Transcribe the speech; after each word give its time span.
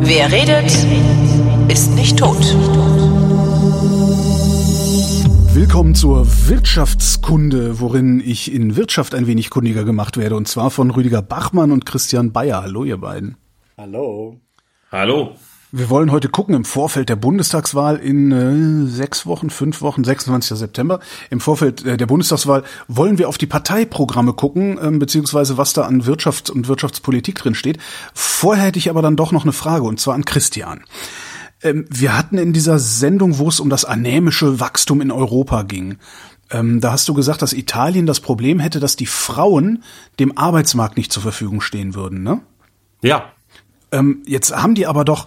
Wer 0.00 0.30
redet, 0.30 0.70
ist 1.68 1.94
nicht 1.96 2.18
tot. 2.18 2.36
Willkommen 5.52 5.96
zur 5.96 6.26
Wirtschaftskunde, 6.48 7.80
worin 7.80 8.22
ich 8.24 8.52
in 8.52 8.76
Wirtschaft 8.76 9.14
ein 9.14 9.26
wenig 9.26 9.50
kundiger 9.50 9.82
gemacht 9.84 10.16
werde, 10.16 10.36
und 10.36 10.46
zwar 10.46 10.70
von 10.70 10.92
Rüdiger 10.92 11.22
Bachmann 11.22 11.72
und 11.72 11.86
Christian 11.86 12.32
Bayer. 12.32 12.62
Hallo, 12.62 12.84
ihr 12.84 12.98
beiden. 12.98 13.36
Hallo. 13.76 14.40
Hallo. 14.92 15.34
Wir 15.70 15.90
wollen 15.90 16.10
heute 16.10 16.30
gucken 16.30 16.54
im 16.54 16.64
Vorfeld 16.64 17.10
der 17.10 17.16
Bundestagswahl 17.16 17.96
in 17.96 18.32
äh, 18.32 18.90
sechs 18.90 19.26
Wochen, 19.26 19.50
fünf 19.50 19.82
Wochen, 19.82 20.02
26. 20.02 20.58
September. 20.58 20.98
Im 21.28 21.40
Vorfeld 21.40 21.84
äh, 21.84 21.98
der 21.98 22.06
Bundestagswahl 22.06 22.62
wollen 22.86 23.18
wir 23.18 23.28
auf 23.28 23.36
die 23.36 23.46
Parteiprogramme 23.46 24.32
gucken, 24.32 24.78
ähm, 24.82 24.98
beziehungsweise 24.98 25.58
was 25.58 25.74
da 25.74 25.82
an 25.82 26.04
Wirtschafts- 26.04 26.50
und 26.50 26.68
Wirtschaftspolitik 26.68 27.34
drin 27.34 27.54
steht. 27.54 27.76
Vorher 28.14 28.64
hätte 28.64 28.78
ich 28.78 28.88
aber 28.88 29.02
dann 29.02 29.16
doch 29.16 29.30
noch 29.30 29.42
eine 29.42 29.52
Frage, 29.52 29.84
und 29.84 30.00
zwar 30.00 30.14
an 30.14 30.24
Christian. 30.24 30.84
Ähm, 31.62 31.84
wir 31.90 32.16
hatten 32.16 32.38
in 32.38 32.54
dieser 32.54 32.78
Sendung, 32.78 33.36
wo 33.36 33.48
es 33.48 33.60
um 33.60 33.68
das 33.68 33.84
anämische 33.84 34.60
Wachstum 34.60 35.02
in 35.02 35.10
Europa 35.10 35.64
ging, 35.64 35.98
ähm, 36.50 36.80
da 36.80 36.92
hast 36.92 37.06
du 37.10 37.12
gesagt, 37.12 37.42
dass 37.42 37.52
Italien 37.52 38.06
das 38.06 38.20
Problem 38.20 38.58
hätte, 38.58 38.80
dass 38.80 38.96
die 38.96 39.04
Frauen 39.04 39.82
dem 40.18 40.38
Arbeitsmarkt 40.38 40.96
nicht 40.96 41.12
zur 41.12 41.22
Verfügung 41.22 41.60
stehen 41.60 41.94
würden, 41.94 42.22
ne? 42.22 42.40
Ja. 43.02 43.32
Ähm, 43.92 44.22
jetzt 44.26 44.54
haben 44.54 44.74
die 44.74 44.86
aber 44.86 45.04
doch 45.04 45.26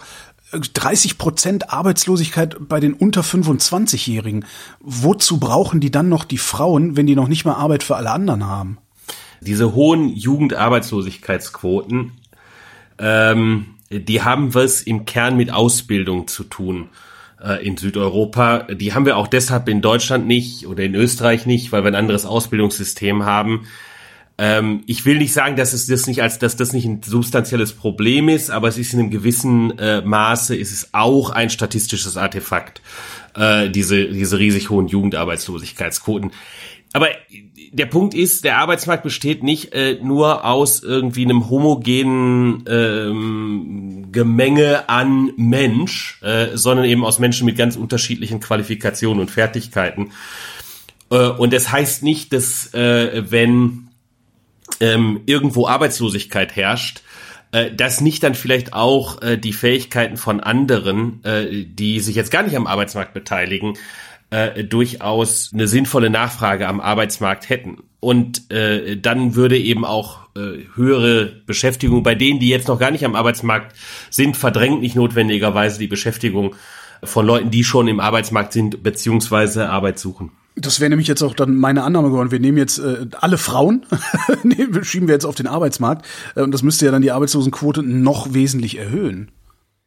30 0.52 1.18
Prozent 1.18 1.72
Arbeitslosigkeit 1.72 2.56
bei 2.60 2.80
den 2.80 2.94
unter 2.94 3.22
25-Jährigen. 3.22 4.44
Wozu 4.80 5.38
brauchen 5.38 5.80
die 5.80 5.90
dann 5.90 6.08
noch 6.08 6.24
die 6.24 6.38
Frauen, 6.38 6.96
wenn 6.96 7.06
die 7.06 7.16
noch 7.16 7.28
nicht 7.28 7.44
mal 7.44 7.54
Arbeit 7.54 7.82
für 7.82 7.96
alle 7.96 8.10
anderen 8.10 8.46
haben? 8.46 8.78
Diese 9.40 9.74
hohen 9.74 10.08
Jugendarbeitslosigkeitsquoten, 10.08 12.12
ähm, 12.98 13.66
die 13.90 14.22
haben 14.22 14.54
was 14.54 14.82
im 14.82 15.04
Kern 15.04 15.36
mit 15.36 15.52
Ausbildung 15.52 16.28
zu 16.28 16.44
tun 16.44 16.88
äh, 17.42 17.66
in 17.66 17.76
Südeuropa. 17.76 18.62
Die 18.62 18.94
haben 18.94 19.06
wir 19.06 19.16
auch 19.16 19.26
deshalb 19.26 19.68
in 19.68 19.82
Deutschland 19.82 20.26
nicht 20.26 20.66
oder 20.66 20.84
in 20.84 20.94
Österreich 20.94 21.46
nicht, 21.46 21.72
weil 21.72 21.82
wir 21.82 21.88
ein 21.88 21.96
anderes 21.96 22.24
Ausbildungssystem 22.24 23.24
haben. 23.24 23.66
Ähm, 24.42 24.82
ich 24.88 25.06
will 25.06 25.18
nicht 25.18 25.32
sagen, 25.32 25.54
dass 25.54 25.72
es 25.72 25.86
das 25.86 26.08
nicht 26.08 26.20
als, 26.20 26.40
dass 26.40 26.56
das 26.56 26.72
nicht 26.72 26.84
ein 26.84 27.00
substanzielles 27.00 27.74
Problem 27.74 28.28
ist, 28.28 28.50
aber 28.50 28.66
es 28.66 28.76
ist 28.76 28.92
in 28.92 28.98
einem 28.98 29.10
gewissen 29.10 29.78
äh, 29.78 30.00
Maße, 30.00 30.56
ist 30.56 30.72
es 30.72 30.88
auch 30.90 31.30
ein 31.30 31.48
statistisches 31.48 32.16
Artefakt, 32.16 32.82
äh, 33.36 33.70
diese, 33.70 34.08
diese 34.08 34.40
riesig 34.40 34.68
hohen 34.68 34.88
Jugendarbeitslosigkeitsquoten. 34.88 36.32
Aber 36.92 37.06
der 37.70 37.86
Punkt 37.86 38.14
ist, 38.14 38.42
der 38.42 38.58
Arbeitsmarkt 38.58 39.04
besteht 39.04 39.44
nicht 39.44 39.74
äh, 39.74 40.00
nur 40.02 40.44
aus 40.44 40.82
irgendwie 40.82 41.24
einem 41.24 41.48
homogenen 41.48 42.64
ähm, 42.66 44.08
Gemenge 44.10 44.88
an 44.88 45.30
Mensch, 45.36 46.20
äh, 46.20 46.48
sondern 46.54 46.86
eben 46.86 47.04
aus 47.04 47.20
Menschen 47.20 47.46
mit 47.46 47.56
ganz 47.56 47.76
unterschiedlichen 47.76 48.40
Qualifikationen 48.40 49.20
und 49.20 49.30
Fertigkeiten. 49.30 50.10
Äh, 51.12 51.28
und 51.28 51.52
das 51.52 51.70
heißt 51.70 52.02
nicht, 52.02 52.32
dass 52.32 52.74
äh, 52.74 53.22
wenn 53.30 53.86
ähm, 54.80 55.20
irgendwo 55.26 55.66
Arbeitslosigkeit 55.66 56.56
herrscht, 56.56 57.02
äh, 57.52 57.70
dass 57.70 58.00
nicht 58.00 58.22
dann 58.22 58.34
vielleicht 58.34 58.72
auch 58.72 59.22
äh, 59.22 59.36
die 59.36 59.52
Fähigkeiten 59.52 60.16
von 60.16 60.40
anderen, 60.40 61.22
äh, 61.24 61.64
die 61.64 62.00
sich 62.00 62.16
jetzt 62.16 62.30
gar 62.30 62.42
nicht 62.42 62.56
am 62.56 62.66
Arbeitsmarkt 62.66 63.14
beteiligen, 63.14 63.74
äh, 64.30 64.64
durchaus 64.64 65.50
eine 65.52 65.68
sinnvolle 65.68 66.10
Nachfrage 66.10 66.66
am 66.66 66.80
Arbeitsmarkt 66.80 67.48
hätten. 67.50 67.78
Und 68.00 68.50
äh, 68.50 68.96
dann 68.96 69.36
würde 69.36 69.58
eben 69.58 69.84
auch 69.84 70.22
äh, 70.34 70.64
höhere 70.74 71.26
Beschäftigung 71.46 72.02
bei 72.02 72.14
denen, 72.14 72.40
die 72.40 72.48
jetzt 72.48 72.68
noch 72.68 72.78
gar 72.78 72.90
nicht 72.90 73.04
am 73.04 73.14
Arbeitsmarkt 73.14 73.76
sind, 74.10 74.36
verdrängt 74.36 74.80
nicht 74.80 74.96
notwendigerweise 74.96 75.78
die 75.78 75.86
Beschäftigung 75.86 76.56
von 77.04 77.26
Leuten, 77.26 77.50
die 77.50 77.62
schon 77.62 77.88
im 77.88 78.00
Arbeitsmarkt 78.00 78.52
sind 78.52 78.82
beziehungsweise 78.82 79.68
Arbeit 79.68 79.98
suchen. 79.98 80.32
Das 80.54 80.80
wäre 80.80 80.90
nämlich 80.90 81.08
jetzt 81.08 81.22
auch 81.22 81.34
dann 81.34 81.56
meine 81.56 81.82
Annahme 81.82 82.10
geworden. 82.10 82.30
Wir 82.30 82.40
nehmen 82.40 82.58
jetzt 82.58 82.78
äh, 82.78 83.06
alle 83.20 83.38
Frauen, 83.38 83.86
schieben 84.82 85.08
wir 85.08 85.14
jetzt 85.14 85.24
auf 85.24 85.34
den 85.34 85.46
Arbeitsmarkt 85.46 86.06
äh, 86.36 86.42
und 86.42 86.52
das 86.52 86.62
müsste 86.62 86.84
ja 86.84 86.92
dann 86.92 87.02
die 87.02 87.12
Arbeitslosenquote 87.12 87.82
noch 87.82 88.34
wesentlich 88.34 88.78
erhöhen. 88.78 89.30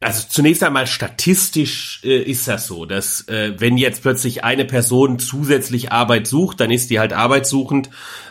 Also 0.00 0.26
zunächst 0.28 0.62
einmal 0.62 0.86
statistisch 0.86 2.00
äh, 2.04 2.20
ist 2.22 2.46
das 2.46 2.66
so, 2.66 2.84
dass 2.84 3.28
äh, 3.28 3.54
wenn 3.58 3.78
jetzt 3.78 4.02
plötzlich 4.02 4.44
eine 4.44 4.66
Person 4.66 5.18
zusätzlich 5.18 5.90
Arbeit 5.90 6.26
sucht, 6.26 6.60
dann 6.60 6.70
ist 6.70 6.90
die 6.90 6.98
halt 6.98 7.14
arbeitssuchend 7.14 7.88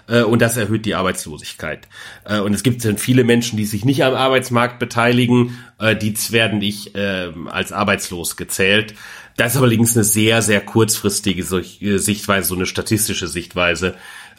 äh, 0.07 0.21
und 0.21 0.43
das 0.43 0.57
erhöht 0.57 0.85
die 0.85 0.93
Arbeitslosigkeit. 0.93 1.87
Äh, 2.23 2.39
und 2.39 2.53
es 2.53 2.61
gibt 2.61 2.85
dann 2.85 2.99
viele 2.99 3.23
Menschen, 3.23 3.57
die 3.57 3.65
sich 3.65 3.83
nicht 3.83 4.03
am 4.03 4.13
Arbeitsmarkt 4.13 4.77
beteiligen, 4.77 5.57
äh, 5.79 5.95
die 5.95 6.13
werden 6.29 6.59
nicht 6.59 6.95
äh, 6.95 7.31
als 7.47 7.71
arbeitslos 7.71 8.37
gezählt. 8.37 8.93
Das 9.37 9.55
ist 9.55 9.61
allerdings 9.61 9.95
eine 9.95 10.03
sehr, 10.03 10.41
sehr 10.41 10.61
kurzfristige 10.61 11.41
äh, 11.41 11.97
Sichtweise, 11.97 12.47
so 12.47 12.55
eine 12.55 12.65
statistische 12.65 13.27
Sichtweise. 13.27 13.95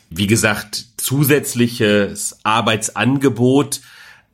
Wie 0.09 0.27
gesagt, 0.27 0.87
zusätzliches 0.97 2.39
Arbeitsangebot, 2.45 3.81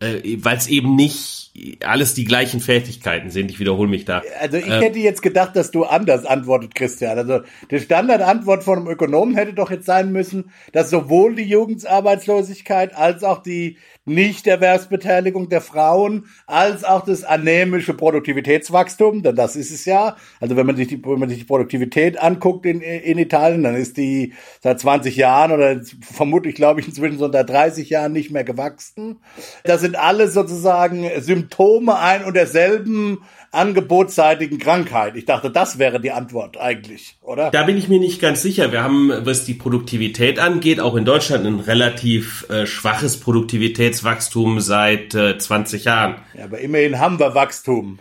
äh, 0.00 0.38
weil 0.38 0.56
es 0.56 0.68
eben 0.68 0.94
nicht 0.94 1.42
alles 1.84 2.14
die 2.14 2.24
gleichen 2.24 2.60
Fertigkeiten 2.60 3.30
sind. 3.30 3.50
Ich 3.50 3.60
wiederhole 3.60 3.88
mich 3.88 4.06
da. 4.06 4.22
Also 4.40 4.56
ich 4.56 4.66
hätte 4.66 4.98
jetzt 4.98 5.20
gedacht, 5.20 5.54
dass 5.54 5.70
du 5.70 5.84
anders 5.84 6.24
antwortet, 6.24 6.74
Christian. 6.74 7.18
Also 7.18 7.40
die 7.70 7.78
Standardantwort 7.78 8.64
von 8.64 8.78
einem 8.78 8.88
Ökonomen 8.88 9.34
hätte 9.34 9.52
doch 9.52 9.70
jetzt 9.70 9.84
sein 9.84 10.12
müssen, 10.12 10.50
dass 10.72 10.88
sowohl 10.88 11.34
die 11.34 11.44
Jugendarbeitslosigkeit 11.44 12.96
als 12.96 13.22
auch 13.22 13.42
die 13.42 13.76
Nichterwerbsbeteiligung 14.04 15.48
der 15.48 15.60
Frauen 15.60 16.26
als 16.46 16.82
auch 16.82 17.04
das 17.04 17.22
anämische 17.22 17.94
Produktivitätswachstum, 17.94 19.22
denn 19.22 19.36
das 19.36 19.54
ist 19.54 19.70
es 19.70 19.84
ja. 19.84 20.16
Also 20.40 20.56
wenn 20.56 20.66
man 20.66 20.76
sich 20.76 20.88
die, 20.88 21.04
wenn 21.04 21.20
man 21.20 21.28
sich 21.28 21.38
die 21.38 21.44
Produktivität 21.44 22.20
anguckt 22.20 22.66
in, 22.66 22.80
in 22.80 23.18
Italien, 23.18 23.62
dann 23.62 23.76
ist 23.76 23.96
die 23.96 24.34
seit 24.60 24.80
20 24.80 25.16
Jahren 25.16 25.52
oder 25.52 25.80
vermutlich, 26.00 26.54
glaube 26.56 26.80
ich, 26.80 26.88
inzwischen 26.88 27.18
so 27.18 27.26
unter 27.26 27.44
30 27.44 27.90
Jahren 27.90 28.12
nicht 28.12 28.30
mehr 28.30 28.44
gewachsen. 28.44 29.20
Das 29.64 29.80
sind 29.80 29.96
alles 29.96 30.34
sozusagen 30.34 31.08
Symptome 31.20 31.96
ein 31.98 32.24
und 32.24 32.34
derselben 32.34 33.19
angebotsseitigen 33.52 34.58
Krankheit. 34.58 35.14
Ich 35.16 35.26
dachte, 35.26 35.50
das 35.50 35.78
wäre 35.78 36.00
die 36.00 36.10
Antwort 36.10 36.58
eigentlich, 36.58 37.16
oder? 37.20 37.50
Da 37.50 37.62
bin 37.64 37.76
ich 37.76 37.88
mir 37.88 38.00
nicht 38.00 38.20
ganz 38.20 38.42
sicher. 38.42 38.72
Wir 38.72 38.82
haben, 38.82 39.12
was 39.24 39.44
die 39.44 39.54
Produktivität 39.54 40.38
angeht, 40.38 40.80
auch 40.80 40.96
in 40.96 41.04
Deutschland 41.04 41.46
ein 41.46 41.60
relativ 41.60 42.48
äh, 42.48 42.66
schwaches 42.66 43.20
Produktivitätswachstum 43.20 44.60
seit 44.60 45.14
äh, 45.14 45.38
20 45.38 45.84
Jahren. 45.84 46.16
Ja, 46.36 46.44
aber 46.44 46.58
immerhin 46.58 46.98
haben 46.98 47.18
wir 47.18 47.34
Wachstum. 47.34 47.98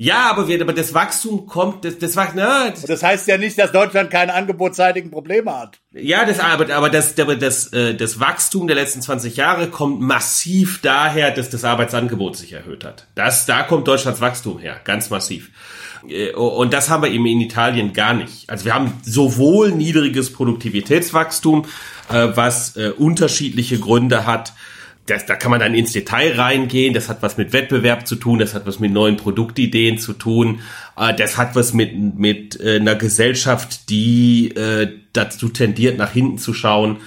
Ja, 0.00 0.30
aber, 0.30 0.46
wir, 0.46 0.60
aber 0.60 0.72
das 0.72 0.94
Wachstum 0.94 1.46
kommt, 1.46 1.84
das, 1.84 1.98
das, 1.98 2.14
na, 2.14 2.70
das, 2.70 2.82
das 2.82 3.02
heißt 3.02 3.26
ja 3.26 3.36
nicht, 3.36 3.58
dass 3.58 3.72
Deutschland 3.72 4.10
keine 4.10 4.32
angebotsseitigen 4.32 5.10
Probleme 5.10 5.52
hat. 5.52 5.80
Ja, 5.92 6.24
das, 6.24 6.38
aber, 6.38 6.72
aber 6.72 6.88
das, 6.88 7.18
aber 7.18 7.34
das, 7.34 7.72
äh, 7.72 7.96
das 7.96 8.20
Wachstum 8.20 8.68
der 8.68 8.76
letzten 8.76 9.02
20 9.02 9.36
Jahre 9.36 9.66
kommt 9.66 10.00
massiv 10.00 10.80
daher, 10.82 11.32
dass 11.32 11.50
das 11.50 11.64
Arbeitsangebot 11.64 12.36
sich 12.36 12.52
erhöht 12.52 12.84
hat. 12.84 13.08
Das, 13.16 13.44
da 13.44 13.64
kommt 13.64 13.88
Deutschlands 13.88 14.20
Wachstum 14.20 14.60
her, 14.60 14.80
ganz 14.84 15.10
massiv. 15.10 15.50
Äh, 16.08 16.30
und 16.32 16.72
das 16.72 16.90
haben 16.90 17.02
wir 17.02 17.10
eben 17.10 17.26
in 17.26 17.40
Italien 17.40 17.92
gar 17.92 18.14
nicht. 18.14 18.48
Also 18.48 18.66
wir 18.66 18.74
haben 18.74 19.00
sowohl 19.02 19.72
niedriges 19.72 20.32
Produktivitätswachstum, 20.32 21.64
äh, 22.08 22.28
was 22.34 22.76
äh, 22.76 22.90
unterschiedliche 22.96 23.80
Gründe 23.80 24.26
hat, 24.26 24.52
das, 25.08 25.26
da 25.26 25.36
kann 25.36 25.50
man 25.50 25.60
dann 25.60 25.74
ins 25.74 25.92
Detail 25.92 26.38
reingehen. 26.38 26.94
Das 26.94 27.08
hat 27.08 27.22
was 27.22 27.36
mit 27.36 27.52
Wettbewerb 27.52 28.06
zu 28.06 28.16
tun, 28.16 28.38
das 28.38 28.54
hat 28.54 28.66
was 28.66 28.78
mit 28.78 28.92
neuen 28.92 29.16
Produktideen 29.16 29.98
zu 29.98 30.12
tun, 30.12 30.60
äh, 30.96 31.14
das 31.14 31.36
hat 31.36 31.56
was 31.56 31.72
mit, 31.72 31.94
mit 31.94 32.60
äh, 32.60 32.76
einer 32.76 32.94
Gesellschaft, 32.94 33.90
die 33.90 34.54
äh, 34.54 34.92
dazu 35.12 35.48
tendiert, 35.48 35.98
nach 35.98 36.12
hinten 36.12 36.38
zu 36.38 36.54
schauen, 36.54 36.98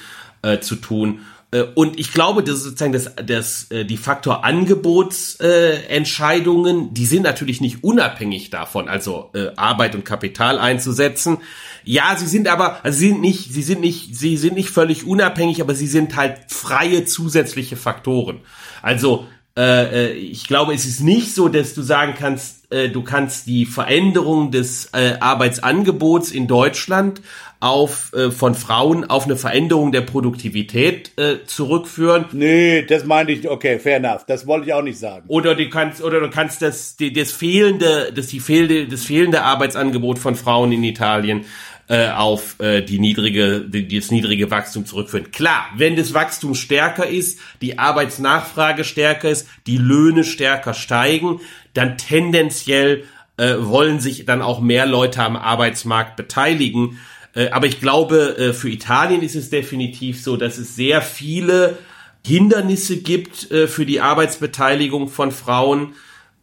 äh, 0.42 0.60
zu 0.60 0.76
tun. 0.76 1.20
Äh, 1.52 1.64
und 1.76 2.00
ich 2.00 2.14
glaube, 2.14 2.42
das 2.44 2.56
ist 2.58 2.64
sozusagen 2.64 2.94
das, 2.94 3.12
das, 3.26 3.70
äh, 3.72 3.86
die 3.86 3.98
Faktor 3.98 4.44
Angebotsentscheidungen, 4.44 6.86
äh, 6.86 6.88
die 6.92 7.06
sind 7.06 7.22
natürlich 7.24 7.62
nicht 7.62 7.84
unabhängig 7.84 8.50
davon, 8.50 8.88
also 8.88 9.30
äh, 9.34 9.50
Arbeit 9.56 9.94
und 9.96 10.06
Kapital 10.06 10.58
einzusetzen. 10.60 11.38
Ja, 11.84 12.16
sie 12.16 12.28
sind 12.28 12.48
aber, 12.48 12.84
also 12.84 13.00
sie 13.00 13.10
sind 13.10 13.22
nicht, 13.22 13.52
sie 13.52 13.64
sind 13.64 13.82
nicht, 13.82 14.16
sie 14.16 14.38
sind 14.38 14.54
nicht 14.56 14.70
völlig 14.70 15.06
unabhängig, 15.06 15.62
aber 15.62 15.76
sie 15.76 15.88
sind 15.88 16.16
halt 16.16 16.38
freie 16.48 17.04
zusätzliche 17.06 17.76
Faktoren. 17.76 18.40
Also 18.82 19.28
äh, 19.58 20.14
ich 20.14 20.48
glaube, 20.48 20.74
es 20.74 20.86
ist 20.86 21.02
nicht 21.02 21.36
so, 21.36 21.50
dass 21.50 21.74
du 21.74 21.82
sagen 21.82 22.14
kannst, 22.18 22.72
äh, 22.72 22.90
du 22.90 23.04
kannst 23.04 23.48
die 23.48 23.66
Veränderung 23.66 24.52
des 24.52 24.90
äh, 24.94 25.18
Arbeitsangebots 25.20 26.32
in 26.32 26.48
Deutschland 26.48 27.22
auf 27.62 28.12
äh, 28.14 28.32
von 28.32 28.56
Frauen 28.56 29.06
auf 29.06 29.26
eine 29.26 29.38
Veränderung 29.38 29.92
der 29.92 30.02
Produktivität 30.02 31.12
äh, 31.18 31.46
zurückführen. 31.46 32.26
Nee, 32.34 32.82
das 32.82 33.06
meinte 33.06 33.32
ich, 33.32 33.48
okay, 33.48 33.80
fair 33.80 33.98
enough. 33.98 34.26
Das 34.26 34.46
wollte 34.48 34.68
ich 34.68 34.74
auch 34.74 34.82
nicht 34.82 35.00
sagen. 35.00 35.24
Oder 35.28 35.56
du 35.56 35.70
kannst 35.70 36.04
oder 36.04 36.20
du 36.20 36.30
kannst 36.30 36.62
das 36.62 36.98
die, 36.98 37.14
das 37.14 37.32
fehlende 37.32 38.12
das 38.14 38.28
die 38.28 38.40
fehlende 38.40 38.88
das 38.88 39.06
fehlende 39.06 39.44
Arbeitsangebot 39.44 40.20
von 40.20 40.36
Frauen 40.36 40.72
in 40.72 40.84
Italien 40.84 41.46
äh, 41.88 42.10
auf 42.10 42.60
äh, 42.60 42.82
die 42.82 43.00
niedrige, 43.00 43.62
die, 43.62 43.88
das 44.00 44.12
niedrige 44.12 44.50
Wachstum 44.50 44.86
zurückführen. 44.86 45.32
Klar, 45.32 45.66
wenn 45.76 45.96
das 45.96 46.14
Wachstum 46.14 46.56
stärker 46.56 47.06
ist, 47.06 47.40
die 47.62 47.78
Arbeitsnachfrage 47.78 48.86
stärker 48.86 49.30
ist, 49.30 49.48
die 49.68 49.78
Löhne 49.78 50.24
stärker 50.24 50.74
steigen, 50.74 51.42
dann 51.74 51.98
tendenziell 51.98 53.04
äh, 53.36 53.56
wollen 53.60 54.00
sich 54.00 54.26
dann 54.26 54.42
auch 54.42 54.62
mehr 54.62 54.86
Leute 54.86 55.22
am 55.22 55.36
Arbeitsmarkt 55.36 56.16
beteiligen. 56.16 56.98
Äh, 57.34 57.50
aber 57.50 57.68
ich 57.68 57.80
glaube, 57.80 58.38
äh, 58.38 58.54
für 58.54 58.70
Italien 58.70 59.22
ist 59.22 59.36
es 59.36 59.50
definitiv 59.50 60.22
so, 60.22 60.38
dass 60.38 60.58
es 60.58 60.76
sehr 60.76 61.02
viele 61.02 61.78
Hindernisse 62.26 62.98
gibt 62.98 63.52
äh, 63.52 63.68
für 63.68 63.86
die 63.86 64.02
Arbeitsbeteiligung 64.02 65.08
von 65.08 65.32
Frauen, 65.32 65.94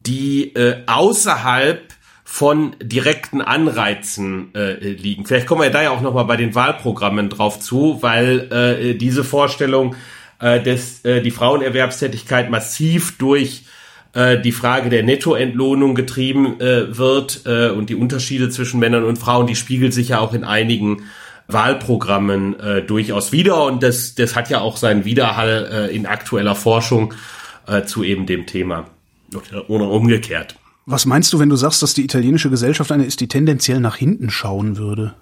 die 0.06 0.54
äh, 0.54 0.82
außerhalb 0.86 1.82
von 2.24 2.76
direkten 2.82 3.40
Anreizen 3.40 4.54
äh, 4.54 4.74
liegen. 4.74 5.24
Vielleicht 5.24 5.46
kommen 5.46 5.62
wir 5.62 5.70
da 5.70 5.82
ja 5.82 5.90
auch 5.90 6.02
nochmal 6.02 6.26
bei 6.26 6.36
den 6.36 6.54
Wahlprogrammen 6.54 7.30
drauf 7.30 7.58
zu, 7.58 8.02
weil 8.02 8.98
diese 9.00 9.24
Vorstellung, 9.24 9.96
dass 10.38 11.00
die 11.02 11.30
Frauenerwerbstätigkeit 11.30 12.50
massiv 12.50 13.16
durch 13.16 13.64
äh, 14.12 14.40
die 14.40 14.52
Frage 14.52 14.90
der 14.90 15.02
Nettoentlohnung 15.02 15.94
getrieben 15.94 16.60
äh, 16.60 16.96
wird 16.96 17.42
äh, 17.46 17.70
und 17.70 17.90
die 17.90 17.94
Unterschiede 17.94 18.50
zwischen 18.50 18.80
Männern 18.80 19.04
und 19.04 19.18
Frauen, 19.18 19.46
die 19.46 19.56
spiegelt 19.56 19.94
sich 19.94 20.08
ja 20.08 20.20
auch 20.20 20.34
in 20.34 20.44
einigen 20.44 21.02
Wahlprogrammen 21.48 22.60
äh, 22.60 22.82
durchaus 22.82 23.32
wieder 23.32 23.64
und 23.64 23.82
das, 23.82 24.14
das 24.14 24.36
hat 24.36 24.50
ja 24.50 24.60
auch 24.60 24.76
seinen 24.76 25.04
Widerhall 25.04 25.88
äh, 25.90 25.96
in 25.96 26.06
aktueller 26.06 26.54
Forschung 26.54 27.14
äh, 27.66 27.84
zu 27.84 28.04
eben 28.04 28.26
dem 28.26 28.46
Thema 28.46 28.86
oder 29.68 29.90
umgekehrt. 29.90 30.56
Was 30.86 31.04
meinst 31.04 31.32
du, 31.32 31.38
wenn 31.38 31.50
du 31.50 31.56
sagst, 31.56 31.82
dass 31.82 31.92
die 31.92 32.04
italienische 32.04 32.48
Gesellschaft 32.48 32.90
eine 32.92 33.04
ist, 33.04 33.20
die 33.20 33.28
tendenziell 33.28 33.80
nach 33.80 33.96
hinten 33.96 34.30
schauen 34.30 34.78
würde? 34.78 35.14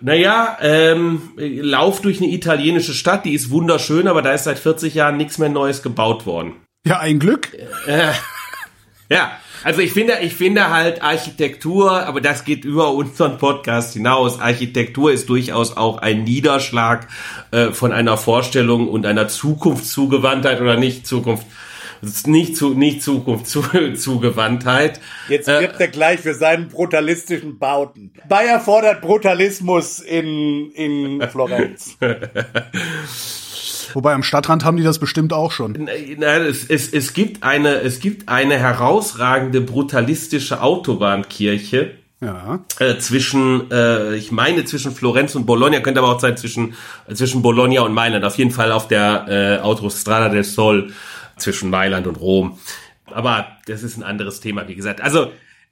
Naja, 0.00 0.58
ähm, 0.60 1.22
lauf 1.36 2.00
durch 2.00 2.20
eine 2.20 2.30
italienische 2.30 2.94
Stadt, 2.94 3.24
die 3.24 3.34
ist 3.34 3.50
wunderschön, 3.50 4.06
aber 4.06 4.22
da 4.22 4.32
ist 4.32 4.44
seit 4.44 4.60
40 4.60 4.94
Jahren 4.94 5.16
nichts 5.16 5.38
mehr 5.38 5.48
Neues 5.48 5.82
gebaut 5.82 6.24
worden. 6.24 6.54
Ja, 6.88 7.00
ein 7.00 7.18
Glück. 7.18 7.50
Äh, 7.86 8.12
ja, 9.10 9.32
also 9.62 9.82
ich 9.82 9.92
finde, 9.92 10.20
ich 10.22 10.34
finde 10.34 10.70
halt 10.70 11.02
Architektur, 11.02 12.06
aber 12.06 12.22
das 12.22 12.46
geht 12.46 12.64
über 12.64 12.92
unseren 12.94 13.36
Podcast 13.36 13.92
hinaus. 13.92 14.40
Architektur 14.40 15.12
ist 15.12 15.28
durchaus 15.28 15.76
auch 15.76 15.98
ein 15.98 16.24
Niederschlag 16.24 17.06
äh, 17.50 17.72
von 17.72 17.92
einer 17.92 18.16
Vorstellung 18.16 18.88
und 18.88 19.04
einer 19.04 19.28
Zukunftszugewandtheit 19.28 20.62
oder 20.62 20.78
nicht 20.78 21.06
Zukunft 21.06 21.44
nicht 22.26 22.56
zu 22.56 22.74
nicht 22.74 23.02
Zukunft 23.02 23.48
zu, 23.48 23.62
Zugewandtheit. 23.94 24.98
Jetzt 25.28 25.48
wird 25.48 25.78
äh, 25.80 25.84
er 25.84 25.88
gleich 25.88 26.20
für 26.20 26.32
seinen 26.32 26.68
brutalistischen 26.68 27.58
Bauten. 27.58 28.12
Bayer 28.28 28.60
fordert 28.60 29.02
Brutalismus 29.02 29.98
in 29.98 30.70
in 30.70 31.20
Florenz. 31.30 31.98
Wobei 33.94 34.14
am 34.14 34.22
Stadtrand 34.22 34.64
haben 34.64 34.76
die 34.76 34.82
das 34.82 34.98
bestimmt 34.98 35.32
auch 35.32 35.52
schon. 35.52 35.72
Nein, 35.72 36.42
es, 36.42 36.64
es, 36.64 36.92
es 36.92 37.12
gibt 37.12 37.42
eine, 37.42 37.80
es 37.80 38.00
gibt 38.00 38.28
eine 38.28 38.58
herausragende 38.58 39.60
brutalistische 39.60 40.62
Autobahnkirche. 40.62 41.92
Ja. 42.20 42.64
Äh, 42.80 42.98
zwischen, 42.98 43.70
äh, 43.70 44.16
ich 44.16 44.32
meine 44.32 44.64
zwischen 44.64 44.92
Florenz 44.92 45.36
und 45.36 45.46
Bologna, 45.46 45.78
könnte 45.80 46.00
aber 46.00 46.16
auch 46.16 46.20
sein 46.20 46.36
zwischen, 46.36 46.74
zwischen 47.12 47.42
Bologna 47.42 47.82
und 47.82 47.92
Mailand. 47.94 48.24
Auf 48.24 48.36
jeden 48.38 48.50
Fall 48.50 48.72
auf 48.72 48.88
der 48.88 49.26
äh, 49.28 49.62
Autostrada 49.62 50.28
del 50.28 50.42
Sol 50.42 50.92
zwischen 51.36 51.70
Mailand 51.70 52.08
und 52.08 52.16
Rom. 52.16 52.58
Aber 53.06 53.46
das 53.66 53.84
ist 53.84 53.96
ein 53.96 54.02
anderes 54.02 54.40
Thema, 54.40 54.66
wie 54.66 54.74
gesagt. 54.74 55.00
Also 55.00 55.24
äh, 55.24 55.28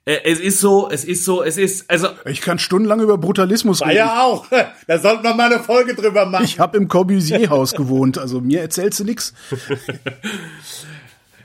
es 0.07 0.39
ist 0.39 0.61
so, 0.61 0.89
es 0.89 1.03
ist 1.03 1.25
so, 1.25 1.43
es 1.43 1.57
ist, 1.57 1.89
also. 1.89 2.07
Ich 2.25 2.39
kann 2.39 2.59
stundenlang 2.59 3.01
über 3.01 3.17
Brutalismus 3.17 3.81
reden. 3.81 3.97
Ja, 3.97 4.23
auch. 4.23 4.45
Da 4.87 4.99
sollten 4.99 5.23
wir 5.23 5.33
mal 5.33 5.51
eine 5.51 5.61
Folge 5.61 5.95
drüber 5.95 6.25
machen. 6.25 6.45
Ich 6.45 6.59
habe 6.59 6.77
im 6.77 6.87
Corbusier-Haus 6.87 7.73
gewohnt, 7.73 8.17
also 8.17 8.39
mir 8.39 8.61
erzählst 8.61 8.99
du 8.99 9.03
nix. 9.03 9.33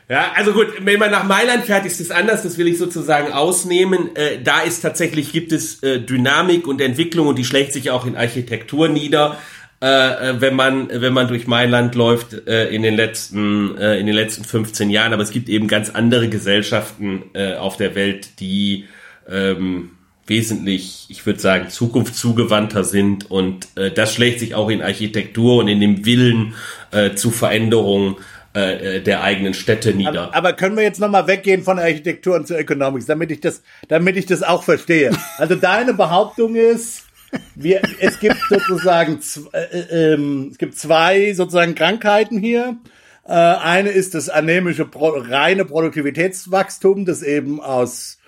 Ja, 0.08 0.32
also 0.34 0.52
gut, 0.52 0.66
wenn 0.80 0.98
man 0.98 1.10
nach 1.10 1.24
Mailand 1.24 1.64
fährt, 1.64 1.86
ist 1.86 1.98
es 1.98 2.10
anders, 2.10 2.42
das 2.42 2.58
will 2.58 2.66
ich 2.66 2.76
sozusagen 2.76 3.32
ausnehmen. 3.32 4.14
Äh, 4.14 4.42
da 4.42 4.60
ist 4.60 4.80
tatsächlich, 4.80 5.32
gibt 5.32 5.52
es 5.52 5.82
äh, 5.82 6.00
Dynamik 6.00 6.66
und 6.66 6.82
Entwicklung 6.82 7.28
und 7.28 7.38
die 7.38 7.46
schlägt 7.46 7.72
sich 7.72 7.90
auch 7.90 8.04
in 8.04 8.14
Architektur 8.14 8.88
nieder. 8.88 9.38
Äh, 9.82 10.30
äh 10.30 10.40
wenn 10.40 10.54
man 10.54 10.88
wenn 10.92 11.12
man 11.12 11.28
durch 11.28 11.46
Mailand 11.46 11.94
läuft 11.94 12.46
äh, 12.46 12.68
in 12.68 12.82
den 12.82 12.94
letzten 12.94 13.76
äh, 13.76 13.98
in 13.98 14.06
den 14.06 14.14
letzten 14.14 14.44
15 14.44 14.88
Jahren, 14.88 15.12
aber 15.12 15.22
es 15.22 15.30
gibt 15.30 15.48
eben 15.48 15.68
ganz 15.68 15.90
andere 15.90 16.28
Gesellschaften 16.28 17.24
äh, 17.34 17.54
auf 17.54 17.76
der 17.76 17.94
Welt, 17.94 18.40
die 18.40 18.86
ähm, 19.28 19.90
wesentlich, 20.26 21.06
ich 21.08 21.26
würde 21.26 21.40
sagen, 21.40 21.68
zukunftszugewandter 21.68 22.84
sind 22.84 23.30
und 23.30 23.68
äh, 23.76 23.90
das 23.90 24.14
schlägt 24.14 24.40
sich 24.40 24.54
auch 24.54 24.70
in 24.70 24.80
Architektur 24.80 25.56
und 25.56 25.68
in 25.68 25.80
dem 25.80 26.06
Willen 26.06 26.54
äh, 26.92 27.14
zu 27.14 27.30
Veränderungen 27.30 28.16
äh, 28.54 29.00
der 29.00 29.22
eigenen 29.22 29.54
Städte 29.54 29.92
nieder. 29.94 30.24
Aber, 30.24 30.34
aber 30.34 30.52
können 30.52 30.76
wir 30.76 30.84
jetzt 30.84 31.00
nochmal 31.00 31.26
weggehen 31.26 31.62
von 31.62 31.78
Architektur 31.78 32.36
und 32.36 32.46
zur 32.46 32.58
Economics, 32.58 33.06
damit 33.06 33.30
ich 33.30 33.40
das, 33.40 33.62
damit 33.88 34.16
ich 34.16 34.26
das 34.26 34.42
auch 34.42 34.62
verstehe. 34.62 35.10
Also 35.38 35.54
deine 35.56 35.94
Behauptung 35.94 36.54
ist, 36.54 37.04
wir, 37.54 37.82
es 38.00 38.20
gibt 38.20 38.38
sozusagen 38.48 39.20
äh, 39.52 39.58
äh, 39.58 40.14
äh, 40.14 40.48
es 40.50 40.58
gibt 40.58 40.76
zwei 40.76 41.32
sozusagen 41.34 41.74
Krankheiten 41.74 42.38
hier. 42.38 42.76
Äh, 43.24 43.32
eine 43.32 43.90
ist 43.90 44.14
das 44.14 44.28
anämische 44.28 44.84
Pro 44.84 45.08
reine 45.10 45.64
Produktivitätswachstum, 45.64 47.04
das 47.04 47.22
eben 47.22 47.60
aus 47.60 48.18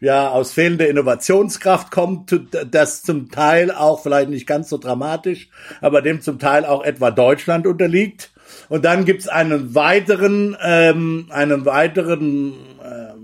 ja 0.00 0.30
aus 0.30 0.52
fehlender 0.52 0.88
Innovationskraft 0.88 1.90
kommt, 1.90 2.40
das 2.70 3.02
zum 3.02 3.30
Teil 3.30 3.70
auch 3.70 4.02
vielleicht 4.02 4.30
nicht 4.30 4.46
ganz 4.46 4.68
so 4.68 4.78
dramatisch, 4.78 5.48
aber 5.80 6.02
dem 6.02 6.20
zum 6.20 6.38
Teil 6.38 6.64
auch 6.64 6.84
etwa 6.84 7.10
Deutschland 7.10 7.66
unterliegt. 7.66 8.30
Und 8.68 8.84
dann 8.84 9.04
gibt's 9.04 9.28
einen 9.28 9.74
weiteren, 9.74 10.56
ähm, 10.62 11.26
einen 11.30 11.64
weiteren 11.64 12.54
ähm, 12.84 13.17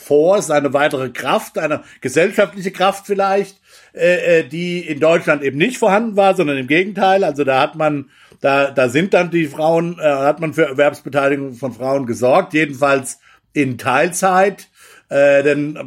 Force, 0.00 0.50
eine 0.50 0.72
weitere 0.72 1.10
Kraft, 1.10 1.58
eine 1.58 1.82
gesellschaftliche 2.00 2.70
Kraft 2.70 3.06
vielleicht, 3.06 3.60
äh, 3.92 4.40
äh, 4.40 4.44
die 4.44 4.80
in 4.80 5.00
Deutschland 5.00 5.42
eben 5.42 5.58
nicht 5.58 5.78
vorhanden 5.78 6.16
war, 6.16 6.34
sondern 6.34 6.56
im 6.56 6.66
Gegenteil. 6.66 7.22
Also 7.22 7.44
da 7.44 7.60
hat 7.60 7.76
man, 7.76 8.10
da, 8.40 8.70
da 8.70 8.88
sind 8.88 9.14
dann 9.14 9.30
die 9.30 9.46
Frauen, 9.46 9.98
äh, 9.98 10.02
hat 10.02 10.40
man 10.40 10.54
für 10.54 10.66
Erwerbsbeteiligung 10.66 11.54
von 11.54 11.72
Frauen 11.72 12.06
gesorgt, 12.06 12.54
jedenfalls 12.54 13.20
in 13.52 13.78
Teilzeit. 13.78 14.68
Äh, 15.10 15.42
denn 15.42 15.76
äh, 15.76 15.82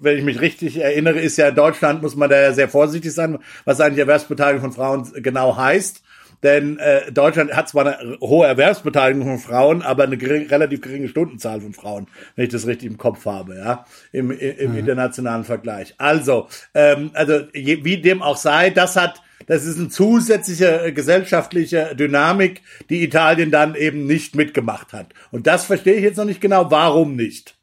wenn 0.00 0.18
ich 0.18 0.24
mich 0.24 0.40
richtig 0.40 0.78
erinnere, 0.78 1.18
ist 1.18 1.38
ja 1.38 1.48
in 1.48 1.54
Deutschland, 1.54 2.02
muss 2.02 2.14
man 2.14 2.30
da 2.30 2.40
ja 2.40 2.52
sehr 2.52 2.68
vorsichtig 2.68 3.12
sein, 3.12 3.38
was 3.64 3.80
eigentlich 3.80 4.00
Erwerbsbeteiligung 4.00 4.60
von 4.60 4.72
Frauen 4.72 5.22
genau 5.22 5.56
heißt. 5.56 6.02
Denn 6.42 6.78
äh, 6.78 7.10
Deutschland 7.12 7.54
hat 7.54 7.68
zwar 7.68 7.86
eine 7.86 8.18
hohe 8.20 8.46
Erwerbsbeteiligung 8.46 9.26
von 9.26 9.38
Frauen, 9.38 9.82
aber 9.82 10.04
eine 10.04 10.16
gering, 10.16 10.46
relativ 10.48 10.80
geringe 10.80 11.08
Stundenzahl 11.08 11.60
von 11.60 11.72
Frauen, 11.72 12.06
wenn 12.34 12.44
ich 12.46 12.52
das 12.52 12.66
richtig 12.66 12.90
im 12.90 12.98
Kopf 12.98 13.24
habe, 13.26 13.56
ja, 13.56 13.84
im, 14.12 14.30
im 14.30 14.72
mhm. 14.72 14.78
internationalen 14.78 15.44
Vergleich. 15.44 15.94
Also, 15.98 16.48
ähm, 16.74 17.10
also 17.14 17.40
je, 17.54 17.84
wie 17.84 18.00
dem 18.00 18.22
auch 18.22 18.36
sei, 18.36 18.70
das 18.70 18.96
hat 18.96 19.22
das 19.46 19.64
ist 19.64 19.78
eine 19.78 19.88
zusätzliche 19.88 20.86
äh, 20.86 20.92
gesellschaftliche 20.92 21.94
Dynamik, 21.94 22.62
die 22.90 23.04
Italien 23.04 23.50
dann 23.50 23.74
eben 23.74 24.06
nicht 24.06 24.34
mitgemacht 24.34 24.92
hat. 24.92 25.14
Und 25.30 25.46
das 25.46 25.64
verstehe 25.64 25.94
ich 25.94 26.02
jetzt 26.02 26.16
noch 26.16 26.24
nicht 26.24 26.40
genau, 26.40 26.70
warum 26.70 27.16
nicht. 27.16 27.55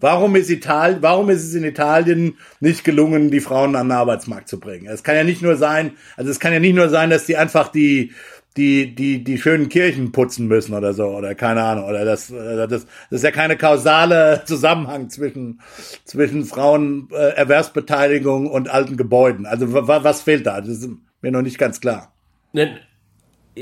Warum 0.00 0.34
ist 0.34 0.50
Italien, 0.50 1.02
warum 1.02 1.30
ist 1.30 1.44
es 1.44 1.54
in 1.54 1.64
Italien 1.64 2.36
nicht 2.58 2.84
gelungen, 2.84 3.30
die 3.30 3.40
Frauen 3.40 3.76
an 3.76 3.88
den 3.88 3.96
Arbeitsmarkt 3.96 4.48
zu 4.48 4.58
bringen? 4.58 4.86
Es 4.86 5.02
kann 5.02 5.14
ja 5.14 5.24
nicht 5.24 5.42
nur 5.42 5.56
sein, 5.56 5.92
also 6.16 6.30
es 6.30 6.40
kann 6.40 6.52
ja 6.52 6.60
nicht 6.60 6.74
nur 6.74 6.88
sein, 6.88 7.10
dass 7.10 7.26
die 7.26 7.36
einfach 7.36 7.68
die, 7.68 8.12
die, 8.56 8.94
die, 8.94 9.22
die 9.22 9.38
schönen 9.38 9.68
Kirchen 9.68 10.12
putzen 10.12 10.48
müssen 10.48 10.74
oder 10.74 10.92
so, 10.92 11.06
oder 11.06 11.34
keine 11.34 11.62
Ahnung, 11.62 11.84
oder 11.84 12.04
das, 12.04 12.28
das, 12.28 12.68
das 12.68 12.86
ist 13.10 13.24
ja 13.24 13.30
keine 13.30 13.56
kausale 13.56 14.42
Zusammenhang 14.46 15.10
zwischen, 15.10 15.60
zwischen 16.04 16.44
Frauenerwerbsbeteiligung 16.44 18.46
äh, 18.46 18.50
und 18.50 18.68
alten 18.68 18.96
Gebäuden. 18.96 19.46
Also 19.46 19.72
was 19.72 20.22
fehlt 20.22 20.46
da? 20.46 20.60
Das 20.60 20.70
ist 20.70 20.88
mir 21.22 21.30
noch 21.30 21.42
nicht 21.42 21.58
ganz 21.58 21.80
klar. 21.80 22.12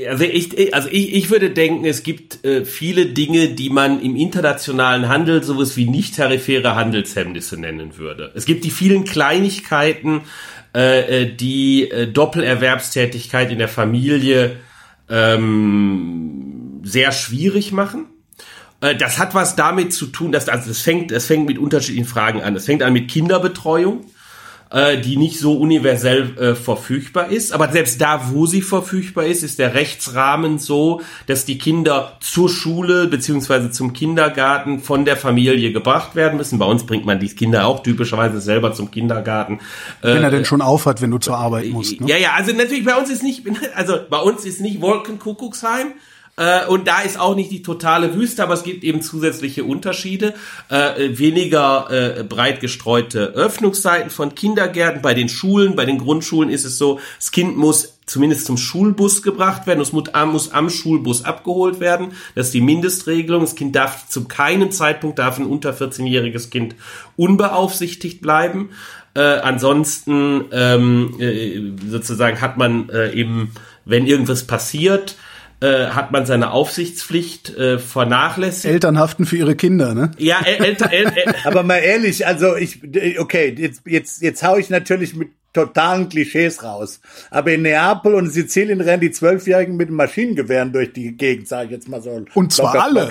Also 0.07 0.23
ich, 0.23 0.73
also 0.73 0.87
ich, 0.91 1.13
ich 1.13 1.29
würde 1.29 1.49
denken, 1.49 1.85
es 1.85 2.03
gibt 2.03 2.45
äh, 2.45 2.65
viele 2.65 3.07
Dinge, 3.07 3.49
die 3.49 3.69
man 3.69 4.01
im 4.01 4.15
internationalen 4.15 5.09
Handel 5.09 5.43
sowas 5.43 5.75
wie 5.77 5.85
nicht 5.85 6.15
tarifäre 6.15 6.75
Handelshemmnisse 6.75 7.59
nennen 7.59 7.97
würde. 7.97 8.31
Es 8.35 8.45
gibt 8.45 8.63
die 8.65 8.71
vielen 8.71 9.03
Kleinigkeiten, 9.03 10.21
äh, 10.75 11.23
äh, 11.23 11.35
die 11.35 11.89
äh, 11.89 12.07
Doppelerwerbstätigkeit 12.07 13.51
in 13.51 13.57
der 13.57 13.67
Familie 13.67 14.57
ähm, 15.09 16.81
sehr 16.83 17.11
schwierig 17.11 17.71
machen. 17.71 18.05
Äh, 18.81 18.95
das 18.95 19.17
hat 19.17 19.33
was 19.33 19.55
damit 19.55 19.93
zu 19.93 20.05
tun, 20.07 20.31
dass 20.31 20.47
also 20.49 20.69
es 20.69 20.81
fängt, 20.81 21.11
es 21.11 21.25
fängt 21.25 21.47
mit 21.47 21.57
unterschiedlichen 21.57 22.07
Fragen 22.07 22.41
an. 22.41 22.55
Es 22.55 22.65
fängt 22.65 22.83
an 22.83 22.93
mit 22.93 23.09
Kinderbetreuung 23.09 24.05
äh, 24.71 24.99
die 24.99 25.17
nicht 25.17 25.39
so 25.39 25.53
universell 25.57 26.37
äh, 26.37 26.55
verfügbar 26.55 27.31
ist. 27.31 27.51
Aber 27.51 27.71
selbst 27.71 27.99
da, 27.99 28.29
wo 28.31 28.45
sie 28.45 28.61
verfügbar 28.61 29.25
ist, 29.25 29.43
ist 29.43 29.59
der 29.59 29.73
Rechtsrahmen 29.73 30.59
so, 30.59 31.01
dass 31.25 31.45
die 31.45 31.57
Kinder 31.57 32.17
zur 32.19 32.49
Schule 32.49 33.07
beziehungsweise 33.07 33.71
zum 33.71 33.93
Kindergarten 33.93 34.79
von 34.79 35.05
der 35.05 35.17
Familie 35.17 35.71
gebracht 35.71 36.15
werden 36.15 36.37
müssen. 36.37 36.59
Bei 36.59 36.65
uns 36.65 36.85
bringt 36.85 37.05
man 37.05 37.19
die 37.19 37.29
Kinder 37.29 37.65
auch 37.65 37.81
typischerweise 37.81 38.41
selber 38.41 38.73
zum 38.73 38.91
Kindergarten. 38.91 39.59
Wenn 40.01 40.23
er 40.23 40.31
denn 40.31 40.45
schon 40.45 40.61
aufhat, 40.61 41.01
wenn 41.01 41.11
du 41.11 41.17
zur 41.17 41.37
Arbeit 41.37 41.67
musst. 41.69 41.99
Ne? 41.99 42.07
Ja, 42.07 42.17
ja, 42.17 42.33
also 42.33 42.53
natürlich 42.53 42.85
bei 42.85 42.95
uns 42.95 43.09
ist 43.09 43.23
nicht, 43.23 43.43
also 43.75 43.97
bei 44.09 44.19
uns 44.19 44.45
ist 44.45 44.61
nicht 44.61 44.81
Wolkenkuckucksheim, 44.81 45.93
äh, 46.39 46.65
und 46.67 46.87
da 46.87 47.01
ist 47.01 47.19
auch 47.19 47.35
nicht 47.35 47.51
die 47.51 47.61
totale 47.61 48.15
Wüste, 48.15 48.41
aber 48.41 48.53
es 48.53 48.63
gibt 48.63 48.85
eben 48.85 49.01
zusätzliche 49.01 49.65
Unterschiede. 49.65 50.33
Äh, 50.69 51.17
weniger 51.17 51.87
äh, 51.91 52.23
breit 52.23 52.61
gestreute 52.61 53.33
Öffnungszeiten 53.33 54.09
von 54.09 54.35
Kindergärten. 54.35 55.01
Bei 55.01 55.13
den 55.13 55.27
Schulen, 55.27 55.75
bei 55.75 55.83
den 55.83 55.97
Grundschulen 55.97 56.49
ist 56.49 56.63
es 56.63 56.77
so, 56.77 57.01
das 57.17 57.31
Kind 57.31 57.57
muss 57.57 57.99
zumindest 58.05 58.45
zum 58.45 58.55
Schulbus 58.55 59.21
gebracht 59.21 59.67
werden. 59.67 59.81
Es 59.81 59.91
muss, 59.91 60.07
am 60.13 60.69
Schulbus 60.69 61.25
abgeholt 61.25 61.81
werden. 61.81 62.13
Das 62.35 62.47
ist 62.47 62.53
die 62.53 62.61
Mindestregelung. 62.61 63.41
Das 63.41 63.55
Kind 63.55 63.75
darf 63.75 64.07
zu 64.07 64.23
keinem 64.23 64.71
Zeitpunkt, 64.71 65.19
darf 65.19 65.39
ein 65.39 65.45
unter 65.45 65.71
14-jähriges 65.73 66.49
Kind 66.49 66.75
unbeaufsichtigt 67.17 68.21
bleiben. 68.21 68.69
Äh, 69.13 69.21
ansonsten 69.21 70.45
ähm, 70.53 71.19
äh, 71.19 71.59
sozusagen 71.89 72.39
hat 72.39 72.55
man 72.55 72.87
äh, 72.87 73.11
eben, 73.11 73.51
wenn 73.83 74.07
irgendwas 74.07 74.43
passiert, 74.45 75.17
äh, 75.61 75.87
hat 75.87 76.11
man 76.11 76.25
seine 76.25 76.51
Aufsichtspflicht 76.51 77.49
äh, 77.57 77.79
vernachlässigt. 77.79 78.73
Eltern 78.73 78.97
haften 78.97 79.25
für 79.25 79.37
ihre 79.37 79.55
Kinder, 79.55 79.93
ne? 79.93 80.11
Ja, 80.17 80.41
Eltern. 80.41 80.89
El 80.89 81.07
El 81.07 81.35
Aber 81.43 81.63
mal 81.63 81.77
ehrlich, 81.77 82.25
also 82.25 82.55
ich, 82.55 82.79
okay, 83.19 83.53
jetzt 83.57 83.81
jetzt 83.85 84.21
jetzt 84.21 84.43
hau 84.43 84.57
ich 84.57 84.69
natürlich 84.69 85.15
mit 85.15 85.29
totalen 85.53 86.09
Klischees 86.09 86.63
raus. 86.63 87.01
Aber 87.31 87.51
in 87.51 87.63
Neapel 87.63 88.13
und 88.15 88.29
Sizilien 88.29 88.81
rennen 88.81 89.01
die 89.01 89.11
Zwölfjährigen 89.11 89.75
mit 89.75 89.89
Maschinengewehren 89.89 90.71
durch 90.71 90.93
die 90.93 91.17
Gegend, 91.17 91.47
sage 91.47 91.65
ich 91.65 91.71
jetzt 91.71 91.89
mal 91.89 92.01
so. 92.01 92.23
Und 92.33 92.53
zwar 92.53 92.83
alle. 92.83 93.09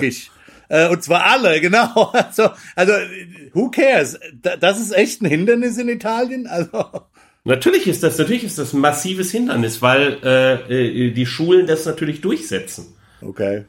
Äh, 0.69 0.87
und 0.89 1.03
zwar 1.03 1.25
alle, 1.25 1.59
genau. 1.61 2.11
Also, 2.13 2.49
also, 2.75 2.93
who 3.53 3.69
cares? 3.69 4.19
Das 4.59 4.79
ist 4.79 4.91
echt 4.91 5.21
ein 5.21 5.25
Hindernis 5.25 5.77
in 5.77 5.89
Italien. 5.89 6.47
Also. 6.47 6.69
Natürlich 7.49 7.87
ist 7.87 8.03
das, 8.03 8.19
natürlich 8.19 8.43
ist 8.43 8.59
das 8.59 8.73
ein 8.73 8.79
massives 8.79 9.31
Hindernis, 9.31 9.81
weil 9.81 10.17
äh, 10.23 11.07
äh, 11.07 11.11
die 11.11 11.25
Schulen 11.25 11.65
das 11.65 11.83
natürlich 11.83 12.21
durchsetzen. 12.21 12.93
Okay. 13.21 13.65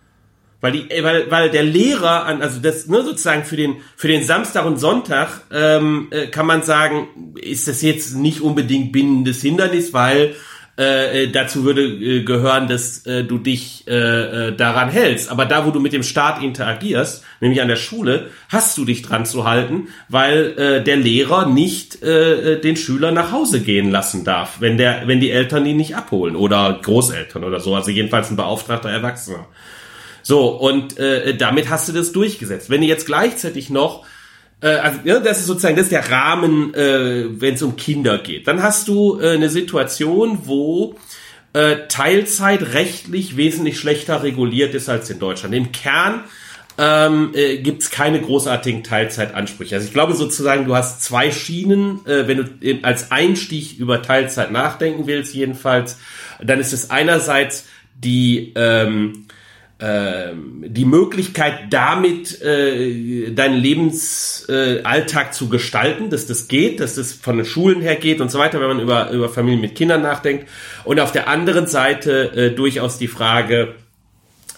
Weil 0.61 0.73
die, 0.73 0.91
äh, 0.91 1.03
weil, 1.03 1.31
weil 1.31 1.51
der 1.51 1.63
Lehrer 1.63 2.27
an, 2.27 2.43
also 2.43 2.61
das 2.61 2.89
ne, 2.89 3.03
sozusagen 3.03 3.45
für 3.45 3.57
den 3.57 3.77
für 3.97 4.09
den 4.09 4.23
Samstag 4.23 4.67
und 4.67 4.77
Sonntag 4.77 5.47
ähm, 5.51 6.09
äh, 6.11 6.27
kann 6.27 6.45
man 6.45 6.63
sagen, 6.63 7.09
ist 7.41 7.69
das 7.69 7.81
jetzt 7.81 8.15
nicht 8.17 8.43
unbedingt 8.43 8.93
bindendes 8.93 9.41
Hindernis, 9.41 9.95
weil 9.95 10.35
äh, 10.81 11.25
äh, 11.25 11.31
dazu 11.31 11.65
würde 11.65 11.83
äh, 11.83 12.23
gehören, 12.23 12.67
dass 12.67 13.05
äh, 13.05 13.23
du 13.23 13.37
dich 13.37 13.85
äh, 13.87 14.49
äh, 14.49 14.57
daran 14.57 14.89
hältst. 14.89 15.31
Aber 15.31 15.45
da, 15.45 15.67
wo 15.67 15.73
du 15.73 15.79
mit 15.79 15.93
dem 15.93 16.03
Staat 16.03 16.43
interagierst, 16.43 17.23
nämlich 17.41 17.61
an 17.61 17.69
der 17.69 17.77
Schule, 17.77 18.31
hast 18.49 18.79
du 18.79 18.87
dich 18.87 19.03
dran 19.03 19.27
zu 19.27 19.45
halten, 19.45 19.89
weil 20.09 20.59
äh, 20.59 20.83
der 20.83 20.97
Lehrer 20.97 21.47
nicht 21.47 22.03
äh, 22.03 22.55
äh 22.55 22.61
den 22.61 22.77
Schüler 22.77 23.13
nach 23.13 23.31
Hause 23.31 23.61
gehen 23.61 23.91
lassen 23.91 24.25
darf, 24.25 24.57
wenn 24.61 24.79
der, 24.79 25.03
wenn 25.07 25.21
die 25.21 25.31
Eltern 25.31 25.67
ihn 25.67 25.77
nicht 25.77 25.97
abholen 25.97 26.35
oder 26.35 26.81
Großeltern 26.83 27.45
oder 27.45 27.61
so. 27.61 27.75
Also 27.75 27.91
jedenfalls 27.91 28.31
ein 28.31 28.37
beauftragter 28.37 28.89
Erwachsener. 28.89 29.49
So 30.23 30.49
und 30.49 30.99
äh, 30.99 31.37
damit 31.37 31.69
hast 31.69 31.91
du 31.91 31.93
das 31.93 32.13
durchgesetzt. 32.13 32.71
Wenn 32.71 32.81
du 32.81 32.87
jetzt 32.87 33.05
gleichzeitig 33.05 33.69
noch 33.69 34.07
also 34.67 34.99
ja, 35.05 35.19
das 35.21 35.39
ist 35.39 35.47
sozusagen 35.47 35.77
das 35.77 35.87
ist 35.87 35.93
der 35.93 36.11
Rahmen, 36.11 36.75
äh, 36.75 37.41
wenn 37.41 37.55
es 37.55 37.63
um 37.63 37.77
Kinder 37.77 38.19
geht. 38.19 38.47
Dann 38.47 38.63
hast 38.63 38.89
du 38.89 39.19
äh, 39.21 39.35
eine 39.35 39.49
Situation, 39.49 40.41
wo 40.45 40.97
äh, 41.53 41.89
Teilzeit 41.89 42.75
rechtlich 42.75 43.37
wesentlich 43.37 43.79
schlechter 43.79 44.23
reguliert 44.23 44.75
ist 44.75 44.89
als 44.89 45.11
in 45.11 45.19
Deutschland. 45.19 45.55
Im 45.55 45.73
Kern 45.73 46.25
ähm, 46.79 47.33
äh, 47.35 47.59
gibt 47.59 47.91
keine 47.91 48.21
großartigen 48.21 48.85
Teilzeitansprüche. 48.85 49.75
Also 49.75 49.87
ich 49.87 49.93
glaube 49.93 50.15
sozusagen, 50.15 50.65
du 50.67 50.75
hast 50.75 51.03
zwei 51.03 51.31
Schienen, 51.31 52.07
äh, 52.07 52.29
wenn 52.29 52.39
du 52.39 52.79
als 52.83 53.11
Einstieg 53.11 53.79
über 53.79 54.03
Teilzeit 54.03 54.51
nachdenken 54.53 55.07
willst, 55.07 55.35
jedenfalls, 55.35 55.99
dann 56.43 56.61
ist 56.61 56.73
es 56.73 56.91
einerseits 56.91 57.67
die 57.95 58.53
ähm, 58.57 59.27
die 59.83 60.85
Möglichkeit, 60.85 61.73
damit 61.73 62.43
äh, 62.43 63.31
deinen 63.31 63.57
Lebensalltag 63.57 65.29
äh, 65.29 65.31
zu 65.31 65.49
gestalten, 65.49 66.11
dass 66.11 66.27
das 66.27 66.49
geht, 66.49 66.81
dass 66.81 66.97
das 66.97 67.15
von 67.15 67.39
den 67.39 67.47
Schulen 67.47 67.81
her 67.81 67.97
geht 67.97 68.21
und 68.21 68.31
so 68.31 68.39
weiter, 68.39 68.61
wenn 68.61 68.69
man 68.69 68.81
über, 68.81 69.11
über 69.11 69.31
Familien 69.31 69.63
mit 69.63 69.75
Kindern 69.75 70.03
nachdenkt. 70.03 70.47
Und 70.85 71.01
auf 71.01 71.13
der 71.13 71.29
anderen 71.29 71.67
Seite 71.67 72.33
äh, 72.35 72.51
durchaus 72.55 72.99
die 72.99 73.09
Frage, 73.09 73.75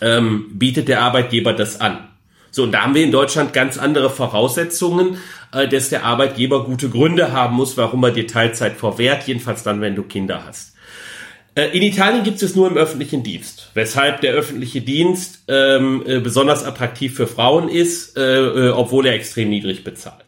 ähm, 0.01 0.47
bietet 0.55 0.89
der 0.89 1.03
Arbeitgeber 1.03 1.53
das 1.53 1.81
an? 1.81 2.09
So, 2.51 2.65
und 2.65 2.73
da 2.73 2.83
haben 2.83 2.95
wir 2.95 3.05
in 3.05 3.13
Deutschland 3.13 3.53
ganz 3.53 3.79
andere 3.79 4.11
Voraussetzungen, 4.11 5.19
äh, 5.53 5.69
dass 5.69 5.89
der 5.89 6.05
Arbeitgeber 6.05 6.65
gute 6.65 6.91
Gründe 6.91 7.33
haben 7.33 7.55
muss, 7.55 7.77
warum 7.77 8.03
er 8.03 8.11
dir 8.11 8.27
Teilzeit 8.27 8.77
verwehrt, 8.77 9.27
jedenfalls 9.29 9.63
dann, 9.63 9.81
wenn 9.81 9.95
du 9.95 10.03
Kinder 10.03 10.45
hast. 10.47 10.72
Äh, 11.55 11.77
in 11.77 11.83
Italien 11.83 12.25
gibt 12.25 12.43
es 12.43 12.57
nur 12.57 12.69
im 12.69 12.77
öffentlichen 12.77 13.23
Dienst, 13.23 13.71
weshalb 13.75 14.21
der 14.23 14.33
öffentliche 14.33 14.81
Dienst 14.81 15.45
ähm, 15.49 16.03
äh, 16.07 16.21
besonders 16.21 16.65
attraktiv 16.65 17.15
für 17.15 17.27
Frauen 17.27 17.69
ist, 17.69 18.17
äh, 18.17 18.41
äh, 18.41 18.71
obwohl 18.71 19.07
er 19.07 19.15
extrem 19.15 19.51
niedrig 19.51 19.85
bezahlt. 19.85 20.25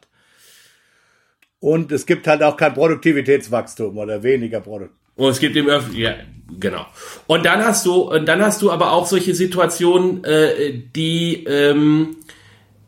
Und 1.60 1.92
es 1.92 2.04
gibt 2.04 2.26
halt 2.26 2.42
auch 2.42 2.58
kein 2.58 2.74
Produktivitätswachstum 2.74 3.96
oder 3.96 4.22
weniger 4.22 4.60
Produktivität. 4.60 5.04
Und 5.16 5.30
es 5.30 5.38
gibt 5.38 5.56
im 5.56 5.68
öffentlichen, 5.68 6.02
ja, 6.02 6.14
genau. 6.58 6.86
Und 7.26 7.46
dann 7.46 7.64
hast 7.64 7.86
du, 7.86 8.10
und 8.10 8.26
dann 8.26 8.42
hast 8.42 8.60
du 8.60 8.70
aber 8.70 8.92
auch 8.92 9.06
solche 9.06 9.34
Situationen, 9.34 10.24
äh, 10.24 10.72
die 10.94 11.44
ähm, 11.44 12.16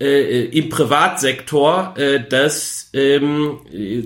äh, 0.00 0.44
im 0.46 0.68
Privatsektor, 0.68 1.94
äh, 1.96 2.28
dass 2.28 2.90
ähm, 2.92 3.60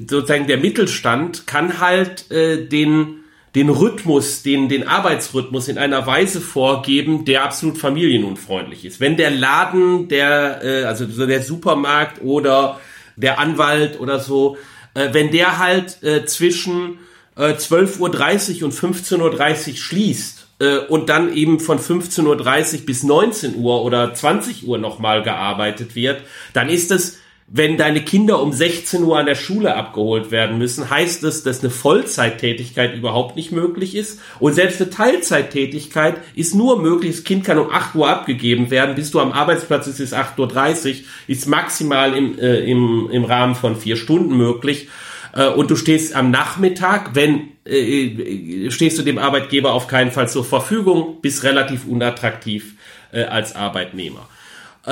sozusagen 0.07 0.47
der 0.47 0.59
Mittelstand 0.59 1.47
kann 1.47 1.81
halt 1.81 2.31
äh, 2.31 2.67
den 2.67 3.20
den 3.55 3.69
Rhythmus, 3.69 4.43
den, 4.43 4.69
den 4.69 4.87
Arbeitsrhythmus 4.87 5.69
in 5.69 5.79
einer 5.79 6.07
Weise 6.07 6.41
vorgeben, 6.41 7.25
der 7.25 7.45
absolut 7.45 7.79
familienunfreundlich 7.79 8.85
ist. 8.85 9.01
Wenn 9.01 9.17
der 9.17 9.31
Laden, 9.31 10.09
der, 10.09 10.63
äh, 10.63 10.85
also 10.85 11.07
so 11.07 11.27
der 11.27 11.43
Supermarkt 11.43 12.23
oder 12.23 12.81
der 13.17 13.39
Anwalt 13.39 13.99
oder 13.99 14.21
so, 14.21 14.57
äh, 14.95 15.09
wenn 15.13 15.31
der 15.31 15.59
halt 15.59 16.03
äh, 16.03 16.25
zwischen 16.27 16.99
äh, 17.37 17.55
12.30 17.55 18.59
Uhr 18.59 18.65
und 18.67 18.75
15.30 18.75 19.71
Uhr 19.71 19.77
schließt 19.77 20.47
äh, 20.61 20.79
und 20.79 21.09
dann 21.09 21.35
eben 21.35 21.59
von 21.59 21.81
15.30 21.81 22.81
Uhr 22.81 22.87
bis 22.87 23.03
19 23.03 23.57
Uhr 23.57 23.85
oder 23.85 24.15
20 24.15 24.67
Uhr 24.67 24.79
nochmal 24.79 25.23
gearbeitet 25.23 25.97
wird, 25.97 26.23
dann 26.53 26.69
ist 26.69 26.93
es 26.93 27.20
wenn 27.53 27.77
deine 27.77 28.01
Kinder 28.03 28.41
um 28.41 28.53
16 28.53 29.03
Uhr 29.03 29.19
an 29.19 29.27
der 29.27 29.35
Schule 29.35 29.75
abgeholt 29.75 30.31
werden 30.31 30.57
müssen, 30.59 30.89
heißt 30.89 31.25
es, 31.25 31.43
dass 31.43 31.61
eine 31.61 31.71
Vollzeittätigkeit 31.71 32.95
überhaupt 32.95 33.35
nicht 33.35 33.51
möglich 33.51 33.97
ist. 33.97 34.21
Und 34.39 34.55
selbst 34.55 34.81
eine 34.81 34.91
Teilzeittätigkeit 34.91 36.19
ist 36.37 36.55
nur 36.55 36.81
möglich. 36.81 37.17
Das 37.17 37.25
Kind 37.25 37.45
kann 37.45 37.59
um 37.59 37.71
8 37.71 37.97
Uhr 37.97 38.09
abgegeben 38.09 38.71
werden, 38.71 38.95
bis 38.95 39.11
du 39.11 39.19
am 39.19 39.33
Arbeitsplatz 39.33 39.89
ist, 39.89 39.99
ist 39.99 40.15
8.30 40.15 40.89
Uhr, 40.91 40.95
ist 41.27 41.49
maximal 41.49 42.17
im, 42.17 42.39
äh, 42.39 42.61
im, 42.61 43.09
im 43.11 43.25
Rahmen 43.25 43.57
von 43.57 43.75
vier 43.75 43.97
Stunden 43.97 44.37
möglich. 44.37 44.89
Äh, 45.35 45.49
und 45.49 45.73
du 45.73 45.77
stehst 45.77 46.15
am 46.15 46.31
Nachmittag, 46.31 47.17
wenn 47.17 47.49
äh, 47.65 48.71
stehst 48.71 48.97
du 48.97 49.03
dem 49.03 49.19
Arbeitgeber 49.19 49.73
auf 49.73 49.89
keinen 49.89 50.13
Fall 50.13 50.29
zur 50.29 50.45
Verfügung, 50.45 51.21
bist 51.21 51.43
relativ 51.43 51.85
unattraktiv 51.85 52.77
äh, 53.11 53.25
als 53.25 53.57
Arbeitnehmer. 53.57 54.29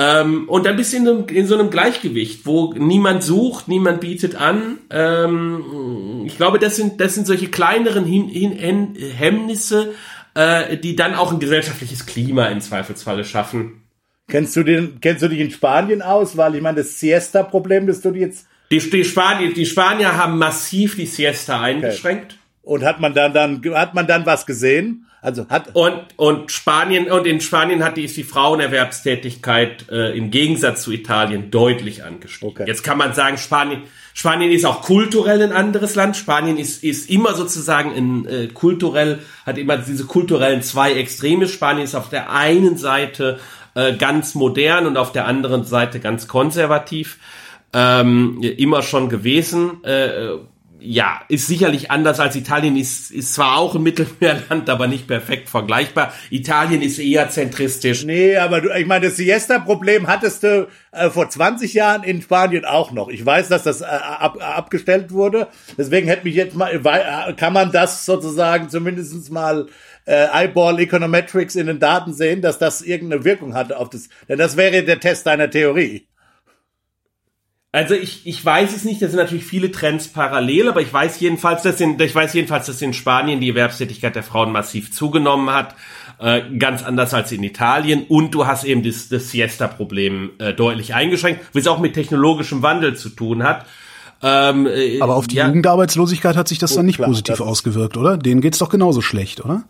Ähm, 0.01 0.47
und 0.47 0.65
dann 0.65 0.77
bist 0.77 0.93
du 0.93 0.97
in, 0.97 1.07
einem, 1.09 1.27
in, 1.27 1.45
so 1.45 1.55
einem 1.55 1.69
Gleichgewicht, 1.69 2.45
wo 2.45 2.73
niemand 2.73 3.21
sucht, 3.21 3.67
niemand 3.67 3.99
bietet 3.99 4.33
an. 4.33 4.77
Ähm, 4.89 6.23
ich 6.25 6.37
glaube, 6.37 6.57
das 6.57 6.77
sind, 6.77 7.01
das 7.01 7.15
sind 7.15 7.27
solche 7.27 7.49
kleineren 7.49 8.05
Hin 8.05 8.29
Hin 8.29 8.95
Hemmnisse, 8.95 9.93
äh, 10.35 10.77
die 10.77 10.95
dann 10.95 11.15
auch 11.15 11.33
ein 11.33 11.39
gesellschaftliches 11.39 12.05
Klima 12.05 12.45
im 12.45 12.61
Zweifelsfalle 12.61 13.25
schaffen. 13.25 13.81
Kennst 14.29 14.55
du 14.55 14.63
den, 14.63 15.01
kennst 15.01 15.21
du 15.21 15.27
dich 15.27 15.41
in 15.41 15.51
Spanien 15.51 16.01
aus? 16.01 16.37
Weil 16.37 16.55
ich 16.55 16.61
meine, 16.61 16.77
das 16.77 16.97
Siesta-Problem, 16.97 17.85
das 17.85 17.99
du 17.99 18.13
jetzt. 18.13 18.47
Die, 18.71 18.79
die, 18.79 19.03
Spanier, 19.03 19.53
die 19.53 19.65
Spanier 19.65 20.15
haben 20.15 20.37
massiv 20.37 20.95
die 20.95 21.07
Siesta 21.07 21.59
eingeschränkt. 21.59 22.33
Okay. 22.33 22.39
Und 22.61 22.85
hat 22.85 23.01
man 23.01 23.13
dann, 23.13 23.33
dann, 23.33 23.61
hat 23.75 23.95
man 23.95 24.07
dann 24.07 24.25
was 24.25 24.45
gesehen? 24.45 25.07
Also 25.21 25.47
hat 25.49 25.75
und 25.75 25.99
und 26.15 26.49
Spanien 26.49 27.11
und 27.11 27.27
in 27.27 27.41
Spanien 27.41 27.83
hat 27.83 27.97
die 27.97 28.05
ist 28.05 28.15
die 28.15 28.23
Frauenerwerbstätigkeit 28.23 29.89
äh, 29.91 30.17
im 30.17 30.31
Gegensatz 30.31 30.83
zu 30.83 30.93
Italien 30.93 31.51
deutlich 31.51 32.05
angestiegen. 32.05 32.49
Okay. 32.51 32.63
Jetzt 32.65 32.83
kann 32.83 32.97
man 32.97 33.13
sagen, 33.13 33.37
Spanien 33.37 33.83
Spanien 34.13 34.49
ist 34.51 34.65
auch 34.65 34.81
kulturell 34.81 35.41
ein 35.41 35.51
anderes 35.51 35.95
Land. 35.95 36.15
Spanien 36.15 36.57
ist 36.57 36.85
ist 36.85 37.09
immer 37.09 37.33
sozusagen 37.33 37.93
in 37.93 38.25
äh, 38.27 38.47
kulturell 38.47 39.19
hat 39.45 39.57
immer 39.57 39.77
diese 39.77 40.05
kulturellen 40.05 40.61
zwei 40.61 40.93
Extreme. 40.93 41.49
Spanien 41.49 41.83
ist 41.83 41.95
auf 41.95 42.09
der 42.09 42.31
einen 42.31 42.77
Seite 42.77 43.39
äh, 43.75 43.97
ganz 43.97 44.35
modern 44.35 44.87
und 44.87 44.95
auf 44.95 45.11
der 45.11 45.27
anderen 45.27 45.65
Seite 45.65 45.99
ganz 45.99 46.29
konservativ. 46.29 47.17
Ähm, 47.73 48.41
immer 48.41 48.81
schon 48.81 49.09
gewesen. 49.09 49.83
Äh, 49.83 50.37
ja, 50.79 51.21
ist 51.27 51.47
sicherlich 51.47 51.91
anders 51.91 52.19
als 52.19 52.35
Italien, 52.35 52.77
ist, 52.77 53.11
ist 53.11 53.33
zwar 53.33 53.57
auch 53.57 53.75
ein 53.75 53.83
Mittelmeerland, 53.83 54.69
aber 54.69 54.87
nicht 54.87 55.07
perfekt 55.07 55.49
vergleichbar. 55.49 56.13
Italien 56.29 56.81
ist 56.81 56.99
eher 56.99 57.29
zentristisch. 57.29 58.03
Nee, 58.05 58.37
aber 58.37 58.61
du, 58.61 58.69
ich 58.75 58.85
meine, 58.85 59.07
das 59.07 59.17
Siesta-Problem 59.17 60.07
hattest 60.07 60.43
du 60.43 60.67
äh, 60.91 61.09
vor 61.09 61.29
20 61.29 61.73
Jahren 61.73 62.03
in 62.03 62.21
Spanien 62.21 62.65
auch 62.65 62.91
noch. 62.91 63.09
Ich 63.09 63.25
weiß, 63.25 63.49
dass 63.49 63.63
das 63.63 63.81
äh, 63.81 63.85
ab, 63.85 64.37
abgestellt 64.41 65.11
wurde. 65.11 65.47
Deswegen 65.77 66.07
hätte 66.07 66.25
mich 66.25 66.35
jetzt 66.35 66.55
mal, 66.55 66.73
äh, 66.73 67.33
kann 67.33 67.53
man 67.53 67.71
das 67.71 68.05
sozusagen 68.05 68.69
zumindest 68.69 69.31
mal 69.31 69.67
äh, 70.05 70.27
Eyeball 70.33 70.79
Econometrics 70.79 71.55
in 71.55 71.67
den 71.67 71.79
Daten 71.79 72.13
sehen, 72.13 72.41
dass 72.41 72.57
das 72.57 72.81
irgendeine 72.81 73.25
Wirkung 73.25 73.53
hatte 73.53 73.77
auf 73.77 73.89
das, 73.89 74.09
denn 74.27 74.39
das 74.39 74.57
wäre 74.57 74.83
der 74.83 74.99
Test 74.99 75.27
deiner 75.27 75.49
Theorie. 75.49 76.08
Also 77.71 77.93
ich, 77.93 78.25
ich 78.25 78.43
weiß 78.43 78.75
es 78.75 78.83
nicht, 78.83 78.99
das 78.99 79.11
sind 79.11 79.19
natürlich 79.19 79.45
viele 79.45 79.71
Trends 79.71 80.07
parallel, 80.07 80.69
aber 80.69 80.81
ich 80.81 80.91
weiß 80.91 81.19
jedenfalls, 81.19 81.61
dass 81.61 81.79
in, 81.79 81.99
ich 81.99 82.15
weiß 82.15 82.33
jedenfalls, 82.33 82.65
dass 82.65 82.81
in 82.81 82.93
Spanien 82.93 83.39
die 83.39 83.49
Erwerbstätigkeit 83.49 84.15
der 84.15 84.23
Frauen 84.23 84.51
massiv 84.51 84.91
zugenommen 84.91 85.51
hat, 85.51 85.75
äh, 86.17 86.41
ganz 86.57 86.81
anders 86.81 87.13
als 87.13 87.31
in 87.31 87.43
Italien. 87.43 88.05
Und 88.07 88.31
du 88.31 88.47
hast 88.47 88.63
eben 88.63 88.81
das, 88.81 89.07
das 89.09 89.29
Siesta-Problem 89.29 90.31
äh, 90.39 90.53
deutlich 90.53 90.95
eingeschränkt, 90.95 91.41
was 91.53 91.67
auch 91.67 91.77
mit 91.77 91.93
technologischem 91.93 92.63
Wandel 92.63 92.95
zu 92.95 93.09
tun 93.09 93.43
hat. 93.43 93.67
Ähm, 94.23 94.65
äh, 94.65 94.99
aber 94.99 95.15
auf 95.15 95.27
die 95.27 95.35
ja. 95.35 95.45
Jugendarbeitslosigkeit 95.45 96.35
hat 96.35 96.47
sich 96.47 96.57
das 96.57 96.73
oh, 96.73 96.77
dann 96.77 96.87
nicht 96.87 96.95
klar, 96.95 97.07
positiv 97.07 97.39
ausgewirkt, 97.39 97.97
oder? 97.97 98.17
Denen 98.17 98.41
geht's 98.41 98.57
doch 98.57 98.69
genauso 98.69 99.01
schlecht, 99.01 99.45
oder? 99.45 99.63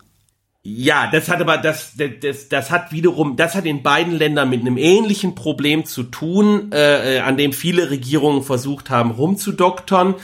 Ja, 0.62 1.08
das 1.10 1.30
hat 1.30 1.40
aber 1.40 1.56
das, 1.56 1.94
das 1.96 2.50
das 2.50 2.70
hat 2.70 2.92
wiederum 2.92 3.36
das 3.36 3.54
hat 3.54 3.64
in 3.64 3.82
beiden 3.82 4.12
Ländern 4.12 4.50
mit 4.50 4.60
einem 4.60 4.76
ähnlichen 4.76 5.34
Problem 5.34 5.86
zu 5.86 6.02
tun, 6.02 6.70
äh, 6.72 7.16
äh 7.16 7.20
an 7.20 7.38
dem 7.38 7.54
viele 7.54 7.88
Regierungen 7.90 8.42
versucht 8.42 8.90
haben 8.90 9.10
rumzudoktern 9.10 10.16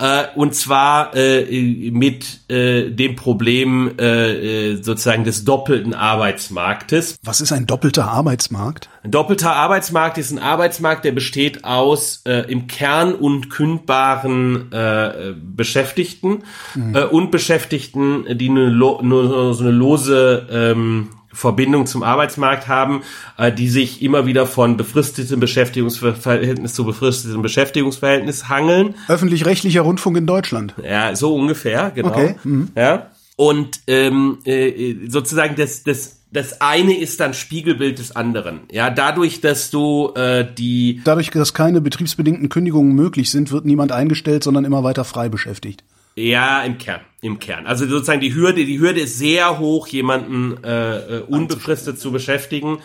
äh, 0.00 0.26
und 0.34 0.54
zwar 0.54 1.14
äh, 1.14 1.90
mit 1.90 2.50
äh, 2.50 2.90
dem 2.90 3.16
Problem 3.16 3.92
äh, 3.98 4.72
äh, 4.72 4.82
sozusagen 4.82 5.24
des 5.24 5.44
doppelten 5.44 5.94
Arbeitsmarktes. 5.94 7.18
Was 7.22 7.40
ist 7.40 7.52
ein 7.52 7.66
doppelter 7.66 8.08
Arbeitsmarkt? 8.08 8.88
Ein 9.02 9.10
doppelter 9.10 9.54
Arbeitsmarkt 9.54 10.18
ist 10.18 10.30
ein 10.30 10.38
Arbeitsmarkt, 10.38 11.04
der 11.04 11.12
besteht 11.12 11.64
aus 11.64 12.22
äh, 12.24 12.50
im 12.50 12.66
Kern 12.66 13.14
unkündbaren 13.14 14.72
äh, 14.72 15.34
Beschäftigten 15.38 16.44
mhm. 16.74 16.94
äh, 16.94 17.04
und 17.04 17.30
Beschäftigten, 17.30 18.38
die 18.38 18.48
eine, 18.48 18.70
nur 18.70 19.54
so 19.54 19.62
eine 19.62 19.72
lose 19.72 20.46
ähm, 20.50 21.10
Verbindung 21.32 21.86
zum 21.86 22.02
Arbeitsmarkt 22.02 22.68
haben, 22.68 23.02
äh, 23.38 23.52
die 23.52 23.68
sich 23.68 24.02
immer 24.02 24.26
wieder 24.26 24.46
von 24.46 24.76
befristetem 24.76 25.40
Beschäftigungsverhältnis 25.40 26.74
zu 26.74 26.84
befristetem 26.84 27.42
Beschäftigungsverhältnis 27.42 28.48
hangeln. 28.48 28.94
Öffentlich-rechtlicher 29.08 29.82
Rundfunk 29.82 30.16
in 30.16 30.26
Deutschland. 30.26 30.74
Ja, 30.84 31.14
so 31.14 31.34
ungefähr, 31.34 31.90
genau. 31.94 32.08
Okay. 32.10 32.36
Mhm. 32.44 32.68
Ja. 32.74 33.10
Und 33.36 33.80
ähm, 33.86 34.38
äh, 34.44 35.08
sozusagen 35.08 35.56
das, 35.56 35.82
das 35.82 36.20
das 36.32 36.60
eine 36.60 36.96
ist 36.96 37.18
dann 37.20 37.34
Spiegelbild 37.34 37.98
des 37.98 38.14
anderen. 38.14 38.60
Ja, 38.70 38.90
dadurch, 38.90 39.40
dass 39.40 39.70
du 39.70 40.12
äh, 40.14 40.46
die 40.56 41.00
dadurch, 41.04 41.30
dass 41.30 41.54
keine 41.54 41.80
betriebsbedingten 41.80 42.48
Kündigungen 42.48 42.94
möglich 42.94 43.30
sind, 43.30 43.50
wird 43.50 43.64
niemand 43.64 43.92
eingestellt, 43.92 44.44
sondern 44.44 44.64
immer 44.64 44.84
weiter 44.84 45.04
frei 45.04 45.28
beschäftigt. 45.28 45.82
Ja, 46.20 46.62
im 46.62 46.76
Kern, 46.76 47.00
im 47.22 47.38
Kern. 47.38 47.66
Also 47.66 47.86
sozusagen 47.86 48.20
die 48.20 48.34
Hürde, 48.34 48.66
die 48.66 48.78
Hürde 48.78 49.00
ist 49.00 49.18
sehr 49.18 49.58
hoch, 49.58 49.88
jemanden 49.88 50.62
äh, 50.62 50.96
äh, 50.98 51.20
unbefristet 51.22 51.98
zu 51.98 52.12
beschäftigen. 52.12 52.78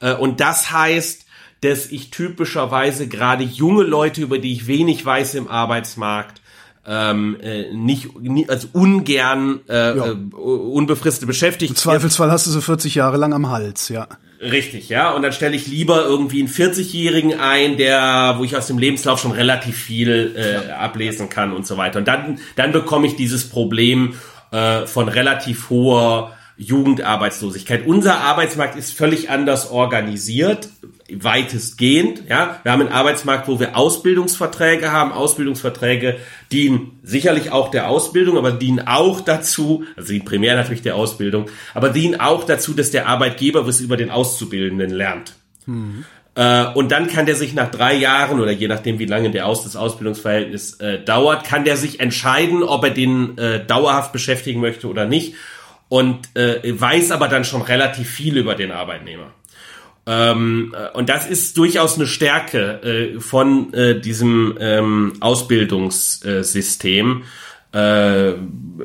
Äh, 0.00 0.14
und 0.14 0.40
das 0.40 0.70
heißt, 0.70 1.26
dass 1.60 1.86
ich 1.86 2.10
typischerweise 2.10 3.08
gerade 3.08 3.44
junge 3.44 3.82
Leute, 3.82 4.22
über 4.22 4.38
die 4.38 4.52
ich 4.52 4.66
wenig 4.66 5.04
weiß 5.04 5.34
im 5.34 5.48
Arbeitsmarkt, 5.48 6.40
ähm, 6.86 7.36
äh, 7.42 7.74
nicht, 7.74 8.08
also 8.48 8.68
ungern 8.72 9.60
äh, 9.68 9.96
ja. 9.96 10.06
äh, 10.06 10.12
unbefristet 10.12 11.26
beschäftigt. 11.26 11.70
Im 11.70 11.76
Zweifelsfall 11.76 12.30
hast 12.30 12.46
du 12.46 12.50
sie 12.50 12.62
40 12.62 12.94
Jahre 12.94 13.18
lang 13.18 13.34
am 13.34 13.50
Hals, 13.50 13.90
ja. 13.90 14.08
Richtig, 14.40 14.88
ja. 14.88 15.10
Und 15.12 15.22
dann 15.22 15.32
stelle 15.32 15.56
ich 15.56 15.66
lieber 15.66 16.04
irgendwie 16.04 16.38
einen 16.38 16.48
40-Jährigen 16.48 17.40
ein, 17.40 17.76
der, 17.76 18.36
wo 18.38 18.44
ich 18.44 18.56
aus 18.56 18.68
dem 18.68 18.78
Lebenslauf 18.78 19.20
schon 19.20 19.32
relativ 19.32 19.76
viel 19.76 20.34
äh, 20.36 20.70
ablesen 20.70 21.28
kann 21.28 21.52
und 21.52 21.66
so 21.66 21.76
weiter. 21.76 21.98
Und 21.98 22.06
dann, 22.06 22.38
dann 22.54 22.70
bekomme 22.70 23.08
ich 23.08 23.16
dieses 23.16 23.48
Problem 23.48 24.14
äh, 24.52 24.86
von 24.86 25.08
relativ 25.08 25.70
hoher 25.70 26.37
Jugendarbeitslosigkeit. 26.58 27.86
Unser 27.86 28.20
Arbeitsmarkt 28.20 28.76
ist 28.76 28.92
völlig 28.92 29.30
anders 29.30 29.70
organisiert, 29.70 30.68
weitestgehend. 31.10 32.24
Ja, 32.28 32.58
wir 32.64 32.72
haben 32.72 32.80
einen 32.80 32.92
Arbeitsmarkt, 32.92 33.46
wo 33.46 33.60
wir 33.60 33.76
Ausbildungsverträge 33.76 34.90
haben. 34.90 35.12
Ausbildungsverträge 35.12 36.16
dienen 36.50 36.98
sicherlich 37.04 37.52
auch 37.52 37.70
der 37.70 37.88
Ausbildung, 37.88 38.36
aber 38.36 38.50
dienen 38.50 38.86
auch 38.86 39.20
dazu, 39.20 39.84
also 39.96 40.12
dienen 40.12 40.24
primär 40.24 40.56
natürlich 40.56 40.82
der 40.82 40.96
Ausbildung, 40.96 41.46
aber 41.74 41.90
dienen 41.90 42.20
auch 42.20 42.44
dazu, 42.44 42.74
dass 42.74 42.90
der 42.90 43.06
Arbeitgeber 43.06 43.66
was 43.66 43.80
über 43.80 43.96
den 43.96 44.10
Auszubildenden 44.10 44.90
lernt. 44.90 45.34
Mhm. 45.64 46.04
Und 46.74 46.92
dann 46.92 47.08
kann 47.08 47.26
der 47.26 47.34
sich 47.34 47.52
nach 47.54 47.68
drei 47.68 47.94
Jahren 47.94 48.38
oder 48.38 48.52
je 48.52 48.68
nachdem, 48.68 49.00
wie 49.00 49.06
lange 49.06 49.32
der 49.32 49.44
Aus 49.44 49.64
das 49.64 49.74
Ausbildungsverhältnis 49.74 50.74
äh, 50.74 51.02
dauert, 51.02 51.42
kann 51.42 51.64
der 51.64 51.76
sich 51.76 51.98
entscheiden, 51.98 52.62
ob 52.62 52.84
er 52.84 52.90
den 52.90 53.36
äh, 53.38 53.64
dauerhaft 53.66 54.12
beschäftigen 54.12 54.60
möchte 54.60 54.86
oder 54.86 55.04
nicht 55.04 55.34
und 55.88 56.36
äh, 56.36 56.78
weiß 56.78 57.10
aber 57.10 57.28
dann 57.28 57.44
schon 57.44 57.62
relativ 57.62 58.10
viel 58.10 58.36
über 58.36 58.54
den 58.54 58.72
Arbeitnehmer. 58.72 59.32
Ähm, 60.06 60.74
äh, 60.76 60.96
und 60.96 61.08
das 61.08 61.26
ist 61.26 61.56
durchaus 61.58 61.96
eine 61.96 62.06
Stärke 62.06 62.82
äh, 62.82 63.20
von 63.20 63.72
äh, 63.74 64.00
diesem 64.00 64.56
ähm, 64.58 65.14
Ausbildungssystem, 65.20 67.24
äh, 67.72 68.32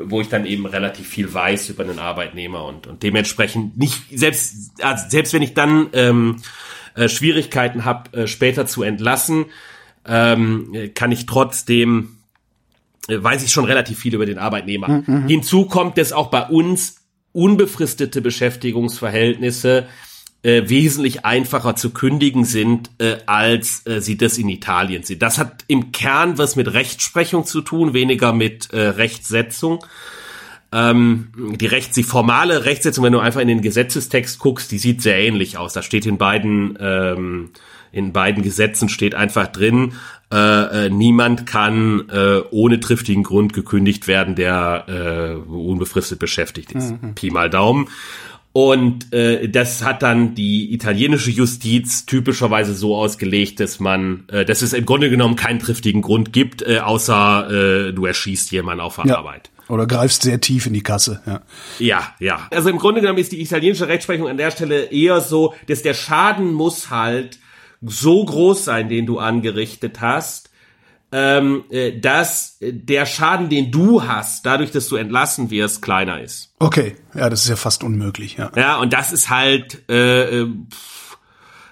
wo 0.03 0.19
ich 0.19 0.27
dann 0.27 0.45
eben 0.45 0.65
relativ 0.65 1.07
viel 1.07 1.33
weiß 1.33 1.69
über 1.69 1.85
den 1.85 1.99
Arbeitnehmer 1.99 2.65
und, 2.65 2.87
und 2.87 3.03
dementsprechend 3.03 3.77
nicht, 3.77 4.01
selbst, 4.11 4.71
also 4.81 5.05
selbst 5.07 5.33
wenn 5.33 5.41
ich 5.41 5.53
dann 5.53 5.87
ähm, 5.93 6.41
äh, 6.95 7.07
Schwierigkeiten 7.07 7.85
habe, 7.85 8.17
äh, 8.17 8.27
später 8.27 8.65
zu 8.65 8.83
entlassen, 8.83 9.45
ähm, 10.05 10.91
kann 10.93 11.13
ich 11.13 11.25
trotzdem 11.25 12.12
weiß 13.07 13.43
ich 13.43 13.51
schon 13.51 13.65
relativ 13.65 13.99
viel 13.99 14.13
über 14.13 14.25
den 14.25 14.37
Arbeitnehmer. 14.37 14.87
Mhm, 14.87 15.03
mhm. 15.07 15.27
Hinzu 15.27 15.65
kommt, 15.65 15.97
dass 15.97 16.13
auch 16.13 16.27
bei 16.27 16.47
uns 16.47 16.97
unbefristete 17.33 18.21
Beschäftigungsverhältnisse 18.21 19.87
äh, 20.43 20.69
wesentlich 20.69 21.25
einfacher 21.25 21.75
zu 21.75 21.91
kündigen 21.91 22.45
sind, 22.45 22.91
äh, 22.99 23.17
als 23.25 23.85
äh, 23.87 24.01
sie 24.01 24.17
das 24.17 24.37
in 24.37 24.49
Italien 24.49 25.03
sind. 25.03 25.21
Das 25.21 25.37
hat 25.37 25.63
im 25.67 25.91
Kern 25.91 26.37
was 26.37 26.55
mit 26.55 26.73
Rechtsprechung 26.73 27.45
zu 27.45 27.61
tun, 27.61 27.93
weniger 27.93 28.33
mit 28.33 28.71
äh, 28.71 28.79
Rechtssetzung. 28.79 29.85
Ähm, 30.71 31.29
die 31.59 31.65
Rechts, 31.65 31.95
die 31.95 32.03
formale 32.03 32.65
Rechtssetzung, 32.65 33.03
wenn 33.05 33.13
du 33.13 33.19
einfach 33.19 33.41
in 33.41 33.47
den 33.47 33.61
Gesetzestext 33.61 34.39
guckst, 34.39 34.71
die 34.71 34.79
sieht 34.79 35.01
sehr 35.01 35.17
ähnlich 35.17 35.57
aus. 35.57 35.73
Da 35.73 35.81
steht 35.81 36.05
in 36.05 36.17
beiden 36.17 36.77
ähm, 36.79 37.51
in 37.93 38.11
beiden 38.11 38.43
Gesetzen 38.43 38.89
steht 38.89 39.15
einfach 39.15 39.47
drin, 39.47 39.93
äh, 40.33 40.87
äh, 40.87 40.89
niemand 40.89 41.45
kann 41.45 42.09
äh, 42.09 42.41
ohne 42.49 42.79
triftigen 42.79 43.21
Grund 43.23 43.53
gekündigt 43.53 44.07
werden, 44.07 44.35
der 44.35 44.85
äh, 44.87 45.49
unbefristet 45.49 46.17
beschäftigt 46.17 46.71
ist. 46.71 46.91
Mhm. 47.01 47.13
Pi 47.13 47.29
mal 47.29 47.51
Daumen. 47.51 47.87
Und 48.51 49.13
äh, 49.13 49.47
das 49.47 49.83
hat 49.83 50.03
dann 50.03 50.35
die 50.35 50.73
italienische 50.73 51.31
Justiz 51.31 52.05
typischerweise 52.05 52.73
so 52.73 52.95
ausgelegt, 52.95 53.59
dass 53.59 53.79
man, 53.79 54.25
äh, 54.31 54.43
dass 54.43 54.63
es 54.63 54.73
im 54.73 54.85
Grunde 54.85 55.09
genommen 55.09 55.35
keinen 55.35 55.59
triftigen 55.59 56.01
Grund 56.01 56.33
gibt, 56.33 56.61
äh, 56.63 56.79
außer 56.79 57.49
äh, 57.89 57.93
du 57.93 58.05
erschießt 58.05 58.51
jemanden 58.51 58.81
auf 58.81 58.95
der 58.97 59.05
ja. 59.05 59.17
Arbeit. 59.17 59.51
Oder 59.69 59.87
greifst 59.87 60.23
sehr 60.23 60.41
tief 60.41 60.65
in 60.65 60.73
die 60.73 60.83
Kasse, 60.83 61.21
ja. 61.25 61.41
Ja, 61.79 62.15
ja. 62.19 62.47
Also 62.51 62.69
im 62.69 62.77
Grunde 62.77 63.01
genommen 63.01 63.19
ist 63.19 63.31
die 63.31 63.41
italienische 63.41 63.87
Rechtsprechung 63.87 64.27
an 64.27 64.37
der 64.37 64.51
Stelle 64.51 64.85
eher 64.85 65.21
so, 65.21 65.53
dass 65.67 65.81
der 65.81 65.93
Schaden 65.93 66.53
muss 66.53 66.89
halt 66.89 67.39
so 67.85 68.23
groß 68.23 68.65
sein, 68.65 68.89
den 68.89 69.05
du 69.05 69.19
angerichtet 69.19 70.01
hast, 70.01 70.49
ähm, 71.11 71.65
äh, 71.69 71.99
dass 71.99 72.57
der 72.59 73.05
Schaden, 73.05 73.49
den 73.49 73.71
du 73.71 74.03
hast, 74.03 74.45
dadurch, 74.45 74.71
dass 74.71 74.87
du 74.87 74.95
entlassen 74.95 75.51
wirst, 75.51 75.81
kleiner 75.81 76.21
ist. 76.21 76.53
Okay, 76.59 76.95
ja, 77.13 77.29
das 77.29 77.43
ist 77.43 77.49
ja 77.49 77.55
fast 77.55 77.83
unmöglich, 77.83 78.37
ja. 78.37 78.51
Ja, 78.55 78.77
und 78.77 78.93
das 78.93 79.13
ist 79.13 79.29
halt, 79.29 79.83
äh, 79.89 80.41
äh, 80.41 80.47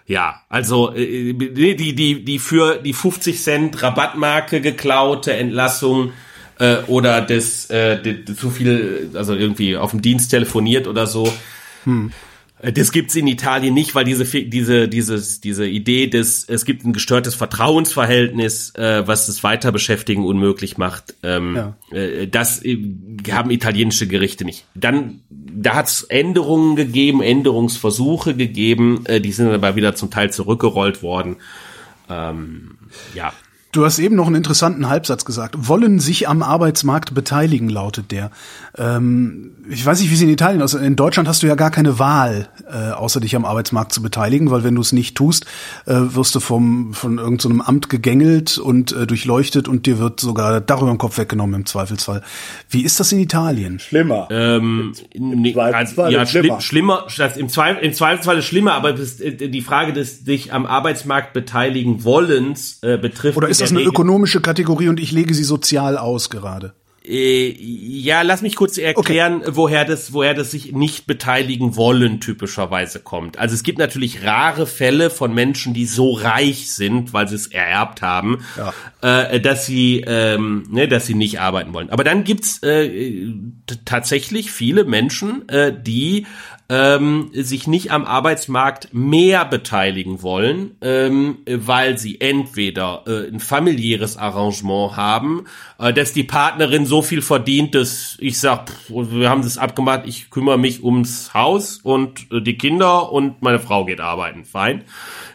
ja, 0.06 0.42
also 0.48 0.94
äh, 0.94 1.34
die 1.34 1.76
die 1.76 2.24
die 2.24 2.40
für 2.40 2.78
die 2.78 2.94
50 2.94 3.42
Cent 3.42 3.82
Rabattmarke 3.82 4.62
geklaute 4.62 5.34
Entlassung 5.34 6.14
äh, 6.60 6.78
oder 6.88 7.22
das, 7.22 7.70
äh, 7.72 8.24
zu 8.38 8.52
viel, 8.52 9.10
also 9.16 9.34
irgendwie 9.34 9.76
auf 9.78 9.92
dem 9.92 10.04
Dienst 10.04 10.30
telefoniert 10.30 10.88
oder 10.88 11.08
so. 11.08 11.32
Hm. 11.86 12.12
Äh, 12.62 12.72
das 12.74 12.92
gibt's 12.92 13.16
in 13.16 13.28
Italien 13.28 13.74
nicht, 13.74 13.96
weil 13.96 14.06
diese 14.06 14.26
diese 14.26 14.88
dieses 14.88 15.42
diese 15.42 15.68
Idee 15.68 16.08
des 16.08 16.46
es 16.48 16.66
gibt 16.66 16.86
ein 16.86 16.94
gestörtes 16.94 17.36
Vertrauensverhältnis, 17.36 18.74
äh, 18.76 19.06
was 19.06 19.28
das 19.28 19.44
Weiterbeschäftigen 19.44 20.24
unmöglich 20.24 20.78
macht. 20.78 21.16
Ähm, 21.24 21.56
ja. 21.56 21.98
äh, 21.98 22.28
das 22.28 22.64
äh, 22.64 22.78
haben 23.32 23.52
italienische 23.52 24.08
Gerichte 24.08 24.46
nicht. 24.46 24.66
Dann 24.76 25.22
da 25.30 25.76
hat's 25.76 26.04
Änderungen 26.04 26.76
gegeben, 26.76 27.22
Änderungsversuche 27.22 28.36
gegeben, 28.36 29.06
äh, 29.06 29.20
die 29.20 29.32
sind 29.32 29.50
aber 29.50 29.76
wieder 29.76 29.96
zum 29.96 30.12
Teil 30.12 30.32
zurückgerollt 30.32 31.04
worden. 31.04 31.38
Ähm, 32.10 32.78
ja. 33.14 33.34
Du 33.72 33.86
hast 33.86 34.00
eben 34.00 34.16
noch 34.16 34.28
einen 34.28 34.36
interessanten 34.36 34.90
Halbsatz 34.90 35.24
gesagt. 35.24 35.56
Wollen 35.70 36.00
sich 36.00 36.28
am 36.28 36.44
Arbeitsmarkt 36.44 37.14
beteiligen, 37.14 37.70
lautet 37.70 38.12
der. 38.12 38.30
Ähm, 38.78 39.52
ich 39.70 39.86
weiß 39.86 40.02
nicht, 40.02 40.10
wie 40.10 40.16
es 40.16 40.22
in 40.22 40.28
Italien 40.28 40.62
aussieht. 40.62 40.82
In 40.82 40.98
Deutschland 40.98 41.30
hast 41.30 41.42
du 41.42 41.48
ja 41.48 41.56
gar 41.56 41.72
keine 41.72 41.98
Wahl, 41.98 42.50
äh, 42.70 42.92
außer 42.92 43.22
dich 43.22 43.34
am 43.34 43.46
Arbeitsmarkt 43.46 43.94
zu 43.94 44.02
beteiligen, 44.02 44.52
weil 44.52 44.66
wenn 44.66 44.76
du 44.76 44.82
es 44.82 44.92
nicht 44.92 45.16
tust, 45.16 45.46
äh, 45.86 45.94
wirst 45.96 46.36
du 46.36 46.42
vom, 46.42 46.94
von 46.94 47.18
irgendeinem 47.18 47.60
so 47.60 47.64
Amt 47.64 47.90
gegängelt 47.90 48.58
und 48.58 48.92
äh, 48.92 49.08
durchleuchtet 49.08 49.70
und 49.70 49.86
dir 49.86 50.00
wird 50.00 50.20
sogar 50.20 50.60
darüber 50.60 50.92
im 50.92 50.98
Kopf 50.98 51.18
weggenommen 51.18 51.62
im 51.62 51.66
Zweifelsfall. 51.66 52.24
Wie 52.70 52.82
ist 52.82 53.00
das 53.00 53.14
in 53.14 53.20
Italien? 53.20 53.80
Schlimmer. 53.80 54.28
Ähm, 54.32 54.94
nee, 55.14 55.56
also, 55.56 56.08
ja, 56.08 56.26
schlimmer. 56.26 56.60
schlimmer 56.60 57.08
im, 57.38 57.48
Zweifel, 57.48 57.84
Im 57.84 57.94
Zweifelsfall 57.94 58.38
ist 58.38 58.46
schlimmer, 58.46 58.74
aber 58.74 59.00
äh, 59.00 59.50
die 59.50 59.62
Frage 59.62 59.94
des 59.94 60.26
dich 60.26 60.52
am 60.52 60.66
Arbeitsmarkt 60.66 61.32
beteiligen 61.32 62.04
wollens 62.04 62.80
äh, 62.82 62.98
betrifft. 62.98 63.38
Oder 63.38 63.48
ist 63.48 63.61
das 63.62 63.72
eine 63.72 63.80
Regel 63.80 63.92
ökonomische 63.92 64.42
Kategorie 64.42 64.90
und 64.90 65.00
ich 65.00 65.12
lege 65.12 65.34
sie 65.34 65.44
sozial 65.44 65.98
aus 65.98 66.30
gerade? 66.30 66.74
Äh, 67.04 67.56
ja, 67.60 68.22
lass 68.22 68.44
mich 68.44 68.56
kurz 68.56 68.78
erklären, 68.78 69.42
okay. 69.42 69.52
woher 69.54 69.86
das, 69.86 70.14
woher 70.14 70.36
das 70.36 70.52
sich 70.52 70.72
nicht 70.72 71.08
beteiligen 71.08 71.76
wollen 71.76 72.20
typischerweise 72.20 73.00
kommt. 73.00 73.40
Also 73.40 73.56
es 73.56 73.64
gibt 73.64 73.80
natürlich 73.80 74.24
rare 74.24 74.68
Fälle 74.68 75.10
von 75.10 75.34
Menschen, 75.34 75.74
die 75.74 75.88
so 75.88 76.12
reich 76.12 76.72
sind, 76.72 77.12
weil 77.12 77.28
sie 77.28 77.36
es 77.36 77.48
ererbt 77.48 78.04
haben, 78.04 78.46
ja. 78.56 78.74
äh, 79.30 79.42
dass 79.42 79.66
sie, 79.66 80.04
ähm, 80.06 80.68
ne, 80.70 80.88
dass 80.88 81.08
sie 81.08 81.16
nicht 81.16 81.40
arbeiten 81.40 81.74
wollen. 81.74 81.90
Aber 81.90 82.04
dann 82.04 82.24
gibt's 82.24 82.62
äh, 82.62 83.34
tatsächlich 83.84 84.52
viele 84.52 84.84
Menschen, 84.84 85.50
äh, 85.50 85.74
die 85.76 86.28
ähm, 86.72 87.32
sich 87.34 87.68
nicht 87.68 87.92
am 87.92 88.06
Arbeitsmarkt 88.06 88.94
mehr 88.94 89.44
beteiligen 89.44 90.22
wollen, 90.22 90.78
ähm, 90.82 91.40
weil 91.46 91.98
sie 91.98 92.22
entweder 92.22 93.04
äh, 93.08 93.28
ein 93.28 93.42
familiäres 93.42 94.16
Arrangement 94.16 94.96
haben, 94.96 95.44
äh, 95.80 95.92
dass 95.92 96.14
die 96.14 96.24
Partnerin 96.24 96.86
so 96.86 97.02
viel 97.02 97.22
verdient, 97.22 97.76
dass 97.76 98.16
ich 98.22 98.40
sag, 98.40 98.70
pff, 98.70 98.90
wir 98.90 99.30
haben 99.30 99.42
das 99.42 99.58
abgemacht, 99.58 100.04
ich 100.06 100.30
kümmere 100.30 100.58
mich 100.58 100.82
ums 100.82 101.34
Haus 101.34 101.80
und 101.84 102.32
äh, 102.32 102.42
die 102.42 102.58
Kinder 102.58 103.12
und 103.12 103.42
meine 103.42 103.60
Frau 103.60 103.84
geht 103.84 104.00
arbeiten, 104.00 104.46
fein. 104.46 104.86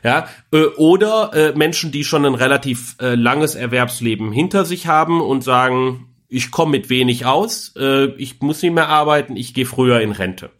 Ja, 0.02 0.28
äh, 0.52 0.64
oder 0.78 1.32
äh, 1.34 1.52
Menschen, 1.54 1.92
die 1.92 2.04
schon 2.04 2.24
ein 2.24 2.34
relativ 2.34 2.96
äh, 2.98 3.14
langes 3.14 3.56
Erwerbsleben 3.56 4.32
hinter 4.32 4.64
sich 4.64 4.86
haben 4.86 5.20
und 5.20 5.44
sagen, 5.44 6.06
ich 6.28 6.50
komme 6.50 6.72
mit 6.72 6.90
wenig 6.90 7.26
aus, 7.26 7.74
äh, 7.76 8.06
ich 8.16 8.40
muss 8.40 8.62
nicht 8.62 8.74
mehr 8.74 8.88
arbeiten, 8.88 9.36
ich 9.36 9.54
gehe 9.54 9.66
früher 9.66 10.00
in 10.00 10.12
Rente. 10.12 10.50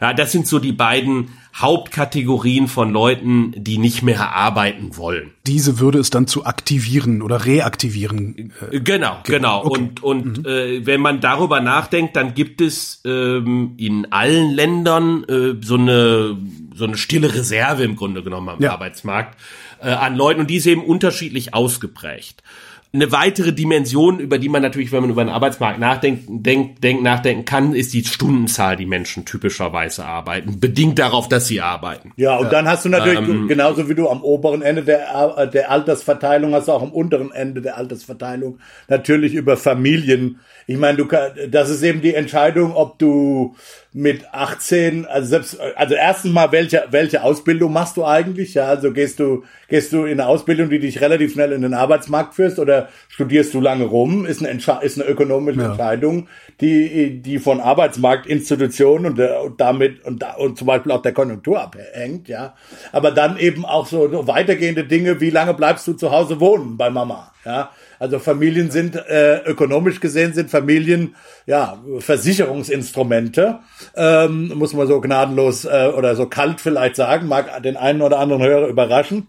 Ja, 0.00 0.12
das 0.12 0.32
sind 0.32 0.46
so 0.46 0.58
die 0.58 0.72
beiden 0.72 1.28
Hauptkategorien 1.54 2.68
von 2.68 2.92
Leuten, 2.92 3.52
die 3.56 3.78
nicht 3.78 4.02
mehr 4.02 4.34
arbeiten 4.34 4.96
wollen. 4.96 5.30
Diese 5.46 5.78
würde 5.78 5.98
es 5.98 6.10
dann 6.10 6.26
zu 6.26 6.44
aktivieren 6.44 7.22
oder 7.22 7.46
reaktivieren. 7.46 8.52
Äh, 8.70 8.80
genau, 8.80 9.18
genau. 9.24 9.64
Okay. 9.64 9.80
Und 9.80 10.02
und 10.02 10.38
mhm. 10.38 10.46
äh, 10.46 10.86
wenn 10.86 11.00
man 11.00 11.20
darüber 11.20 11.60
nachdenkt, 11.60 12.14
dann 12.16 12.34
gibt 12.34 12.60
es 12.60 13.00
ähm, 13.06 13.74
in 13.78 14.12
allen 14.12 14.52
Ländern 14.52 15.24
äh, 15.24 15.54
so 15.62 15.76
eine 15.76 16.36
so 16.74 16.84
eine 16.84 16.98
stille 16.98 17.34
Reserve 17.34 17.82
im 17.84 17.96
Grunde 17.96 18.22
genommen 18.22 18.50
am 18.50 18.60
ja. 18.60 18.72
Arbeitsmarkt 18.72 19.38
äh, 19.80 19.88
an 19.88 20.14
Leuten 20.14 20.40
und 20.40 20.50
die 20.50 20.56
ist 20.56 20.66
eben 20.66 20.84
unterschiedlich 20.84 21.54
ausgeprägt 21.54 22.42
eine 22.92 23.12
weitere 23.12 23.52
Dimension, 23.52 24.20
über 24.20 24.38
die 24.38 24.48
man 24.48 24.62
natürlich, 24.62 24.92
wenn 24.92 25.02
man 25.02 25.10
über 25.10 25.24
den 25.24 25.28
Arbeitsmarkt 25.28 25.78
nachdenkt, 25.78 26.24
denk, 26.28 26.80
denk, 26.80 27.02
nachdenken 27.02 27.44
kann, 27.44 27.74
ist 27.74 27.92
die 27.92 28.04
Stundenzahl, 28.04 28.76
die 28.76 28.86
Menschen 28.86 29.24
typischerweise 29.24 30.04
arbeiten, 30.04 30.60
bedingt 30.60 30.98
darauf, 30.98 31.28
dass 31.28 31.46
sie 31.46 31.60
arbeiten. 31.60 32.12
Ja, 32.16 32.36
und 32.36 32.52
dann 32.52 32.68
hast 32.68 32.84
du 32.84 32.88
natürlich, 32.88 33.18
ähm, 33.18 33.48
genauso 33.48 33.88
wie 33.88 33.94
du 33.94 34.08
am 34.08 34.22
oberen 34.22 34.62
Ende 34.62 34.82
der, 34.82 35.46
der 35.46 35.70
Altersverteilung 35.70 36.54
hast, 36.54 36.68
du 36.68 36.72
auch 36.72 36.82
am 36.82 36.92
unteren 36.92 37.32
Ende 37.32 37.60
der 37.60 37.76
Altersverteilung 37.76 38.58
natürlich 38.88 39.34
über 39.34 39.56
Familien. 39.56 40.40
Ich 40.68 40.76
meine, 40.76 40.98
du 40.98 41.06
das 41.48 41.70
ist 41.70 41.82
eben 41.82 42.00
die 42.00 42.14
Entscheidung, 42.14 42.74
ob 42.74 42.98
du 42.98 43.54
mit 43.92 44.26
18, 44.34 45.06
also 45.06 45.28
selbst, 45.28 45.60
also 45.74 45.94
erstens 45.94 46.32
mal, 46.32 46.52
welche, 46.52 46.84
welche 46.90 47.22
Ausbildung 47.22 47.72
machst 47.72 47.96
du 47.96 48.04
eigentlich? 48.04 48.52
Ja, 48.52 48.66
also 48.66 48.92
gehst 48.92 49.20
du, 49.20 49.44
gehst 49.68 49.92
du 49.92 50.04
in 50.04 50.20
eine 50.20 50.26
Ausbildung, 50.26 50.68
die 50.68 50.80
dich 50.80 51.00
relativ 51.00 51.32
schnell 51.32 51.52
in 51.52 51.62
den 51.62 51.72
Arbeitsmarkt 51.72 52.34
führst 52.34 52.58
oder 52.58 52.88
studierst 53.08 53.54
du 53.54 53.60
lange 53.60 53.84
rum? 53.84 54.26
Ist 54.26 54.40
eine, 54.40 54.50
Entsche 54.50 54.80
ist 54.82 55.00
eine 55.00 55.08
ökonomische 55.08 55.60
ja. 55.60 55.70
Entscheidung, 55.70 56.28
die, 56.60 57.22
die 57.22 57.38
von 57.38 57.60
Arbeitsmarktinstitutionen 57.60 59.12
und, 59.12 59.20
und 59.20 59.60
damit 59.60 60.04
und, 60.04 60.22
und 60.36 60.58
zum 60.58 60.66
Beispiel 60.66 60.92
auch 60.92 61.02
der 61.02 61.14
Konjunktur 61.14 61.62
abhängt, 61.62 62.28
ja. 62.28 62.54
Aber 62.92 63.12
dann 63.12 63.38
eben 63.38 63.64
auch 63.64 63.86
so 63.86 64.26
weitergehende 64.26 64.84
Dinge, 64.84 65.20
wie 65.20 65.30
lange 65.30 65.54
bleibst 65.54 65.86
du 65.86 65.94
zu 65.94 66.10
Hause 66.10 66.40
wohnen 66.40 66.76
bei 66.76 66.90
Mama, 66.90 67.32
ja. 67.44 67.70
Also 67.98 68.18
Familien 68.18 68.70
sind 68.70 68.96
äh, 68.96 69.38
ökonomisch 69.44 70.00
gesehen 70.00 70.34
sind 70.34 70.50
Familien 70.50 71.14
ja 71.46 71.82
Versicherungsinstrumente, 71.98 73.60
ähm, 73.94 74.52
muss 74.54 74.74
man 74.74 74.86
so 74.86 75.00
gnadenlos 75.00 75.64
äh, 75.64 75.92
oder 75.96 76.16
so 76.16 76.26
kalt 76.26 76.60
vielleicht 76.60 76.96
sagen, 76.96 77.28
mag 77.28 77.62
den 77.62 77.76
einen 77.76 78.02
oder 78.02 78.18
anderen 78.18 78.42
Hörer 78.42 78.68
überraschen 78.68 79.28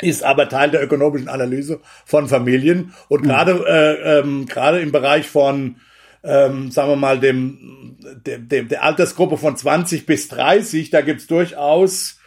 ist 0.00 0.22
aber 0.22 0.48
Teil 0.48 0.70
der 0.70 0.82
ökonomischen 0.82 1.28
Analyse 1.28 1.80
von 2.04 2.28
Familien 2.28 2.94
und 3.08 3.22
mhm. 3.22 3.26
gerade 3.26 3.52
äh, 3.66 4.18
ähm, 4.20 4.46
gerade 4.46 4.80
im 4.80 4.92
Bereich 4.92 5.26
von 5.26 5.76
ähm, 6.24 6.70
sagen 6.70 6.90
wir 6.90 6.96
mal 6.96 7.20
dem, 7.20 7.96
dem, 8.26 8.48
dem 8.48 8.68
der 8.68 8.82
Altersgruppe 8.82 9.36
von 9.36 9.56
20 9.56 10.06
bis 10.06 10.28
30, 10.28 10.90
da 10.90 11.00
gibt's 11.00 11.26
durchaus 11.26 12.17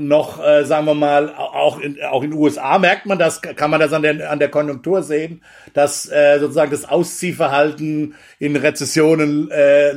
noch, 0.00 0.44
äh, 0.44 0.64
sagen 0.64 0.86
wir 0.86 0.94
mal, 0.94 1.34
auch 1.34 1.80
in, 1.80 1.98
auch 2.02 2.22
in 2.22 2.30
den 2.30 2.38
USA 2.38 2.78
merkt 2.78 3.06
man 3.06 3.18
das, 3.18 3.42
kann 3.42 3.70
man 3.70 3.80
das 3.80 3.92
an 3.92 4.02
der, 4.02 4.30
an 4.30 4.38
der 4.38 4.48
Konjunktur 4.48 5.02
sehen, 5.02 5.42
dass 5.72 6.10
äh, 6.10 6.38
sozusagen 6.40 6.70
das 6.70 6.88
Ausziehverhalten 6.88 8.14
in 8.38 8.56
Rezessionen 8.56 9.50
äh, 9.50 9.92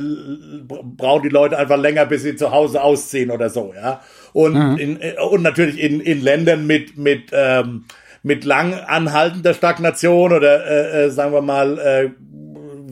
brauchen 0.66 1.22
die 1.22 1.28
Leute 1.28 1.58
einfach 1.58 1.78
länger, 1.78 2.06
bis 2.06 2.22
sie 2.22 2.36
zu 2.36 2.50
Hause 2.50 2.82
ausziehen 2.82 3.30
oder 3.30 3.50
so, 3.50 3.72
ja. 3.74 4.00
Und, 4.32 4.54
mhm. 4.54 4.76
in, 4.76 5.00
äh, 5.00 5.14
und 5.30 5.42
natürlich 5.42 5.80
in, 5.80 6.00
in 6.00 6.22
Ländern 6.22 6.66
mit, 6.66 6.96
mit, 6.96 7.30
ähm, 7.32 7.84
mit 8.22 8.44
lang 8.44 8.74
anhaltender 8.74 9.54
Stagnation 9.54 10.32
oder 10.32 10.66
äh, 10.66 11.04
äh, 11.04 11.10
sagen 11.10 11.32
wir 11.32 11.42
mal 11.42 11.78
äh, 11.78 12.10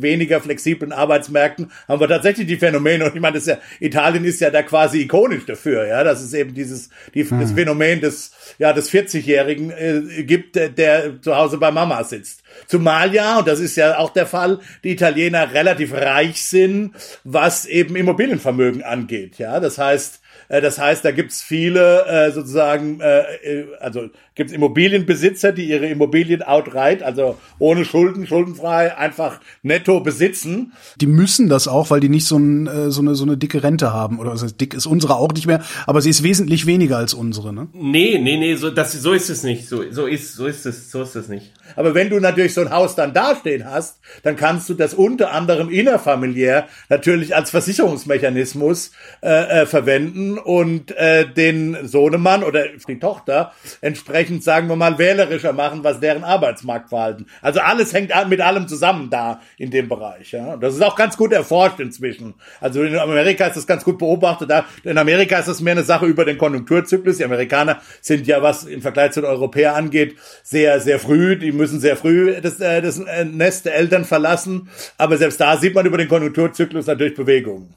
weniger 0.02 0.40
flexiblen 0.40 0.92
Arbeitsmärkten 0.92 1.70
haben 1.88 2.00
wir 2.00 2.08
tatsächlich 2.08 2.46
die 2.46 2.56
Phänomene 2.56 3.04
und 3.04 3.14
ich 3.14 3.20
meine, 3.20 3.34
das 3.34 3.46
ist 3.46 3.48
ja, 3.48 3.58
Italien 3.80 4.24
ist 4.24 4.40
ja 4.40 4.50
da 4.50 4.62
quasi 4.62 5.00
ikonisch 5.00 5.46
dafür, 5.46 5.86
ja, 5.86 6.04
dass 6.04 6.22
es 6.22 6.32
eben 6.34 6.54
dieses 6.54 6.90
die, 7.14 7.24
hm. 7.24 7.40
das 7.40 7.52
Phänomen 7.52 8.00
des 8.00 8.32
ja 8.58 8.72
des 8.72 8.90
40-Jährigen 8.90 9.70
äh, 9.70 10.22
gibt, 10.22 10.56
der, 10.56 10.68
der 10.68 11.20
zu 11.20 11.36
Hause 11.36 11.58
bei 11.58 11.70
Mama 11.70 12.04
sitzt. 12.04 12.42
Zumal 12.66 13.14
ja, 13.14 13.38
und 13.38 13.48
das 13.48 13.60
ist 13.60 13.76
ja 13.76 13.98
auch 13.98 14.10
der 14.10 14.26
Fall, 14.26 14.60
die 14.84 14.92
Italiener 14.92 15.52
relativ 15.52 15.92
reich 15.92 16.42
sind, 16.42 16.94
was 17.24 17.66
eben 17.66 17.96
Immobilienvermögen 17.96 18.82
angeht, 18.82 19.38
ja, 19.38 19.60
das 19.60 19.78
heißt 19.78 20.20
das 20.48 20.78
heißt, 20.78 21.04
da 21.04 21.10
gibt's 21.10 21.42
viele 21.42 22.06
äh, 22.06 22.32
sozusagen, 22.32 23.00
äh, 23.00 23.20
äh, 23.42 23.66
also 23.80 24.08
gibt's 24.34 24.52
Immobilienbesitzer, 24.52 25.52
die 25.52 25.68
ihre 25.68 25.86
Immobilien 25.86 26.42
outright, 26.42 27.02
also 27.02 27.38
ohne 27.58 27.84
Schulden, 27.84 28.26
schuldenfrei, 28.26 28.96
einfach 28.96 29.40
netto 29.62 30.00
besitzen. 30.00 30.72
Die 31.00 31.06
müssen 31.06 31.48
das 31.48 31.68
auch, 31.68 31.90
weil 31.90 32.00
die 32.00 32.08
nicht 32.08 32.26
so, 32.26 32.36
ein, 32.36 32.66
äh, 32.66 32.90
so, 32.90 33.00
eine, 33.00 33.14
so 33.14 33.24
eine 33.24 33.36
dicke 33.36 33.62
Rente 33.62 33.92
haben. 33.92 34.18
Oder 34.18 34.30
also 34.30 34.46
dick 34.46 34.74
ist 34.74 34.86
unsere 34.86 35.16
auch 35.16 35.32
nicht 35.32 35.46
mehr, 35.46 35.62
aber 35.86 36.00
sie 36.00 36.10
ist 36.10 36.22
wesentlich 36.22 36.66
weniger 36.66 36.98
als 36.98 37.14
unsere, 37.14 37.52
ne? 37.52 37.68
Nee, 37.72 38.18
nee, 38.18 38.36
nee, 38.36 38.54
so, 38.54 38.70
das, 38.70 38.92
so 38.92 39.12
ist 39.12 39.30
es 39.30 39.42
nicht. 39.42 39.68
So, 39.68 39.82
so 39.90 40.06
ist, 40.06 40.34
so 40.34 40.46
ist 40.46 40.66
es, 40.66 40.90
so 40.90 41.02
ist 41.02 41.16
es 41.16 41.28
nicht. 41.28 41.52
Aber 41.76 41.94
wenn 41.94 42.10
du 42.10 42.18
natürlich 42.18 42.54
so 42.54 42.62
ein 42.62 42.70
Haus 42.70 42.96
dann 42.96 43.12
dastehen 43.12 43.70
hast, 43.70 44.00
dann 44.22 44.36
kannst 44.36 44.68
du 44.68 44.74
das 44.74 44.94
unter 44.94 45.32
anderem 45.32 45.70
innerfamiliär 45.70 46.68
natürlich 46.88 47.36
als 47.36 47.50
Versicherungsmechanismus 47.50 48.92
äh, 49.22 49.62
äh, 49.62 49.66
verwenden 49.66 50.38
und 50.38 50.96
äh, 50.96 51.26
den 51.26 51.86
Sohnemann 51.86 52.42
oder 52.42 52.64
die 52.88 52.98
Tochter 52.98 53.52
entsprechend, 53.80 54.42
sagen 54.42 54.68
wir 54.68 54.76
mal, 54.76 54.98
wählerischer 54.98 55.52
machen, 55.52 55.84
was 55.84 56.00
deren 56.00 56.24
Arbeitsmarktverhalten. 56.24 57.26
Also 57.42 57.60
alles 57.60 57.92
hängt 57.92 58.12
mit 58.28 58.40
allem 58.40 58.68
zusammen 58.68 59.10
da 59.10 59.40
in 59.58 59.70
dem 59.70 59.88
Bereich. 59.88 60.32
Ja? 60.32 60.56
Das 60.56 60.74
ist 60.74 60.82
auch 60.82 60.96
ganz 60.96 61.16
gut 61.16 61.32
erforscht 61.32 61.80
inzwischen. 61.80 62.34
Also 62.60 62.82
in 62.82 62.96
Amerika 62.96 63.46
ist 63.46 63.56
das 63.56 63.66
ganz 63.66 63.84
gut 63.84 63.98
beobachtet. 63.98 64.50
In 64.84 64.98
Amerika 64.98 65.38
ist 65.38 65.48
das 65.48 65.60
mehr 65.60 65.72
eine 65.72 65.84
Sache 65.84 66.06
über 66.06 66.24
den 66.24 66.38
Konjunkturzyklus. 66.38 67.18
Die 67.18 67.24
Amerikaner 67.24 67.80
sind 68.00 68.26
ja, 68.26 68.42
was 68.42 68.64
im 68.64 68.82
Vergleich 68.82 69.12
zu 69.12 69.20
den 69.20 69.30
Europäern 69.30 69.74
angeht, 69.74 70.16
sehr, 70.42 70.80
sehr 70.80 70.98
früh. 70.98 71.36
Die 71.36 71.52
müssen 71.52 71.65
sehr 71.66 71.96
früh 71.96 72.40
das, 72.40 72.60
äh, 72.60 72.80
das 72.82 72.98
äh, 72.98 73.24
Nest 73.24 73.66
der 73.66 73.74
Eltern 73.74 74.04
verlassen. 74.04 74.68
Aber 74.98 75.16
selbst 75.16 75.40
da 75.40 75.56
sieht 75.56 75.74
man 75.74 75.86
über 75.86 75.98
den 75.98 76.08
Konjunkturzyklus 76.08 76.86
natürlich 76.86 77.14
Bewegungen. 77.14 77.74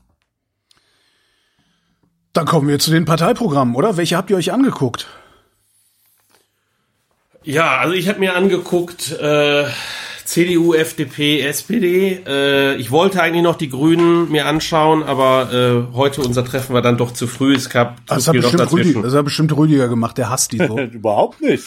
Dann 2.33 2.45
kommen 2.45 2.67
wir 2.67 2.79
zu 2.79 2.91
den 2.91 3.05
Parteiprogrammen, 3.05 3.75
oder? 3.75 3.97
Welche 3.97 4.15
habt 4.15 4.29
ihr 4.29 4.37
euch 4.37 4.51
angeguckt? 4.51 5.07
Ja, 7.43 7.77
also 7.77 7.93
ich 7.93 8.07
habe 8.07 8.19
mir 8.19 8.35
angeguckt 8.35 9.11
äh, 9.19 9.65
CDU, 10.29 10.75
FDP, 10.75 11.41
SPD. 11.41 12.21
Äh, 12.27 12.75
ich 12.75 12.91
wollte 12.91 13.21
eigentlich 13.21 13.41
noch 13.41 13.55
die 13.55 13.69
Grünen 13.69 14.31
mir 14.31 14.45
anschauen, 14.45 15.01
aber 15.01 15.51
äh, 15.91 15.95
heute 15.95 16.21
unser 16.21 16.45
Treffen 16.45 16.75
war 16.75 16.83
dann 16.83 16.97
doch 16.97 17.11
zu 17.11 17.25
früh. 17.25 17.55
Es 17.55 17.69
gab 17.69 17.97
zu 17.97 18.15
das, 18.15 18.27
hat 18.27 18.35
bestimmt 18.35 18.71
Rüdiger, 18.71 19.01
das 19.01 19.13
hat 19.13 19.25
bestimmt 19.25 19.57
Rüdiger 19.57 19.87
gemacht, 19.87 20.19
der 20.19 20.29
hasst 20.29 20.51
die 20.51 20.57
so. 20.57 20.77
Überhaupt 20.93 21.41
nicht. 21.41 21.63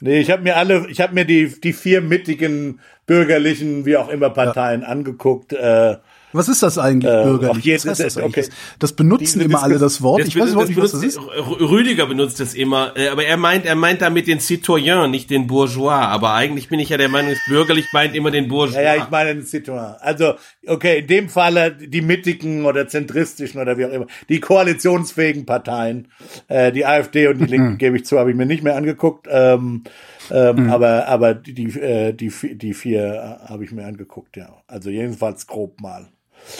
Nee, 0.00 0.20
ich 0.20 0.30
habe 0.30 0.42
mir 0.42 0.56
alle, 0.56 0.86
ich 0.88 1.00
habe 1.00 1.14
mir 1.14 1.24
die, 1.24 1.60
die 1.60 1.72
vier 1.72 2.00
mittigen 2.00 2.80
bürgerlichen, 3.06 3.84
wie 3.84 3.96
auch 3.96 4.08
immer 4.08 4.30
Parteien 4.30 4.82
ja. 4.82 4.88
angeguckt. 4.88 5.52
Äh, 5.52 5.96
was 6.34 6.48
ist 6.48 6.62
das 6.62 6.78
eigentlich, 6.78 7.12
äh, 7.12 7.22
bürgerlich? 7.22 7.64
Jetzt, 7.64 7.86
was 7.86 8.00
heißt 8.00 8.16
das, 8.16 8.22
okay. 8.22 8.44
das 8.78 8.92
benutzen 8.92 9.38
die, 9.38 9.44
immer 9.44 9.62
alle 9.62 9.78
das 9.78 10.02
Wort. 10.02 10.20
Das, 10.20 10.28
ich 10.28 10.38
weiß 10.38 10.50
überhaupt 10.50 10.68
nicht, 10.68 10.80
was 10.80 10.92
das 10.92 11.02
ist. 11.02 11.18
Rüdiger 11.18 12.06
benutzt 12.06 12.40
das 12.40 12.54
immer, 12.54 12.92
äh, 12.96 13.08
aber 13.08 13.24
er 13.24 13.36
meint, 13.36 13.64
er 13.66 13.76
meint 13.76 14.02
damit 14.02 14.26
den 14.26 14.40
Citoyen, 14.40 15.10
nicht 15.10 15.30
den 15.30 15.46
Bourgeois. 15.46 15.94
Aber 15.94 16.34
eigentlich 16.34 16.68
bin 16.68 16.80
ich 16.80 16.88
ja 16.88 16.96
der 16.96 17.08
Meinung, 17.08 17.30
dass 17.30 17.40
bürgerlich 17.46 17.86
meint 17.92 18.14
immer 18.16 18.30
den 18.30 18.48
Bourgeois. 18.48 18.82
Ja, 18.82 18.96
ja, 18.96 19.04
ich 19.04 19.10
meine 19.10 19.34
den 19.34 19.44
Citoyen. 19.44 19.94
Also, 20.00 20.34
okay, 20.66 20.98
in 20.98 21.06
dem 21.06 21.28
Falle 21.28 21.72
die 21.72 22.02
mittigen 22.02 22.64
oder 22.64 22.88
zentristischen 22.88 23.60
oder 23.60 23.78
wie 23.78 23.86
auch 23.86 23.92
immer, 23.92 24.06
die 24.28 24.40
koalitionsfähigen 24.40 25.46
Parteien, 25.46 26.08
äh, 26.48 26.72
die 26.72 26.84
AfD 26.84 27.28
und 27.28 27.38
die 27.38 27.46
Linken, 27.46 27.78
gebe 27.78 27.96
ich 27.96 28.04
zu, 28.04 28.18
habe 28.18 28.30
ich 28.30 28.36
mir 28.36 28.46
nicht 28.46 28.64
mehr 28.64 28.76
angeguckt. 28.76 29.28
Ähm, 29.30 29.84
ähm, 30.30 30.64
mhm. 30.64 30.70
Aber 30.70 31.06
aber 31.06 31.34
die 31.34 31.54
die 31.54 31.78
äh, 31.78 32.12
die, 32.12 32.32
die 32.56 32.74
vier 32.74 33.04
äh, 33.44 33.48
habe 33.48 33.64
ich 33.64 33.72
mir 33.72 33.86
angeguckt, 33.86 34.36
ja. 34.36 34.62
Also 34.66 34.90
jedenfalls 34.90 35.46
grob 35.46 35.80
mal. 35.80 36.08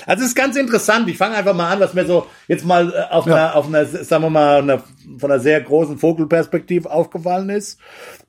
Also 0.07 0.23
es 0.23 0.31
ist 0.31 0.35
ganz 0.35 0.57
interessant. 0.57 1.09
Ich 1.09 1.17
fange 1.17 1.37
einfach 1.37 1.55
mal 1.55 1.71
an, 1.71 1.81
was 1.81 1.95
mir 1.95 2.07
so 2.07 2.27
jetzt 2.49 2.65
mal 2.65 2.93
äh, 2.93 3.13
auf 3.13 3.27
ja. 3.27 3.35
einer, 3.35 3.57
auf 3.57 3.67
einer, 3.67 3.85
sagen 3.87 4.25
wir 4.25 4.31
mal, 4.31 4.59
einer, 4.59 4.83
von 5.19 5.31
einer 5.31 5.41
sehr 5.41 5.61
großen 5.61 5.99
Vogelperspektive 5.99 6.91
aufgefallen 6.91 7.51
ist. 7.51 7.79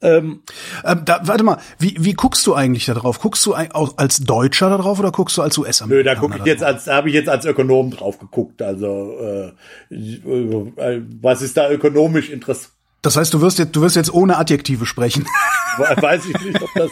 Ähm, 0.02 0.42
ähm, 0.84 1.02
da, 1.06 1.22
warte 1.24 1.44
mal, 1.44 1.58
wie, 1.80 1.96
wie 2.00 2.14
guckst 2.14 2.46
du 2.48 2.54
eigentlich 2.54 2.86
da 2.86 2.94
drauf? 2.94 3.20
Guckst 3.20 3.46
du 3.46 3.54
als 3.54 4.18
Deutscher 4.20 4.70
da 4.70 4.78
drauf 4.78 5.00
oder 5.00 5.12
guckst 5.12 5.38
du 5.38 5.42
als 5.42 5.58
US-Amerikaner? 5.58 6.04
Nö, 6.04 6.04
da 6.04 6.20
gucke 6.20 6.38
ich 6.40 6.46
jetzt 6.46 6.64
als, 6.64 6.86
da 6.86 6.96
habe 6.96 7.10
ich 7.10 7.16
jetzt 7.16 7.30
als 7.30 7.46
Ökonom 7.46 7.92
drauf 7.92 8.20
geguckt. 8.20 8.62
Also 8.62 9.18
äh, 9.20 9.96
äh, 9.96 11.02
was 11.22 11.42
ist 11.42 11.58
da 11.58 11.70
ökonomisch 11.70 12.30
interessant? 12.30 12.75
Das 13.06 13.18
heißt, 13.18 13.32
du 13.36 13.42
wirst 13.42 13.60
jetzt, 13.60 13.76
du 13.76 13.82
wirst 13.82 13.96
jetzt 13.96 14.12
ohne 14.12 14.36
Adjektive 14.38 14.88
sprechen. 14.88 15.28
Weiß 15.78 16.26
ich 16.26 16.42
nicht, 16.42 16.60
ob 16.60 16.70
das 16.74 16.90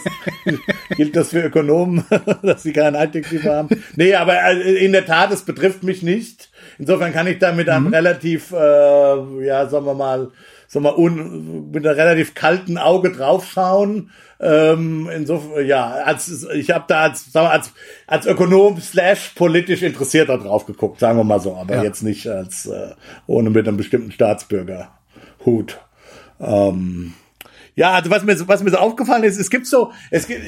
gilt 0.96 1.16
das 1.16 1.30
für 1.30 1.40
Ökonomen, 1.40 2.04
dass 2.42 2.62
sie 2.62 2.72
kein 2.72 2.94
Adjektiv 2.94 3.42
haben. 3.42 3.68
Nee, 3.96 4.14
aber 4.14 4.40
äh, 4.40 4.84
in 4.84 4.92
der 4.92 5.06
Tat, 5.06 5.32
es 5.32 5.42
betrifft 5.42 5.82
mich 5.82 6.02
nicht. 6.02 6.50
Insofern 6.78 7.12
kann 7.12 7.26
ich 7.26 7.40
da 7.40 7.50
mit 7.50 7.68
einem 7.68 7.86
mhm. 7.86 7.94
relativ, 7.94 8.52
äh, 8.52 9.44
ja, 9.44 9.66
sagen 9.68 9.86
wir 9.86 9.94
mal, 9.94 10.30
sagen 10.68 10.84
wir 10.84 10.96
un, 10.96 11.72
mit 11.72 11.84
einem 11.84 11.96
relativ 11.96 12.34
kalten 12.34 12.78
Auge 12.78 13.10
draufschauen. 13.10 14.12
Ähm, 14.38 15.10
insofern, 15.12 15.66
ja, 15.66 15.94
als 15.94 16.46
ich 16.54 16.70
habe 16.70 16.84
da 16.86 17.00
als, 17.00 17.32
sagen 17.32 17.46
wir, 17.46 17.52
als 17.52 17.72
als 18.06 18.26
Ökonom 18.26 18.80
slash 18.80 19.32
politisch 19.34 19.82
interessierter 19.82 20.38
drauf 20.38 20.64
geguckt, 20.64 21.00
sagen 21.00 21.18
wir 21.18 21.24
mal 21.24 21.40
so, 21.40 21.56
aber 21.56 21.74
ja. 21.74 21.82
jetzt 21.82 22.04
nicht 22.04 22.28
als 22.28 22.66
äh, 22.66 22.90
ohne 23.26 23.50
mit 23.50 23.66
einem 23.66 23.78
bestimmten 23.78 24.12
Staatsbürgerhut. 24.12 25.80
Ähm, 26.40 27.14
ja, 27.76 27.92
also 27.92 28.08
was 28.08 28.22
mir, 28.22 28.48
was 28.48 28.62
mir 28.62 28.70
so 28.70 28.76
aufgefallen 28.76 29.24
ist, 29.24 29.38
es 29.38 29.50
gibt 29.50 29.66
so, 29.66 29.90
es 30.10 30.28
gibt, 30.28 30.40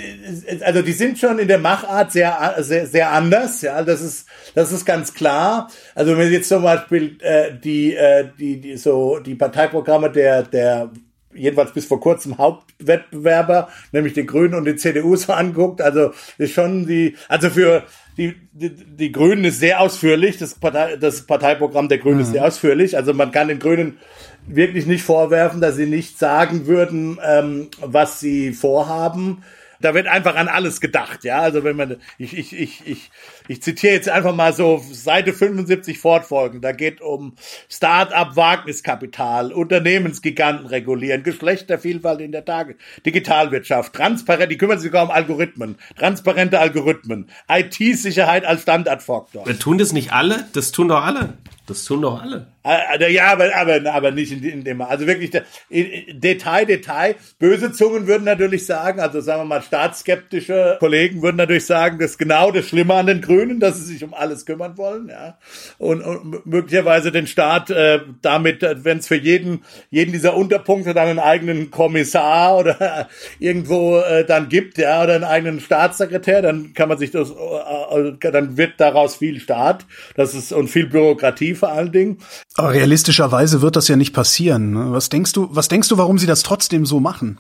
also 0.62 0.83
die 0.83 0.92
sind 0.92 1.18
schon 1.18 1.40
in 1.40 1.49
der 1.49 1.59
Machart 1.59 2.12
sehr, 2.12 2.55
sehr, 2.61 2.87
sehr 2.87 3.11
anders, 3.11 3.62
ja, 3.62 3.83
das 3.83 4.01
ist, 4.01 4.29
das 4.55 4.70
ist 4.70 4.85
ganz 4.85 5.12
klar. 5.12 5.68
Also 5.96 6.16
wenn 6.16 6.31
jetzt 6.31 6.49
zum 6.49 6.62
Beispiel 6.62 7.18
äh, 7.20 7.53
die, 7.53 7.94
äh, 7.94 8.29
die, 8.38 8.61
die, 8.61 8.77
so 8.77 9.18
die 9.18 9.35
Parteiprogramme 9.35 10.11
der, 10.11 10.44
der 10.44 10.90
jedenfalls 11.35 11.72
bis 11.72 11.85
vor 11.85 12.01
kurzem 12.01 12.38
Hauptwettbewerber, 12.38 13.68
nämlich 13.92 14.14
die 14.14 14.25
Grünen 14.25 14.55
und 14.55 14.64
die 14.64 14.77
CDU 14.77 15.16
so 15.16 15.33
anguckt, 15.33 15.83
also 15.83 16.12
ist 16.38 16.55
schon 16.55 16.87
die, 16.87 17.16
also 17.29 17.51
für 17.51 17.83
die, 18.16 18.35
die, 18.53 18.70
die 18.70 19.12
Grünen 19.12 19.44
ist 19.44 19.61
sehr 19.61 19.81
ausführlich, 19.81 20.38
das, 20.38 20.55
Partei, 20.55 20.96
das 20.96 21.27
Parteiprogramm 21.27 21.88
der 21.88 21.99
Grünen 21.99 22.16
mhm. 22.16 22.22
ist 22.22 22.33
sehr 22.33 22.44
ausführlich, 22.44 22.96
also 22.96 23.12
man 23.12 23.33
kann 23.33 23.49
den 23.49 23.59
Grünen 23.59 23.99
wirklich 24.47 24.87
nicht 24.87 25.03
vorwerfen, 25.03 25.61
dass 25.61 25.77
sie 25.77 25.87
nicht 25.87 26.19
sagen 26.19 26.67
würden, 26.67 27.19
ähm, 27.25 27.69
was 27.81 28.21
sie 28.21 28.53
vorhaben. 28.53 29.43
Da 29.81 29.95
wird 29.95 30.07
einfach 30.07 30.37
an 30.37 30.49
alles 30.49 30.81
gedacht, 30.81 31.25
ja. 31.25 31.41
Also 31.41 31.65
wenn 31.65 31.77
man, 31.77 31.97
ich, 32.19 32.37
ich, 32.37 32.59
ich, 32.59 32.87
ich, 32.87 33.11
ich 33.49 33.63
zitiere 33.63 33.95
jetzt 33.95 34.09
einfach 34.09 34.35
mal 34.35 34.53
so 34.53 34.83
Seite 34.93 35.33
75 35.33 35.99
fortfolgend. 35.99 36.65
Da 36.65 36.73
geht 36.73 37.01
um 37.01 37.35
Start-up 37.69 38.37
Wagniskapital, 38.37 39.53
Unternehmensgiganten 39.53 40.67
regulieren, 40.67 41.23
Geschlechtervielfalt 41.23 42.21
in 42.21 42.33
der 42.33 42.45
Tage, 42.45 42.77
Digitalwirtschaft, 43.05 43.93
transparent, 43.93 44.51
die 44.51 44.59
kümmern 44.59 44.79
sich 44.79 44.89
sogar 44.89 45.05
um 45.05 45.11
Algorithmen, 45.11 45.77
transparente 45.99 46.59
Algorithmen, 46.61 47.29
IT-Sicherheit 47.49 48.45
als 48.45 48.63
Standardfaktor. 48.63 49.45
Tun 49.59 49.79
das 49.79 49.93
nicht 49.93 50.13
alle? 50.13 50.47
Das 50.53 50.73
tun 50.73 50.89
doch 50.89 51.05
alle. 51.05 51.35
Das 51.67 51.85
tun 51.85 52.03
doch 52.03 52.23
alle. 52.23 52.47
Äh, 52.65 53.13
ja, 53.13 53.33
aber, 53.33 53.55
aber, 53.55 53.93
aber 53.93 54.11
nicht 54.13 54.31
in, 54.31 54.43
in 54.45 54.63
dem, 54.63 54.81
also 54.81 55.07
wirklich 55.07 55.31
Detail, 55.71 56.65
Detail. 56.65 57.17
Böse 57.41 57.73
Zungen 57.73 58.07
würden 58.07 58.23
natürlich 58.25 58.67
sagen, 58.67 59.01
also 59.01 59.21
sagen 59.21 59.41
wir 59.41 59.47
mal 59.47 59.63
staatsskeptische 59.63 60.77
Kollegen 60.79 61.23
würden 61.23 61.37
natürlich 61.37 61.67
sagen, 61.67 61.99
das 61.99 62.13
ist 62.13 62.19
genau 62.19 62.53
das 62.53 62.67
Schlimme 62.69 62.95
an 62.95 63.07
den 63.07 63.21
Grünen, 63.21 63.36
dass 63.61 63.79
sie 63.79 63.85
sich 63.85 64.05
um 64.05 64.14
alles 64.14 64.46
kümmern 64.46 64.77
wollen, 64.77 65.09
ja. 65.09 65.38
Und, 65.79 66.03
und 66.03 66.46
möglicherweise 66.46 67.12
den 67.12 67.27
Staat 67.27 67.70
äh, 67.70 68.01
damit, 68.22 68.62
äh, 68.62 68.85
wenn 68.85 68.99
es 68.99 69.07
für 69.07 69.16
jeden, 69.16 69.62
jeden 69.90 70.12
dieser 70.12 70.37
Unterpunkte 70.37 70.94
dann 70.94 71.09
einen 71.09 71.18
eigenen 71.18 71.70
Kommissar 71.70 72.59
oder 72.59 73.09
irgendwo 73.38 73.99
äh, 73.99 74.25
dann 74.25 74.49
gibt, 74.49 74.79
ja, 74.79 75.03
oder 75.03 75.14
einen 75.14 75.25
eigenen 75.25 75.61
Staatssekretär, 75.61 76.42
dann 76.42 76.75
kann 76.75 76.88
man 76.88 76.99
sich 76.99 77.11
das, 77.11 77.31
äh, 77.31 78.09
äh 78.09 78.33
dann 78.33 78.57
wird 78.57 78.75
daraus 78.79 79.16
viel 79.16 79.40
Staat, 79.40 79.87
das 80.14 80.35
ist 80.35 80.53
und 80.53 80.68
viel 80.68 80.87
Bürokratie 80.87 81.55
vor 81.55 81.70
allen 81.70 81.92
Dingen. 81.92 82.18
Aber 82.57 82.72
realistischerweise 82.72 83.62
wird 83.62 83.77
das 83.77 83.88
ja 83.88 83.96
nicht 83.96 84.14
passieren. 84.14 84.72
Ne? 84.72 84.92
Was 84.92 85.09
denkst 85.09 85.33
du, 85.33 85.49
was 85.51 85.68
denkst 85.68 85.88
du, 85.88 85.99
warum 85.99 86.18
sie 86.18 86.27
das 86.27 86.42
trotzdem 86.42 86.87
so 86.87 87.01
machen? 87.01 87.38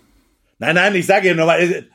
Nein, 0.58 0.74
nein, 0.74 0.94
ich 0.94 1.06
sage 1.06 1.28
ja 1.28 1.34
nochmal, 1.34 1.86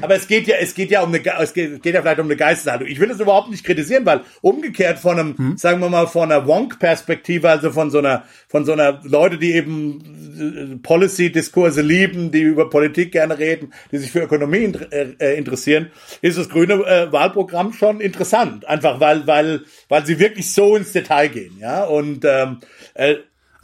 aber 0.00 0.14
es 0.16 0.26
geht 0.26 0.46
ja, 0.46 0.56
es 0.60 0.74
geht 0.74 0.90
ja 0.90 1.02
um 1.02 1.14
eine, 1.14 1.22
es 1.40 1.52
geht, 1.52 1.82
geht 1.82 1.94
ja 1.94 2.02
vielleicht 2.02 2.20
um 2.20 2.26
eine 2.26 2.36
Geisteshaltung. 2.36 2.88
Ich 2.88 3.00
will 3.00 3.08
das 3.08 3.20
überhaupt 3.20 3.50
nicht 3.50 3.64
kritisieren, 3.64 4.06
weil 4.06 4.22
umgekehrt 4.40 4.98
von 4.98 5.18
einem, 5.18 5.38
hm. 5.38 5.56
sagen 5.56 5.80
wir 5.80 5.88
mal, 5.88 6.06
von 6.06 6.30
einer 6.30 6.46
Wonk-Perspektive, 6.46 7.48
also 7.48 7.70
von 7.70 7.90
so 7.90 7.98
einer, 7.98 8.24
von 8.48 8.64
so 8.64 8.72
einer 8.72 9.00
Leute, 9.04 9.38
die 9.38 9.52
eben 9.52 10.74
äh, 10.74 10.76
Policy-Diskurse 10.82 11.82
lieben, 11.82 12.30
die 12.30 12.42
über 12.42 12.70
Politik 12.70 13.12
gerne 13.12 13.38
reden, 13.38 13.72
die 13.92 13.98
sich 13.98 14.10
für 14.10 14.20
Ökonomie 14.20 14.72
äh, 14.90 15.14
äh, 15.18 15.38
interessieren, 15.38 15.90
ist 16.22 16.38
das 16.38 16.48
grüne 16.48 16.74
äh, 16.74 17.12
Wahlprogramm 17.12 17.72
schon 17.72 18.00
interessant. 18.00 18.66
Einfach 18.66 19.00
weil, 19.00 19.26
weil, 19.26 19.62
weil 19.88 20.06
sie 20.06 20.18
wirklich 20.18 20.52
so 20.52 20.76
ins 20.76 20.92
Detail 20.92 21.28
gehen, 21.28 21.56
ja. 21.60 21.84
Und 21.84 22.24
ähm, 22.24 22.60
äh, 22.94 23.16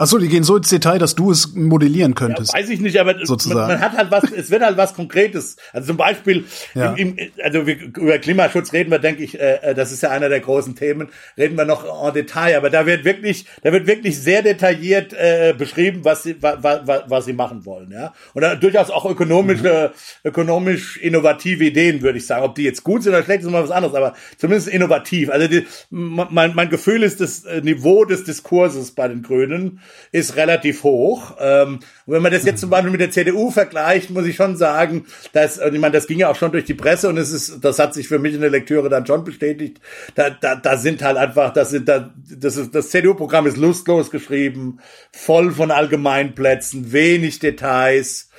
Ach 0.03 0.07
so, 0.07 0.17
die 0.17 0.29
gehen 0.29 0.45
so 0.45 0.57
ins 0.57 0.71
Detail, 0.71 0.99
dass 0.99 1.15
du 1.15 1.31
es 1.31 1.55
modellieren 1.55 2.15
könntest. 2.15 2.55
Ja, 2.55 2.59
weiß 2.59 2.71
ich 2.71 2.81
nicht, 2.81 2.99
aber 2.99 3.27
sozusagen. 3.27 3.61
Man, 3.61 3.69
man, 3.69 3.81
hat 3.83 3.99
halt 3.99 4.11
was, 4.11 4.33
es 4.33 4.51
wird 4.51 4.63
halt 4.63 4.79
was 4.79 4.95
Konkretes. 4.95 5.57
Also 5.75 5.89
zum 5.89 5.99
Beispiel, 5.99 6.47
ja. 6.75 6.95
im, 6.95 7.19
im, 7.19 7.31
also 7.45 7.67
wir, 7.67 7.77
über 7.79 8.19
Klimaschutz 8.19 8.73
reden 8.73 8.91
wir, 8.91 8.99
denke 8.99 9.23
ich, 9.23 9.39
äh, 9.39 9.57
äh, 9.57 9.75
das 9.75 9.93
ist 9.93 10.03
ja 10.03 10.09
einer 10.09 10.31
der 10.31 10.41
großen 10.41 10.75
Themen, 10.75 11.11
reden 11.37 11.59
wir 11.59 11.67
noch 11.67 11.85
en 11.85 12.15
Detail, 12.15 12.57
aber 12.57 12.71
da 12.71 12.87
wird 12.87 13.05
wirklich, 13.05 13.45
da 13.63 13.73
wird 13.73 13.87
wirklich 13.87 14.19
sehr 14.19 14.41
detailliert 14.41 15.13
äh, 15.13 15.53
beschrieben, 15.53 16.01
was 16.03 16.23
sie, 16.23 16.43
wa, 16.43 16.57
wa, 16.63 17.05
was 17.07 17.27
sie 17.27 17.35
machen 17.35 17.67
wollen, 17.67 17.91
ja. 17.91 18.15
Und 18.33 18.41
da 18.41 18.55
durchaus 18.55 18.89
auch 18.89 19.05
ökonomische, 19.05 19.93
mhm. 19.93 20.31
ökonomisch 20.31 20.97
innovative 20.97 21.67
Ideen, 21.67 22.01
würde 22.01 22.17
ich 22.17 22.27
sagen. 22.27 22.43
Ob 22.43 22.55
die 22.55 22.63
jetzt 22.63 22.85
gut 22.85 23.03
sind 23.03 23.13
oder 23.13 23.23
schlecht, 23.23 23.43
ist 23.43 23.51
mal 23.51 23.63
was 23.63 23.71
anderes, 23.71 23.95
aber 23.95 24.15
zumindest 24.39 24.69
innovativ. 24.69 25.29
Also 25.29 25.47
die, 25.47 25.67
mein, 25.91 26.55
mein 26.55 26.71
Gefühl 26.71 27.03
ist, 27.03 27.21
das 27.21 27.45
äh, 27.45 27.61
Niveau 27.61 28.07
des 28.07 28.25
Diskurses 28.25 28.93
bei 28.93 29.07
den 29.07 29.21
Grünen 29.21 29.81
ist 30.13 30.37
relativ 30.37 30.83
hoch. 30.83 31.37
Ähm, 31.41 31.81
wenn 32.07 32.23
man 32.23 32.33
das 32.33 32.45
jetzt 32.45 32.61
zum 32.61 32.71
Beispiel 32.71 32.91
mit 32.91 33.01
der 33.01 33.11
CDU 33.11 33.51
vergleicht, 33.51 34.11
muss 34.11 34.27
ich 34.27 34.37
schon 34.37 34.57
sagen, 34.57 35.07
dass, 35.33 35.59
ich 35.59 35.79
meine, 35.79 35.93
das 35.93 36.07
ging 36.07 36.19
ja 36.19 36.31
auch 36.31 36.37
schon 36.37 36.53
durch 36.53 36.65
die 36.65 36.75
Presse 36.75 37.09
und 37.09 37.17
es 37.17 37.31
ist, 37.31 37.65
das 37.65 37.79
hat 37.79 37.95
sich 37.95 38.09
für 38.09 38.19
mich 38.19 38.35
in 38.35 38.41
der 38.41 38.51
Lektüre 38.51 38.89
dann 38.89 39.07
schon 39.07 39.25
bestätigt. 39.25 39.81
Da, 40.15 40.31
da, 40.31 40.57
da 40.57 40.77
sind 40.77 41.03
halt 41.03 41.17
einfach, 41.17 41.53
das 41.53 41.71
sind 41.71 41.89
da, 41.89 42.13
das 42.17 42.57
ist, 42.57 42.75
das 42.75 42.91
CDU-Programm 42.91 43.47
ist 43.47 43.57
lustlos 43.57 44.11
geschrieben, 44.11 44.79
voll 45.13 45.53
von 45.53 45.71
Allgemeinplätzen, 45.71 46.93
wenig 46.93 47.39
Details 47.39 48.31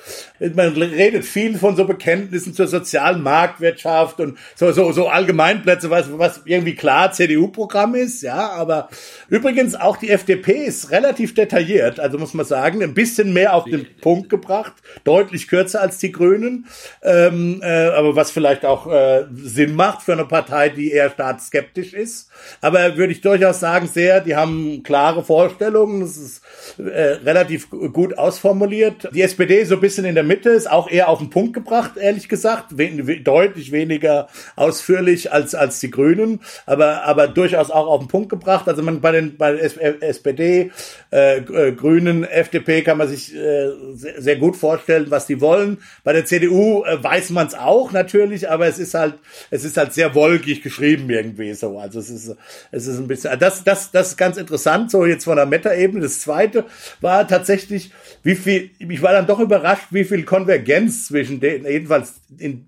man 0.54 0.72
redet 0.72 1.24
viel 1.24 1.56
von 1.56 1.76
so 1.76 1.84
Bekenntnissen 1.84 2.54
zur 2.54 2.66
sozialen 2.66 3.22
Marktwirtschaft 3.22 4.20
und 4.20 4.38
so, 4.54 4.72
so, 4.72 4.92
so 4.92 5.08
Allgemeinplätze, 5.08 5.90
was, 5.90 6.06
was 6.18 6.42
irgendwie 6.44 6.74
klar 6.74 7.12
CDU-Programm 7.12 7.94
ist, 7.94 8.22
ja, 8.22 8.50
aber 8.50 8.88
übrigens 9.28 9.74
auch 9.74 9.96
die 9.96 10.10
FDP 10.10 10.64
ist 10.64 10.90
relativ 10.90 11.34
detailliert, 11.34 12.00
also 12.00 12.18
muss 12.18 12.34
man 12.34 12.46
sagen, 12.46 12.82
ein 12.82 12.94
bisschen 12.94 13.32
mehr 13.32 13.54
auf 13.54 13.64
den 13.64 13.86
Punkt 14.00 14.28
gebracht, 14.28 14.72
deutlich 15.04 15.48
kürzer 15.48 15.80
als 15.80 15.98
die 15.98 16.12
Grünen, 16.12 16.66
ähm, 17.02 17.60
äh, 17.62 17.88
aber 17.88 18.16
was 18.16 18.30
vielleicht 18.30 18.64
auch 18.64 18.90
äh, 18.90 19.24
Sinn 19.34 19.74
macht 19.74 20.02
für 20.02 20.12
eine 20.12 20.24
Partei, 20.24 20.68
die 20.68 20.90
eher 20.90 21.10
staatsskeptisch 21.10 21.92
ist, 21.92 22.30
aber 22.60 22.96
würde 22.96 23.12
ich 23.12 23.20
durchaus 23.20 23.60
sagen, 23.60 23.86
sehr, 23.86 24.20
die 24.20 24.34
haben 24.34 24.82
klare 24.82 25.22
Vorstellungen, 25.22 26.00
das 26.00 26.16
ist 26.16 26.42
äh, 26.78 27.18
relativ 27.24 27.70
gut 27.70 28.18
ausformuliert. 28.18 29.08
Die 29.12 29.22
SPD 29.22 29.64
so 29.64 29.76
ein 29.76 29.80
bisschen 29.80 29.92
bisschen 29.92 30.06
in 30.06 30.14
der 30.14 30.24
Mitte, 30.32 30.48
ist 30.48 30.70
auch 30.70 30.90
eher 30.90 31.10
auf 31.10 31.18
den 31.18 31.28
Punkt 31.28 31.52
gebracht, 31.52 31.98
ehrlich 31.98 32.26
gesagt, 32.26 32.78
we 32.78 33.20
deutlich 33.20 33.70
weniger 33.70 34.28
ausführlich 34.56 35.30
als 35.30 35.54
als 35.54 35.78
die 35.78 35.90
Grünen, 35.90 36.40
aber 36.64 37.04
aber 37.04 37.28
durchaus 37.28 37.70
auch 37.70 37.86
auf 37.86 38.00
den 38.00 38.08
Punkt 38.08 38.30
gebracht. 38.30 38.66
Also 38.66 38.82
man 38.82 39.02
bei 39.02 39.12
den 39.12 39.36
bei 39.36 39.58
SPD, 39.58 40.70
äh, 41.12 41.38
äh, 41.38 41.72
Grünen, 41.72 42.24
FDP 42.24 42.80
kann 42.80 42.96
man 42.96 43.08
sich 43.08 43.34
äh, 43.34 43.72
sehr, 43.92 44.22
sehr 44.22 44.36
gut 44.36 44.56
vorstellen, 44.56 45.10
was 45.10 45.26
die 45.26 45.42
wollen. 45.42 45.78
Bei 46.02 46.14
der 46.14 46.24
CDU 46.24 46.82
äh, 46.84 47.04
weiß 47.04 47.28
man 47.28 47.48
es 47.48 47.54
auch 47.54 47.92
natürlich, 47.92 48.48
aber 48.48 48.66
es 48.66 48.78
ist 48.78 48.94
halt 48.94 49.16
es 49.50 49.64
ist 49.64 49.76
halt 49.76 49.92
sehr 49.92 50.14
wolkig 50.14 50.62
geschrieben 50.62 51.10
irgendwie 51.10 51.52
so. 51.52 51.78
Also 51.78 51.98
es 51.98 52.08
ist 52.08 52.34
es 52.70 52.86
ist 52.86 52.98
ein 52.98 53.06
bisschen 53.06 53.38
das 53.38 53.64
das 53.64 53.90
das 53.90 54.08
ist 54.08 54.16
ganz 54.16 54.38
interessant 54.38 54.90
so 54.90 55.04
jetzt 55.04 55.24
von 55.24 55.36
der 55.36 55.44
Meta-Ebene. 55.44 56.00
Das 56.00 56.20
zweite 56.20 56.64
war 57.02 57.28
tatsächlich 57.28 57.90
wie 58.22 58.36
viel, 58.36 58.70
ich 58.78 59.02
war 59.02 59.12
dann 59.12 59.26
doch 59.26 59.40
überrascht, 59.40 59.88
wie 59.90 60.04
viel 60.04 60.24
Konvergenz 60.24 61.08
zwischen 61.08 61.40
den, 61.40 61.64
jedenfalls 61.64 62.20
in, 62.38 62.66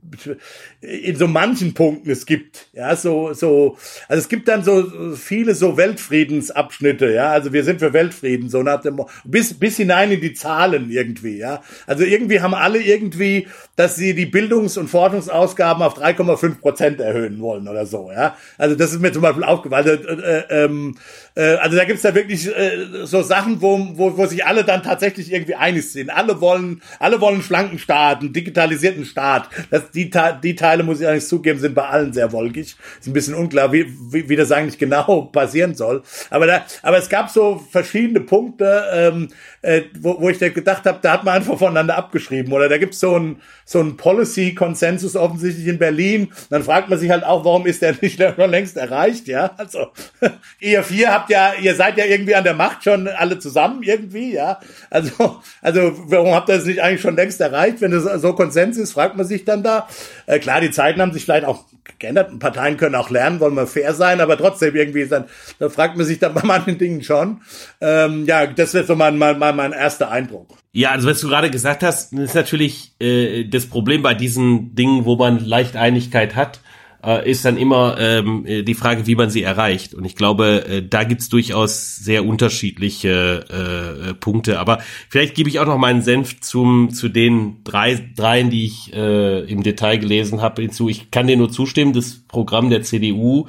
in 0.80 1.16
so 1.16 1.28
manchen 1.28 1.74
Punkten 1.74 2.10
es 2.10 2.26
gibt. 2.26 2.66
Ja, 2.72 2.96
so, 2.96 3.32
so, 3.32 3.76
also 4.08 4.20
es 4.20 4.28
gibt 4.28 4.48
dann 4.48 4.64
so 4.64 5.14
viele 5.14 5.54
so 5.54 5.76
Weltfriedensabschnitte, 5.76 7.12
ja, 7.12 7.30
also 7.30 7.52
wir 7.52 7.62
sind 7.62 7.78
für 7.78 7.92
Weltfrieden, 7.92 8.48
so 8.48 8.62
nach 8.62 8.80
dem, 8.80 9.00
bis, 9.24 9.54
bis 9.54 9.76
hinein 9.76 10.10
in 10.10 10.20
die 10.20 10.34
Zahlen 10.34 10.90
irgendwie, 10.90 11.38
ja. 11.38 11.62
Also 11.86 12.04
irgendwie 12.04 12.40
haben 12.40 12.54
alle 12.54 12.80
irgendwie, 12.80 13.46
dass 13.76 13.96
sie 13.96 14.14
die 14.14 14.26
Bildungs- 14.26 14.76
und 14.76 14.88
Forschungsausgaben 14.88 15.82
auf 15.82 15.96
3,5 15.96 16.60
Prozent 16.60 17.00
erhöhen 17.00 17.40
wollen 17.40 17.68
oder 17.68 17.86
so, 17.86 18.10
ja. 18.10 18.36
Also 18.58 18.74
das 18.74 18.92
ist 18.92 19.00
mir 19.00 19.12
zum 19.12 19.22
Beispiel 19.22 19.44
aufgefallen. 19.44 19.88
Also, 19.88 20.22
äh, 20.22 20.64
ähm, 20.64 20.96
äh, 21.37 21.55
also 21.57 21.77
da 21.77 21.85
gibt's 21.85 22.03
da 22.03 22.14
wirklich 22.14 22.47
äh, 22.47 23.05
so 23.05 23.23
Sachen, 23.23 23.61
wo, 23.61 23.79
wo, 23.94 24.16
wo 24.16 24.27
sich 24.27 24.44
alle 24.44 24.64
dann 24.64 24.83
tatsächlich 24.83 25.33
irgendwie 25.33 25.55
einig 25.55 25.90
sind. 25.90 26.11
Alle 26.11 26.40
wollen, 26.40 26.81
alle 27.01 27.20
wollen 27.20 27.42
schlanken 27.42 27.79
Staat, 27.79 28.20
einen 28.20 28.33
digitalisierten 28.33 29.05
Staat. 29.05 29.49
Das, 29.70 29.90
die, 29.90 30.11
die 30.42 30.55
Teile, 30.55 30.85
muss 30.85 31.01
ich 31.01 31.09
eigentlich 31.09 31.27
zugeben, 31.27 31.59
sind 31.59 31.75
bei 31.75 31.87
allen 31.87 32.12
sehr 32.12 32.33
wolkig. 32.33 32.77
Ist 33.01 33.07
ein 33.07 33.12
bisschen 33.12 33.35
unklar, 33.35 33.73
wie, 33.73 33.87
wie, 34.11 34.29
wie 34.29 34.37
das 34.37 34.53
eigentlich 34.53 34.79
genau 34.79 35.23
passieren 35.33 35.75
soll. 35.75 36.03
Aber 36.31 36.47
da, 36.47 36.64
aber 36.83 36.99
es 36.99 37.09
gab 37.09 37.31
so 37.31 37.64
verschiedene 37.70 38.20
Punkte, 38.20 38.85
ähm, 38.92 39.29
äh, 39.64 39.83
wo, 39.98 40.20
wo 40.20 40.29
ich 40.29 40.38
gedacht 40.38 40.85
habe, 40.85 40.98
da 41.00 41.12
hat 41.12 41.24
man 41.24 41.35
einfach 41.35 41.59
voneinander 41.59 41.96
abgeschrieben. 41.96 42.53
Oder 42.53 42.68
da 42.68 42.79
gibt's 42.79 43.00
so 43.00 43.18
ein 43.18 43.40
so 43.64 43.81
ein 43.81 43.96
Policy-Konsensus 43.96 45.16
offensichtlich 45.16 45.66
in 45.66 45.79
Berlin. 45.79 46.31
Dann 46.50 46.62
fragt 46.62 46.90
man 46.90 46.98
sich 46.98 47.11
halt 47.11 47.24
auch, 47.24 47.44
warum 47.44 47.66
ist 47.66 47.83
der 47.83 47.94
nicht 48.00 48.20
schon 48.20 48.50
längst 48.50 48.77
erreicht? 48.77 49.27
Ja, 49.27 49.53
also 49.57 49.88
ihr 50.61 50.83
vier 50.83 51.12
habt 51.12 51.31
ja, 51.31 51.55
ihr 51.61 51.74
seid 51.74 51.96
ja 51.96 52.05
irgendwie 52.05 52.35
an 52.35 52.44
der 52.44 52.55
Macht 52.55 52.85
schon 52.85 53.09
alle 53.09 53.38
zusammen 53.38 53.83
irgendwie, 53.83 54.35
ja. 54.35 54.61
Also, 54.90 55.40
also 55.62 55.92
warum 56.11 56.35
habt 56.35 56.48
ihr 56.50 56.57
das 56.57 56.66
nicht 56.66 56.83
eigentlich 56.83 57.00
schon 57.00 57.16
längst 57.16 57.40
erreicht? 57.40 57.81
Wenn 57.81 57.92
es 57.92 58.05
so 58.20 58.35
Konsens 58.35 58.77
ist, 58.77 58.92
fragt 58.92 59.16
man 59.16 59.27
sich 59.27 59.44
dann 59.44 59.62
da. 59.62 59.88
Äh, 60.27 60.38
klar, 60.38 60.61
die 60.61 60.70
Zeiten 60.70 61.00
haben 61.00 61.12
sich 61.12 61.24
vielleicht 61.24 61.46
auch 61.46 61.64
geändert. 61.99 62.38
Parteien 62.38 62.77
können 62.77 62.94
auch 62.94 63.11
lernen, 63.11 63.40
wollen 63.40 63.55
wir 63.55 63.66
fair 63.66 63.94
sein, 63.94 64.20
aber 64.20 64.37
trotzdem 64.37 64.75
irgendwie 64.75 65.07
dann, 65.07 65.25
da 65.59 65.68
fragt 65.68 65.97
man 65.97 66.07
sich 66.07 66.18
dann 66.18 66.35
bei 66.35 66.42
manchen 66.44 66.79
Dingen 66.79 67.03
schon. 67.03 67.40
Ähm, 67.81 68.25
ja, 68.27 68.47
das 68.47 68.75
wäre 68.75 68.85
so 68.85 68.97
mein, 68.97 69.18
mein, 69.18 69.38
mein, 69.38 69.57
mein 69.57 69.73
erster 69.73 70.11
Eindruck. 70.11 70.57
Ja, 70.73 70.90
also 70.90 71.09
was 71.09 71.20
du 71.20 71.29
gerade 71.29 71.51
gesagt 71.51 71.83
hast, 71.83 72.12
ist 72.12 72.35
natürlich 72.35 72.94
äh, 73.01 73.44
das 73.44 73.66
Problem 73.66 74.03
bei 74.03 74.14
diesen 74.14 74.75
Dingen, 74.75 75.05
wo 75.05 75.16
man 75.16 75.44
leicht 75.44 75.77
Einigkeit 75.77 76.35
hat, 76.35 76.61
äh, 77.04 77.30
ist 77.30 77.44
dann 77.44 77.56
immer 77.56 77.96
ähm, 77.98 78.46
äh, 78.46 78.62
die 78.62 78.74
Frage, 78.74 79.06
wie 79.06 79.14
man 79.14 79.30
sie 79.30 79.42
erreicht. 79.42 79.94
Und 79.94 80.04
ich 80.04 80.16
glaube, 80.16 80.66
äh, 80.66 80.82
da 80.82 81.04
gibt's 81.04 81.28
durchaus 81.28 81.96
sehr 81.96 82.24
unterschiedliche 82.24 83.44
äh, 83.50 84.10
äh, 84.10 84.14
Punkte. 84.14 84.58
Aber 84.58 84.78
vielleicht 85.08 85.34
gebe 85.34 85.48
ich 85.48 85.60
auch 85.60 85.66
noch 85.66 85.78
meinen 85.78 86.02
Senf 86.02 86.40
zum 86.40 86.90
zu 86.92 87.08
den 87.08 87.62
drei 87.64 88.00
dreien, 88.16 88.50
die 88.50 88.66
ich 88.66 88.92
äh, 88.92 89.40
im 89.40 89.62
Detail 89.62 89.98
gelesen 89.98 90.40
habe, 90.40 90.62
hinzu. 90.62 90.88
Ich 90.88 91.10
kann 91.10 91.26
dir 91.26 91.36
nur 91.36 91.50
zustimmen, 91.50 91.92
das 91.92 92.20
Programm 92.28 92.70
der 92.70 92.82
CDU. 92.82 93.48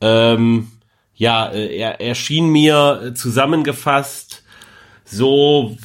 Ähm, 0.00 0.68
ja, 1.14 1.48
äh, 1.48 1.76
er 1.76 2.00
erschien 2.00 2.48
mir 2.50 3.12
zusammengefasst 3.14 4.44
so, 5.10 5.76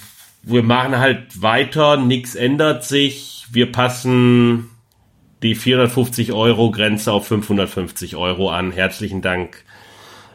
wir 0.43 0.63
machen 0.63 0.97
halt 0.99 1.41
weiter, 1.41 1.97
nichts 1.97 2.35
ändert 2.35 2.83
sich, 2.83 3.45
wir 3.51 3.71
passen 3.71 4.69
die 5.43 5.55
450 5.55 6.33
Euro 6.33 6.71
Grenze 6.71 7.11
auf 7.11 7.27
550 7.27 8.15
Euro 8.15 8.49
an. 8.49 8.71
Herzlichen 8.71 9.21
Dank. 9.21 9.63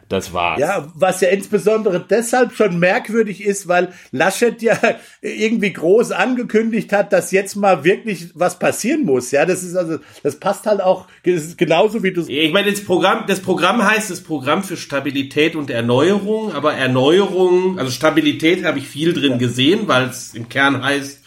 Das 0.08 0.32
war's. 0.32 0.58
Ja, 0.58 0.90
was 0.94 1.20
ja 1.20 1.28
insbesondere 1.28 2.00
deshalb 2.00 2.54
schon 2.54 2.78
merkwürdig 2.78 3.44
ist, 3.44 3.68
weil 3.68 3.92
Laschet 4.10 4.62
ja 4.62 4.78
irgendwie 5.20 5.72
groß 5.74 6.12
angekündigt 6.12 6.94
hat, 6.94 7.12
dass 7.12 7.30
jetzt 7.30 7.56
mal 7.56 7.84
wirklich 7.84 8.28
was 8.32 8.58
passieren 8.58 9.04
muss. 9.04 9.32
Ja, 9.32 9.44
das 9.44 9.62
ist 9.62 9.76
also, 9.76 9.98
das 10.22 10.40
passt 10.40 10.64
halt 10.64 10.80
auch 10.80 11.08
genauso 11.22 12.02
wie 12.02 12.12
du. 12.12 12.24
Ich 12.26 12.52
meine, 12.54 12.70
das 12.70 12.82
Programm, 12.82 13.24
das 13.26 13.40
Programm 13.40 13.84
heißt 13.84 14.10
das 14.10 14.22
Programm 14.22 14.64
für 14.64 14.78
Stabilität 14.78 15.56
und 15.56 15.68
Erneuerung, 15.68 16.54
aber 16.54 16.72
Erneuerung, 16.72 17.78
also 17.78 17.90
Stabilität 17.90 18.64
habe 18.64 18.78
ich 18.78 18.88
viel 18.88 19.12
drin 19.12 19.32
ja. 19.32 19.36
gesehen, 19.38 19.88
weil 19.88 20.08
es 20.08 20.32
im 20.32 20.48
Kern 20.48 20.82
heißt, 20.82 21.22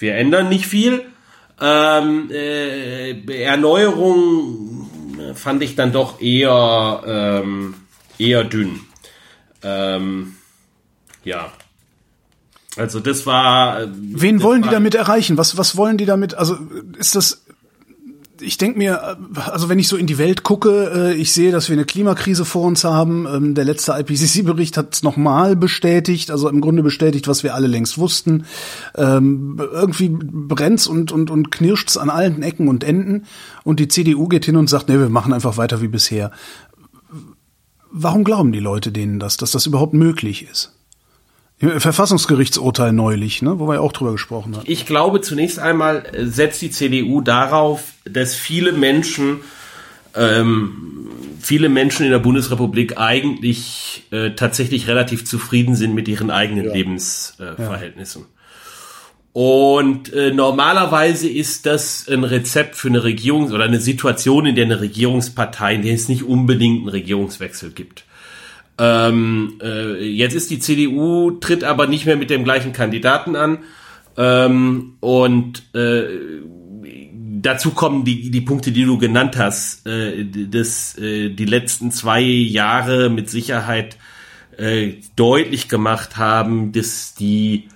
wir 0.00 0.16
ändern 0.16 0.48
nicht 0.48 0.66
viel. 0.66 1.02
Ähm, 1.60 2.30
äh, 2.30 3.42
Erneuerung 3.42 4.90
fand 5.34 5.62
ich 5.62 5.76
dann 5.76 5.92
doch 5.92 6.20
eher 6.20 7.02
ähm, 7.06 7.74
eher 8.18 8.44
dünn. 8.44 8.80
Ähm, 9.62 10.36
ja. 11.24 11.52
Also 12.76 13.00
das 13.00 13.24
war. 13.24 13.82
Äh, 13.82 13.88
Wen 13.92 14.36
das 14.36 14.44
wollen 14.44 14.62
die 14.62 14.68
damit 14.68 14.94
erreichen? 14.94 15.38
Was 15.38 15.56
was 15.56 15.76
wollen 15.76 15.96
die 15.96 16.06
damit? 16.06 16.34
Also 16.34 16.58
ist 16.98 17.14
das 17.14 17.43
ich 18.44 18.58
denke 18.58 18.78
mir, 18.78 19.16
also 19.50 19.68
wenn 19.68 19.78
ich 19.78 19.88
so 19.88 19.96
in 19.96 20.06
die 20.06 20.18
Welt 20.18 20.42
gucke, 20.42 20.90
äh, 20.94 21.14
ich 21.14 21.32
sehe, 21.32 21.52
dass 21.52 21.68
wir 21.68 21.74
eine 21.74 21.84
Klimakrise 21.84 22.44
vor 22.44 22.62
uns 22.62 22.84
haben. 22.84 23.26
Ähm, 23.26 23.54
der 23.54 23.64
letzte 23.64 23.92
IPCC-Bericht 23.92 24.76
hat 24.76 24.94
es 24.94 25.02
nochmal 25.02 25.56
bestätigt, 25.56 26.30
also 26.30 26.48
im 26.48 26.60
Grunde 26.60 26.82
bestätigt, 26.82 27.28
was 27.28 27.42
wir 27.42 27.54
alle 27.54 27.66
längst 27.66 27.98
wussten. 27.98 28.44
Ähm, 28.96 29.60
irgendwie 29.72 30.10
brennt's 30.10 30.86
und, 30.86 31.12
und, 31.12 31.30
und 31.30 31.50
knirscht's 31.50 31.96
an 31.96 32.10
allen 32.10 32.42
Ecken 32.42 32.68
und 32.68 32.84
Enden. 32.84 33.24
Und 33.64 33.80
die 33.80 33.88
CDU 33.88 34.28
geht 34.28 34.44
hin 34.44 34.56
und 34.56 34.68
sagt, 34.68 34.88
nee, 34.88 34.98
wir 34.98 35.08
machen 35.08 35.32
einfach 35.32 35.56
weiter 35.56 35.82
wie 35.82 35.88
bisher. 35.88 36.30
Warum 37.90 38.24
glauben 38.24 38.52
die 38.52 38.60
Leute 38.60 38.92
denen 38.92 39.18
das, 39.20 39.36
dass 39.36 39.52
das 39.52 39.66
überhaupt 39.66 39.94
möglich 39.94 40.46
ist? 40.50 40.72
Verfassungsgerichtsurteil 41.80 42.92
neulich, 42.92 43.42
ne, 43.42 43.58
wo 43.58 43.66
wir 43.68 43.74
ja 43.74 43.80
auch 43.80 43.92
drüber 43.92 44.12
gesprochen 44.12 44.56
haben. 44.56 44.64
Ich 44.66 44.86
glaube, 44.86 45.20
zunächst 45.20 45.58
einmal 45.58 46.04
äh, 46.12 46.26
setzt 46.26 46.62
die 46.62 46.70
CDU 46.70 47.20
darauf, 47.20 47.92
dass 48.04 48.34
viele 48.34 48.72
Menschen, 48.72 49.40
ähm, 50.14 51.08
viele 51.40 51.68
Menschen 51.68 52.04
in 52.04 52.12
der 52.12 52.18
Bundesrepublik 52.18 52.98
eigentlich 52.98 54.04
äh, 54.10 54.30
tatsächlich 54.30 54.88
relativ 54.88 55.24
zufrieden 55.24 55.74
sind 55.74 55.94
mit 55.94 56.08
ihren 56.08 56.30
eigenen 56.30 56.66
ja. 56.66 56.72
Lebensverhältnissen. 56.72 58.22
Äh, 58.22 58.24
ja. 58.24 58.30
Und 59.34 60.12
äh, 60.12 60.32
normalerweise 60.32 61.28
ist 61.28 61.66
das 61.66 62.06
ein 62.08 62.22
Rezept 62.22 62.76
für 62.76 62.86
eine 62.86 63.02
Regierung 63.02 63.50
oder 63.50 63.64
eine 63.64 63.80
Situation, 63.80 64.46
in 64.46 64.54
der 64.54 64.66
eine 64.66 64.80
Regierungspartei, 64.80 65.74
in 65.74 65.82
der 65.82 65.94
es 65.94 66.08
nicht 66.08 66.22
unbedingt 66.22 66.82
einen 66.82 66.88
Regierungswechsel 66.88 67.72
gibt. 67.72 68.04
Ähm, 68.78 69.58
äh, 69.62 70.04
jetzt 70.04 70.34
ist 70.34 70.50
die 70.50 70.58
CDU, 70.58 71.32
tritt 71.32 71.64
aber 71.64 71.86
nicht 71.86 72.06
mehr 72.06 72.16
mit 72.16 72.30
dem 72.30 72.44
gleichen 72.44 72.72
Kandidaten 72.72 73.36
an. 73.36 73.58
Ähm, 74.16 74.94
und 75.00 75.74
äh, 75.74 76.04
dazu 77.44 77.70
kommen 77.70 78.04
die, 78.04 78.30
die 78.30 78.40
Punkte, 78.40 78.72
die 78.72 78.84
du 78.84 78.98
genannt 78.98 79.36
hast, 79.36 79.86
äh, 79.86 80.24
dass 80.24 80.98
äh, 80.98 81.30
die 81.30 81.44
letzten 81.44 81.90
zwei 81.90 82.20
Jahre 82.20 83.10
mit 83.10 83.30
Sicherheit 83.30 83.96
äh, 84.56 84.94
deutlich 85.16 85.68
gemacht 85.68 86.16
haben, 86.16 86.72
dass 86.72 87.14
die, 87.14 87.68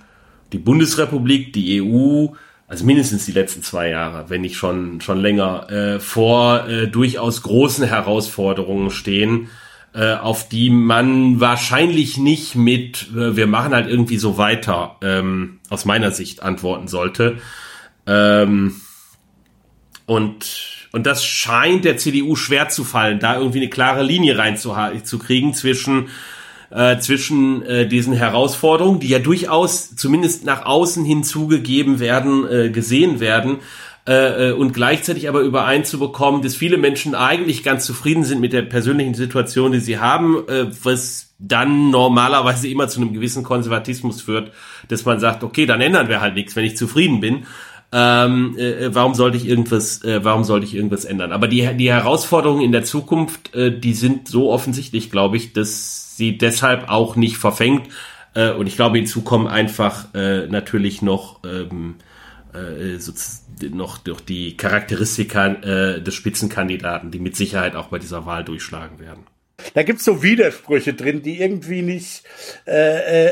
die 0.53 0.59
Bundesrepublik, 0.59 1.53
die 1.53 1.83
EU, 1.83 2.29
also 2.67 2.85
mindestens 2.85 3.25
die 3.27 3.33
letzten 3.33 3.63
zwei 3.63 3.91
Jahre, 3.91 4.31
wenn 4.31 4.43
nicht 4.43 4.57
schon, 4.57 5.01
schon 5.01 5.21
länger, 5.21 5.71
äh, 5.71 6.01
vor 6.01 6.69
äh, 6.69 6.87
durchaus 6.89 7.43
großen 7.43 7.87
Herausforderungen 7.87 8.91
stehen, 8.91 9.49
äh, 9.99 10.15
auf 10.15 10.49
die 10.49 10.71
man 10.71 11.41
wahrscheinlich 11.41 12.19
nicht 12.19 12.55
mit, 12.55 13.09
äh, 13.17 13.35
wir 13.35 13.49
machen 13.49 13.75
halt 13.75 13.89
irgendwie 13.89 14.17
so 14.17 14.39
weiter, 14.39 14.97
ähm, 15.03 15.59
aus 15.71 15.85
meiner 15.87 16.13
Sicht 16.13 16.41
antworten 16.41 16.87
sollte. 16.87 17.39
Ähm, 18.07 18.77
und, 20.07 20.87
und 20.93 21.05
das 21.05 21.25
scheint 21.25 21.85
der 21.85 21.97
CDU 21.97 22.37
schwer 22.37 22.69
zu 22.69 22.85
fallen, 22.85 23.19
da 23.19 23.39
irgendwie 23.39 23.59
eine 23.59 23.71
klare 23.71 24.05
Linie 24.05 24.39
reinzukriegen 24.39 25.53
zwischen 25.53 26.07
äh, 26.71 26.99
zwischen 26.99 27.63
äh, 27.63 27.89
diesen 27.89 28.13
Herausforderungen, 28.13 29.01
die 29.01 29.09
ja 29.09 29.19
durchaus 29.19 29.97
zumindest 29.97 30.45
nach 30.45 30.65
außen 30.65 31.05
hin 31.05 31.25
zugegeben 31.25 31.99
werden, 31.99 32.47
äh, 32.47 32.71
gesehen 32.71 33.21
werden, 33.21 33.59
äh, 34.09 34.49
äh, 34.49 34.53
und 34.53 34.73
gleichzeitig 34.73 35.29
aber 35.29 35.41
übereinzubekommen, 35.41 36.41
dass 36.41 36.57
viele 36.57 36.79
Menschen 36.79 37.15
eigentlich 37.15 37.63
ganz 37.63 37.85
zufrieden 37.85 38.25
sind 38.25 38.41
mit 38.41 38.55
der 38.55 38.63
persönlichen 38.63 39.13
Situation, 39.13 39.73
die 39.73 39.81
sie 39.81 39.99
haben, 39.99 40.49
äh, 40.49 40.69
was 40.83 41.35
dann 41.39 41.91
normalerweise 41.91 42.69
immer 42.69 42.89
zu 42.89 43.03
einem 43.03 43.13
gewissen 43.13 43.43
Konservatismus 43.43 44.23
führt, 44.23 44.51
dass 44.89 45.05
man 45.05 45.21
sagt, 45.21 45.45
okay, 45.45 45.67
dann 45.67 45.83
ändern 45.83 46.09
wir 46.09 46.23
halt 46.23 46.37
nichts, 46.37 46.57
wenn 46.57 46.65
ich 46.65 46.79
zufrieden 46.79 47.21
bin. 47.21 47.45
Ähm, 47.93 48.57
äh, 48.57 48.95
warum 48.95 49.13
sollte 49.13 49.37
ich 49.37 49.47
irgendwas, 49.47 50.03
äh, 50.05 50.25
warum 50.25 50.43
sollte 50.43 50.65
ich 50.65 50.75
irgendwas 50.75 51.05
ändern? 51.05 51.31
Aber 51.31 51.47
die, 51.47 51.69
die 51.77 51.93
Herausforderungen 51.93 52.63
in 52.63 52.73
der 52.73 52.85
Zukunft, 52.85 53.55
äh, 53.55 53.79
die 53.79 53.93
sind 53.93 54.27
so 54.27 54.51
offensichtlich, 54.51 55.11
glaube 55.11 55.37
ich, 55.37 55.53
dass 55.53 56.17
sie 56.17 56.39
deshalb 56.39 56.89
auch 56.89 57.15
nicht 57.17 57.37
verfängt. 57.37 57.89
Äh, 58.33 58.53
und 58.53 58.69
ich 58.69 58.77
glaube, 58.77 58.97
hinzu 58.97 59.21
kommen 59.21 59.49
einfach 59.49 60.15
äh, 60.15 60.47
natürlich 60.47 61.03
noch 61.03 61.41
ähm, 61.45 61.97
äh, 62.55 62.99
so, 62.99 63.13
noch 63.63 63.99
durch 63.99 64.21
die 64.21 64.57
Charakteristika 64.57 65.47
äh, 65.47 66.03
des 66.03 66.15
Spitzenkandidaten, 66.15 67.11
die 67.11 67.19
mit 67.19 67.37
Sicherheit 67.37 67.77
auch 67.77 67.89
bei 67.89 67.99
dieser 67.99 68.27
Wahl 68.27 68.45
durchschlagen 68.45 68.99
werden. 68.99 69.27
Da 69.75 69.83
gibt's 69.83 70.05
so 70.05 70.23
Widersprüche 70.23 70.95
drin, 70.95 71.23
die 71.23 71.41
irgendwie 71.41 71.83
nicht, 71.83 72.23
äh, 72.67 73.27
äh, 73.27 73.31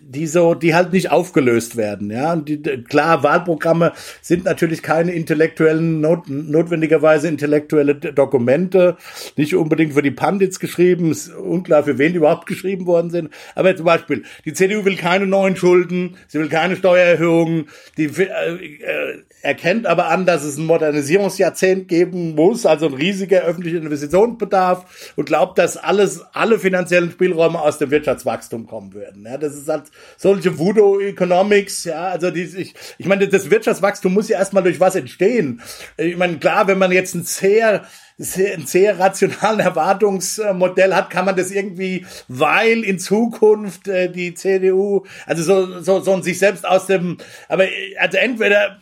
die 0.00 0.28
so, 0.28 0.54
die 0.54 0.72
halt 0.72 0.92
nicht 0.92 1.10
aufgelöst 1.10 1.76
werden. 1.76 2.10
Ja, 2.12 2.36
die, 2.36 2.62
klar, 2.62 3.24
Wahlprogramme 3.24 3.92
sind 4.20 4.44
natürlich 4.44 4.82
keine 4.82 5.12
intellektuellen, 5.12 6.00
not, 6.00 6.28
notwendigerweise 6.28 7.26
intellektuelle 7.26 7.96
Dokumente, 7.96 8.96
nicht 9.36 9.56
unbedingt 9.56 9.94
für 9.94 10.02
die 10.02 10.12
Pandits 10.12 10.60
geschrieben, 10.60 11.10
ist 11.10 11.34
unklar, 11.34 11.82
für 11.82 11.98
wen 11.98 12.12
die 12.12 12.18
überhaupt 12.18 12.46
geschrieben 12.46 12.86
worden 12.86 13.10
sind. 13.10 13.30
Aber 13.56 13.74
zum 13.74 13.86
Beispiel, 13.86 14.22
die 14.44 14.52
CDU 14.52 14.84
will 14.84 14.96
keine 14.96 15.26
neuen 15.26 15.56
Schulden, 15.56 16.16
sie 16.28 16.38
will 16.38 16.50
keine 16.50 16.76
Steuererhöhungen, 16.76 17.66
die 17.96 18.04
äh, 18.04 18.24
äh, 18.24 19.22
erkennt 19.42 19.86
aber 19.86 20.06
an, 20.06 20.24
dass 20.24 20.44
es 20.44 20.56
ein 20.56 20.66
Modernisierungsjahrzehnt 20.66 21.88
geben 21.88 22.36
muss, 22.36 22.64
also 22.64 22.86
ein 22.86 22.94
riesiger 22.94 23.42
öffentlicher 23.42 23.78
Investitionsbedarf 23.78 25.12
und 25.16 25.31
glaubt, 25.32 25.56
dass 25.56 25.78
alles, 25.78 26.20
alle 26.34 26.58
finanziellen 26.58 27.10
Spielräume 27.10 27.58
aus 27.58 27.78
dem 27.78 27.90
Wirtschaftswachstum 27.90 28.66
kommen 28.66 28.92
würden. 28.92 29.24
Ja, 29.24 29.38
das 29.38 29.54
ist 29.54 29.66
halt 29.66 29.84
solche 30.18 30.58
Voodoo 30.58 31.00
Economics, 31.00 31.84
ja, 31.84 32.08
also 32.08 32.30
die, 32.30 32.42
ich, 32.42 32.74
ich 32.98 33.06
meine, 33.06 33.26
das 33.28 33.50
Wirtschaftswachstum 33.50 34.12
muss 34.12 34.28
ja 34.28 34.38
erstmal 34.38 34.62
durch 34.62 34.78
was 34.78 34.94
entstehen. 34.94 35.62
Ich 35.96 36.18
meine, 36.18 36.36
klar, 36.36 36.66
wenn 36.66 36.76
man 36.76 36.92
jetzt 36.92 37.14
ein 37.14 37.24
sehr 37.24 37.86
sehr, 38.22 38.54
ein 38.54 38.66
sehr 38.66 38.98
rationalen 38.98 39.60
Erwartungsmodell 39.60 40.94
hat, 40.94 41.10
kann 41.10 41.24
man 41.24 41.36
das 41.36 41.50
irgendwie, 41.50 42.06
weil 42.28 42.84
in 42.84 42.98
Zukunft 42.98 43.88
äh, 43.88 44.10
die 44.10 44.34
CDU, 44.34 45.04
also 45.26 45.42
so, 45.42 45.80
so, 45.80 46.00
so 46.00 46.20
sich 46.22 46.38
selbst 46.38 46.66
aus 46.66 46.86
dem, 46.86 47.18
aber 47.48 47.64
also 47.98 48.18
entweder, 48.18 48.78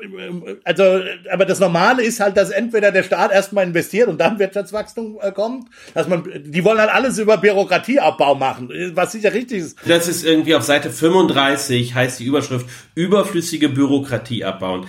also, 0.64 1.00
aber 1.32 1.44
das 1.44 1.60
Normale 1.60 2.02
ist 2.02 2.20
halt, 2.20 2.36
dass 2.36 2.50
entweder 2.50 2.92
der 2.92 3.02
Staat 3.02 3.32
erstmal 3.32 3.64
investiert 3.64 4.08
und 4.08 4.20
dann 4.20 4.38
Wirtschaftswachstum 4.38 5.18
äh, 5.20 5.32
kommt, 5.32 5.66
dass 5.94 6.08
man, 6.08 6.24
die 6.44 6.64
wollen 6.64 6.78
halt 6.78 6.90
alles 6.90 7.18
über 7.18 7.36
Bürokratieabbau 7.36 8.34
machen, 8.34 8.70
was 8.94 9.12
sicher 9.12 9.32
richtig 9.32 9.58
ist. 9.58 9.78
Das 9.86 10.08
ist 10.08 10.24
irgendwie 10.24 10.54
auf 10.54 10.62
Seite 10.62 10.90
35 10.90 11.94
heißt 11.94 12.20
die 12.20 12.24
Überschrift 12.24 12.66
überflüssige 12.94 13.68
Bürokratie 13.68 14.44
abbauen. 14.44 14.86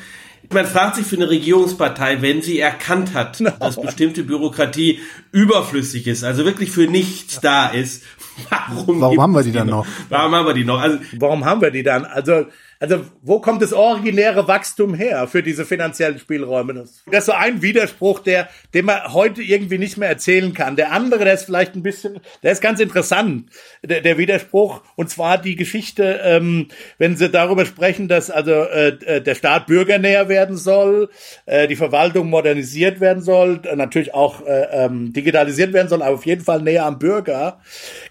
Man 0.50 0.66
fragt 0.66 0.96
sich 0.96 1.06
für 1.06 1.16
eine 1.16 1.30
Regierungspartei, 1.30 2.22
wenn 2.22 2.42
sie 2.42 2.60
erkannt 2.60 3.14
hat, 3.14 3.40
no. 3.40 3.52
dass 3.60 3.80
bestimmte 3.80 4.24
Bürokratie 4.24 5.00
überflüssig 5.32 6.08
ist, 6.08 6.24
also 6.24 6.46
wirklich 6.46 6.72
für 6.72 6.88
nichts 6.88 7.40
da 7.40 7.68
ist, 7.68 8.04
warum, 8.50 9.02
warum 9.02 9.22
haben 9.22 9.34
wir 9.34 9.44
die 9.44 9.52
dann 9.52 9.68
noch? 9.68 9.86
Warum 10.10 10.34
haben 10.34 10.46
wir 10.46 10.54
die 10.54 10.64
noch? 10.64 10.82
Also, 10.82 11.00
warum 11.20 11.46
haben 11.46 11.62
wir 11.62 11.72
die 11.72 11.84
dann? 11.84 12.06
Also 12.06 12.46
also 12.82 13.06
wo 13.22 13.40
kommt 13.40 13.62
das 13.62 13.74
originäre 13.74 14.48
Wachstum 14.48 14.96
her 14.96 15.28
für 15.28 15.44
diese 15.44 15.66
finanziellen 15.66 16.18
Spielräume? 16.18 16.74
Das 16.74 17.04
ist 17.06 17.26
so 17.28 17.32
ein 17.32 17.62
Widerspruch, 17.62 18.22
der, 18.22 18.50
den 18.74 18.86
man 18.86 19.14
heute 19.14 19.44
irgendwie 19.44 19.78
nicht 19.78 19.98
mehr 19.98 20.10
erzählen 20.10 20.52
kann. 20.56 20.76
Der 20.76 20.92
andere, 20.92 21.24
der 21.24 21.36
ist 21.36 21.46
vielleicht 21.46 21.76
ein 21.76 21.84
bisschen, 21.84 22.20
der 22.42 22.54
ist 22.54 22.62
ganz 22.62 22.80
interessant, 22.80 23.52
der, 23.84 24.02
der 24.02 24.18
Widerspruch. 24.18 24.82
Und 24.96 25.12
zwar 25.12 25.38
die 25.38 25.56
Geschichte, 25.56 26.22
ähm, 26.24 26.70
wenn 26.98 27.16
Sie 27.18 27.30
darüber 27.30 27.68
sprechen, 27.68 28.08
dass 28.08 28.32
also 28.32 28.52
äh, 28.52 29.22
der 29.22 29.36
Staat 29.36 29.68
bürgernäher 29.68 30.28
werden 30.28 30.58
soll, 30.58 31.12
äh, 31.46 31.68
die 31.68 31.76
Verwaltung 31.76 32.32
modernisiert 32.32 33.00
werden 33.00 33.22
soll, 33.22 33.62
natürlich 33.76 34.16
auch 34.16 34.44
äh, 34.48 34.86
ähm, 34.86 35.14
digitalisiert 35.14 35.72
werden 35.72 35.88
soll, 35.88 36.02
aber 36.02 36.16
auf 36.16 36.26
jeden 36.26 36.44
Fall 36.44 36.64
näher 36.64 36.86
am 36.86 36.98
Bürger. 36.98 37.60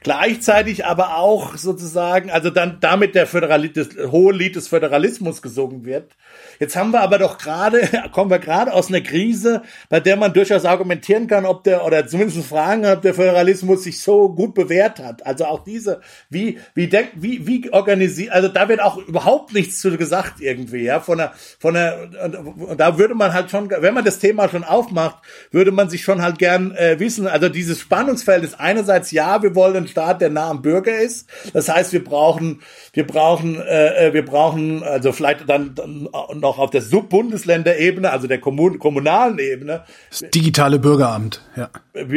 Gleichzeitig 0.05 0.87
aber 0.87 1.17
auch 1.17 1.57
sozusagen, 1.57 2.31
also 2.31 2.51
dann 2.51 2.79
damit 2.81 3.17
der 3.17 3.27
Föderalismus, 3.27 3.89
das 3.89 4.13
hohe 4.13 4.33
Lied 4.33 4.60
des 4.61 4.69
Föderalismus 4.69 5.41
gesungen 5.41 5.85
wird. 5.85 6.13
Jetzt 6.61 6.77
haben 6.77 6.91
wir 6.91 7.01
aber 7.01 7.19
doch 7.19 7.39
gerade, 7.39 7.89
kommen 8.13 8.31
wir 8.31 8.39
gerade 8.39 8.75
aus 8.75 8.89
einer 8.89 9.01
Krise, 9.01 9.63
bei 9.89 9.99
der 9.99 10.17
man 10.17 10.35
durchaus 10.35 10.67
argumentieren 10.67 11.27
kann, 11.27 11.47
ob 11.47 11.65
der, 11.65 11.87
oder 11.87 12.07
zumindest 12.07 12.47
fragen, 12.47 12.85
ob 12.85 13.01
der 13.01 13.15
Föderalismus 13.15 13.85
sich 13.85 14.03
so 14.03 14.29
gut 14.29 14.55
bewährt 14.55 15.01
hat. 15.01 15.25
Also 15.27 15.47
auch 15.47 15.65
diese, 15.65 16.03
wie, 16.29 16.59
wie 16.75 16.87
denkt, 16.87 17.13
wie, 17.17 17.47
wie 17.47 17.73
organisiert, 17.73 18.33
also 18.33 18.49
da 18.49 18.69
wird 18.69 18.83
auch 18.83 18.99
überhaupt 18.99 19.55
nichts 19.55 19.81
zu 19.81 19.97
gesagt 19.97 20.41
irgendwie, 20.41 20.83
ja, 20.83 21.01
von 21.01 21.17
der, 21.17 21.33
von 21.59 21.73
der, 21.73 22.11
und 22.57 22.79
da 22.79 22.99
würde 22.99 23.15
man 23.15 23.33
halt 23.33 23.51
schon, 23.51 23.71
wenn 23.71 23.95
man 23.95 24.05
das 24.05 24.19
Thema 24.19 24.49
schon 24.51 24.63
aufmacht, 24.63 25.17
würde 25.51 25.73
man 25.73 25.89
sich 25.89 26.03
schon 26.03 26.21
halt 26.21 26.39
gern 26.39 26.77
äh, 26.77 27.01
wissen, 27.01 27.27
also 27.27 27.49
dieses 27.49 27.81
Spannungsfeld 27.81 28.45
ist 28.45 28.61
einerseits, 28.61 29.11
ja, 29.13 29.43
wir 29.43 29.55
wollen 29.55 29.77
einen 29.77 29.89
Staat, 29.89 30.21
der 30.21 30.29
nah 30.29 30.51
am 30.51 30.61
Bürger 30.61 30.99
ist. 30.99 31.27
Das 31.55 31.71
heißt, 31.71 31.95
wir 31.95 32.05
brauchen, 32.05 32.61
wir 32.93 33.07
brauchen, 33.07 33.59
äh, 33.61 34.09
äh 34.09 34.13
wir 34.13 34.27
brauchen, 34.27 34.83
also 34.83 35.13
vielleicht 35.13 35.49
dann, 35.49 35.75
dann 35.75 36.09
noch 36.35 36.50
auch 36.51 36.59
auf 36.59 36.71
der 36.71 36.83
Subbundesländerebene, 36.83 38.11
also 38.11 38.27
der 38.27 38.41
Kommun 38.41 38.79
kommunalen 38.79 39.39
Ebene. 39.39 39.85
Das 40.11 40.31
digitale 40.31 40.79
Bürgeramt, 40.79 41.43
ja. 41.57 41.71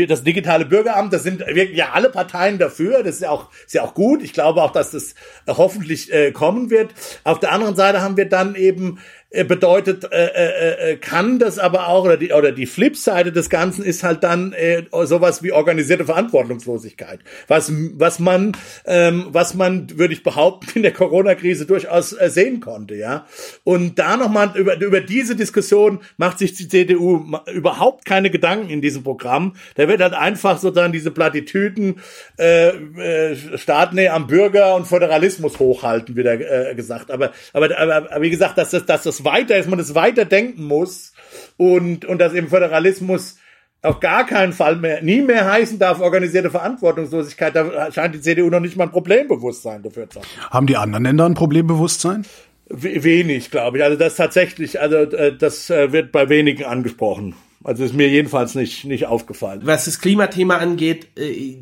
Das 0.07 0.23
digitale 0.23 0.65
Bürgeramt, 0.65 1.13
das 1.13 1.23
sind 1.23 1.43
ja 1.73 1.91
alle 1.93 2.09
Parteien 2.09 2.57
dafür. 2.57 3.03
Das 3.03 3.15
ist 3.15 3.21
ja 3.21 3.29
auch, 3.29 3.49
ist 3.65 3.73
ja 3.73 3.83
auch 3.83 3.93
gut. 3.93 4.23
Ich 4.23 4.33
glaube 4.33 4.61
auch, 4.63 4.71
dass 4.71 4.91
das 4.91 5.15
hoffentlich 5.47 6.11
äh, 6.11 6.31
kommen 6.31 6.69
wird. 6.69 6.91
Auf 7.23 7.39
der 7.39 7.51
anderen 7.51 7.75
Seite 7.75 8.01
haben 8.01 8.17
wir 8.17 8.27
dann 8.27 8.55
eben 8.55 8.99
bedeutet, 9.33 10.03
äh, 10.11 10.27
äh, 10.27 10.91
äh, 10.91 10.95
kann 10.97 11.39
das 11.39 11.57
aber 11.57 11.87
auch, 11.87 12.05
oder 12.05 12.17
die, 12.17 12.31
oder 12.33 12.51
die 12.51 12.67
Flipseite 12.67 13.31
des 13.31 13.49
Ganzen 13.49 13.83
ist 13.83 14.03
halt 14.03 14.23
dann 14.23 14.53
äh, 14.53 14.83
sowas 15.05 15.41
wie 15.41 15.51
organisierte 15.51 16.05
Verantwortungslosigkeit. 16.05 17.19
Was, 17.47 17.71
was 17.95 18.19
man, 18.19 18.55
ähm, 18.85 19.25
was 19.29 19.55
man, 19.55 19.97
würde 19.97 20.13
ich 20.13 20.21
behaupten, 20.21 20.69
in 20.75 20.83
der 20.83 20.93
Corona-Krise 20.93 21.65
durchaus 21.65 22.13
äh, 22.13 22.29
sehen 22.29 22.59
konnte, 22.59 22.93
ja. 22.93 23.25
Und 23.63 23.97
da 23.97 24.17
nochmal 24.17 24.51
über, 24.55 24.79
über 24.79 25.01
diese 25.01 25.35
Diskussion 25.35 26.01
macht 26.17 26.37
sich 26.37 26.53
die 26.53 26.67
CDU 26.67 27.25
überhaupt 27.51 28.05
keine 28.05 28.29
Gedanken 28.29 28.69
in 28.69 28.81
diesem 28.81 29.03
Programm. 29.03 29.55
Da 29.73 29.87
wird 29.87 30.01
halt 30.01 30.13
einfach 30.13 30.59
sozusagen 30.59 30.93
diese 30.93 31.09
Plattitüden 31.09 31.95
äh, 32.37 32.67
äh, 32.67 33.35
Staatnähe 33.57 34.13
am 34.13 34.27
Bürger 34.27 34.75
und 34.75 34.85
Föderalismus 34.85 35.57
hochhalten, 35.57 36.15
wieder 36.15 36.33
äh, 36.33 36.75
gesagt. 36.75 37.09
Aber, 37.09 37.31
aber, 37.53 37.75
aber, 37.79 37.95
aber 38.11 38.21
wie 38.21 38.29
gesagt, 38.29 38.59
dass 38.59 38.69
das, 38.69 38.85
dass 38.85 39.01
das 39.01 39.22
weiter, 39.25 39.57
dass 39.57 39.67
man 39.67 39.79
das 39.79 39.95
weiter 39.95 40.25
denken 40.25 40.63
muss 40.65 41.13
und, 41.57 42.05
und 42.05 42.19
dass 42.19 42.33
eben 42.33 42.47
Föderalismus 42.47 43.37
auf 43.81 43.99
gar 43.99 44.25
keinen 44.25 44.53
Fall 44.53 44.77
mehr, 44.77 45.01
nie 45.01 45.21
mehr 45.21 45.51
heißen 45.51 45.77
darf, 45.77 45.99
organisierte 45.99 46.49
Verantwortungslosigkeit. 46.49 47.55
Da 47.55 47.91
scheint 47.91 48.15
die 48.15 48.21
CDU 48.21 48.49
noch 48.49 48.61
nicht 48.61 48.77
mal 48.77 48.85
ein 48.85 48.91
Problembewusstsein 48.91 49.83
dafür 49.83 50.09
zu 50.09 50.19
haben. 50.19 50.27
Haben 50.49 50.67
die 50.67 50.77
anderen 50.77 51.03
Länder 51.03 51.25
ein 51.25 51.33
Problembewusstsein? 51.33 52.25
Wenig, 52.69 53.51
glaube 53.51 53.77
ich. 53.77 53.83
Also 53.83 53.97
das 53.97 54.15
tatsächlich, 54.15 54.79
also 54.79 54.95
äh, 54.95 55.35
das 55.37 55.69
äh, 55.69 55.91
wird 55.91 56.13
bei 56.13 56.29
wenigen 56.29 56.63
angesprochen. 56.63 57.35
Also 57.63 57.83
ist 57.83 57.93
mir 57.93 58.09
jedenfalls 58.09 58.55
nicht, 58.55 58.85
nicht 58.85 59.05
aufgefallen. 59.05 59.61
Was 59.63 59.85
das 59.85 59.99
Klimathema 59.99 60.57
angeht, 60.57 61.07
äh, 61.17 61.57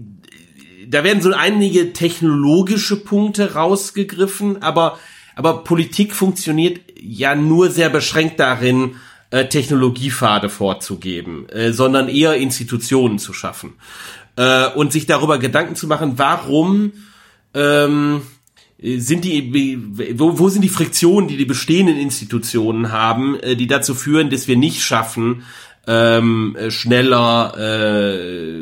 da 0.88 1.04
werden 1.04 1.22
so 1.22 1.32
einige 1.34 1.94
technologische 1.94 3.04
Punkte 3.04 3.56
rausgegriffen, 3.56 4.62
aber 4.62 4.98
aber 5.36 5.64
Politik 5.64 6.14
funktioniert 6.14 6.80
ja 7.02 7.36
nur 7.36 7.70
sehr 7.70 7.90
beschränkt 7.90 8.40
darin, 8.40 8.96
äh, 9.32 9.48
Technologiepfade 9.48 10.50
vorzugeben, 10.50 11.50
äh, 11.50 11.74
sondern 11.74 12.08
eher 12.10 12.36
Institutionen 12.36 13.20
zu 13.20 13.34
schaffen 13.34 13.74
äh, 14.36 14.68
und 14.68 14.92
sich 14.92 15.06
darüber 15.06 15.40
Gedanken 15.40 15.76
zu 15.76 15.88
machen, 15.88 16.14
warum 16.18 16.94
ähm, 17.54 18.22
sind 18.78 19.26
die, 19.26 20.18
wo, 20.18 20.40
wo 20.40 20.50
sind 20.50 20.64
die 20.64 20.70
Friktionen, 20.70 21.28
die 21.28 21.38
die 21.38 21.46
bestehenden 21.46 21.98
Institutionen 21.98 22.92
haben, 22.92 23.40
äh, 23.40 23.56
die 23.56 23.68
dazu 23.68 23.96
führen, 23.96 24.30
dass 24.30 24.48
wir 24.48 24.58
nicht 24.58 24.82
schaffen, 24.82 25.44
ähm, 25.88 26.56
schneller 26.70 27.56
äh, 27.58 28.62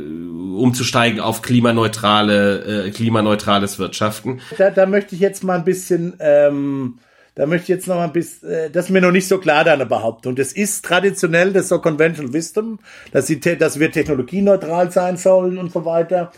umzusteigen 0.56 1.20
auf 1.20 1.42
klimaneutrale, 1.42 2.86
äh, 2.86 2.92
klimaneutrales 2.92 3.80
Wirtschaften. 3.80 4.40
Da, 4.58 4.70
da 4.70 4.86
möchte 4.86 5.16
ich 5.16 5.22
jetzt 5.22 5.44
mal 5.44 5.58
ein 5.58 5.66
bisschen, 5.66 6.16
ähm, 6.20 7.00
da 7.36 7.46
möchte 7.46 7.64
ich 7.64 7.70
jetzt 7.70 7.88
noch 7.88 8.00
ein 8.00 8.12
bisschen, 8.12 8.50
äh, 8.50 8.70
das 8.70 8.86
ist 8.86 8.92
mir 8.92 9.02
noch 9.02 9.12
nicht 9.12 9.28
so 9.28 9.38
klar, 9.38 9.64
deine 9.64 9.86
Behauptung. 9.86 10.36
Das 10.36 10.52
ist 10.52 10.84
traditionell 10.84 11.54
das 11.54 11.70
so 11.70 11.80
Conventional 11.80 12.34
Wisdom, 12.34 12.80
dass, 13.12 13.28
sie, 13.28 13.40
dass 13.40 13.80
wir 13.80 13.92
technologieneutral 13.92 14.92
sein 14.92 15.18
sollen 15.18 15.58
und 15.58 15.72
so 15.72 15.86
weiter. 15.86 16.32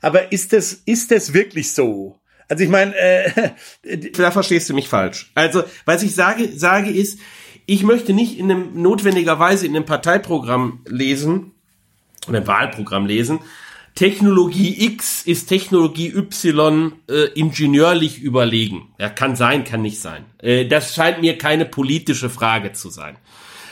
Aber 0.00 0.32
ist 0.32 0.52
das, 0.52 0.82
ist 0.84 1.10
das 1.10 1.32
wirklich 1.34 1.72
so? 1.72 2.16
Also 2.48 2.64
ich 2.64 2.70
meine, 2.70 2.94
äh, 2.96 3.50
da 4.16 4.30
verstehst 4.30 4.68
du 4.70 4.74
mich 4.74 4.88
falsch. 4.88 5.30
Also, 5.34 5.64
was 5.84 6.02
ich 6.02 6.14
sage, 6.14 6.48
sage 6.56 6.90
ist, 6.90 7.18
ich 7.66 7.82
möchte 7.82 8.14
nicht 8.14 8.38
in 8.38 8.50
einem 8.50 8.80
notwendigerweise 8.80 9.66
in 9.66 9.76
einem 9.76 9.84
Parteiprogramm 9.84 10.80
lesen 10.86 11.52
oder 12.26 12.38
im 12.38 12.46
Wahlprogramm 12.46 13.06
lesen, 13.06 13.40
Technologie 13.98 14.84
X 14.84 15.22
ist 15.22 15.48
Technologie 15.48 16.14
Y 16.14 16.92
äh, 17.10 17.32
ingenieurlich 17.34 18.20
überlegen. 18.20 18.94
Ja, 18.96 19.08
kann 19.08 19.34
sein, 19.34 19.64
kann 19.64 19.82
nicht 19.82 19.98
sein. 19.98 20.24
Äh, 20.40 20.66
das 20.66 20.94
scheint 20.94 21.20
mir 21.20 21.36
keine 21.36 21.64
politische 21.64 22.30
Frage 22.30 22.70
zu 22.74 22.90
sein. 22.90 23.16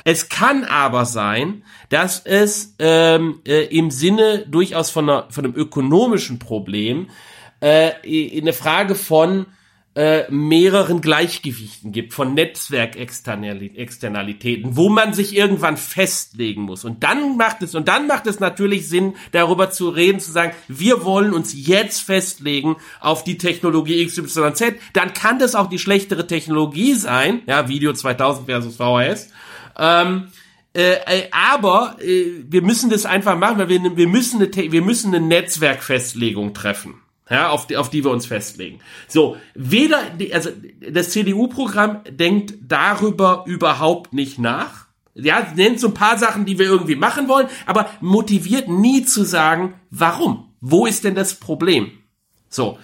Es 0.02 0.28
kann 0.28 0.64
aber 0.64 1.04
sein, 1.04 1.62
dass 1.90 2.22
es 2.24 2.74
ähm, 2.80 3.40
äh, 3.46 3.66
im 3.66 3.92
Sinne 3.92 4.44
durchaus 4.48 4.90
von, 4.90 5.08
einer, 5.08 5.28
von 5.30 5.44
einem 5.44 5.54
ökonomischen 5.54 6.40
Problem 6.40 7.08
äh, 7.60 7.92
eine 8.36 8.52
Frage 8.52 8.96
von 8.96 9.46
äh, 9.97 10.30
mehreren 10.30 11.01
Gleichgewichten 11.01 11.90
gibt, 11.90 12.12
von 12.12 12.34
Netzwerkexternalitäten, 12.34 14.76
wo 14.76 14.90
man 14.90 15.14
sich 15.14 15.34
irgendwann 15.34 15.78
festlegen 15.78 16.61
muss. 16.62 16.84
Und 16.84 17.03
dann 17.03 17.38
macht 17.38 17.62
es, 17.62 17.74
und 17.74 17.88
dann 17.88 18.07
macht 18.07 18.26
es 18.26 18.38
natürlich 18.38 18.90
Sinn, 18.90 19.14
darüber 19.32 19.70
zu 19.70 19.88
reden, 19.88 20.20
zu 20.20 20.32
sagen, 20.32 20.53
wir 20.68 21.03
wollen 21.05 21.32
uns 21.32 21.55
jetzt 21.57 22.03
festlegen 22.03 22.76
auf 23.01 23.24
die 23.24 23.38
Technologie 23.38 24.05
XYZ. 24.05 24.74
Dann 24.92 25.14
kann 25.14 25.38
das 25.38 25.55
auch 25.55 25.68
die 25.68 25.78
schlechtere 25.78 26.26
Technologie 26.26 26.92
sein, 26.92 27.40
ja, 27.47 27.66
Video 27.66 27.94
2000 27.94 28.44
versus 28.44 28.76
VHS. 28.76 29.30
Ähm, 29.78 30.26
äh, 30.74 30.97
äh, 31.07 31.30
aber 31.30 31.97
äh, 32.03 32.44
wir 32.47 32.61
müssen 32.61 32.90
das 32.90 33.07
einfach 33.07 33.38
machen, 33.38 33.57
weil 33.57 33.70
wir, 33.70 33.97
wir, 33.97 34.09
müssen 34.09 34.42
eine, 34.42 34.72
wir 34.72 34.82
müssen 34.82 35.14
eine 35.14 35.26
Netzwerkfestlegung 35.26 36.53
treffen 36.53 37.01
ja, 37.28 37.50
auf 37.50 37.66
die, 37.66 37.76
auf 37.76 37.90
die 37.90 38.04
wir 38.04 38.10
uns 38.10 38.26
festlegen. 38.26 38.80
So, 39.08 39.36
weder, 39.54 40.00
also 40.32 40.50
das 40.90 41.10
CDU-Programm 41.10 42.02
denkt 42.08 42.54
darüber 42.60 43.44
überhaupt 43.46 44.12
nicht 44.12 44.38
nach. 44.38 44.86
Ja, 45.14 45.46
nennt 45.56 45.80
so 45.80 45.88
ein 45.88 45.94
paar 45.94 46.18
Sachen, 46.18 46.44
die 46.44 46.58
wir 46.58 46.66
irgendwie 46.66 46.94
machen 46.94 47.26
wollen, 47.26 47.48
aber 47.64 47.88
motiviert 48.00 48.68
nie 48.68 49.04
zu 49.04 49.24
sagen, 49.24 49.74
warum? 49.90 50.52
Wo 50.60 50.86
ist 50.86 51.04
denn 51.04 51.14
das 51.14 51.34
Problem? 51.34 51.90
So, 52.50 52.78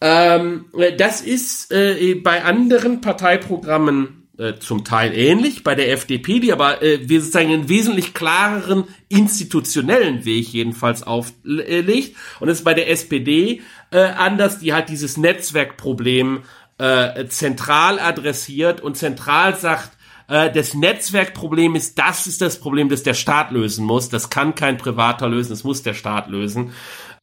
ähm, 0.00 0.66
das 0.98 1.20
ist 1.20 1.72
äh, 1.72 2.14
bei 2.14 2.44
anderen 2.44 3.00
Parteiprogrammen 3.00 4.27
äh, 4.38 4.54
zum 4.60 4.84
Teil 4.84 5.12
ähnlich 5.14 5.64
bei 5.64 5.74
der 5.74 5.90
FDP, 5.92 6.38
die 6.38 6.52
aber 6.52 6.82
äh, 6.82 7.08
wir 7.08 7.20
sozusagen 7.20 7.52
einen 7.52 7.68
wesentlich 7.68 8.14
klareren 8.14 8.84
institutionellen 9.08 10.24
Weg 10.24 10.52
jedenfalls 10.52 11.02
auflegt. 11.02 12.16
Und 12.40 12.48
es 12.48 12.58
ist 12.58 12.64
bei 12.64 12.74
der 12.74 12.88
SPD 12.88 13.62
äh, 13.90 13.98
anders, 13.98 14.60
die 14.60 14.72
halt 14.72 14.88
dieses 14.88 15.16
Netzwerkproblem 15.16 16.42
äh, 16.78 17.26
zentral 17.26 17.98
adressiert 17.98 18.80
und 18.80 18.96
zentral 18.96 19.56
sagt, 19.56 19.90
äh, 20.28 20.52
das 20.52 20.74
Netzwerkproblem 20.74 21.74
ist, 21.74 21.98
das 21.98 22.26
ist 22.26 22.40
das 22.40 22.60
Problem, 22.60 22.88
das 22.88 23.02
der 23.02 23.14
Staat 23.14 23.50
lösen 23.50 23.84
muss. 23.84 24.08
Das 24.08 24.30
kann 24.30 24.54
kein 24.54 24.78
Privater 24.78 25.28
lösen, 25.28 25.50
das 25.50 25.64
muss 25.64 25.82
der 25.82 25.94
Staat 25.94 26.28
lösen. 26.28 26.72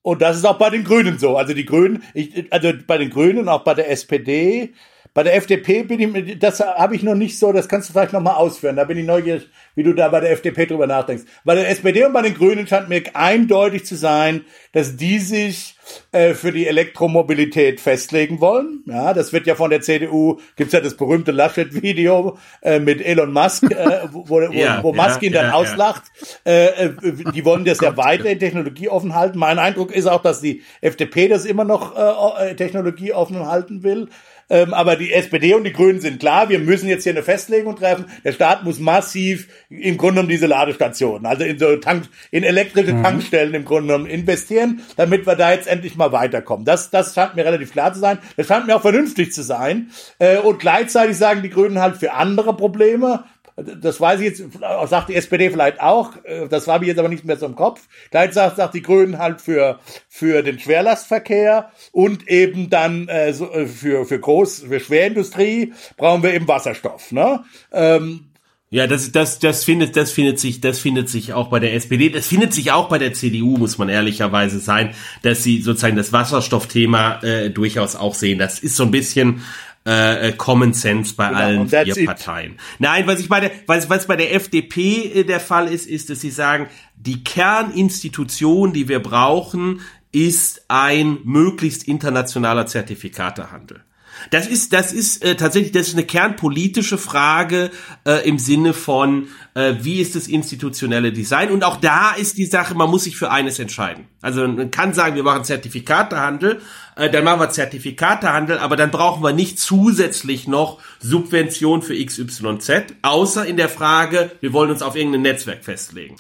Und 0.02 0.22
das 0.22 0.38
ist 0.38 0.46
auch 0.46 0.58
bei 0.58 0.70
den 0.70 0.84
Grünen 0.84 1.18
so. 1.18 1.38
Also 1.38 1.54
die 1.54 1.66
Grünen, 1.66 2.04
ich, 2.14 2.52
also 2.52 2.74
bei 2.86 2.98
den 2.98 3.10
Grünen, 3.10 3.48
auch 3.48 3.64
bei 3.64 3.74
der 3.74 3.90
SPD, 3.90 4.74
bei 5.16 5.24
der 5.24 5.36
FDP 5.38 5.84
bin 5.84 6.28
ich, 6.28 6.40
das 6.40 6.60
habe 6.60 6.94
ich 6.94 7.02
noch 7.02 7.16
nicht 7.16 7.40
so, 7.40 7.54
das 7.54 7.70
kannst 7.70 7.88
du 7.88 7.94
vielleicht 7.94 8.12
noch 8.12 8.20
mal 8.20 8.34
ausführen. 8.34 8.76
Da 8.76 8.84
bin 8.84 8.98
ich 8.98 9.06
neugierig, 9.06 9.48
wie 9.74 9.84
du 9.84 9.94
da 9.94 10.10
bei 10.10 10.20
der 10.20 10.32
FDP 10.32 10.66
drüber 10.66 10.88
nachdenkst. 10.88 11.24
Bei 11.46 11.56
der 11.56 11.70
SPD 11.70 12.04
und 12.04 12.12
bei 12.12 12.22
den 12.22 12.34
Grünen 12.34 12.68
scheint 12.68 12.90
mir 12.90 13.02
eindeutig 13.14 13.86
zu 13.86 13.96
sein, 13.96 14.44
dass 14.74 14.98
die 14.98 15.20
sich 15.20 15.76
äh, 16.12 16.34
für 16.34 16.52
die 16.52 16.68
Elektromobilität 16.68 17.80
festlegen 17.80 18.42
wollen. 18.42 18.84
Ja, 18.88 19.14
das 19.14 19.32
wird 19.32 19.48
ja 19.48 19.56
von 19.56 19.70
der 19.70 19.80
CDU, 19.80 20.40
gibt's 20.58 20.74
ja 20.74 20.82
das 20.82 20.98
berühmte 20.98 21.32
Laschet-Video 21.32 22.38
äh, 22.62 22.80
mit 22.80 23.06
Elon 23.06 23.32
Musk, 23.32 23.72
äh, 23.72 24.02
wo, 24.12 24.28
wo, 24.28 24.42
ja, 24.52 24.84
wo 24.84 24.92
Musk 24.92 25.22
ja, 25.22 25.28
ihn 25.28 25.34
dann 25.34 25.48
ja, 25.48 25.54
auslacht. 25.54 26.04
Äh, 26.46 26.66
äh, 26.66 26.94
die 27.34 27.46
wollen 27.46 27.64
das 27.64 27.80
ja 27.80 27.96
weiter 27.96 28.30
in 28.30 28.40
Technologie 28.40 28.90
offen 28.90 29.16
halten. 29.16 29.40
Mein 29.40 29.60
Eindruck 29.60 29.96
ist 29.96 30.08
auch, 30.08 30.22
dass 30.22 30.42
die 30.42 30.64
FDP 30.82 31.30
das 31.30 31.46
immer 31.46 31.64
noch 31.64 31.96
äh, 31.96 32.50
äh 32.50 32.56
Technologie 32.56 33.14
offen 33.14 33.46
halten 33.48 33.84
will. 33.84 34.10
Ähm, 34.50 34.74
aber 34.74 34.96
die 34.96 35.12
SPD 35.12 35.54
und 35.54 35.64
die 35.64 35.74
Grünen 35.74 36.00
sind 36.00 36.20
klar, 36.20 36.50
wir 36.50 36.60
müssen 36.60 36.88
jetzt 36.88 37.04
hier 37.04 37.14
eine 37.14 37.24
Festlegung 37.24 37.76
treffen. 37.76 38.06
Der 38.24 38.32
Staat 38.32 38.64
muss 38.64 38.80
massiv 38.80 39.48
im 39.70 39.98
Grunde 39.98 40.22
um 40.22 40.28
diese 40.28 40.46
Ladestationen, 40.46 41.26
also 41.26 41.44
in 41.44 41.58
so 41.58 41.76
Tank, 41.78 42.06
in 42.32 42.44
elektrische 42.44 42.94
mhm. 42.94 43.04
Tankstellen 43.04 43.54
im 43.54 43.66
Grunde 43.66 43.88
genommen 43.88 44.10
investieren, 44.10 44.82
damit 44.98 45.26
wir 45.26 45.36
da 45.36 45.52
jetzt 45.52 45.68
endlich 45.68 45.96
mal 45.96 46.12
weiterkommen. 46.12 46.66
Das, 46.66 46.92
das 46.92 47.16
scheint 47.16 47.36
mir 47.36 47.46
relativ 47.46 47.72
klar 47.72 47.94
zu 47.94 48.00
sein. 48.00 48.20
Das 48.38 48.48
scheint 48.48 48.68
mir 48.68 48.76
auch 48.76 48.82
vernünftig 48.82 49.34
zu 49.34 49.42
sein. 49.42 49.90
Äh, 50.20 50.38
und 50.38 50.60
gleichzeitig 50.60 51.18
sagen 51.18 51.42
die 51.42 51.50
Grünen 51.50 51.80
halt 51.80 51.98
für 51.98 52.14
andere 52.14 52.56
Probleme, 52.56 53.24
das 53.56 54.02
weiß 54.02 54.20
ich 54.20 54.26
jetzt, 54.26 54.44
sagt 54.90 55.10
die 55.10 55.16
SPD 55.16 55.50
vielleicht 55.50 55.80
auch, 55.80 56.12
äh, 56.26 56.48
das 56.50 56.68
habe 56.68 56.84
ich 56.84 56.90
jetzt 56.90 57.00
aber 57.00 57.08
nicht 57.08 57.24
mehr 57.24 57.38
so 57.38 57.46
im 57.46 57.56
Kopf. 57.56 57.88
Gleich 58.12 58.34
sagt, 58.34 58.58
sagt 58.58 58.74
die 58.74 58.82
Grünen 58.82 59.18
halt 59.18 59.42
für, 59.42 59.80
für 60.10 60.44
den 60.44 60.60
Schwerlastverkehr 60.60 61.72
und 61.92 62.28
eben 62.28 62.70
dann 62.70 63.08
äh, 63.08 63.30
äh, 63.30 63.68
für, 63.68 64.06
für 64.06 64.20
Groß, 64.20 64.66
für 64.68 64.80
Schwerindustrie 64.80 65.74
brauchen 65.96 66.24
wir 66.24 66.34
eben 66.34 66.48
Wasserstoff. 66.48 67.12
Ne? 67.12 67.46
Ähm, 67.72 68.26
ja, 68.72 68.88
das, 68.88 69.12
das, 69.14 69.40
das 69.40 69.64
findet, 69.64 69.96
das 69.96 70.12
findet 70.12 70.38
sich, 70.38 70.60
das 70.60 70.80
findet 70.80 71.08
sich 71.08 71.32
auch 71.32 71.50
bei 71.50 71.60
der 71.60 71.76
SPD, 71.76 72.10
das 72.10 72.28
findet 72.28 72.54
sich 72.54 72.74
auch 72.74 72.90
bei 72.90 72.98
der 72.98 73.14
CDU, 73.14 73.58
muss 73.58 73.78
man 73.78 73.88
ehrlicherweise 73.88 74.60
sein, 74.60 74.94
dass 75.22 75.44
sie 75.44 75.62
sozusagen 75.62 75.96
das 75.96 76.12
Wasserstoffthema 76.12 77.22
äh, 77.22 77.50
durchaus 77.52 77.96
auch 77.96 78.16
sehen. 78.16 78.38
Das 78.38 78.60
ist 78.60 78.76
so 78.76 78.84
ein 78.84 78.92
bisschen 78.92 79.44
äh, 79.86 80.30
äh, 80.30 80.32
Common 80.34 80.74
Sense 80.74 81.14
bei 81.16 81.28
genau, 81.28 81.40
allen 81.40 81.70
vier 81.70 81.98
it. 81.98 82.06
Parteien. 82.06 82.58
Nein, 82.80 83.06
was 83.06 83.20
ich 83.20 83.30
bei 83.30 83.40
der, 83.40 83.52
was, 83.68 83.90
was 83.90 84.08
bei 84.08 84.16
der 84.16 84.34
FDP 84.34 85.12
äh, 85.14 85.24
der 85.24 85.40
Fall 85.40 85.68
ist, 85.68 85.88
ist, 85.88 86.10
dass 86.10 86.22
sie 86.22 86.32
sagen, 86.32 86.68
die 86.96 87.24
Kerninstitution, 87.24 88.74
die 88.74 88.88
wir 88.88 89.00
brauchen, 89.00 89.82
ist 90.12 90.66
ein 90.70 91.20
möglichst 91.24 91.84
internationaler 91.84 92.66
Zertifikatehandel. 92.66 93.84
Das 94.32 94.48
ist, 94.48 94.74
das 94.74 94.94
ist 94.94 95.24
äh, 95.24 95.36
tatsächlich, 95.36 95.72
das 95.72 95.88
ist 95.88 95.94
eine 95.94 96.06
kernpolitische 96.06 96.98
Frage 96.98 97.72
äh, 98.06 98.28
im 98.28 98.40
Sinne 98.40 98.74
von, 98.74 99.28
äh, 99.54 99.76
wie 99.80 100.02
ist 100.02 100.16
das 100.16 100.28
institutionelle 100.28 101.12
Design? 101.12 101.52
Und 101.52 101.64
auch 101.64 101.78
da 101.78 102.12
ist 102.12 102.38
die 102.38 102.46
Sache, 102.46 102.76
man 102.76 102.90
muss 102.90 103.06
sich 103.06 103.18
für 103.18 103.32
eines 103.32 103.60
entscheiden. 103.60 104.08
Also 104.22 104.48
man 104.48 104.72
kann 104.72 104.94
sagen, 104.94 105.16
wir 105.16 105.24
machen 105.24 105.44
Zertifikatehandel, 105.44 106.62
äh, 106.96 107.10
dann 107.10 107.24
machen 107.24 107.40
wir 107.40 107.50
Zertifikatehandel, 107.50 108.58
aber 108.60 108.76
dann 108.76 108.92
brauchen 108.92 109.24
wir 109.24 109.34
nicht 109.34 109.60
zusätzlich 109.60 110.48
noch 110.48 110.80
Subvention 111.00 111.82
für 111.82 111.96
XYZ, 111.96 112.96
außer 113.02 113.46
in 113.46 113.58
der 113.58 113.70
Frage, 113.70 114.32
wir 114.42 114.54
wollen 114.54 114.72
uns 114.72 114.82
auf 114.82 114.96
irgendein 114.96 115.22
Netzwerk 115.22 115.64
festlegen. 115.64 116.18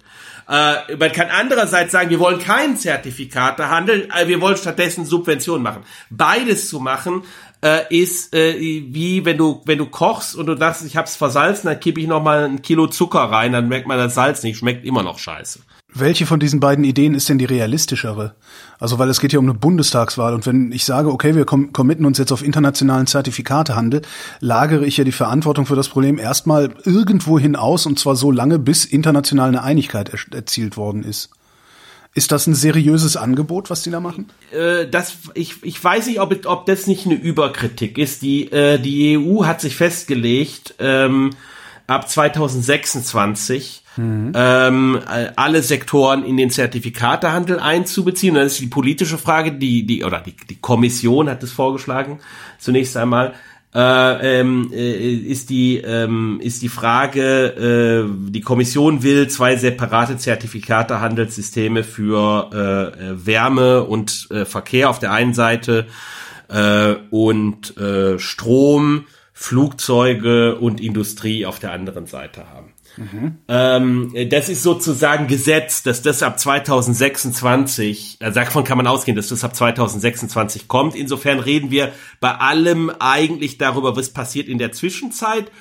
Äh, 0.47 0.95
man 0.97 1.11
kann 1.11 1.29
andererseits 1.29 1.91
sagen, 1.91 2.09
wir 2.09 2.19
wollen 2.19 2.39
keinen 2.39 2.77
Zertifikatehandel, 2.77 4.09
äh, 4.15 4.27
wir 4.27 4.41
wollen 4.41 4.57
stattdessen 4.57 5.05
Subventionen 5.05 5.63
machen. 5.63 5.83
Beides 6.09 6.69
zu 6.69 6.79
machen, 6.79 7.23
äh, 7.64 7.82
ist 7.89 8.34
äh, 8.34 8.56
wie 8.60 9.26
wenn 9.26 9.38
du 9.38 9.62
wenn 9.66 9.78
du 9.78 9.86
kochst 9.86 10.36
und 10.36 10.45
du 10.47 10.56
dachtest, 10.56 10.86
ich 10.86 10.97
hab's 10.97 11.16
versalzen, 11.16 11.68
dann 11.70 11.80
kippe 11.80 11.99
ich 11.99 12.08
noch 12.08 12.24
mal 12.24 12.45
ein 12.45 12.62
Kilo 12.62 12.88
Zucker 12.88 13.20
rein, 13.20 13.53
dann 13.53 13.68
merkt 13.68 13.88
man 13.88 13.97
das 13.97 14.16
Salz 14.16 14.43
nicht, 14.43 14.58
schmeckt 14.58 14.86
immer 14.86 15.03
noch 15.03 15.20
scheiße. 15.20 15.60
Welche 15.97 16.26
von 16.26 16.41
diesen 16.41 16.60
beiden 16.60 16.84
Ideen 16.84 17.14
ist 17.14 17.30
denn 17.30 17.38
die 17.38 17.45
realistischere? 17.45 18.36
Also, 18.80 18.99
weil 18.99 19.10
es 19.10 19.22
geht 19.22 19.32
ja 19.32 19.39
um 19.39 19.45
eine 19.45 19.53
Bundestagswahl 19.53 20.34
und 20.34 20.45
wenn 20.45 20.74
ich 20.74 20.84
sage, 20.84 21.10
okay, 21.10 21.36
wir 21.36 21.45
committen 21.45 22.06
uns 22.06 22.18
jetzt 22.18 22.34
auf 22.34 22.43
internationalen 22.43 23.08
Zertifikatehandel, 23.08 24.01
lagere 24.41 24.86
ich 24.86 24.97
ja 24.97 25.06
die 25.06 25.14
Verantwortung 25.14 25.66
für 25.66 25.78
das 25.78 25.88
Problem 25.88 26.20
erstmal 26.20 26.74
irgendwo 26.84 27.39
hinaus 27.39 27.86
und 27.86 27.97
zwar 27.97 28.18
so 28.18 28.30
lange, 28.30 28.60
bis 28.60 28.84
international 28.84 29.47
eine 29.47 29.64
Einigkeit 29.64 30.10
er 30.10 30.20
erzielt 30.36 30.76
worden 30.76 31.06
ist. 31.06 31.30
Ist 32.16 32.32
das 32.32 32.47
ein 32.47 32.55
seriöses 32.55 33.18
Angebot, 33.18 33.70
was 33.70 33.84
die 33.84 33.91
da 33.91 33.99
machen? 33.99 34.32
Äh, 34.53 34.88
das, 34.88 35.18
ich, 35.34 35.61
ich 35.63 35.84
weiß 35.84 36.07
nicht, 36.07 36.22
ob, 36.22 36.45
ob 36.45 36.66
das 36.66 36.88
nicht 36.88 37.05
eine 37.05 37.16
Überkritik 37.16 37.97
ist. 37.97 38.22
Die, 38.22 38.49
äh, 38.53 38.80
die 38.80 39.18
EU 39.18 39.43
hat 39.45 39.59
sich 39.59 39.76
festgelegt, 39.76 40.76
ähm, 40.80 41.32
ab 41.88 42.09
2026 42.09 43.84
mhm. 43.97 44.32
ähm, 44.34 44.99
alle 45.36 45.61
Sektoren 45.61 46.24
in 46.24 46.38
den 46.38 46.51
Zertifikatehandel 46.51 47.59
einzubeziehen. 47.59 48.36
Das 48.36 48.53
ist 48.53 48.61
die 48.61 48.68
politische 48.68 49.18
Frage, 49.18 49.51
die, 49.51 49.86
die, 49.86 50.05
oder 50.05 50.22
die, 50.22 50.36
die 50.49 50.55
Kommission 50.55 51.30
hat 51.30 51.43
es 51.43 51.51
vorgeschlagen, 51.51 52.22
zunächst 52.59 52.95
einmal 52.95 53.34
äh, 53.76 54.39
ähm, 54.39 54.71
äh, 54.73 55.13
ist 55.13 55.49
die 55.49 55.80
ähm, 55.80 56.39
ist 56.41 56.61
die 56.61 56.69
Frage, 56.69 58.05
äh, 58.07 58.32
die 58.32 58.39
Kommission 58.39 59.03
will 59.03 59.28
zwei 59.28 59.57
separate 59.57 60.15
Zertifikatehandelssysteme 60.17 61.84
für 61.84 62.95
äh, 62.97 63.26
Wärme 63.26 63.84
und 63.84 64.28
äh, 64.32 64.45
Verkehr 64.45 64.89
auf 64.89 64.99
der 64.99 65.11
einen 65.11 65.34
Seite 65.34 65.88
äh, 66.47 66.95
und 67.09 67.76
äh, 67.78 68.17
Strom, 68.17 69.07
Flugzeuge 69.34 70.55
und 70.55 70.80
Industrie 70.80 71.45
auf 71.45 71.59
der 71.59 71.73
anderen 71.73 72.05
Seite 72.05 72.49
haben. 72.49 72.74
Mhm. 72.97 73.37
Ähm, 73.47 74.13
das 74.29 74.49
ist 74.49 74.63
sozusagen 74.63 75.27
Gesetz, 75.27 75.83
dass 75.83 76.01
das 76.01 76.23
ab 76.23 76.39
2026, 76.39 78.17
also 78.21 78.39
davon 78.39 78.63
kann 78.63 78.77
man 78.77 78.87
ausgehen, 78.87 79.15
dass 79.15 79.29
das 79.29 79.43
ab 79.43 79.55
2026 79.55 80.67
kommt. 80.67 80.95
Insofern 80.95 81.39
reden 81.39 81.71
wir 81.71 81.91
bei 82.19 82.31
allem 82.31 82.91
eigentlich 82.99 83.57
darüber, 83.57 83.95
was 83.95 84.09
passiert 84.09 84.47
in 84.47 84.57
der 84.57 84.71
Zwischenzeit. 84.71 85.51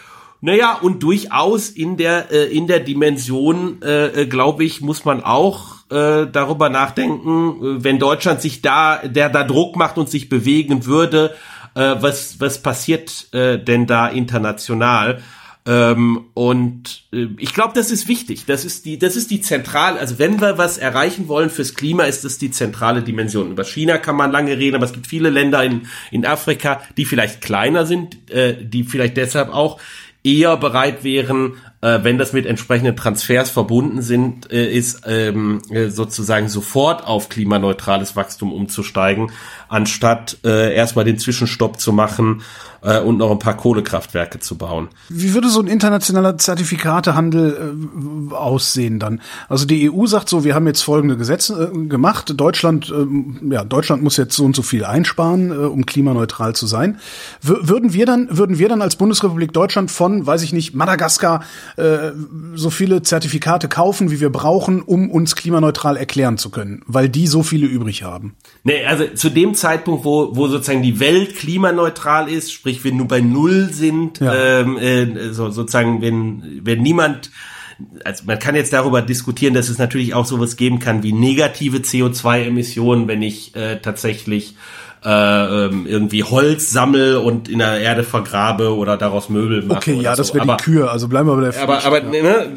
Naja, 0.41 0.75
und 0.75 1.03
durchaus 1.03 1.71
in 1.71 1.97
der, 1.97 2.31
äh, 2.31 2.55
in 2.55 2.67
der 2.67 2.81
Dimension, 2.81 3.81
äh, 3.83 4.23
äh 4.23 4.27
glaube 4.27 4.65
ich, 4.65 4.83
muss 4.83 5.07
man 5.07 5.25
auch 5.25 5.77
äh, 5.91 6.27
darüber 6.31 6.69
nachdenken, 6.69 7.79
äh, 7.79 7.85
wenn 7.85 7.99
Deutschland 7.99 8.43
sich 8.43 8.61
da, 8.61 8.99
der 8.99 9.31
da 9.31 9.45
Druck 9.45 9.77
macht 9.77 9.97
und 9.97 10.11
sich 10.11 10.29
bewegen 10.29 10.85
würde, 10.85 11.35
äh, 11.75 11.97
was, 11.99 12.41
was 12.41 12.59
passiert 12.59 13.33
äh, 13.33 13.59
denn 13.59 13.87
da 13.87 14.09
international? 14.09 15.23
Ähm, 15.67 16.27
und 16.35 17.05
äh, 17.13 17.29
ich 17.39 17.55
glaube, 17.55 17.73
das 17.75 17.91
ist 17.91 18.07
wichtig. 18.07 18.45
Das 18.47 18.65
ist 18.65 18.85
die, 18.85 18.99
das 18.99 19.17
ist 19.17 19.31
die 19.31 19.41
zentrale. 19.41 19.99
Also 19.99 20.19
wenn 20.19 20.41
wir 20.41 20.59
was 20.59 20.77
erreichen 20.77 21.27
wollen 21.29 21.49
fürs 21.49 21.75
Klima, 21.75 22.05
ist 22.05 22.25
das 22.25 22.37
die 22.37 22.51
zentrale 22.51 23.03
Dimension. 23.03 23.51
Über 23.51 23.65
China 23.65 23.97
kann 23.97 24.17
man 24.17 24.31
lange 24.31 24.59
reden, 24.59 24.77
aber 24.77 24.85
es 24.85 24.93
gibt 24.93 25.07
viele 25.07 25.31
Länder 25.31 25.65
in 25.65 25.87
in 26.11 26.27
Afrika, 26.27 26.83
die 26.97 27.07
vielleicht 27.07 27.41
kleiner 27.41 27.87
sind, 27.87 28.31
äh, 28.31 28.55
die 28.63 28.85
vielleicht 28.85 29.17
deshalb 29.17 29.49
auch 29.49 29.81
eher 30.23 30.57
bereit 30.57 31.05
wären, 31.05 31.55
äh, 31.85 32.03
wenn 32.03 32.17
das 32.17 32.33
mit 32.33 32.47
entsprechenden 32.47 32.97
Transfers 32.97 33.51
verbunden 33.51 34.01
sind, 34.01 34.51
äh, 34.51 34.73
ist 34.73 35.03
ähm, 35.07 35.61
äh, 35.71 35.89
sozusagen 35.89 36.49
sofort 36.49 37.07
auf 37.07 37.29
klimaneutrales 37.29 38.17
Wachstum 38.17 38.53
umzusteigen, 38.53 39.31
anstatt 39.69 40.39
äh, 40.45 40.75
erstmal 40.75 41.05
den 41.05 41.19
Zwischenstopp 41.19 41.79
zu 41.79 41.93
machen 41.93 42.43
äh, 42.85 43.01
und 43.01 43.19
noch 43.19 43.31
ein 43.31 43.39
paar 43.39 43.57
Kohlekraftwerke 43.57 44.39
zu 44.39 44.57
bauen. 44.57 44.89
Wie 45.09 45.35
würde 45.35 45.49
so 45.49 45.61
ein 45.61 45.67
internationaler 45.67 46.39
Zertifikatehandel 46.39 47.75
äh, 48.31 48.35
aussehen 48.35 48.99
dann? 48.99 49.21
Also 49.49 49.67
die 49.67 49.91
EU 49.91 50.07
sagt 50.07 50.29
so, 50.29 50.45
wir 50.45 50.55
haben 50.55 50.67
jetzt 50.67 50.83
folgende 50.83 51.17
Gesetze 51.17 51.73
äh, 51.75 51.87
gemacht. 51.87 52.33
Deutschland, 52.37 52.93
äh, 52.93 53.53
ja, 53.53 53.65
Deutschland 53.65 54.03
muss 54.03 54.17
jetzt 54.17 54.37
so 54.37 54.45
und 54.45 54.55
so 54.55 54.63
viel 54.63 54.85
einsparen, 54.85 55.51
äh, 55.51 55.55
um 55.55 55.87
klimaneutral 55.87 56.55
zu 56.55 56.67
sein. 56.67 56.99
W 57.43 57.55
würden 57.61 57.93
wir 57.93 58.07
dann, 58.07 58.29
würden 58.31 58.59
wir 58.59 58.69
dann 58.69 58.83
als 58.83 58.97
Bundesrepublik 58.97 59.53
Deutschland 59.53 59.91
von, 59.91 60.27
weiß 60.27 60.43
ich 60.43 60.53
nicht, 60.53 60.75
Madagaskar 60.75 61.43
äh, 61.77 62.13
so 62.55 62.71
viele 62.71 63.03
Zertifikate 63.03 63.69
kaufen, 63.69 64.11
wie 64.11 64.21
wir 64.21 64.31
brauchen, 64.31 64.83
um 64.83 65.11
uns 65.11 65.35
klimaneutral 65.37 65.97
erklären 65.97 66.39
zu 66.39 66.51
können, 66.51 66.83
weil 66.87 67.09
die 67.09 67.27
so 67.27 67.43
viele 67.43 67.67
übrig 67.67 68.03
haben? 68.03 68.37
Nee, 68.63 68.85
also 68.85 69.07
zu 69.15 69.31
dem 69.31 69.55
Zeitpunkt, 69.55 70.05
wo, 70.05 70.37
wo 70.37 70.49
sozusagen 70.49 70.83
die 70.83 71.01
Welt 71.01 71.37
klimaneutral 71.37 72.29
ist, 72.29 72.53
sprich 72.53 72.85
wenn 72.85 72.97
nur 72.97 73.09
bei 73.09 73.21
Null 73.21 73.71
sind, 73.73 74.21
ja. 74.21 74.61
ähm, 74.61 74.79
äh, 74.79 75.33
so, 75.33 75.51
sozusagen 75.51 76.01
wenn, 76.01 76.61
wenn 76.63 76.83
niemand 76.83 77.31
also 78.05 78.25
man 78.27 78.39
kann 78.39 78.55
jetzt 78.55 78.73
darüber 78.73 79.03
diskutieren, 79.03 79.55
dass 79.55 79.69
es 79.69 79.79
natürlich 79.79 80.15
auch 80.15 80.27
sowas 80.27 80.57
geben 80.57 80.79
kann 80.79 81.03
wie 81.03 81.13
negative 81.13 81.79
CO2-Emissionen, 81.79 83.09
wenn 83.09 83.21
ich 83.21 83.57
äh, 83.57 83.81
tatsächlich 83.81 84.55
äh, 85.05 85.67
ähm, 85.67 85.87
irgendwie 85.87 86.25
Holz 86.25 86.71
sammel 86.71 87.17
und 87.17 87.49
in 87.49 87.59
der 87.59 87.79
Erde 87.79 88.05
vergrabe 88.05 88.75
oder 88.75 88.97
daraus 88.97 89.29
Möbel 89.29 89.63
mache. 89.63 89.77
Okay, 89.77 90.01
ja, 90.01 90.17
das 90.17 90.29
so. 90.29 90.35
wäre 90.35 90.47
die 90.47 90.63
Kühe, 90.63 90.91
also 90.91 91.09
bleiben 91.09 91.29
wir 91.29 91.37
bei 91.37 91.43
der 91.43 91.53
Fisch, 91.53 91.63
Aber, 91.63 91.85
aber 91.85 92.03
ja. 92.03 92.23
ne, 92.23 92.55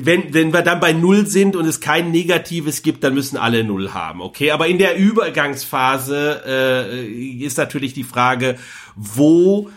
wenn, 0.00 0.32
wenn 0.32 0.52
wir 0.52 0.62
dann 0.62 0.80
bei 0.80 0.94
Null 0.94 1.26
sind 1.26 1.56
und 1.56 1.66
es 1.66 1.80
kein 1.80 2.10
Negatives 2.10 2.82
gibt, 2.82 3.04
dann 3.04 3.12
müssen 3.12 3.36
alle 3.36 3.64
Null 3.64 3.92
haben, 3.92 4.22
okay? 4.22 4.50
Aber 4.50 4.66
in 4.66 4.78
der 4.78 4.96
Übergangsphase 4.96 6.42
äh, 6.46 7.04
ist 7.04 7.58
natürlich 7.58 7.92
die 7.92 8.04
Frage, 8.04 8.56
wo 8.94 9.68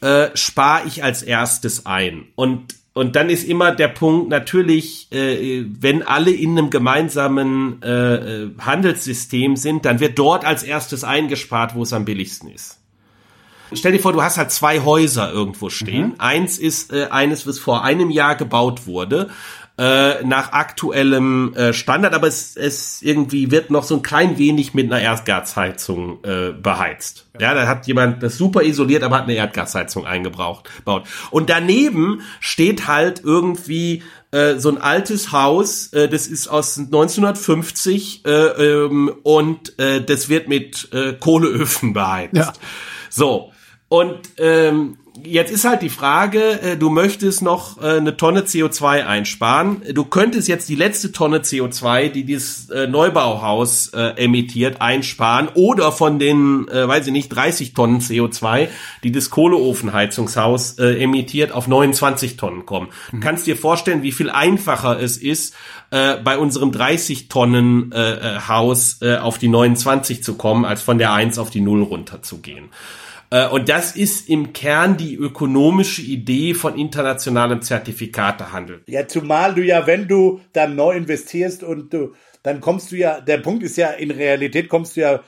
äh, 0.00 0.28
spare 0.34 0.86
ich 0.86 1.04
als 1.04 1.22
erstes 1.22 1.84
ein? 1.84 2.24
Und 2.36 2.74
und 2.94 3.16
dann 3.16 3.30
ist 3.30 3.44
immer 3.44 3.72
der 3.72 3.88
Punkt 3.88 4.28
natürlich, 4.28 5.10
äh, 5.12 5.64
wenn 5.80 6.02
alle 6.02 6.30
in 6.30 6.58
einem 6.58 6.68
gemeinsamen 6.68 7.82
äh, 7.82 8.42
äh, 8.42 8.50
Handelssystem 8.58 9.56
sind, 9.56 9.86
dann 9.86 9.98
wird 10.00 10.18
dort 10.18 10.44
als 10.44 10.62
erstes 10.62 11.02
eingespart, 11.02 11.74
wo 11.74 11.82
es 11.82 11.92
am 11.92 12.04
billigsten 12.04 12.50
ist. 12.50 12.78
Stell 13.74 13.92
dir 13.92 14.00
vor, 14.00 14.12
du 14.12 14.22
hast 14.22 14.36
halt 14.36 14.50
zwei 14.50 14.80
Häuser 14.80 15.32
irgendwo 15.32 15.70
stehen. 15.70 16.08
Mhm. 16.08 16.14
Eins 16.18 16.58
ist 16.58 16.92
äh, 16.92 17.06
eines, 17.10 17.46
was 17.46 17.58
vor 17.58 17.82
einem 17.82 18.10
Jahr 18.10 18.36
gebaut 18.36 18.86
wurde 18.86 19.30
äh, 19.78 20.22
nach 20.24 20.52
aktuellem 20.52 21.54
äh, 21.54 21.72
Standard, 21.72 22.12
aber 22.12 22.26
es, 22.26 22.56
es 22.56 23.00
irgendwie 23.00 23.50
wird 23.50 23.70
noch 23.70 23.84
so 23.84 23.96
ein 23.96 24.02
klein 24.02 24.38
wenig 24.38 24.74
mit 24.74 24.92
einer 24.92 25.00
Erdgasheizung 25.00 26.22
äh, 26.24 26.52
beheizt. 26.52 27.26
Ja. 27.40 27.54
da 27.54 27.66
hat 27.66 27.86
jemand 27.86 28.22
das 28.22 28.36
super 28.36 28.62
isoliert, 28.62 29.02
aber 29.02 29.16
hat 29.16 29.24
eine 29.24 29.34
Erdgasheizung 29.34 30.04
eingebraucht. 30.04 30.68
Baut. 30.84 31.04
Und 31.30 31.48
daneben 31.48 32.20
steht 32.40 32.86
halt 32.86 33.22
irgendwie 33.24 34.02
äh, 34.30 34.58
so 34.58 34.68
ein 34.68 34.78
altes 34.78 35.32
Haus, 35.32 35.92
äh, 35.92 36.08
das 36.08 36.26
ist 36.26 36.48
aus 36.48 36.78
1950 36.78 38.24
äh, 38.24 38.30
ähm, 38.30 39.12
und 39.22 39.78
äh, 39.78 40.02
das 40.02 40.28
wird 40.28 40.48
mit 40.48 40.88
äh, 40.92 41.14
Kohleöfen 41.14 41.92
beheizt. 41.94 42.34
Ja. 42.34 42.52
So. 43.08 43.52
Und 43.88 44.20
ähm, 44.38 44.96
jetzt 45.22 45.52
ist 45.52 45.64
halt 45.64 45.82
die 45.82 45.90
Frage, 45.90 46.60
äh, 46.62 46.76
du 46.76 46.90
möchtest 46.90 47.42
noch 47.42 47.80
äh, 47.82 47.96
eine 47.96 48.16
Tonne 48.16 48.42
CO2 48.42 49.04
einsparen. 49.04 49.82
Du 49.92 50.04
könntest 50.04 50.48
jetzt 50.48 50.68
die 50.68 50.74
letzte 50.74 51.12
Tonne 51.12 51.38
CO2, 51.38 52.08
die 52.08 52.24
dieses 52.24 52.70
äh, 52.70 52.86
Neubauhaus 52.86 53.90
emittiert, 53.92 54.80
einsparen 54.80 55.48
oder 55.54 55.92
von 55.92 56.18
den, 56.18 56.66
weiß 56.66 57.06
ich 57.06 57.12
nicht, 57.12 57.28
30 57.28 57.74
Tonnen 57.74 58.00
CO2, 58.00 58.68
die 59.02 59.12
das 59.12 59.30
Kohleofenheizungshaus 59.30 60.78
emittiert, 60.78 61.52
auf 61.52 61.68
29 61.68 62.36
Tonnen 62.36 62.66
kommen. 62.66 62.88
Du 63.10 63.16
mhm. 63.16 63.20
kannst 63.20 63.46
dir 63.46 63.56
vorstellen, 63.56 64.02
wie 64.02 64.12
viel 64.12 64.30
einfacher 64.30 65.00
es 65.00 65.16
ist, 65.16 65.54
bei 65.90 66.38
unserem 66.38 66.72
30 66.72 67.28
Tonnen 67.28 67.92
Haus 68.48 69.00
auf 69.02 69.38
die 69.38 69.48
29 69.48 70.22
zu 70.22 70.34
kommen, 70.34 70.64
als 70.64 70.82
von 70.82 70.98
der 70.98 71.12
1 71.12 71.38
auf 71.38 71.50
die 71.50 71.60
0 71.60 71.82
runterzugehen. 71.82 72.70
Äh, 73.32 73.48
und 73.48 73.68
das 73.70 73.96
ist 73.96 74.28
im 74.28 74.52
Kern 74.52 74.98
die 74.98 75.14
ökonomische 75.14 76.02
Idee 76.02 76.52
von 76.52 76.78
internationalem 76.78 77.62
Zertifikatehandel. 77.62 78.82
Ja, 78.86 79.08
zumal 79.08 79.54
du 79.54 79.62
ja, 79.62 79.86
wenn 79.86 80.06
du 80.06 80.40
dann 80.52 80.76
neu 80.76 80.94
investierst 80.94 81.64
und 81.64 81.94
du, 81.94 82.12
dann 82.42 82.60
kommst 82.60 82.92
du 82.92 82.96
ja, 82.96 83.22
der 83.22 83.38
Punkt 83.38 83.62
ist 83.62 83.78
ja, 83.78 83.88
in 83.88 84.10
Realität 84.10 84.68
kommst 84.68 84.96
du 84.96 85.00
ja 85.00 85.20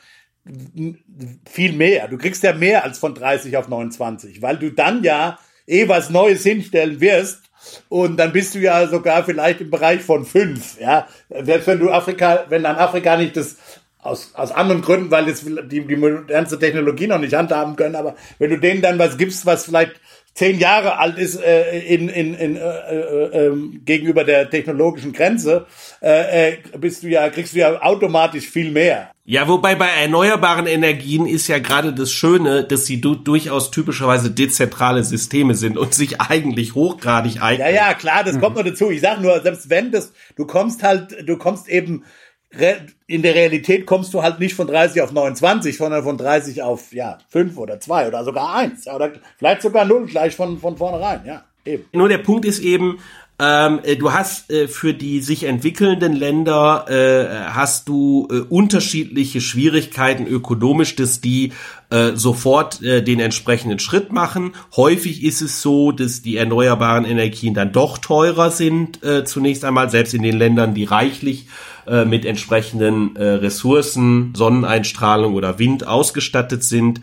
viel 1.50 1.72
mehr. 1.72 2.06
Du 2.08 2.18
kriegst 2.18 2.42
ja 2.42 2.52
mehr 2.52 2.84
als 2.84 2.98
von 2.98 3.14
30 3.14 3.56
auf 3.56 3.68
29, 3.68 4.42
weil 4.42 4.58
du 4.58 4.70
dann 4.70 5.02
ja 5.02 5.38
eh 5.66 5.88
was 5.88 6.10
Neues 6.10 6.42
hinstellen 6.42 7.00
wirst. 7.00 7.40
Und 7.88 8.18
dann 8.18 8.34
bist 8.34 8.54
du 8.54 8.58
ja 8.58 8.86
sogar 8.86 9.24
vielleicht 9.24 9.62
im 9.62 9.70
Bereich 9.70 10.02
von 10.02 10.26
fünf, 10.26 10.78
ja. 10.78 11.08
Selbst 11.30 11.66
wenn 11.66 11.78
du 11.78 11.90
Afrika, 11.90 12.44
wenn 12.50 12.64
dann 12.64 12.76
Afrika 12.76 13.16
nicht 13.16 13.38
das 13.38 13.56
aus, 14.04 14.32
aus 14.34 14.52
anderen 14.52 14.82
Gründen, 14.82 15.10
weil 15.10 15.26
jetzt 15.26 15.44
die, 15.46 15.86
die 15.86 15.96
modernste 15.96 16.58
Technologie 16.58 17.06
noch 17.06 17.18
nicht 17.18 17.34
handhaben 17.34 17.74
können, 17.74 17.96
aber 17.96 18.14
wenn 18.38 18.50
du 18.50 18.58
denen 18.58 18.82
dann 18.82 18.98
was 18.98 19.16
gibst, 19.16 19.46
was 19.46 19.64
vielleicht 19.64 20.00
zehn 20.34 20.58
Jahre 20.58 20.98
alt 20.98 21.16
ist 21.16 21.36
äh, 21.36 21.78
in, 21.80 22.08
in, 22.08 22.34
in, 22.34 22.56
äh, 22.56 22.60
äh, 22.60 23.46
ähm, 23.46 23.82
gegenüber 23.84 24.24
der 24.24 24.50
technologischen 24.50 25.12
Grenze, 25.12 25.66
äh, 26.02 26.50
äh, 26.50 26.56
bist 26.78 27.02
du 27.02 27.08
ja, 27.08 27.30
kriegst 27.30 27.54
du 27.54 27.60
ja 27.60 27.80
automatisch 27.80 28.48
viel 28.48 28.70
mehr. 28.70 29.10
Ja, 29.26 29.48
wobei 29.48 29.74
bei 29.74 29.86
erneuerbaren 29.86 30.66
Energien 30.66 31.26
ist 31.26 31.48
ja 31.48 31.58
gerade 31.58 31.94
das 31.94 32.12
Schöne, 32.12 32.64
dass 32.64 32.84
sie 32.84 33.00
du 33.00 33.14
durchaus 33.14 33.70
typischerweise 33.70 34.30
dezentrale 34.30 35.02
Systeme 35.02 35.54
sind 35.54 35.78
und 35.78 35.94
sich 35.94 36.20
eigentlich 36.20 36.74
hochgradig 36.74 37.40
eignen. 37.40 37.68
Ja, 37.68 37.72
ja, 37.72 37.94
klar, 37.94 38.22
das 38.22 38.34
mhm. 38.34 38.40
kommt 38.40 38.56
noch 38.56 38.64
dazu. 38.64 38.90
Ich 38.90 39.00
sag 39.00 39.22
nur, 39.22 39.40
selbst 39.40 39.70
wenn 39.70 39.92
das, 39.92 40.12
du 40.36 40.46
kommst 40.46 40.82
halt, 40.82 41.26
du 41.26 41.38
kommst 41.38 41.68
eben 41.68 42.04
in 43.06 43.22
der 43.22 43.34
Realität 43.34 43.86
kommst 43.86 44.14
du 44.14 44.22
halt 44.22 44.38
nicht 44.40 44.54
von 44.54 44.66
30 44.66 45.02
auf 45.02 45.12
29, 45.12 45.76
sondern 45.76 46.02
von 46.02 46.16
30 46.16 46.62
auf 46.62 46.92
ja 46.92 47.18
5 47.28 47.56
oder 47.58 47.80
2 47.80 48.08
oder 48.08 48.24
sogar 48.24 48.54
1 48.54 48.86
oder 48.88 49.12
vielleicht 49.38 49.62
sogar 49.62 49.84
0 49.84 50.06
gleich 50.06 50.34
von, 50.34 50.58
von 50.58 50.76
vornherein, 50.76 51.22
ja. 51.24 51.44
Eben. 51.66 51.84
Nur 51.92 52.08
der 52.08 52.18
Punkt 52.18 52.44
ist 52.44 52.60
eben, 52.60 52.98
ähm, 53.40 53.80
äh, 53.82 53.96
du 53.96 54.12
hast 54.12 54.48
äh, 54.52 54.68
für 54.68 54.94
die 54.94 55.20
sich 55.20 55.42
entwickelnden 55.42 56.12
Länder 56.12 56.86
äh, 56.88 57.50
hast 57.50 57.88
du 57.88 58.28
äh, 58.30 58.38
unterschiedliche 58.48 59.40
Schwierigkeiten 59.40 60.28
ökonomisch, 60.28 60.94
dass 60.94 61.20
die 61.20 61.52
äh, 61.90 62.12
sofort 62.14 62.80
äh, 62.82 63.02
den 63.02 63.18
entsprechenden 63.18 63.80
Schritt 63.80 64.12
machen. 64.12 64.52
Häufig 64.76 65.24
ist 65.24 65.42
es 65.42 65.62
so, 65.62 65.90
dass 65.90 66.22
die 66.22 66.36
erneuerbaren 66.36 67.04
Energien 67.04 67.54
dann 67.54 67.72
doch 67.72 67.98
teurer 67.98 68.50
sind. 68.50 69.00
Zunächst 69.24 69.64
einmal 69.64 69.90
selbst 69.90 70.14
in 70.14 70.22
den 70.22 70.36
Ländern, 70.36 70.74
die 70.74 70.84
reichlich 70.84 71.46
mit 72.06 72.24
entsprechenden 72.24 73.16
Ressourcen, 73.16 74.32
Sonneneinstrahlung 74.34 75.34
oder 75.34 75.58
Wind 75.58 75.86
ausgestattet 75.86 76.64
sind. 76.64 77.00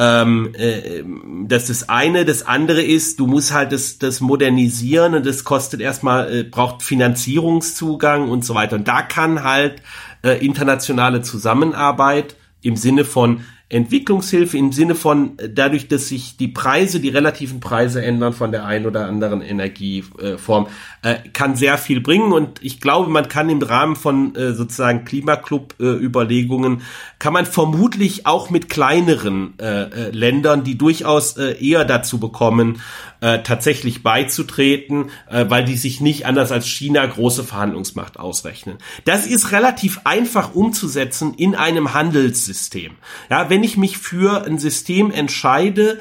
Ähm, 0.00 0.54
äh, 0.54 1.02
das 1.48 1.68
ist 1.68 1.82
das 1.82 1.88
eine. 1.88 2.24
Das 2.24 2.46
andere 2.46 2.82
ist, 2.82 3.18
du 3.18 3.26
musst 3.26 3.52
halt 3.52 3.72
das, 3.72 3.98
das 3.98 4.20
modernisieren 4.20 5.14
und 5.14 5.26
das 5.26 5.42
kostet 5.42 5.80
erstmal, 5.80 6.32
äh, 6.32 6.42
braucht 6.44 6.84
Finanzierungszugang 6.84 8.28
und 8.28 8.44
so 8.44 8.54
weiter. 8.54 8.76
Und 8.76 8.86
da 8.86 9.02
kann 9.02 9.42
halt 9.42 9.82
äh, 10.22 10.44
internationale 10.44 11.22
Zusammenarbeit 11.22 12.36
im 12.62 12.76
Sinne 12.76 13.04
von 13.04 13.40
Entwicklungshilfe 13.70 14.56
im 14.56 14.72
Sinne 14.72 14.94
von 14.94 15.36
dadurch, 15.46 15.88
dass 15.88 16.08
sich 16.08 16.38
die 16.38 16.48
Preise, 16.48 17.00
die 17.00 17.10
relativen 17.10 17.60
Preise 17.60 18.02
ändern 18.02 18.32
von 18.32 18.50
der 18.50 18.64
einen 18.64 18.86
oder 18.86 19.06
anderen 19.06 19.42
Energieform, 19.42 20.68
äh, 21.02 21.16
kann 21.34 21.54
sehr 21.54 21.76
viel 21.76 22.00
bringen. 22.00 22.32
Und 22.32 22.62
ich 22.62 22.80
glaube, 22.80 23.10
man 23.10 23.28
kann 23.28 23.50
im 23.50 23.60
Rahmen 23.60 23.94
von 23.94 24.34
äh, 24.34 24.52
sozusagen 24.52 25.04
Klimaclub-Überlegungen, 25.04 26.80
kann 27.18 27.34
man 27.34 27.44
vermutlich 27.44 28.26
auch 28.26 28.48
mit 28.48 28.70
kleineren 28.70 29.58
äh, 29.58 30.10
Ländern, 30.12 30.64
die 30.64 30.78
durchaus 30.78 31.36
eher 31.36 31.84
dazu 31.84 32.18
bekommen, 32.18 32.80
tatsächlich 33.20 34.02
beizutreten, 34.02 35.10
weil 35.28 35.64
die 35.64 35.76
sich 35.76 36.00
nicht 36.00 36.26
anders 36.26 36.52
als 36.52 36.66
China 36.66 37.04
große 37.04 37.44
Verhandlungsmacht 37.44 38.18
ausrechnen. 38.18 38.78
Das 39.04 39.26
ist 39.26 39.52
relativ 39.52 40.00
einfach 40.04 40.54
umzusetzen 40.54 41.34
in 41.34 41.54
einem 41.54 41.94
Handelssystem. 41.94 42.92
Ja, 43.28 43.50
wenn 43.50 43.58
wenn 43.58 43.64
ich 43.64 43.76
mich 43.76 43.98
für 43.98 44.44
ein 44.46 44.56
System 44.56 45.10
entscheide, 45.10 45.98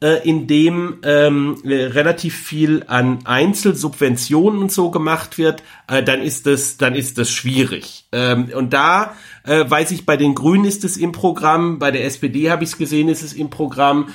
äh, 0.00 0.22
in 0.22 0.46
dem 0.46 0.98
ähm, 1.02 1.56
äh, 1.64 1.86
relativ 1.86 2.36
viel 2.36 2.84
an 2.86 3.26
Einzelsubventionen 3.26 4.60
und 4.60 4.70
so 4.70 4.92
gemacht 4.92 5.36
wird, 5.36 5.64
äh, 5.88 6.04
dann 6.04 6.22
ist 6.22 6.46
das, 6.46 6.76
dann 6.76 6.94
ist 6.94 7.18
das 7.18 7.32
schwierig. 7.32 8.06
Ähm, 8.12 8.48
und 8.54 8.72
da 8.72 9.16
äh, 9.42 9.68
weiß 9.68 9.90
ich, 9.90 10.06
bei 10.06 10.16
den 10.16 10.36
Grünen 10.36 10.66
ist 10.66 10.84
es 10.84 10.96
im 10.96 11.10
Programm, 11.10 11.80
bei 11.80 11.90
der 11.90 12.04
SPD 12.04 12.48
habe 12.48 12.62
ich 12.62 12.70
es 12.70 12.78
gesehen, 12.78 13.08
ist 13.08 13.24
es 13.24 13.32
im 13.32 13.50
Programm. 13.50 14.10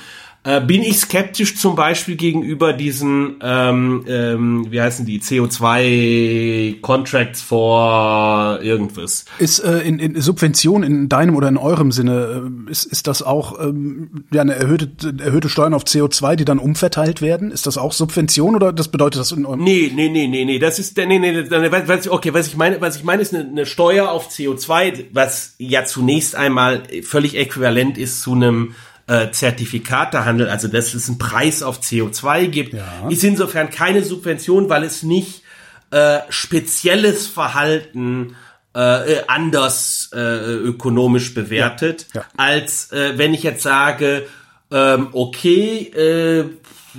Äh, 0.46 0.60
bin 0.60 0.82
ich 0.82 0.98
skeptisch 0.98 1.56
zum 1.56 1.74
Beispiel 1.74 2.14
gegenüber 2.14 2.72
diesen, 2.72 3.40
ähm, 3.42 4.04
ähm, 4.06 4.66
wie 4.70 4.80
heißen 4.80 5.04
die, 5.04 5.20
CO2 5.20 6.80
Contracts 6.82 7.42
for 7.42 8.60
irgendwas. 8.62 9.24
Ist 9.40 9.58
äh, 9.58 9.80
in, 9.80 9.98
in 9.98 10.20
Subvention 10.20 10.84
in 10.84 11.08
deinem 11.08 11.34
oder 11.34 11.48
in 11.48 11.56
eurem 11.56 11.90
Sinne, 11.90 12.44
äh, 12.68 12.70
ist, 12.70 12.84
ist 12.84 13.08
das 13.08 13.22
auch 13.22 13.58
ähm, 13.60 14.24
ja, 14.30 14.42
eine 14.42 14.54
erhöhte, 14.54 14.88
erhöhte 15.18 15.48
Steuern 15.48 15.74
auf 15.74 15.82
CO2, 15.82 16.36
die 16.36 16.44
dann 16.44 16.60
umverteilt 16.60 17.22
werden? 17.22 17.50
Ist 17.50 17.66
das 17.66 17.76
auch 17.76 17.90
Subvention 17.90 18.54
oder 18.54 18.72
das 18.72 18.86
bedeutet 18.86 19.20
das 19.20 19.32
in 19.32 19.46
eurem? 19.46 19.64
Nee, 19.64 19.90
nee, 19.92 20.08
nee, 20.08 20.28
nee, 20.28 20.44
nee, 20.44 20.60
das 20.60 20.78
ist, 20.78 20.96
nee, 20.96 21.06
nee, 21.06 21.18
nee, 21.18 22.08
okay, 22.08 22.34
was 22.34 22.46
ich 22.46 22.56
meine, 22.56 22.80
was 22.80 22.94
ich 22.94 23.02
meine 23.02 23.20
ist 23.20 23.34
eine, 23.34 23.48
eine 23.48 23.66
Steuer 23.66 24.12
auf 24.12 24.28
CO2, 24.28 25.06
was 25.12 25.56
ja 25.58 25.84
zunächst 25.84 26.36
einmal 26.36 26.84
völlig 27.02 27.36
äquivalent 27.36 27.98
ist 27.98 28.22
zu 28.22 28.34
einem 28.34 28.76
äh, 29.06 29.30
Zertifikatehandel, 29.30 30.48
also 30.48 30.68
dass 30.68 30.94
es 30.94 31.08
einen 31.08 31.18
Preis 31.18 31.62
auf 31.62 31.80
CO2 31.80 32.46
gibt, 32.48 32.74
ja. 32.74 33.08
ist 33.08 33.24
insofern 33.24 33.70
keine 33.70 34.02
Subvention, 34.02 34.68
weil 34.68 34.82
es 34.82 35.02
nicht 35.02 35.42
äh, 35.90 36.20
spezielles 36.28 37.26
Verhalten 37.26 38.36
äh, 38.74 39.22
anders 39.28 40.10
äh, 40.12 40.18
ökonomisch 40.18 41.34
bewertet, 41.34 42.08
ja. 42.14 42.20
Ja. 42.20 42.26
als 42.36 42.92
äh, 42.92 43.16
wenn 43.16 43.32
ich 43.32 43.42
jetzt 43.42 43.62
sage, 43.62 44.26
ähm, 44.70 45.08
okay, 45.12 45.78
äh, 45.94 46.44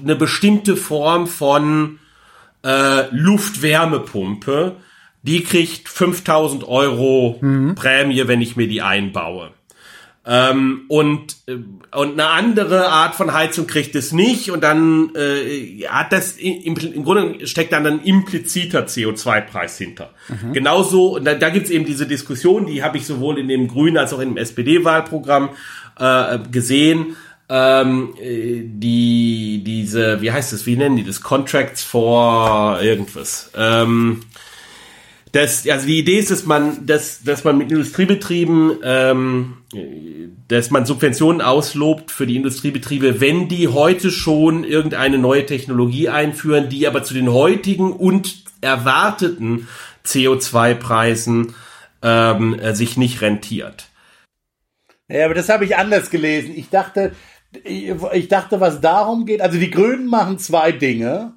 eine 0.01 0.16
bestimmte 0.16 0.78
Form 0.78 1.28
von 1.28 1.99
äh, 2.64 3.03
Luftwärmepumpe, 3.12 4.78
die 5.24 5.43
kriegt 5.43 5.89
5000 5.89 6.64
Euro 6.68 7.38
mhm. 7.41 7.76
Prämie, 7.76 8.28
wenn 8.28 8.41
ich 8.41 8.55
mir 8.55 8.68
die 8.68 8.82
einbaue. 8.82 9.51
Ähm, 10.30 10.82
und, 10.89 11.38
äh, 11.47 11.55
und 11.95 12.19
eine 12.19 12.28
andere 12.28 12.89
Art 12.89 13.15
von 13.15 13.34
Heizung 13.34 13.65
kriegt 13.65 13.95
es 13.95 14.11
nicht 14.11 14.51
und 14.51 14.61
dann 14.61 15.15
äh, 15.15 15.86
hat 15.88 16.11
das 16.11 16.34
im, 16.34 16.75
im 16.75 17.03
Grunde 17.05 17.47
steckt 17.47 17.71
dann 17.71 17.86
ein 17.86 18.01
impliziter 18.03 18.88
CO2-Preis 18.88 19.78
hinter. 19.78 20.09
Mhm. 20.28 20.51
Genauso, 20.51 21.19
da, 21.19 21.34
da 21.34 21.49
gibt 21.49 21.67
es 21.67 21.71
eben 21.71 21.86
diese 21.86 22.05
Diskussion, 22.05 22.65
die 22.65 22.84
habe 22.84 22.97
ich 22.97 23.05
sowohl 23.05 23.39
in 23.39 23.47
dem 23.47 23.69
Grünen 23.69 23.97
als 23.97 24.11
auch 24.11 24.19
in 24.19 24.30
dem 24.30 24.38
SPD-Wahlprogramm 24.38 25.49
äh, 25.97 26.39
gesehen. 26.51 27.15
Ähm, 27.49 28.13
äh, 28.21 28.63
die 28.65 29.63
diese, 29.65 30.21
wie 30.21 30.34
heißt 30.34 30.51
das, 30.51 30.65
wie 30.65 30.75
nennen 30.75 30.97
die 30.97 31.05
das? 31.05 31.21
Contracts 31.21 31.82
for 31.82 32.82
irgendwas. 32.82 33.51
Ähm, 33.55 34.23
das, 35.38 35.67
also 35.67 35.85
die 35.85 35.99
Idee 35.99 36.17
ist, 36.17 36.31
dass 36.31 36.45
man, 36.45 36.88
dass, 36.88 37.21
dass 37.21 37.43
man 37.43 37.59
mit 37.59 37.71
Industriebetrieben, 37.71 38.79
ähm, 38.83 39.57
dass 40.47 40.71
man 40.71 40.85
Subventionen 40.85 41.41
auslobt 41.41 42.09
für 42.09 42.25
die 42.25 42.38
Industriebetriebe, 42.38 43.21
wenn 43.21 43.47
die 43.47 43.67
heute 43.67 44.09
schon 44.09 44.63
irgendeine 44.63 45.19
neue 45.19 45.45
Technologie 45.45 46.09
einführen, 46.09 46.69
die 46.69 46.88
aber 46.88 47.03
zu 47.03 47.13
den 47.13 47.31
heutigen 47.31 47.93
und 47.93 48.45
erwarteten 48.61 49.67
CO2-Preisen 50.05 51.53
ähm, 52.01 52.59
sich 52.73 52.97
nicht 52.97 53.21
rentiert. 53.21 53.89
Ja, 55.07 55.25
aber 55.25 55.35
das 55.35 55.49
habe 55.49 55.65
ich 55.65 55.77
anders 55.77 56.09
gelesen. 56.09 56.53
Ich 56.55 56.69
dachte, 56.69 57.11
ich 57.63 58.27
dachte, 58.27 58.59
was 58.59 58.81
darum 58.81 59.27
geht, 59.27 59.41
also 59.41 59.59
die 59.59 59.69
Grünen 59.69 60.07
machen 60.07 60.39
zwei 60.39 60.71
Dinge 60.71 61.36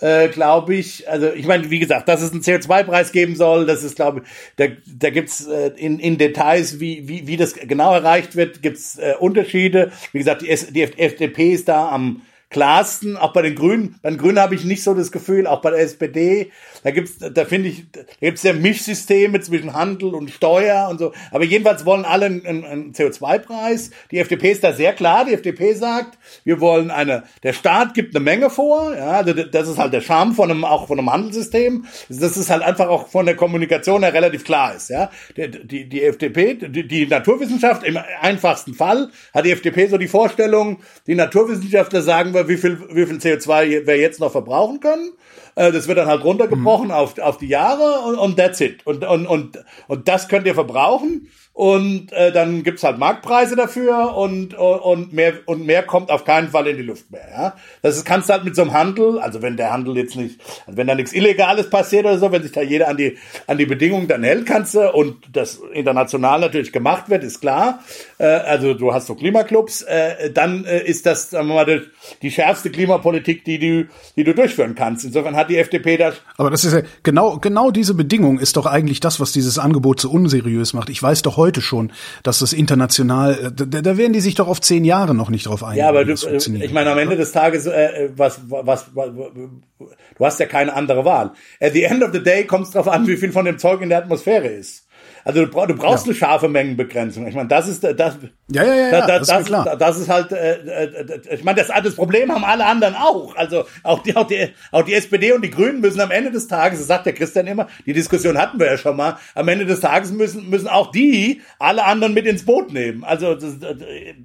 äh, 0.00 0.28
glaube 0.28 0.74
ich. 0.74 1.08
Also 1.08 1.32
ich 1.32 1.46
meine, 1.46 1.70
wie 1.70 1.78
gesagt, 1.78 2.08
dass 2.08 2.22
es 2.22 2.32
einen 2.32 2.42
CO2-Preis 2.42 3.12
geben 3.12 3.36
soll, 3.36 3.66
das 3.66 3.82
ist, 3.82 3.96
glaube 3.96 4.22
ich, 4.22 4.28
da, 4.56 4.66
da 4.86 5.10
gibt's 5.10 5.46
äh, 5.46 5.72
in, 5.76 5.98
in 5.98 6.18
Details, 6.18 6.80
wie, 6.80 7.08
wie, 7.08 7.26
wie 7.26 7.36
das 7.36 7.54
genau 7.54 7.94
erreicht 7.94 8.36
wird, 8.36 8.62
gibt's 8.62 8.98
äh, 8.98 9.14
Unterschiede. 9.18 9.92
Wie 10.12 10.18
gesagt, 10.18 10.42
die, 10.42 10.50
S 10.50 10.68
die 10.68 10.82
FDP 10.82 11.52
ist 11.52 11.68
da 11.68 11.88
am 11.88 12.22
klarsten. 12.50 13.16
Auch 13.16 13.32
bei 13.32 13.42
den 13.42 13.54
Grünen, 13.54 13.96
bei 14.02 14.10
den 14.10 14.18
Grünen 14.18 14.38
habe 14.38 14.54
ich 14.54 14.64
nicht 14.64 14.82
so 14.82 14.94
das 14.94 15.12
Gefühl, 15.12 15.46
auch 15.46 15.60
bei 15.60 15.70
der 15.70 15.80
SPD, 15.80 16.50
da 16.82 16.90
gibt's, 16.90 17.18
da 17.18 17.44
finde 17.44 17.70
ich, 17.70 17.90
da 17.90 18.00
gibt's 18.20 18.42
ja 18.42 18.52
Mischsysteme 18.52 19.40
zwischen 19.40 19.74
Handel 19.74 20.14
und 20.14 20.30
Steuer 20.30 20.88
und 20.90 20.98
so. 20.98 21.12
Aber 21.30 21.44
jedenfalls 21.44 21.84
wollen 21.84 22.04
alle 22.04 22.26
einen, 22.26 22.64
einen 22.64 22.92
CO2-Preis. 22.92 23.90
Die 24.10 24.18
FDP 24.18 24.52
ist 24.52 24.64
da 24.64 24.72
sehr 24.72 24.92
klar. 24.92 25.24
Die 25.24 25.34
FDP 25.34 25.74
sagt, 25.74 26.18
wir 26.44 26.60
wollen 26.60 26.90
eine, 26.90 27.24
der 27.42 27.52
Staat 27.52 27.94
gibt 27.94 28.14
eine 28.14 28.24
Menge 28.24 28.50
vor. 28.50 28.94
Ja, 28.94 29.10
also 29.12 29.32
das 29.32 29.68
ist 29.68 29.78
halt 29.78 29.92
der 29.92 30.00
Charme 30.00 30.34
von 30.34 30.50
einem, 30.50 30.64
auch 30.64 30.86
von 30.86 30.98
einem 30.98 31.12
Handelssystem. 31.12 31.86
Das 32.08 32.36
ist 32.36 32.50
halt 32.50 32.62
einfach 32.62 32.88
auch 32.88 33.08
von 33.08 33.26
der 33.26 33.36
Kommunikation 33.36 34.02
her 34.02 34.12
relativ 34.12 34.44
klar 34.44 34.74
ist. 34.74 34.90
Ja, 34.90 35.10
die, 35.36 35.66
die, 35.66 35.88
die 35.88 36.02
FDP, 36.02 36.54
die, 36.54 36.86
die 36.86 37.06
Naturwissenschaft 37.06 37.84
im 37.84 37.98
einfachsten 38.20 38.74
Fall 38.74 39.10
hat 39.34 39.44
die 39.44 39.52
FDP 39.52 39.86
so 39.86 39.98
die 39.98 40.08
Vorstellung, 40.08 40.80
die 41.06 41.14
Naturwissenschaftler 41.14 42.02
sagen, 42.02 42.34
wir, 42.34 42.48
wie 42.48 42.56
viel, 42.56 42.78
wie 42.92 43.06
viel 43.06 43.16
CO2 43.16 43.86
wir 43.86 43.96
jetzt 43.96 44.20
noch 44.20 44.32
verbrauchen 44.32 44.80
können. 44.80 45.12
Äh, 45.58 45.72
das 45.72 45.88
wird 45.88 45.98
dann 45.98 46.06
halt 46.06 46.22
runtergebrochen 46.22 46.86
mhm. 46.86 46.92
auf, 46.92 47.18
auf 47.18 47.36
die 47.36 47.48
Jahre 47.48 48.06
und, 48.06 48.16
und 48.16 48.36
that's 48.36 48.60
it. 48.60 48.86
Und, 48.86 49.04
und, 49.04 49.26
und, 49.26 49.58
und 49.88 50.06
das 50.06 50.28
könnt 50.28 50.46
ihr 50.46 50.54
verbrauchen 50.54 51.28
und 51.58 52.12
äh, 52.12 52.30
dann 52.30 52.62
gibt's 52.62 52.84
halt 52.84 52.98
Marktpreise 52.98 53.56
dafür 53.56 54.14
und, 54.16 54.54
und, 54.54 55.12
mehr, 55.12 55.32
und 55.46 55.66
mehr 55.66 55.82
kommt 55.82 56.08
auf 56.08 56.24
keinen 56.24 56.50
Fall 56.50 56.68
in 56.68 56.76
die 56.76 56.84
Luft 56.84 57.10
mehr. 57.10 57.28
Ja? 57.32 57.56
Das 57.82 57.96
ist, 57.96 58.04
kannst 58.04 58.28
du 58.28 58.34
halt 58.34 58.44
mit 58.44 58.54
so 58.54 58.62
einem 58.62 58.74
Handel, 58.74 59.18
also 59.18 59.42
wenn 59.42 59.56
der 59.56 59.72
Handel 59.72 59.96
jetzt 59.96 60.14
nicht, 60.14 60.38
wenn 60.68 60.86
da 60.86 60.94
nichts 60.94 61.12
Illegales 61.12 61.68
passiert 61.68 62.04
oder 62.04 62.16
so, 62.16 62.30
wenn 62.30 62.44
sich 62.44 62.52
da 62.52 62.62
jeder 62.62 62.86
an 62.86 62.96
die, 62.96 63.18
an 63.48 63.58
die 63.58 63.66
Bedingungen 63.66 64.06
dann 64.06 64.22
hält, 64.22 64.46
kannst 64.46 64.76
du, 64.76 64.88
und 64.92 65.16
das 65.32 65.60
international 65.72 66.38
natürlich 66.38 66.70
gemacht 66.70 67.10
wird, 67.10 67.24
ist 67.24 67.40
klar, 67.40 67.80
äh, 68.18 68.26
also 68.26 68.74
du 68.74 68.94
hast 68.94 69.08
so 69.08 69.16
Klimaclubs, 69.16 69.82
äh, 69.82 70.30
dann 70.30 70.64
äh, 70.64 70.84
ist 70.84 71.06
das, 71.06 71.30
sagen 71.30 71.48
wir 71.48 71.54
mal, 71.54 71.66
die, 71.66 71.80
die 72.22 72.30
schärfste 72.30 72.70
Klimapolitik, 72.70 73.44
die 73.44 73.58
du, 73.58 73.88
die 74.14 74.22
du 74.22 74.32
durchführen 74.32 74.76
kannst. 74.76 75.04
Insofern 75.04 75.34
hat 75.34 75.50
die 75.50 75.56
FDP 75.56 75.96
das. 75.96 76.14
Aber 76.36 76.50
das 76.50 76.64
ist 76.64 76.72
ja, 76.72 76.82
genau, 77.02 77.38
genau 77.38 77.72
diese 77.72 77.94
Bedingung 77.94 78.38
ist 78.38 78.56
doch 78.56 78.66
eigentlich 78.66 79.00
das, 79.00 79.18
was 79.18 79.32
dieses 79.32 79.58
Angebot 79.58 79.98
so 79.98 80.08
unseriös 80.08 80.72
macht. 80.72 80.88
Ich 80.88 81.02
weiß 81.02 81.22
doch 81.22 81.36
heute 81.36 81.47
heute 81.48 81.62
schon, 81.62 81.92
dass 82.22 82.40
das 82.40 82.52
international, 82.52 83.32
äh, 83.32 83.52
da, 83.52 83.80
da 83.80 83.96
werden 83.96 84.12
die 84.12 84.20
sich 84.20 84.34
doch 84.34 84.48
auf 84.48 84.60
zehn 84.60 84.84
Jahre 84.84 85.14
noch 85.14 85.30
nicht 85.30 85.46
drauf 85.46 85.64
einigen. 85.64 85.80
Ja, 85.80 85.88
aber 85.88 86.04
du, 86.04 86.12
ich 86.12 86.72
meine, 86.72 86.90
am 86.90 86.98
Ende 86.98 87.16
des 87.16 87.32
Tages, 87.32 87.66
äh, 87.66 88.10
was, 88.14 88.40
was, 88.48 88.86
was, 88.94 89.10
du 89.14 90.24
hast 90.24 90.40
ja 90.40 90.46
keine 90.46 90.74
andere 90.74 91.04
Wahl. 91.04 91.32
At 91.60 91.72
the 91.72 91.84
end 91.84 92.02
of 92.02 92.10
the 92.12 92.22
day 92.22 92.44
kommt 92.44 92.66
es 92.66 92.72
darauf 92.72 92.88
an, 92.88 93.06
wie 93.06 93.16
viel 93.16 93.32
von 93.32 93.46
dem 93.46 93.58
Zeug 93.58 93.80
in 93.80 93.88
der 93.88 93.98
Atmosphäre 93.98 94.48
ist. 94.48 94.87
Also 95.24 95.44
du, 95.44 95.66
du 95.66 95.74
brauchst 95.74 96.06
ja. 96.06 96.10
eine 96.10 96.18
scharfe 96.18 96.48
Mengenbegrenzung. 96.48 97.26
Ich 97.26 97.34
meine, 97.34 97.48
das 97.48 97.68
ist 97.68 97.84
das. 97.84 98.18
Ja, 98.50 98.64
ja, 98.64 98.74
ja. 98.74 98.90
ja 98.90 99.06
das, 99.06 99.28
das, 99.28 99.40
ist, 99.42 99.50
das, 99.50 99.78
das 99.78 99.98
ist 99.98 100.08
halt. 100.08 100.32
Äh, 100.32 100.54
äh, 100.54 101.20
ich 101.34 101.44
meine, 101.44 101.60
das, 101.60 101.68
das 101.68 101.94
Problem 101.94 102.32
haben 102.32 102.44
alle 102.44 102.64
anderen 102.64 102.94
auch. 102.94 103.36
Also 103.36 103.64
auch 103.82 104.02
die, 104.02 104.16
auch 104.16 104.26
die, 104.26 104.48
auch 104.72 104.82
die 104.82 104.94
SPD 104.94 105.32
und 105.32 105.42
die 105.42 105.50
Grünen 105.50 105.80
müssen 105.80 106.00
am 106.00 106.10
Ende 106.10 106.30
des 106.30 106.48
Tages, 106.48 106.78
das 106.78 106.88
sagt 106.88 107.06
der 107.06 107.12
Christian 107.12 107.46
immer, 107.46 107.68
die 107.86 107.92
Diskussion 107.92 108.38
hatten 108.38 108.58
wir 108.58 108.66
ja 108.66 108.78
schon 108.78 108.96
mal. 108.96 109.18
Am 109.34 109.48
Ende 109.48 109.66
des 109.66 109.80
Tages 109.80 110.10
müssen 110.10 110.48
müssen 110.48 110.68
auch 110.68 110.90
die 110.90 111.42
alle 111.58 111.84
anderen 111.84 112.14
mit 112.14 112.26
ins 112.26 112.44
Boot 112.44 112.72
nehmen. 112.72 113.04
Also 113.04 113.34
das, 113.34 113.56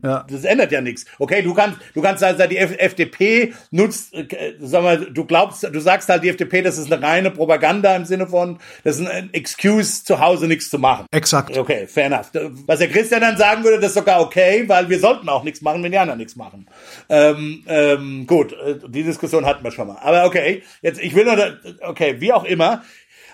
ja. 0.04 0.26
das 0.30 0.44
ändert 0.44 0.72
ja 0.72 0.82
nichts. 0.82 1.06
Okay, 1.20 1.42
du 1.42 1.54
kannst 1.54 1.80
du 1.94 2.02
kannst 2.02 2.22
sagen, 2.22 2.50
die 2.50 2.58
FDP 2.58 3.54
nutzt, 3.72 4.14
äh, 4.14 4.54
sag 4.60 4.84
mal, 4.84 5.06
du 5.12 5.26
glaubst, 5.26 5.64
du 5.64 5.80
sagst 5.80 6.10
halt 6.10 6.24
die 6.24 6.30
FDP, 6.30 6.62
das 6.62 6.78
ist 6.78 6.92
eine 6.92 7.02
reine 7.02 7.32
Propaganda 7.32 7.96
im 7.96 8.06
Sinne 8.06 8.28
von, 8.28 8.60
das 8.84 9.00
ist 9.00 9.08
ein 9.08 9.34
Excuse 9.34 10.04
zu 10.04 10.20
Hause 10.20 10.48
nichts 10.48 10.70
zu 10.70 10.80
machen 10.80 10.83
machen. 10.84 11.08
Exakt. 11.12 11.58
Okay, 11.58 11.88
fair 11.88 12.06
enough. 12.06 12.30
Was 12.68 12.80
der 12.80 12.90
Christian 12.90 13.22
dann 13.22 13.38
sagen 13.38 13.64
würde, 13.64 13.80
das 13.80 13.88
ist 13.88 13.96
sogar 13.96 14.22
okay, 14.22 14.66
weil 14.68 14.88
wir 14.90 15.00
sollten 15.00 15.28
auch 15.30 15.44
nichts 15.44 15.62
machen, 15.62 15.82
wenn 15.82 15.92
die 15.92 15.98
anderen 15.98 16.20
nichts 16.20 16.36
machen. 16.36 16.68
Ähm, 17.10 17.64
ähm, 17.68 18.28
gut, 18.28 18.54
äh, 18.54 18.76
die 18.88 19.04
Diskussion 19.04 19.46
hatten 19.46 19.64
wir 19.64 19.72
schon 19.72 19.88
mal. 19.88 19.98
Aber 20.02 20.26
okay, 20.26 20.62
jetzt, 20.82 21.02
ich 21.02 21.16
will 21.16 21.26
nur, 21.26 21.58
okay, 21.82 22.18
wie 22.20 22.32
auch 22.32 22.44
immer. 22.44 22.84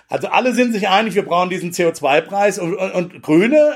Also 0.08 0.26
alle 0.26 0.52
sind 0.54 0.72
sich 0.72 0.88
einig, 0.88 1.14
wir 1.14 1.24
brauchen 1.24 1.50
diesen 1.50 1.70
CO2-Preis 1.70 2.58
und, 2.58 2.74
und, 2.74 2.90
und 2.92 3.22
Grüne, 3.22 3.70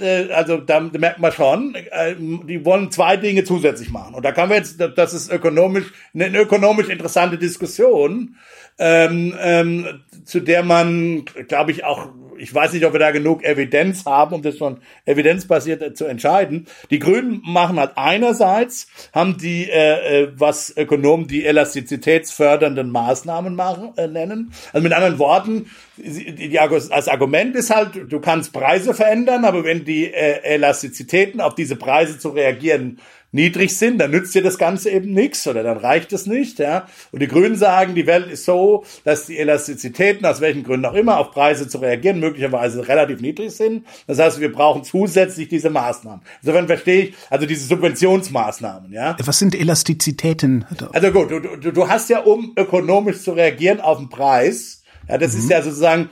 äh, 0.00 0.32
also 0.32 0.56
da 0.56 0.80
merkt 0.80 1.18
man 1.18 1.30
schon, 1.30 1.74
äh, 1.74 2.14
die 2.16 2.64
wollen 2.64 2.90
zwei 2.90 3.18
Dinge 3.18 3.44
zusätzlich 3.44 3.90
machen. 3.90 4.14
Und 4.14 4.24
da 4.24 4.32
kann 4.32 4.48
man 4.48 4.58
jetzt, 4.58 4.80
das 4.80 5.12
ist 5.12 5.30
ökonomisch 5.30 5.92
eine 6.14 6.38
ökonomisch 6.38 6.88
interessante 6.88 7.36
Diskussion, 7.36 8.36
ähm, 8.78 9.34
ähm, 9.38 10.00
zu 10.24 10.40
der 10.40 10.62
man, 10.62 11.26
glaube 11.48 11.70
ich, 11.70 11.84
auch 11.84 12.08
ich 12.38 12.54
weiß 12.54 12.72
nicht, 12.72 12.84
ob 12.84 12.92
wir 12.92 13.00
da 13.00 13.10
genug 13.10 13.44
Evidenz 13.44 14.04
haben, 14.04 14.34
um 14.34 14.42
das 14.42 14.56
schon 14.56 14.78
evidenzbasiert 15.04 15.96
zu 15.96 16.04
entscheiden. 16.06 16.66
Die 16.90 16.98
Grünen 16.98 17.42
machen 17.44 17.78
halt 17.78 17.92
einerseits, 17.96 18.88
haben 19.12 19.36
die, 19.38 19.68
äh, 19.70 20.22
äh 20.22 20.28
was 20.36 20.76
Ökonomen 20.76 21.26
die 21.26 21.44
elastizitätsfördernden 21.44 22.90
Maßnahmen 22.90 23.54
machen, 23.54 23.92
äh, 23.96 24.08
nennen. 24.08 24.52
Also 24.72 24.82
mit 24.82 24.92
anderen 24.92 25.18
Worten, 25.18 25.70
die, 25.96 26.34
die, 26.34 26.50
das 26.50 27.08
Argument 27.08 27.54
ist 27.56 27.74
halt, 27.74 28.12
du 28.12 28.20
kannst 28.20 28.52
Preise 28.52 28.94
verändern, 28.94 29.44
aber 29.44 29.64
wenn 29.64 29.84
die 29.84 30.12
äh, 30.12 30.40
Elastizitäten 30.42 31.40
auf 31.40 31.54
diese 31.54 31.76
Preise 31.76 32.18
zu 32.18 32.30
reagieren 32.30 32.98
niedrig 33.34 33.76
sind, 33.76 33.98
dann 33.98 34.12
nützt 34.12 34.34
dir 34.34 34.42
das 34.42 34.58
Ganze 34.58 34.90
eben 34.90 35.12
nichts 35.12 35.46
oder 35.46 35.62
dann 35.62 35.76
reicht 35.76 36.12
es 36.12 36.26
nicht. 36.26 36.58
Ja? 36.60 36.86
Und 37.10 37.20
die 37.20 37.26
Grünen 37.26 37.56
sagen, 37.56 37.94
die 37.94 38.06
Welt 38.06 38.28
ist 38.28 38.44
so, 38.44 38.84
dass 39.04 39.26
die 39.26 39.38
Elastizitäten, 39.38 40.24
aus 40.24 40.40
welchen 40.40 40.62
Gründen 40.62 40.86
auch 40.86 40.94
immer, 40.94 41.18
auf 41.18 41.32
Preise 41.32 41.68
zu 41.68 41.78
reagieren, 41.78 42.20
möglicherweise 42.20 42.86
relativ 42.86 43.20
niedrig 43.20 43.50
sind. 43.50 43.84
Das 44.06 44.18
heißt, 44.18 44.40
wir 44.40 44.52
brauchen 44.52 44.84
zusätzlich 44.84 45.48
diese 45.48 45.68
Maßnahmen. 45.68 46.22
Insofern 46.42 46.68
verstehe 46.68 47.02
ich, 47.06 47.14
also 47.28 47.44
diese 47.44 47.66
Subventionsmaßnahmen. 47.66 48.92
Ja? 48.92 49.16
Was 49.24 49.40
sind 49.40 49.54
Elastizitäten? 49.54 50.64
Also 50.92 51.10
gut, 51.10 51.30
du, 51.30 51.40
du, 51.40 51.72
du 51.72 51.88
hast 51.88 52.08
ja, 52.10 52.20
um 52.20 52.52
ökonomisch 52.56 53.22
zu 53.22 53.32
reagieren 53.32 53.80
auf 53.80 53.98
den 53.98 54.08
Preis, 54.08 54.82
ja, 55.08 55.18
das 55.18 55.32
mhm. 55.32 55.38
ist 55.40 55.50
ja 55.50 55.60
sozusagen, 55.60 56.08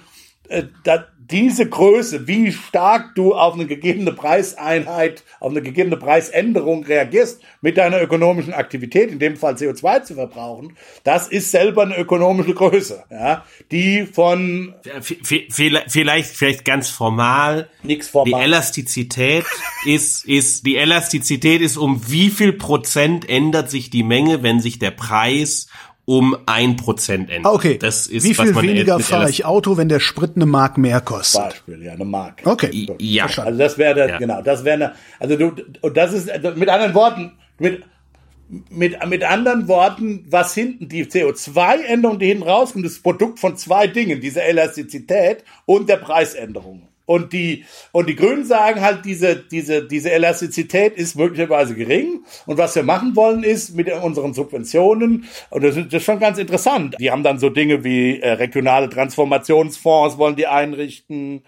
äh, 0.49 0.65
da, 0.85 1.07
diese 1.31 1.69
Größe, 1.69 2.27
wie 2.27 2.51
stark 2.53 3.15
du 3.15 3.35
auf 3.35 3.55
eine 3.55 3.67
gegebene 3.67 4.13
Preiseinheit, 4.13 5.23
auf 5.41 5.51
eine 5.51 5.63
gegebene 5.63 5.97
Preisänderung 5.97 6.85
reagierst 6.85 7.41
mit 7.61 7.77
deiner 7.77 8.01
ökonomischen 8.03 8.53
Aktivität, 8.53 9.11
in 9.11 9.19
dem 9.19 9.37
Fall 9.37 9.55
CO2 9.55 10.03
zu 10.03 10.15
verbrauchen, 10.15 10.77
das 11.05 11.29
ist 11.29 11.51
selber 11.51 11.83
eine 11.83 11.97
ökonomische 11.97 12.55
Größe, 12.55 13.05
ja, 13.11 13.45
die 13.71 14.07
von 14.07 14.75
vielleicht 15.89 16.37
vielleicht 16.37 16.65
ganz 16.65 16.89
formal, 16.89 17.69
Nix 17.83 18.09
formal. 18.09 18.41
die 18.41 18.45
Elastizität 18.45 19.45
ist 19.87 20.25
ist 20.25 20.67
die 20.67 20.77
Elastizität 20.77 21.61
ist 21.61 21.77
um 21.77 22.03
wie 22.09 22.31
viel 22.31 22.53
Prozent 22.53 23.29
ändert 23.29 23.71
sich 23.71 23.91
die 23.91 24.03
Menge, 24.03 24.43
wenn 24.43 24.61
sich 24.61 24.79
der 24.79 24.91
Preis 24.91 25.69
um 26.05 26.37
ein 26.47 26.77
Prozent 26.77 27.31
ändert. 27.31 27.53
Ah, 27.53 27.55
okay. 27.55 27.79
Das 27.79 28.07
ist, 28.07 28.25
Wie 28.25 28.35
viel 28.35 28.55
weniger 28.57 28.99
fahre 28.99 29.31
ich 29.31 29.45
Auto, 29.45 29.77
wenn 29.77 29.89
der 29.89 30.01
Sprit 30.01 30.33
eine 30.35 30.47
Mark 30.47 30.77
mehr 30.79 31.01
kostet? 31.01 31.43
Beispiel, 31.43 31.83
ja, 31.83 31.93
eine 31.93 32.05
Mark. 32.05 32.43
Okay. 32.45 32.89
Ja. 32.99 33.25
Also 33.25 33.59
das 33.59 33.79
wäre, 33.79 34.09
ja. 34.09 34.19
genau, 34.19 34.43
das 34.43 34.65
wäre, 34.65 34.75
eine, 34.75 34.93
also 35.21 35.37
du, 35.37 35.53
und 35.81 35.97
das 35.97 36.13
ist, 36.13 36.31
also 36.31 36.53
mit 36.53 36.69
anderen 36.69 36.95
Worten, 36.95 37.33
mit, 37.59 37.85
mit, 38.69 39.07
mit 39.07 39.25
anderen 39.25 39.69
Worten, 39.69 40.27
was 40.29 40.55
hinten, 40.55 40.89
die 40.89 41.07
CO2-Änderung, 41.07 42.19
die 42.19 42.27
hinten 42.27 42.43
rauskommt, 42.43 42.85
ist 42.85 42.97
das 42.97 43.03
Produkt 43.03 43.39
von 43.39 43.57
zwei 43.57 43.87
Dingen, 43.87 44.21
dieser 44.21 44.43
Elastizität 44.43 45.45
und 45.67 45.89
der 45.89 45.97
Preisänderung. 45.97 46.89
Und 47.05 47.33
die, 47.33 47.65
und 47.91 48.09
die 48.09 48.17
Grünen 48.17 48.45
sagen 48.45 48.81
halt, 48.81 49.05
diese, 49.05 49.37
diese, 49.37 49.87
diese 49.87 50.13
Elastizität 50.13 50.97
ist 50.97 51.17
möglicherweise 51.17 51.75
gering. 51.75 52.25
Und 52.47 52.59
was 52.59 52.77
wir 52.77 52.85
machen 52.85 53.17
wollen, 53.17 53.43
ist 53.43 53.75
mit 53.75 53.93
unseren 53.93 54.35
Subventionen, 54.35 55.27
und 55.51 55.65
das 55.65 55.77
ist, 55.77 55.87
das 55.87 55.95
ist 55.95 56.05
schon 56.05 56.21
ganz 56.21 56.39
interessant. 56.39 56.97
Die 57.01 57.11
haben 57.11 57.23
dann 57.23 57.39
so 57.39 57.51
Dinge 57.51 57.85
wie 57.85 58.21
äh, 58.21 58.33
regionale 58.33 58.89
Transformationsfonds 58.89 60.19
wollen 60.19 60.37
die 60.37 60.47
einrichten, 60.47 61.43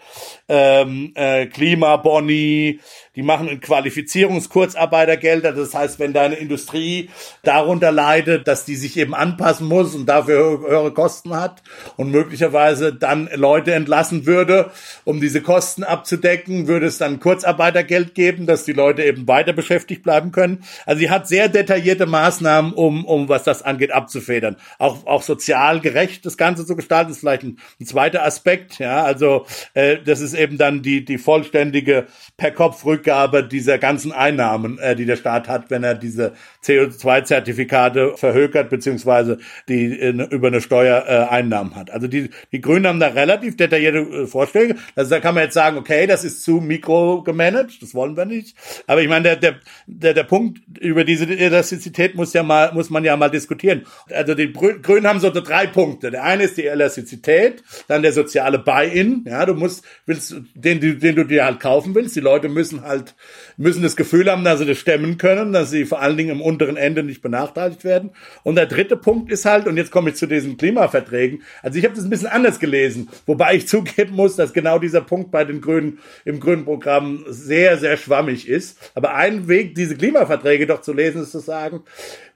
ähm, 0.48 1.12
äh, 1.14 1.46
Klimaboni, 1.46 2.80
die 3.16 3.22
machen 3.22 3.60
Qualifizierungskurzarbeitergelder. 3.60 5.52
Das 5.52 5.74
heißt, 5.74 5.98
wenn 5.98 6.12
deine 6.12 6.34
Industrie 6.34 7.10
darunter 7.42 7.92
leidet, 7.92 8.48
dass 8.48 8.64
die 8.64 8.74
sich 8.76 8.96
eben 8.96 9.14
anpassen 9.14 9.68
muss 9.68 9.94
und 9.94 10.06
dafür 10.06 10.60
höhere 10.60 10.92
Kosten 10.92 11.36
hat 11.36 11.62
und 11.96 12.10
möglicherweise 12.10 12.92
dann 12.92 13.28
Leute 13.34 13.72
entlassen 13.72 14.26
würde, 14.26 14.70
um 15.04 15.20
diese 15.20 15.42
Kosten 15.44 15.84
abzudecken, 15.84 16.66
würde 16.66 16.86
es 16.86 16.98
dann 16.98 17.20
Kurzarbeitergeld 17.20 18.14
geben, 18.14 18.46
dass 18.46 18.64
die 18.64 18.72
Leute 18.72 19.04
eben 19.04 19.28
weiter 19.28 19.52
beschäftigt 19.52 20.02
bleiben 20.02 20.32
können. 20.32 20.64
Also 20.86 21.00
sie 21.00 21.10
hat 21.10 21.28
sehr 21.28 21.48
detaillierte 21.48 22.06
Maßnahmen, 22.06 22.72
um, 22.72 23.04
um 23.04 23.28
was 23.28 23.44
das 23.44 23.62
angeht, 23.62 23.92
abzufedern. 23.92 24.56
Auch, 24.78 25.06
auch 25.06 25.22
sozial 25.22 25.80
gerecht 25.80 26.26
das 26.26 26.36
Ganze 26.36 26.66
zu 26.66 26.74
gestalten, 26.74 27.12
ist 27.12 27.20
vielleicht 27.20 27.44
ein, 27.44 27.58
ein 27.80 27.86
zweiter 27.86 28.24
Aspekt. 28.24 28.78
Ja, 28.78 29.04
also 29.04 29.46
äh, 29.74 29.98
das 30.04 30.20
ist 30.20 30.34
eben 30.34 30.58
dann 30.58 30.82
die, 30.82 31.04
die 31.04 31.18
vollständige 31.18 32.06
per 32.36 32.50
Kopf 32.50 32.84
Rückgabe 32.84 33.44
dieser 33.44 33.78
ganzen 33.78 34.10
Einnahmen, 34.12 34.78
äh, 34.78 34.96
die 34.96 35.06
der 35.06 35.16
Staat 35.16 35.48
hat, 35.48 35.70
wenn 35.70 35.84
er 35.84 35.94
diese 35.94 36.32
CO2-Zertifikate 36.64 38.16
verhökert, 38.16 38.70
beziehungsweise 38.70 39.38
die 39.68 39.98
äh, 40.00 40.10
über 40.30 40.48
eine 40.48 40.60
Steuer 40.60 41.04
äh, 41.06 41.32
Einnahmen 41.32 41.76
hat. 41.76 41.90
Also 41.90 42.08
die, 42.08 42.30
die 42.52 42.60
Grünen 42.60 42.86
haben 42.86 43.00
da 43.00 43.08
relativ 43.08 43.56
detaillierte 43.56 43.98
äh, 43.98 44.26
Vorschläge. 44.26 44.76
Also 44.96 45.10
da 45.10 45.20
kann 45.20 45.33
man 45.34 45.44
jetzt 45.44 45.54
sagen, 45.54 45.76
okay, 45.76 46.06
das 46.06 46.24
ist 46.24 46.42
zu 46.42 46.60
mikro 46.60 47.22
gemanagt, 47.22 47.82
das 47.82 47.94
wollen 47.94 48.16
wir 48.16 48.24
nicht. 48.24 48.56
Aber 48.86 49.02
ich 49.02 49.08
meine, 49.08 49.24
der, 49.24 49.36
der, 49.36 49.54
der, 49.86 50.14
der 50.14 50.24
Punkt 50.24 50.60
über 50.80 51.04
diese 51.04 51.26
Elastizität 51.26 52.14
muss 52.14 52.32
ja 52.32 52.42
mal, 52.42 52.72
muss 52.72 52.90
man 52.90 53.04
ja 53.04 53.16
mal 53.16 53.30
diskutieren. 53.30 53.86
Also 54.10 54.34
die 54.34 54.52
Grünen 54.52 55.06
haben 55.06 55.20
so 55.20 55.30
drei 55.30 55.66
Punkte. 55.66 56.10
Der 56.10 56.24
eine 56.24 56.44
ist 56.44 56.56
die 56.56 56.66
Elastizität, 56.66 57.62
dann 57.88 58.02
der 58.02 58.12
soziale 58.12 58.58
Buy-in. 58.58 59.24
Ja, 59.26 59.46
du 59.46 59.54
musst, 59.54 59.84
willst, 60.06 60.36
den, 60.54 60.80
den 60.80 61.16
du 61.16 61.24
dir 61.24 61.44
halt 61.44 61.60
kaufen 61.60 61.94
willst. 61.94 62.16
Die 62.16 62.20
Leute 62.20 62.48
müssen 62.48 62.82
halt, 62.82 63.14
müssen 63.56 63.82
das 63.82 63.96
Gefühl 63.96 64.30
haben, 64.30 64.44
dass 64.44 64.60
sie 64.60 64.66
das 64.66 64.78
stemmen 64.78 65.18
können, 65.18 65.52
dass 65.52 65.70
sie 65.70 65.84
vor 65.84 66.00
allen 66.00 66.16
Dingen 66.16 66.30
im 66.30 66.40
unteren 66.40 66.76
Ende 66.76 67.02
nicht 67.02 67.22
benachteiligt 67.22 67.84
werden. 67.84 68.10
Und 68.42 68.56
der 68.56 68.66
dritte 68.66 68.96
Punkt 68.96 69.30
ist 69.30 69.44
halt, 69.44 69.66
und 69.66 69.76
jetzt 69.76 69.90
komme 69.90 70.10
ich 70.10 70.16
zu 70.16 70.26
diesen 70.26 70.56
Klimaverträgen. 70.56 71.42
Also 71.62 71.78
ich 71.78 71.84
habe 71.84 71.94
das 71.94 72.04
ein 72.04 72.10
bisschen 72.10 72.28
anders 72.28 72.58
gelesen, 72.58 73.08
wobei 73.26 73.54
ich 73.54 73.68
zugeben 73.68 74.14
muss, 74.14 74.36
dass 74.36 74.52
genau 74.52 74.78
dieser 74.78 75.00
Punkt 75.00 75.23
bei 75.30 75.44
den 75.44 75.60
Grünen 75.60 75.98
im 76.24 76.40
Grünen 76.40 76.64
Programm 76.64 77.24
sehr, 77.28 77.78
sehr 77.78 77.96
schwammig 77.96 78.48
ist. 78.48 78.78
Aber 78.94 79.14
ein 79.14 79.48
Weg, 79.48 79.74
diese 79.74 79.96
Klimaverträge 79.96 80.66
doch 80.66 80.80
zu 80.80 80.92
lesen, 80.92 81.22
ist 81.22 81.32
zu 81.32 81.40
sagen, 81.40 81.82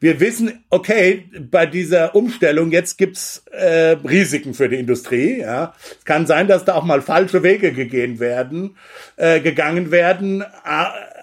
wir 0.00 0.20
wissen, 0.20 0.64
okay, 0.70 1.24
bei 1.50 1.66
dieser 1.66 2.14
Umstellung 2.14 2.70
jetzt 2.70 2.98
gibt's 2.98 3.44
äh, 3.50 3.96
Risiken 4.08 4.54
für 4.54 4.68
die 4.68 4.76
Industrie. 4.76 5.40
Ja, 5.40 5.74
es 5.98 6.04
kann 6.04 6.26
sein, 6.26 6.48
dass 6.48 6.64
da 6.64 6.74
auch 6.74 6.84
mal 6.84 7.02
falsche 7.02 7.42
Wege 7.42 7.72
gegangen 7.72 8.20
werden, 8.20 8.76
äh, 9.16 9.40
gegangen 9.40 9.90
werden. 9.90 10.44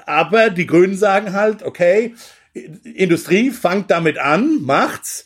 Aber 0.06 0.50
die 0.50 0.68
Grünen 0.68 0.96
sagen 0.96 1.34
halt, 1.34 1.64
okay, 1.64 2.14
Industrie 2.84 3.52
fangt 3.52 3.92
damit 3.92 4.18
an, 4.18 4.62
macht's. 4.62 5.26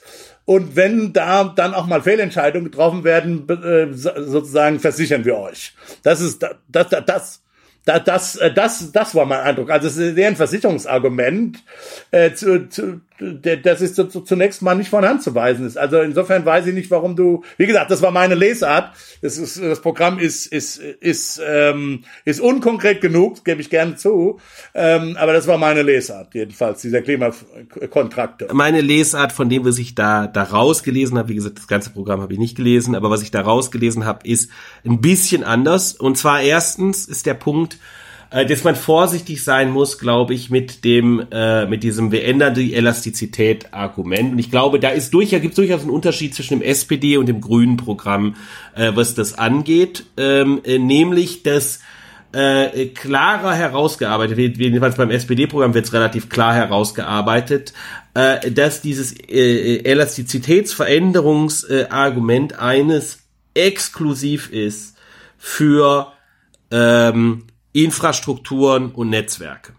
Und 0.50 0.76
wenn 0.76 1.14
da 1.14 1.44
dann 1.44 1.76
auch 1.76 1.86
mal 1.86 2.02
Fehlentscheidungen 2.02 2.72
getroffen 2.72 3.04
werden, 3.04 3.48
äh, 3.48 3.94
sozusagen 3.94 4.80
versichern 4.80 5.24
wir 5.24 5.38
euch. 5.38 5.76
Das 6.02 6.22
ist 6.22 6.42
das, 6.42 6.56
das, 6.68 6.90
das 7.06 7.44
das, 7.86 8.04
das, 8.04 8.40
das, 8.56 8.92
das 8.92 9.14
war 9.14 9.26
mein 9.28 9.42
Eindruck. 9.42 9.70
Also 9.70 9.90
es 9.90 9.98
ist 9.98 10.18
eher 10.18 10.28
ein 10.28 10.36
Versicherungsargument, 10.36 11.64
äh, 12.10 12.34
zu, 12.34 12.68
zu, 12.68 13.02
das 13.20 13.82
ist 13.82 13.96
zunächst 13.96 14.62
mal 14.62 14.76
nicht 14.76 14.90
von 14.90 15.06
Hand 15.06 15.24
zu 15.24 15.36
weisen 15.36 15.66
ist. 15.66 15.78
Also 15.78 16.00
insofern 16.00 16.46
weiß 16.46 16.68
ich 16.68 16.74
nicht, 16.74 16.90
warum 16.90 17.16
du, 17.16 17.44
wie 17.58 17.66
gesagt, 17.66 17.92
das 17.92 18.02
war 18.02 18.12
meine 18.12 18.36
Lesart. 18.36 18.96
Das, 19.22 19.38
ist, 19.38 19.62
das 19.62 19.82
Programm 19.82 20.20
ist, 20.20 20.46
ist, 20.46 20.78
ist, 20.78 21.42
ähm, 21.46 22.04
ist 22.24 22.40
unkonkret 22.40 23.02
genug, 23.02 23.44
gebe 23.44 23.62
ich 23.62 23.70
gerne 23.70 23.96
zu. 23.98 24.40
Ähm, 24.74 25.18
aber 25.20 25.34
das 25.34 25.48
war 25.48 25.58
meine 25.58 25.82
Lesart, 25.82 26.34
jedenfalls, 26.34 26.82
dieser 26.82 27.02
Klimakontrakte. 27.02 28.48
Meine 28.54 28.82
Lesart, 28.82 29.34
von 29.34 29.50
dem, 29.50 29.66
was 29.66 29.78
ich 29.78 29.96
da, 29.96 30.28
da 30.28 30.44
rausgelesen 30.44 31.18
habe, 31.18 31.30
wie 31.30 31.36
gesagt, 31.36 31.58
das 31.58 31.68
ganze 31.68 31.90
Programm 31.90 32.22
habe 32.22 32.34
ich 32.34 32.40
nicht 32.40 32.56
gelesen, 32.56 32.96
aber 32.96 33.10
was 33.10 33.22
ich 33.22 33.32
da 33.32 33.42
rausgelesen 33.42 34.06
habe, 34.06 34.28
ist 34.28 34.50
ein 34.86 35.02
bisschen 35.02 35.44
anders. 35.44 35.94
Und 35.94 36.18
zwar 36.18 36.42
erstens 36.42 37.06
ist 37.06 37.26
der 37.26 37.34
Punkt, 37.34 37.78
äh, 38.32 38.46
dass 38.46 38.64
man 38.64 38.76
vorsichtig 38.76 39.44
sein 39.44 39.72
muss, 39.72 39.98
glaube 39.98 40.34
ich, 40.34 40.50
mit 40.50 40.84
dem, 40.84 41.26
äh, 41.32 41.66
mit 41.66 41.84
diesem 41.84 42.12
wir 42.12 42.26
ändern 42.26 42.54
die 42.54 42.76
Elastizität 42.76 43.74
Argument. 43.74 44.34
Und 44.34 44.40
ich 44.40 44.52
glaube, 44.52 44.80
da 44.80 44.90
ist 44.90 45.14
durchaus, 45.14 45.42
gibt 45.42 45.58
durchaus 45.58 45.82
einen 45.82 45.90
Unterschied 45.90 46.36
zwischen 46.36 46.60
dem 46.60 46.68
SPD 46.68 47.18
und 47.18 47.28
dem 47.28 47.42
Grünen 47.42 47.78
Programm, 47.78 48.36
äh, 48.76 48.92
was 48.94 49.16
das 49.16 49.38
angeht, 49.38 50.06
ähm, 50.18 50.62
äh, 50.64 50.78
nämlich 50.78 51.44
dass 51.44 51.80
äh, 52.32 52.86
klarer 52.88 53.56
herausgearbeitet 53.56 54.38
wird, 54.38 54.58
jedenfalls 54.58 54.96
beim 54.96 55.10
SPD-Programm 55.10 55.74
wird 55.74 55.86
es 55.86 55.94
relativ 55.94 56.30
klar 56.30 56.54
herausgearbeitet, 56.54 57.74
äh, 58.14 58.52
dass 58.52 58.82
dieses 58.82 59.14
äh, 59.14 59.84
Elastizitätsveränderungsargument 59.84 62.52
äh, 62.52 62.56
eines 62.56 63.24
exklusiv 63.56 64.52
ist 64.52 64.96
für 65.40 66.14
ähm, 66.70 67.46
Infrastrukturen 67.74 68.92
und 68.92 69.10
Netzwerke. 69.10 69.74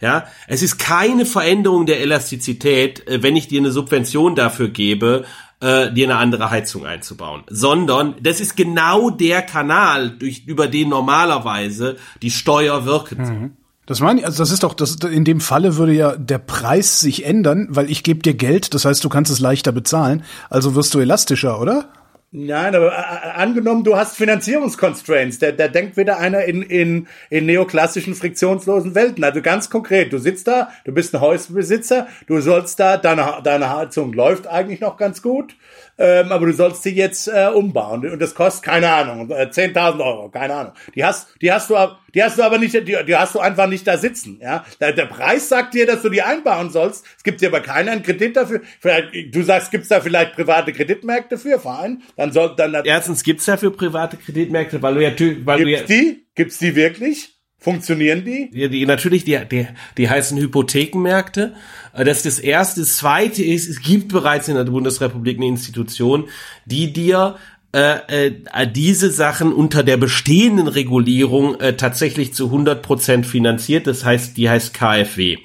Ja, 0.00 0.24
es 0.46 0.62
ist 0.62 0.78
keine 0.78 1.26
Veränderung 1.26 1.84
der 1.84 2.00
Elastizität, 2.00 3.06
äh, 3.06 3.22
wenn 3.22 3.36
ich 3.36 3.48
dir 3.48 3.60
eine 3.60 3.70
Subvention 3.70 4.34
dafür 4.34 4.68
gebe, 4.68 5.24
äh, 5.60 5.92
dir 5.92 6.06
eine 6.06 6.16
andere 6.16 6.50
Heizung 6.50 6.86
einzubauen, 6.86 7.42
sondern 7.48 8.14
das 8.22 8.40
ist 8.40 8.56
genau 8.56 9.10
der 9.10 9.42
Kanal, 9.42 10.10
durch, 10.10 10.44
über 10.46 10.68
den 10.68 10.88
normalerweise 10.88 11.96
die 12.22 12.30
Steuer 12.30 12.86
wirken. 12.86 13.22
Mhm. 13.22 13.56
Das 13.84 14.00
meine 14.00 14.20
ich, 14.20 14.26
also 14.26 14.38
das 14.38 14.52
ist 14.52 14.62
doch, 14.62 14.72
das, 14.72 14.94
in 14.96 15.24
dem 15.24 15.40
Falle 15.40 15.76
würde 15.76 15.92
ja 15.92 16.16
der 16.16 16.38
Preis 16.38 17.00
sich 17.00 17.26
ändern, 17.26 17.66
weil 17.70 17.90
ich 17.90 18.04
gebe 18.04 18.20
dir 18.22 18.34
Geld, 18.34 18.72
das 18.72 18.84
heißt, 18.84 19.02
du 19.04 19.08
kannst 19.08 19.30
es 19.32 19.40
leichter 19.40 19.72
bezahlen, 19.72 20.22
also 20.48 20.74
wirst 20.74 20.94
du 20.94 21.00
elastischer, 21.00 21.60
oder? 21.60 21.88
Nein, 22.32 22.76
aber 22.76 22.92
äh, 22.92 23.30
angenommen, 23.34 23.82
du 23.82 23.96
hast 23.96 24.16
Finanzierungsconstraints, 24.16 25.40
da, 25.40 25.50
da 25.50 25.66
denkt 25.66 25.96
wieder 25.96 26.18
einer 26.18 26.44
in, 26.44 26.62
in, 26.62 27.08
in 27.28 27.46
neoklassischen 27.46 28.14
friktionslosen 28.14 28.94
Welten. 28.94 29.24
Also 29.24 29.42
ganz 29.42 29.68
konkret, 29.68 30.12
du 30.12 30.18
sitzt 30.18 30.46
da, 30.46 30.70
du 30.84 30.92
bist 30.92 31.12
ein 31.12 31.20
Hausbesitzer, 31.20 32.06
du 32.28 32.40
sollst 32.40 32.78
da, 32.78 32.98
deine, 32.98 33.40
deine 33.42 33.74
Heizung 33.74 34.12
läuft 34.12 34.46
eigentlich 34.46 34.80
noch 34.80 34.96
ganz 34.96 35.22
gut, 35.22 35.56
ähm, 36.00 36.32
aber 36.32 36.46
du 36.46 36.52
sollst 36.54 36.82
sie 36.82 36.94
jetzt 36.94 37.28
äh, 37.28 37.48
umbauen 37.54 38.10
und 38.10 38.18
das 38.20 38.34
kostet, 38.34 38.64
keine 38.64 38.90
Ahnung, 38.90 39.30
10.000 39.30 39.98
äh, 39.98 40.02
Euro, 40.02 40.30
keine 40.30 40.54
Ahnung. 40.54 40.72
Die 40.94 41.04
hast, 41.04 41.28
die 41.42 41.52
hast 41.52 41.68
du, 41.68 41.76
die 42.14 42.22
hast 42.22 42.38
du 42.38 42.42
aber 42.42 42.56
nicht, 42.56 42.72
die, 42.72 42.96
die 43.06 43.16
hast 43.16 43.34
du 43.34 43.38
einfach 43.38 43.66
nicht 43.66 43.86
da 43.86 43.98
sitzen, 43.98 44.40
ja. 44.40 44.64
Der, 44.80 44.92
der 44.92 45.04
Preis 45.04 45.50
sagt 45.50 45.74
dir, 45.74 45.86
dass 45.86 46.00
du 46.00 46.08
die 46.08 46.22
einbauen 46.22 46.70
sollst, 46.70 47.04
es 47.18 47.22
gibt 47.22 47.42
dir 47.42 47.48
aber 47.48 47.60
keinen 47.60 48.02
Kredit 48.02 48.34
dafür. 48.34 48.62
Vielleicht, 48.80 49.34
du 49.34 49.42
sagst, 49.42 49.70
gibt's 49.70 49.88
da 49.88 50.00
vielleicht 50.00 50.32
private 50.32 50.72
Kreditmärkte 50.72 51.36
für, 51.36 51.60
Verein? 51.60 52.02
Dann 52.16 52.32
soll, 52.32 52.54
dann, 52.56 52.74
Erstens 52.82 53.22
gibt's 53.22 53.44
dafür 53.44 53.70
private 53.70 54.16
Kreditmärkte, 54.16 54.80
weil 54.80 54.94
du 54.94 55.02
ja, 55.02 55.10
weil 55.44 55.64
gibt's 55.64 55.86
du 55.86 55.94
ja, 55.94 56.00
die? 56.00 56.26
Gibt's 56.34 56.58
die 56.58 56.74
wirklich? 56.74 57.40
Funktionieren 57.58 58.24
die? 58.24 58.48
Ja, 58.54 58.68
die 58.68 58.86
natürlich, 58.86 59.24
die, 59.24 59.38
die, 59.52 59.68
die 59.98 60.08
heißen 60.08 60.38
Hypothekenmärkte. 60.38 61.54
Äh, 61.92 62.04
das 62.04 62.18
ist 62.18 62.26
das 62.26 62.38
erste. 62.38 62.80
Das 62.80 62.96
zweite 62.96 63.42
ist, 63.42 63.68
es 63.68 63.82
gibt 63.82 64.12
bereits 64.12 64.48
in 64.48 64.56
der 64.56 64.64
Bundesrepublik 64.64 65.38
eine 65.38 65.46
Institution, 65.46 66.28
die 66.66 66.92
dir 66.92 67.36
äh, 67.72 68.30
äh, 68.32 68.66
diese 68.66 69.10
Sachen 69.10 69.52
unter 69.52 69.84
der 69.84 69.96
bestehenden 69.96 70.66
Regulierung 70.66 71.60
äh, 71.60 71.76
tatsächlich 71.76 72.34
zu 72.34 72.46
100 72.46 72.82
Prozent 72.82 73.26
finanziert. 73.26 73.86
Das 73.86 74.04
heißt, 74.04 74.36
die 74.36 74.50
heißt 74.50 74.74
KfW. 74.74 75.38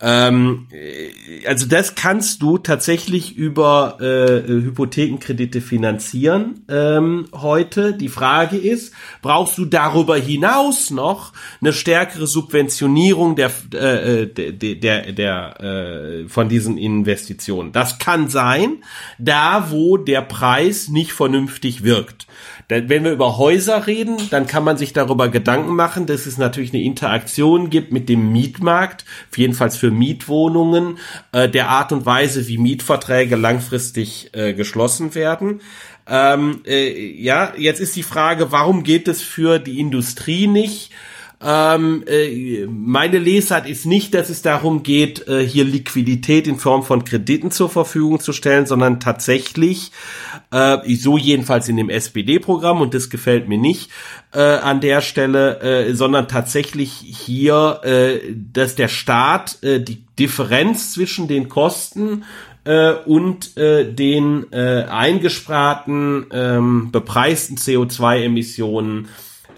Ähm, 0.00 0.66
äh, 0.72 1.46
also 1.46 1.66
das 1.66 1.94
kannst 1.94 2.42
du 2.42 2.58
tatsächlich 2.58 3.36
über 3.36 3.96
äh, 4.00 4.46
Hypothekenkredite 4.46 5.62
finanzieren 5.62 6.64
ähm, 6.68 7.28
heute. 7.32 7.94
Die 7.94 8.10
Frage 8.10 8.58
ist, 8.58 8.92
brauchst 9.22 9.56
du 9.56 9.64
darüber 9.64 10.16
hinaus 10.16 10.90
noch 10.90 11.32
eine 11.62 11.72
stärkere 11.72 12.26
Subventionierung 12.26 13.36
der 13.36 13.50
äh, 13.72 14.26
der 14.26 14.52
der, 14.52 15.12
der 15.12 15.60
äh, 15.60 16.28
von 16.28 16.50
diesen 16.50 16.76
Investitionen? 16.76 17.72
Das 17.72 17.98
kann 17.98 18.28
sein, 18.28 18.82
da 19.18 19.70
wo 19.70 19.96
der 19.96 20.20
Preis 20.20 20.88
nicht 20.88 21.12
vernünftig 21.12 21.84
wirkt. 21.84 22.26
Wenn 22.68 23.04
wir 23.04 23.12
über 23.12 23.38
Häuser 23.38 23.86
reden, 23.86 24.16
dann 24.30 24.48
kann 24.48 24.64
man 24.64 24.76
sich 24.76 24.92
darüber 24.92 25.28
Gedanken 25.28 25.76
machen, 25.76 26.06
dass 26.06 26.26
es 26.26 26.36
natürlich 26.36 26.74
eine 26.74 26.82
Interaktion 26.82 27.70
gibt 27.70 27.92
mit 27.92 28.08
dem 28.08 28.32
Mietmarkt, 28.32 29.04
jedenfalls 29.36 29.76
für 29.76 29.92
Mietwohnungen, 29.92 30.98
äh, 31.30 31.48
der 31.48 31.68
Art 31.68 31.92
und 31.92 32.06
Weise, 32.06 32.48
wie 32.48 32.58
Mietverträge 32.58 33.36
langfristig 33.36 34.30
äh, 34.32 34.52
geschlossen 34.52 35.14
werden. 35.14 35.60
Ähm, 36.08 36.62
äh, 36.66 37.12
ja, 37.20 37.52
jetzt 37.56 37.80
ist 37.80 37.94
die 37.94 38.02
Frage, 38.02 38.50
warum 38.50 38.82
geht 38.82 39.06
es 39.06 39.22
für 39.22 39.60
die 39.60 39.78
Industrie 39.78 40.48
nicht? 40.48 40.90
Ähm, 41.42 42.02
äh, 42.06 42.66
meine 42.66 43.18
Lesart 43.18 43.68
ist 43.68 43.84
nicht, 43.84 44.14
dass 44.14 44.30
es 44.30 44.40
darum 44.40 44.82
geht, 44.82 45.28
äh, 45.28 45.46
hier 45.46 45.64
Liquidität 45.64 46.46
in 46.46 46.56
Form 46.56 46.82
von 46.82 47.04
Krediten 47.04 47.50
zur 47.50 47.68
Verfügung 47.68 48.20
zu 48.20 48.32
stellen, 48.32 48.64
sondern 48.64 49.00
tatsächlich, 49.00 49.92
äh, 50.50 50.78
so 50.94 51.18
jedenfalls 51.18 51.68
in 51.68 51.76
dem 51.76 51.90
SPD-Programm, 51.90 52.80
und 52.80 52.94
das 52.94 53.10
gefällt 53.10 53.48
mir 53.48 53.58
nicht 53.58 53.90
äh, 54.32 54.40
an 54.40 54.80
der 54.80 55.02
Stelle, 55.02 55.60
äh, 55.60 55.94
sondern 55.94 56.26
tatsächlich 56.26 56.90
hier, 56.90 57.80
äh, 57.84 58.18
dass 58.52 58.74
der 58.74 58.88
Staat 58.88 59.58
die 59.62 60.04
Differenz 60.18 60.92
zwischen 60.92 61.28
den 61.28 61.48
Kosten 61.48 62.24
und 63.04 63.56
äh, 63.56 63.92
den 63.92 64.52
äh, 64.52 64.86
eingesparten, 64.90 66.26
ähm, 66.32 66.90
bepreisten 66.90 67.58
CO2-Emissionen 67.58 69.06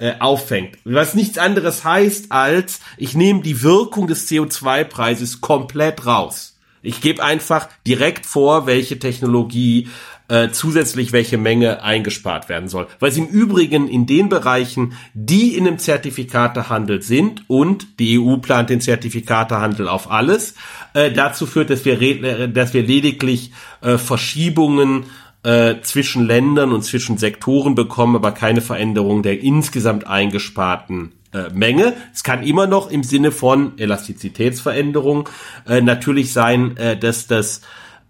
äh, 0.00 0.14
auffängt. 0.18 0.78
Was 0.84 1.14
nichts 1.14 1.38
anderes 1.38 1.84
heißt 1.84 2.32
als, 2.32 2.80
ich 2.96 3.14
nehme 3.14 3.42
die 3.42 3.62
Wirkung 3.62 4.06
des 4.06 4.28
CO2-Preises 4.28 5.40
komplett 5.40 6.06
raus. 6.06 6.58
Ich 6.82 7.00
gebe 7.00 7.22
einfach 7.22 7.68
direkt 7.86 8.24
vor, 8.24 8.66
welche 8.66 8.98
Technologie 8.98 9.88
äh, 10.28 10.50
zusätzlich 10.50 11.12
welche 11.12 11.38
Menge 11.38 11.82
eingespart 11.82 12.48
werden 12.48 12.68
soll. 12.68 12.86
Weil 13.00 13.10
sie 13.10 13.20
im 13.20 13.28
Übrigen 13.28 13.88
in 13.88 14.06
den 14.06 14.28
Bereichen, 14.28 14.92
die 15.14 15.56
in 15.56 15.66
einem 15.66 15.78
Zertifikatehandel 15.78 17.02
sind 17.02 17.44
und 17.48 17.98
die 17.98 18.18
EU 18.18 18.36
plant 18.36 18.70
den 18.70 18.80
Zertifikatehandel 18.80 19.88
auf 19.88 20.10
alles, 20.10 20.54
äh, 20.94 21.10
dazu 21.10 21.46
führt, 21.46 21.70
dass 21.70 21.84
wir, 21.84 22.48
dass 22.48 22.74
wir 22.74 22.82
lediglich 22.82 23.52
äh, 23.80 23.96
Verschiebungen 23.96 25.04
äh, 25.48 25.80
zwischen 25.80 26.26
Ländern 26.26 26.72
und 26.72 26.82
zwischen 26.82 27.16
Sektoren 27.16 27.74
bekommen, 27.74 28.16
aber 28.16 28.32
keine 28.32 28.60
Veränderung 28.60 29.22
der 29.22 29.40
insgesamt 29.40 30.06
eingesparten 30.06 31.12
äh, 31.32 31.48
Menge. 31.54 31.94
Es 32.12 32.22
kann 32.22 32.42
immer 32.42 32.66
noch 32.66 32.90
im 32.90 33.02
Sinne 33.02 33.32
von 33.32 33.78
Elastizitätsveränderung 33.78 35.30
äh, 35.66 35.80
natürlich 35.80 36.34
sein, 36.34 36.76
äh, 36.76 36.98
dass 36.98 37.28
das 37.28 37.62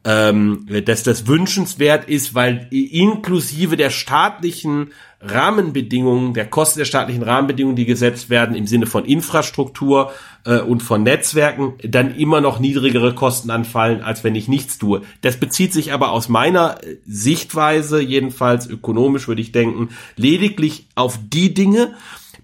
ähm, 0.08 0.64
dass 0.86 1.02
das 1.02 1.26
wünschenswert 1.26 2.08
ist, 2.08 2.34
weil 2.34 2.66
inklusive 2.70 3.76
der 3.76 3.90
staatlichen 3.90 4.90
Rahmenbedingungen, 5.20 6.32
der 6.32 6.46
Kosten 6.46 6.78
der 6.78 6.86
staatlichen 6.86 7.22
Rahmenbedingungen, 7.22 7.76
die 7.76 7.84
gesetzt 7.84 8.30
werden 8.30 8.56
im 8.56 8.66
Sinne 8.66 8.86
von 8.86 9.04
Infrastruktur 9.04 10.12
äh, 10.46 10.60
und 10.60 10.82
von 10.82 11.02
Netzwerken, 11.02 11.74
dann 11.82 12.14
immer 12.14 12.40
noch 12.40 12.58
niedrigere 12.58 13.14
Kosten 13.14 13.50
anfallen, 13.50 14.00
als 14.00 14.24
wenn 14.24 14.34
ich 14.34 14.48
nichts 14.48 14.78
tue. 14.78 15.02
Das 15.20 15.38
bezieht 15.38 15.74
sich 15.74 15.92
aber 15.92 16.12
aus 16.12 16.30
meiner 16.30 16.82
äh, 16.82 16.96
Sichtweise, 17.04 18.00
jedenfalls 18.00 18.66
ökonomisch 18.66 19.28
würde 19.28 19.42
ich 19.42 19.52
denken, 19.52 19.90
lediglich 20.16 20.86
auf 20.94 21.18
die 21.22 21.52
Dinge, 21.52 21.94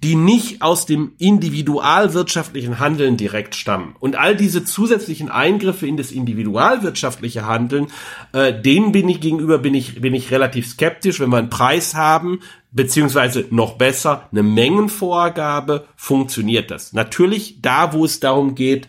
die 0.05 0.16
nicht 0.16 0.61
aus 0.61 0.84
dem 0.84 1.12
individualwirtschaftlichen 1.16 2.78
Handeln 2.78 3.16
direkt 3.16 3.55
stammen. 3.55 3.96
Und 4.00 4.16
all 4.16 4.36
diese 4.36 4.62
zusätzlichen 4.62 5.30
Eingriffe 5.30 5.86
in 5.86 5.96
das 5.96 6.12
individualwirtschaftliche 6.12 7.46
Handeln, 7.46 7.86
äh, 8.34 8.52
denen 8.52 8.92
bin 8.92 9.09
ich 9.09 9.22
gegenüber 9.22 9.57
bin 9.57 9.72
ich 9.72 10.02
bin 10.02 10.12
ich 10.12 10.30
relativ 10.30 10.66
skeptisch, 10.66 11.20
wenn 11.20 11.30
wir 11.30 11.38
einen 11.38 11.48
Preis 11.48 11.94
haben, 11.94 12.40
beziehungsweise 12.70 13.46
noch 13.48 13.78
besser 13.78 14.28
eine 14.30 14.42
Mengenvorgabe, 14.42 15.86
funktioniert 15.96 16.70
das. 16.70 16.92
Natürlich 16.92 17.62
da, 17.62 17.94
wo 17.94 18.05
es 18.05 18.20
darum 18.20 18.55
geht, 18.55 18.88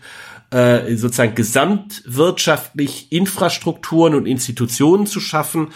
äh, 0.50 0.96
sozusagen 0.96 1.34
gesamtwirtschaftlich 1.34 3.10
Infrastrukturen 3.10 4.14
und 4.14 4.26
Institutionen 4.26 5.06
zu 5.06 5.20
schaffen, 5.20 5.68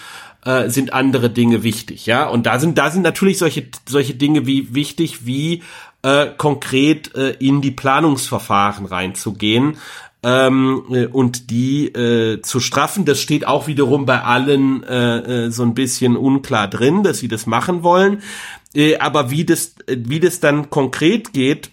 äh, 0.44 0.68
sind 0.68 0.92
andere 0.92 1.30
Dinge 1.30 1.62
wichtig, 1.62 2.06
ja. 2.06 2.28
Und 2.28 2.46
da 2.46 2.58
sind, 2.58 2.78
da 2.78 2.90
sind 2.90 3.02
natürlich 3.02 3.38
solche, 3.38 3.66
solche 3.88 4.14
Dinge 4.14 4.46
wie 4.46 4.74
wichtig, 4.74 5.26
wie 5.26 5.62
äh, 6.02 6.28
konkret 6.36 7.14
äh, 7.14 7.30
in 7.32 7.60
die 7.60 7.70
Planungsverfahren 7.70 8.86
reinzugehen 8.86 9.76
ähm, 10.22 10.84
äh, 10.90 11.06
und 11.06 11.50
die 11.50 11.88
äh, 11.88 12.40
zu 12.42 12.60
straffen. 12.60 13.04
Das 13.04 13.20
steht 13.20 13.46
auch 13.46 13.66
wiederum 13.66 14.06
bei 14.06 14.22
allen 14.22 14.82
äh, 14.82 15.46
äh, 15.46 15.50
so 15.50 15.62
ein 15.62 15.74
bisschen 15.74 16.16
unklar 16.16 16.68
drin, 16.68 17.02
dass 17.02 17.18
sie 17.18 17.28
das 17.28 17.46
machen 17.46 17.82
wollen. 17.82 18.22
Äh, 18.74 18.98
aber 18.98 19.30
wie 19.30 19.44
das, 19.44 19.74
wie 19.86 20.20
das 20.20 20.40
dann 20.40 20.70
konkret 20.70 21.32
geht, 21.32 21.70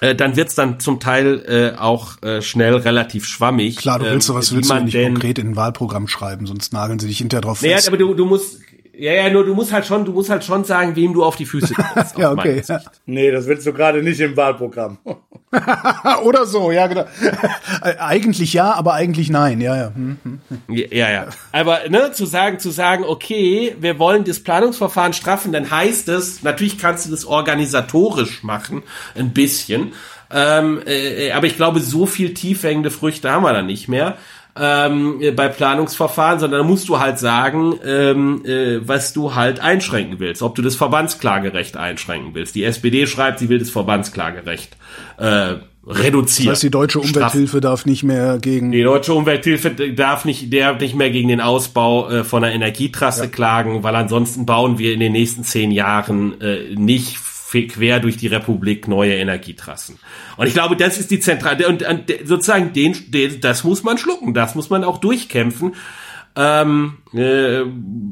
äh, 0.00 0.14
dann 0.14 0.36
wird's 0.36 0.54
dann 0.54 0.80
zum 0.80 1.00
Teil 1.00 1.44
äh, 1.76 1.78
auch 1.78 2.22
äh, 2.22 2.42
schnell 2.42 2.74
relativ 2.74 3.26
schwammig. 3.26 3.76
Klar, 3.76 3.98
du 3.98 4.06
willst 4.06 4.26
sowas 4.26 4.50
ähm, 4.50 4.58
willst 4.58 4.70
du 4.70 4.80
nicht 4.80 4.94
denn, 4.94 5.14
konkret 5.14 5.38
in 5.38 5.50
ein 5.50 5.56
Wahlprogramm 5.56 6.08
schreiben, 6.08 6.46
sonst 6.46 6.72
nageln 6.72 6.98
sie 6.98 7.08
dich 7.08 7.18
hinterher 7.18 7.42
drauf 7.42 7.58
fest. 7.58 7.86
Ja, 7.86 7.90
aber 7.90 7.98
du, 7.98 8.14
du 8.14 8.26
musst 8.26 8.60
ja, 8.98 9.12
ja, 9.12 9.30
nur 9.30 9.44
du 9.44 9.54
musst 9.54 9.72
halt 9.72 9.84
schon, 9.84 10.04
du 10.04 10.12
musst 10.12 10.30
halt 10.30 10.44
schon 10.44 10.64
sagen, 10.64 10.96
wem 10.96 11.12
du 11.12 11.24
auf 11.24 11.36
die 11.36 11.46
Füße 11.46 11.74
trittst. 11.94 12.16
ja, 12.18 12.32
okay. 12.32 12.62
Ja. 12.66 12.80
Nee, 13.04 13.30
das 13.30 13.46
willst 13.46 13.66
du 13.66 13.72
gerade 13.72 14.02
nicht 14.02 14.20
im 14.20 14.36
Wahlprogramm. 14.36 14.98
Oder 16.24 16.46
so, 16.46 16.72
ja, 16.72 16.86
genau. 16.86 17.04
eigentlich 17.98 18.52
ja, 18.52 18.72
aber 18.72 18.94
eigentlich 18.94 19.30
nein, 19.30 19.60
ja, 19.60 19.76
ja. 19.76 19.86
Hm, 19.94 20.18
hm, 20.22 20.40
hm. 20.48 20.60
Ja, 20.90 21.10
ja. 21.10 21.26
Aber 21.52 21.88
ne, 21.88 22.12
zu 22.12 22.26
sagen, 22.26 22.58
zu 22.58 22.70
sagen, 22.70 23.04
okay, 23.04 23.76
wir 23.78 23.98
wollen 23.98 24.24
das 24.24 24.40
Planungsverfahren 24.40 25.12
straffen, 25.12 25.52
dann 25.52 25.70
heißt 25.70 26.08
es, 26.08 26.42
natürlich 26.42 26.78
kannst 26.78 27.06
du 27.06 27.10
das 27.10 27.24
organisatorisch 27.24 28.42
machen, 28.42 28.82
ein 29.14 29.32
bisschen. 29.32 29.92
Ähm, 30.30 30.80
äh, 30.86 31.30
aber 31.30 31.46
ich 31.46 31.56
glaube, 31.56 31.80
so 31.80 32.06
viel 32.06 32.34
tiefhängende 32.34 32.90
Früchte 32.90 33.30
haben 33.30 33.44
wir 33.44 33.52
da 33.52 33.62
nicht 33.62 33.88
mehr 33.88 34.16
ähm, 34.58 35.20
bei 35.34 35.48
Planungsverfahren, 35.48 36.38
sondern 36.38 36.60
da 36.60 36.66
musst 36.66 36.88
du 36.88 36.98
halt 36.98 37.18
sagen, 37.18 37.78
ähm, 37.84 38.44
äh, 38.44 38.86
was 38.86 39.12
du 39.12 39.34
halt 39.34 39.60
einschränken 39.60 40.18
willst, 40.18 40.42
ob 40.42 40.54
du 40.54 40.62
das 40.62 40.76
Verbandsklagerecht 40.76 41.76
einschränken 41.76 42.34
willst. 42.34 42.54
Die 42.54 42.64
SPD 42.64 43.06
schreibt, 43.06 43.38
sie 43.38 43.48
will 43.48 43.58
das 43.58 43.70
Verbandsklagerecht 43.70 44.76
äh, 45.18 45.54
reduziert. 45.86 46.48
Das 46.48 46.52
heißt, 46.54 46.62
die 46.64 46.70
deutsche 46.70 46.98
Umwelthilfe 47.00 47.58
Straff. 47.58 47.60
darf 47.60 47.86
nicht 47.86 48.02
mehr 48.02 48.38
gegen. 48.38 48.72
Die 48.72 48.82
deutsche 48.82 49.14
Umwelthilfe 49.14 49.70
darf 49.70 50.24
nicht, 50.24 50.52
der 50.52 50.74
nicht 50.74 50.94
mehr 50.94 51.10
gegen 51.10 51.28
den 51.28 51.40
Ausbau 51.40 52.08
äh, 52.08 52.24
von 52.24 52.42
einer 52.42 52.54
Energietrasse 52.54 53.24
ja. 53.24 53.30
klagen, 53.30 53.82
weil 53.82 53.94
ansonsten 53.94 54.46
bauen 54.46 54.78
wir 54.78 54.92
in 54.92 55.00
den 55.00 55.12
nächsten 55.12 55.44
zehn 55.44 55.70
Jahren 55.70 56.40
äh, 56.40 56.74
nicht 56.74 57.18
quer 57.52 58.00
durch 58.00 58.16
die 58.16 58.26
Republik 58.26 58.88
neue 58.88 59.14
Energietrassen. 59.14 59.98
Und 60.36 60.46
ich 60.46 60.52
glaube, 60.52 60.76
das 60.76 60.98
ist 60.98 61.10
die 61.10 61.20
zentrale 61.20 61.68
und, 61.68 61.82
und 61.82 62.12
sozusagen 62.24 62.72
den, 62.72 63.10
den, 63.10 63.40
das 63.40 63.64
muss 63.64 63.82
man 63.82 63.98
schlucken, 63.98 64.34
das 64.34 64.54
muss 64.54 64.68
man 64.68 64.84
auch 64.84 64.98
durchkämpfen. 64.98 65.74
Ähm, 66.38 66.98
äh, 67.14 67.62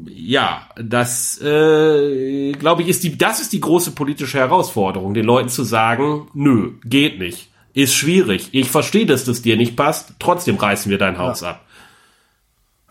ja, 0.07 0.67
das 0.81 1.39
äh, 1.41 2.53
glaube 2.53 2.81
ich 2.81 2.87
ist 2.87 3.03
die, 3.03 3.17
das 3.17 3.39
ist 3.39 3.53
die 3.53 3.59
große 3.59 3.91
politische 3.91 4.39
Herausforderung, 4.39 5.13
den 5.13 5.25
Leuten 5.25 5.49
zu 5.49 5.63
sagen, 5.63 6.27
nö, 6.33 6.71
geht 6.83 7.19
nicht, 7.19 7.49
ist 7.73 7.93
schwierig. 7.93 8.49
Ich 8.53 8.71
verstehe, 8.71 9.05
dass 9.05 9.25
das 9.25 9.43
dir 9.43 9.57
nicht 9.57 9.75
passt. 9.75 10.13
Trotzdem 10.17 10.55
reißen 10.55 10.89
wir 10.89 10.97
dein 10.97 11.19
Haus 11.19 11.41
ja. 11.41 11.51
ab. 11.51 11.65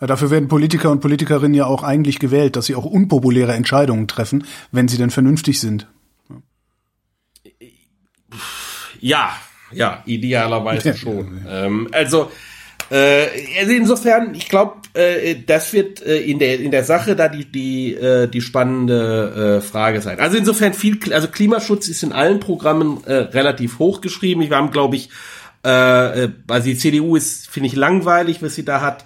Ja, 0.01 0.07
dafür 0.07 0.31
werden 0.31 0.49
Politiker 0.49 0.91
und 0.91 1.01
Politikerinnen 1.01 1.55
ja 1.55 1.67
auch 1.67 1.83
eigentlich 1.83 2.19
gewählt, 2.19 2.57
dass 2.57 2.67
sie 2.67 2.75
auch 2.75 2.85
unpopuläre 2.85 3.55
Entscheidungen 3.55 4.07
treffen, 4.07 4.45
wenn 4.71 4.87
sie 4.87 4.99
denn 4.99 5.11
vernünftig 5.11 5.61
sind. 5.61 5.89
Ja, 9.05 9.37
ja, 9.71 10.03
idealerweise 10.07 10.95
schon. 10.97 11.45
Ähm, 11.47 11.89
also, 11.93 12.31
äh, 12.91 13.27
also 13.61 13.73
insofern, 13.73 14.35
ich 14.35 14.49
glaube, 14.49 14.77
äh, 14.95 15.37
das 15.47 15.75
wird 15.75 16.01
äh, 16.01 16.21
in 16.21 16.39
der 16.39 16.59
in 16.59 16.71
der 16.71 16.85
Sache 16.85 17.15
da 17.15 17.29
die 17.29 17.45
die 17.45 17.93
äh, 17.93 18.29
die 18.29 18.41
spannende 18.41 19.59
äh, 19.59 19.61
Frage 19.61 20.01
sein. 20.01 20.21
Also 20.21 20.39
insofern 20.39 20.73
viel, 20.73 20.99
also 21.13 21.29
Klimaschutz 21.29 21.89
ist 21.89 22.03
in 22.03 22.13
allen 22.13 22.41
Programmen 22.41 23.05
äh, 23.05 23.13
relativ 23.13 23.79
hoch 23.79 24.01
geschrieben. 24.01 24.41
Wir 24.41 24.57
haben, 24.57 24.71
glaube 24.71 24.97
ich, 24.97 25.11
äh, 25.65 25.69
also 25.69 26.65
die 26.65 26.79
CDU 26.79 27.15
ist 27.15 27.51
finde 27.51 27.67
ich 27.67 27.77
langweilig, 27.77 28.43
was 28.43 28.55
sie 28.55 28.65
da 28.65 28.81
hat. 28.81 29.05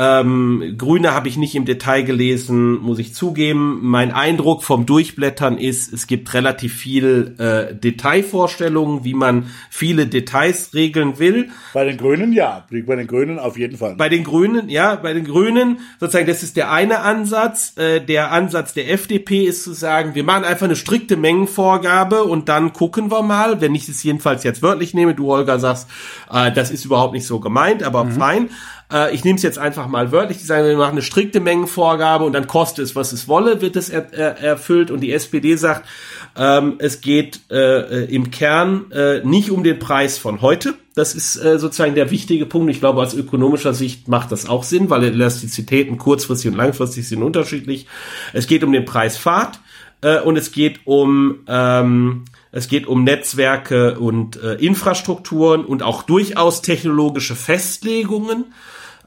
Ähm, 0.00 0.76
Grüne 0.78 1.12
habe 1.12 1.26
ich 1.26 1.36
nicht 1.36 1.56
im 1.56 1.64
Detail 1.64 2.02
gelesen, 2.02 2.78
muss 2.78 3.00
ich 3.00 3.14
zugeben. 3.14 3.80
Mein 3.82 4.12
Eindruck 4.12 4.62
vom 4.62 4.86
Durchblättern 4.86 5.58
ist, 5.58 5.92
es 5.92 6.06
gibt 6.06 6.32
relativ 6.34 6.72
viel 6.74 7.34
äh, 7.38 7.74
Detailvorstellungen, 7.74 9.02
wie 9.02 9.14
man 9.14 9.50
viele 9.70 10.06
Details 10.06 10.72
regeln 10.72 11.18
will. 11.18 11.48
Bei 11.74 11.84
den 11.84 11.96
Grünen 11.96 12.32
ja, 12.32 12.64
bei 12.70 12.94
den 12.94 13.08
Grünen 13.08 13.40
auf 13.40 13.58
jeden 13.58 13.76
Fall. 13.76 13.96
Bei 13.96 14.08
den 14.08 14.22
Grünen, 14.22 14.68
ja, 14.68 14.94
bei 14.94 15.12
den 15.14 15.24
Grünen 15.24 15.80
sozusagen, 15.98 16.28
das 16.28 16.44
ist 16.44 16.56
der 16.56 16.70
eine 16.70 17.00
Ansatz. 17.00 17.76
Äh, 17.76 18.00
der 18.00 18.30
Ansatz 18.30 18.74
der 18.74 18.92
FDP 18.92 19.46
ist 19.46 19.64
zu 19.64 19.72
sagen, 19.72 20.14
wir 20.14 20.22
machen 20.22 20.44
einfach 20.44 20.66
eine 20.66 20.76
strikte 20.76 21.16
Mengenvorgabe 21.16 22.22
und 22.22 22.48
dann 22.48 22.72
gucken 22.72 23.10
wir 23.10 23.22
mal, 23.22 23.60
wenn 23.60 23.74
ich 23.74 23.88
es 23.88 24.04
jedenfalls 24.04 24.44
jetzt 24.44 24.62
wörtlich 24.62 24.94
nehme, 24.94 25.16
du 25.16 25.26
Holger 25.26 25.58
sagst, 25.58 25.88
äh, 26.32 26.52
das 26.52 26.70
ist 26.70 26.84
überhaupt 26.84 27.14
nicht 27.14 27.26
so 27.26 27.40
gemeint, 27.40 27.82
aber 27.82 28.04
mhm. 28.04 28.12
fein. 28.12 28.50
Äh, 28.92 29.14
ich 29.14 29.24
nehme 29.24 29.36
es 29.36 29.42
jetzt 29.42 29.58
einfach 29.58 29.88
mal 29.88 30.12
wörtlich, 30.12 30.38
die 30.38 30.44
sagen, 30.44 30.66
wir 30.66 30.76
machen 30.76 30.92
eine 30.92 31.02
strikte 31.02 31.40
Mengenvorgabe 31.40 32.24
und 32.24 32.32
dann 32.32 32.46
kostet 32.46 32.84
es, 32.84 32.96
was 32.96 33.12
es 33.12 33.28
wolle, 33.28 33.60
wird 33.60 33.76
es 33.76 33.88
er, 33.88 34.12
er, 34.12 34.38
erfüllt. 34.38 34.90
Und 34.90 35.00
die 35.00 35.12
SPD 35.12 35.56
sagt, 35.56 35.88
ähm, 36.36 36.76
es 36.78 37.00
geht 37.00 37.40
äh, 37.50 38.04
im 38.04 38.30
Kern 38.30 38.90
äh, 38.92 39.20
nicht 39.24 39.50
um 39.50 39.64
den 39.64 39.78
Preis 39.78 40.18
von 40.18 40.40
heute. 40.40 40.74
Das 40.94 41.14
ist 41.14 41.36
äh, 41.36 41.58
sozusagen 41.58 41.94
der 41.94 42.10
wichtige 42.10 42.46
Punkt. 42.46 42.70
Ich 42.70 42.80
glaube, 42.80 43.00
aus 43.00 43.14
ökonomischer 43.14 43.74
Sicht 43.74 44.08
macht 44.08 44.32
das 44.32 44.48
auch 44.48 44.64
Sinn, 44.64 44.90
weil 44.90 45.04
Elastizitäten 45.04 45.98
kurzfristig 45.98 46.50
und 46.50 46.56
langfristig 46.56 47.08
sind 47.08 47.22
unterschiedlich. 47.22 47.86
Es 48.32 48.46
geht 48.46 48.64
um 48.64 48.72
den 48.72 48.84
Preis 48.84 49.16
Fahrt 49.16 49.60
äh, 50.00 50.20
und 50.20 50.36
es 50.36 50.52
geht 50.52 50.80
um 50.86 51.40
ähm, 51.46 52.24
es 52.50 52.68
geht 52.68 52.86
um 52.86 53.04
Netzwerke 53.04 53.98
und 53.98 54.42
äh, 54.42 54.54
Infrastrukturen 54.54 55.64
und 55.64 55.82
auch 55.82 56.02
durchaus 56.02 56.62
technologische 56.62 57.36
Festlegungen. 57.36 58.46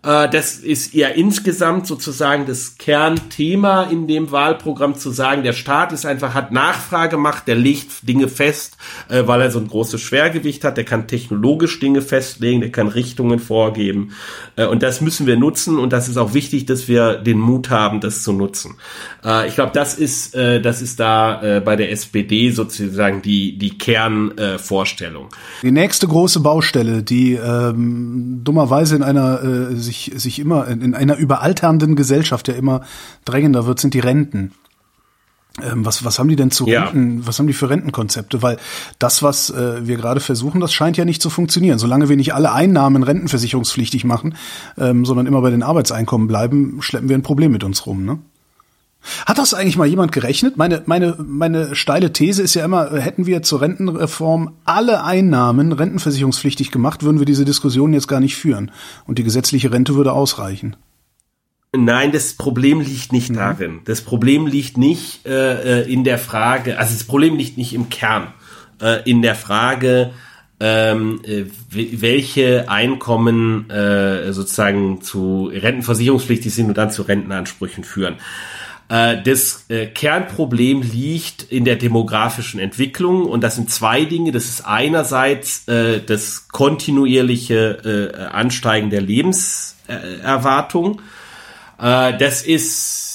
Äh, 0.03 0.29
das 0.29 0.55
ist 0.55 0.95
eher 0.95 1.15
insgesamt 1.15 1.85
sozusagen 1.85 2.45
das 2.45 2.77
Kernthema 2.77 3.83
in 3.83 4.07
dem 4.07 4.31
Wahlprogramm 4.31 4.95
zu 4.95 5.11
sagen, 5.11 5.43
der 5.43 5.53
Staat 5.53 5.91
ist 5.91 6.05
einfach, 6.05 6.33
hat 6.33 6.51
Nachfrage 6.51 7.11
gemacht, 7.11 7.43
der 7.47 7.55
legt 7.55 8.07
Dinge 8.07 8.27
fest, 8.27 8.77
äh, 9.09 9.23
weil 9.27 9.41
er 9.41 9.51
so 9.51 9.59
ein 9.59 9.67
großes 9.67 10.01
Schwergewicht 10.01 10.63
hat, 10.63 10.77
der 10.77 10.85
kann 10.85 11.07
technologisch 11.07 11.79
Dinge 11.79 12.01
festlegen, 12.01 12.61
der 12.61 12.71
kann 12.71 12.87
Richtungen 12.87 13.39
vorgeben. 13.39 14.13
Äh, 14.55 14.65
und 14.65 14.81
das 14.81 15.01
müssen 15.01 15.27
wir 15.27 15.37
nutzen 15.37 15.77
und 15.77 15.93
das 15.93 16.07
ist 16.07 16.17
auch 16.17 16.33
wichtig, 16.33 16.65
dass 16.65 16.87
wir 16.87 17.15
den 17.15 17.39
Mut 17.39 17.69
haben, 17.69 18.01
das 18.01 18.23
zu 18.23 18.33
nutzen. 18.33 18.75
Ich 19.47 19.55
glaube, 19.55 19.71
das 19.73 19.95
ist, 19.95 20.35
das 20.35 20.81
ist 20.81 20.99
da 20.99 21.61
bei 21.63 21.75
der 21.75 21.91
SPD 21.91 22.49
sozusagen 22.51 23.21
die, 23.21 23.57
die 23.57 23.77
Kernvorstellung. 23.77 25.29
Die 25.61 25.71
nächste 25.71 26.07
große 26.07 26.39
Baustelle, 26.39 27.03
die 27.03 27.33
ähm, 27.33 28.41
dummerweise 28.43 28.95
in 28.95 29.03
einer 29.03 29.43
äh, 29.43 29.75
sich, 29.91 30.11
sich 30.15 30.39
immer 30.39 30.67
in 30.67 30.95
einer 30.95 31.17
überalternden 31.17 31.95
Gesellschaft 31.95 32.47
ja 32.47 32.53
immer 32.53 32.81
drängender 33.25 33.65
wird, 33.65 33.79
sind 33.79 33.93
die 33.93 33.99
Renten. 33.99 34.53
Ähm, 35.61 35.85
was, 35.85 36.05
was 36.05 36.17
haben 36.17 36.29
die 36.29 36.37
denn 36.37 36.49
zu 36.49 36.65
ja. 36.65 36.85
Renten, 36.85 37.27
was 37.27 37.37
haben 37.37 37.47
die 37.47 37.53
für 37.53 37.69
Rentenkonzepte? 37.69 38.41
Weil 38.41 38.57
das, 38.99 39.21
was 39.21 39.49
äh, 39.49 39.85
wir 39.85 39.97
gerade 39.97 40.21
versuchen, 40.21 40.61
das 40.61 40.73
scheint 40.73 40.95
ja 40.95 41.03
nicht 41.03 41.21
zu 41.21 41.29
funktionieren. 41.29 41.77
Solange 41.77 42.07
wir 42.07 42.15
nicht 42.15 42.33
alle 42.33 42.53
Einnahmen 42.53 43.03
rentenversicherungspflichtig 43.03 44.05
machen, 44.05 44.35
ähm, 44.77 45.03
sondern 45.03 45.25
immer 45.25 45.41
bei 45.41 45.49
den 45.49 45.61
Arbeitseinkommen 45.61 46.29
bleiben, 46.29 46.81
schleppen 46.81 47.09
wir 47.09 47.17
ein 47.17 47.21
Problem 47.21 47.51
mit 47.51 47.65
uns 47.65 47.85
rum, 47.85 48.05
ne? 48.05 48.19
Hat 49.25 49.37
das 49.37 49.53
eigentlich 49.53 49.77
mal 49.77 49.87
jemand 49.87 50.11
gerechnet? 50.11 50.57
Meine, 50.57 50.83
meine, 50.85 51.15
meine 51.17 51.75
steile 51.75 52.13
These 52.13 52.43
ist 52.43 52.53
ja 52.53 52.63
immer, 52.63 52.91
hätten 52.99 53.25
wir 53.25 53.41
zur 53.41 53.61
Rentenreform 53.61 54.55
alle 54.63 55.03
Einnahmen 55.03 55.71
rentenversicherungspflichtig 55.71 56.71
gemacht, 56.71 57.03
würden 57.03 57.19
wir 57.19 57.25
diese 57.25 57.45
Diskussion 57.45 57.93
jetzt 57.93 58.07
gar 58.07 58.19
nicht 58.19 58.35
führen. 58.35 58.71
Und 59.07 59.17
die 59.17 59.23
gesetzliche 59.23 59.71
Rente 59.71 59.95
würde 59.95 60.13
ausreichen. 60.13 60.75
Nein, 61.75 62.11
das 62.11 62.33
Problem 62.33 62.81
liegt 62.81 63.13
nicht 63.13 63.29
mhm. 63.31 63.35
darin. 63.35 63.79
Das 63.85 64.01
Problem 64.01 64.45
liegt 64.45 64.77
nicht 64.77 65.25
äh, 65.25 65.81
äh 65.81 65.91
in 65.91 66.03
der 66.03 66.17
Frage, 66.17 66.77
also 66.77 66.93
das 66.93 67.05
Problem 67.05 67.37
liegt 67.37 67.57
nicht 67.57 67.73
im 67.73 67.89
Kern, 67.89 68.33
äh, 68.81 69.09
in 69.09 69.21
der 69.21 69.35
Frage, 69.35 70.11
ähm, 70.59 71.21
äh, 71.23 71.45
welche 71.71 72.69
Einkommen 72.69 73.69
äh, 73.69 74.31
sozusagen 74.31 75.01
zu 75.01 75.49
rentenversicherungspflichtig 75.51 76.53
sind 76.53 76.67
und 76.67 76.77
dann 76.77 76.91
zu 76.91 77.01
Rentenansprüchen 77.01 77.83
führen. 77.83 78.17
Äh, 78.91 79.23
das 79.23 79.65
äh, 79.69 79.87
Kernproblem 79.87 80.81
liegt 80.81 81.43
in 81.43 81.63
der 81.63 81.77
demografischen 81.77 82.59
Entwicklung 82.59 83.25
und 83.25 83.41
das 83.41 83.55
sind 83.55 83.71
zwei 83.71 84.03
Dinge. 84.03 84.33
Das 84.33 84.45
ist 84.45 84.67
einerseits 84.67 85.65
äh, 85.69 86.01
das 86.01 86.49
kontinuierliche 86.49 88.29
Ansteigen 88.33 88.89
der 88.89 89.01
Lebenserwartung. 89.01 91.01
Das 91.77 92.43
ist 92.43 93.07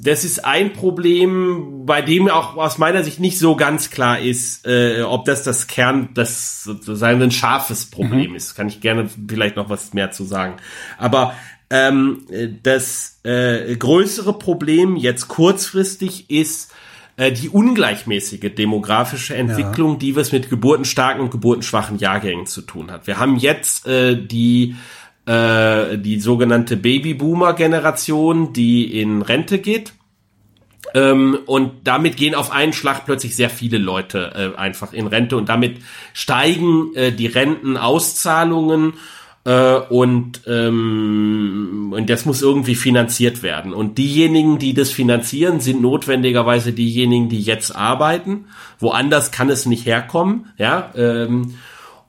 das 0.00 0.24
ist 0.24 0.44
ein 0.44 0.72
Problem, 0.72 1.84
bei 1.84 2.02
dem 2.02 2.28
auch 2.28 2.56
aus 2.56 2.78
meiner 2.78 3.02
Sicht 3.02 3.18
nicht 3.18 3.38
so 3.38 3.56
ganz 3.56 3.90
klar 3.90 4.20
ist, 4.20 4.66
ob 5.04 5.24
das 5.24 5.42
das 5.42 5.66
Kern, 5.66 6.10
das 6.14 6.62
sozusagen 6.62 7.20
ein 7.20 7.30
scharfes 7.30 7.86
Problem 7.86 8.30
mhm. 8.30 8.36
ist. 8.36 8.54
Kann 8.54 8.68
ich 8.68 8.80
gerne 8.80 9.08
vielleicht 9.28 9.56
noch 9.56 9.70
was 9.70 9.94
mehr 9.94 10.10
zu 10.10 10.24
sagen. 10.24 10.56
Aber 10.98 11.34
ähm, 11.70 12.26
das 12.62 13.20
äh, 13.24 13.76
größere 13.76 14.38
Problem 14.38 14.96
jetzt 14.96 15.28
kurzfristig 15.28 16.30
ist 16.30 16.72
äh, 17.16 17.32
die 17.32 17.48
ungleichmäßige 17.48 18.54
demografische 18.54 19.34
Entwicklung, 19.34 19.92
ja. 19.92 19.98
die 19.98 20.16
was 20.16 20.32
mit 20.32 20.48
geburtenstarken 20.48 21.20
und 21.20 21.30
geburtenschwachen 21.30 21.98
Jahrgängen 21.98 22.46
zu 22.46 22.62
tun 22.62 22.90
hat. 22.90 23.06
Wir 23.06 23.18
haben 23.18 23.36
jetzt 23.36 23.86
äh, 23.86 24.16
die 24.16 24.76
äh, 25.26 25.98
die 25.98 26.20
sogenannte 26.20 26.76
Babyboomer-Generation, 26.78 28.54
die 28.54 28.98
in 28.98 29.20
Rente 29.20 29.58
geht. 29.58 29.92
Ähm, 30.94 31.38
und 31.44 31.86
damit 31.86 32.16
gehen 32.16 32.34
auf 32.34 32.50
einen 32.50 32.72
Schlag 32.72 33.04
plötzlich 33.04 33.36
sehr 33.36 33.50
viele 33.50 33.76
Leute 33.76 34.54
äh, 34.56 34.58
einfach 34.58 34.94
in 34.94 35.06
Rente 35.06 35.36
und 35.36 35.50
damit 35.50 35.78
steigen 36.14 36.94
äh, 36.94 37.12
die 37.12 37.26
Rentenauszahlungen 37.26 38.94
äh, 39.44 39.74
und, 39.88 40.42
ähm, 40.46 41.94
und 41.96 42.10
das 42.10 42.26
muss 42.26 42.42
irgendwie 42.42 42.74
finanziert 42.74 43.42
werden. 43.42 43.72
Und 43.72 43.98
diejenigen, 43.98 44.58
die 44.58 44.74
das 44.74 44.90
finanzieren, 44.90 45.60
sind 45.60 45.80
notwendigerweise 45.80 46.72
diejenigen, 46.72 47.28
die 47.28 47.40
jetzt 47.40 47.74
arbeiten. 47.74 48.46
Woanders 48.78 49.30
kann 49.30 49.48
es 49.48 49.66
nicht 49.66 49.86
herkommen. 49.86 50.52
Ja. 50.58 50.90
Ähm, 50.94 51.54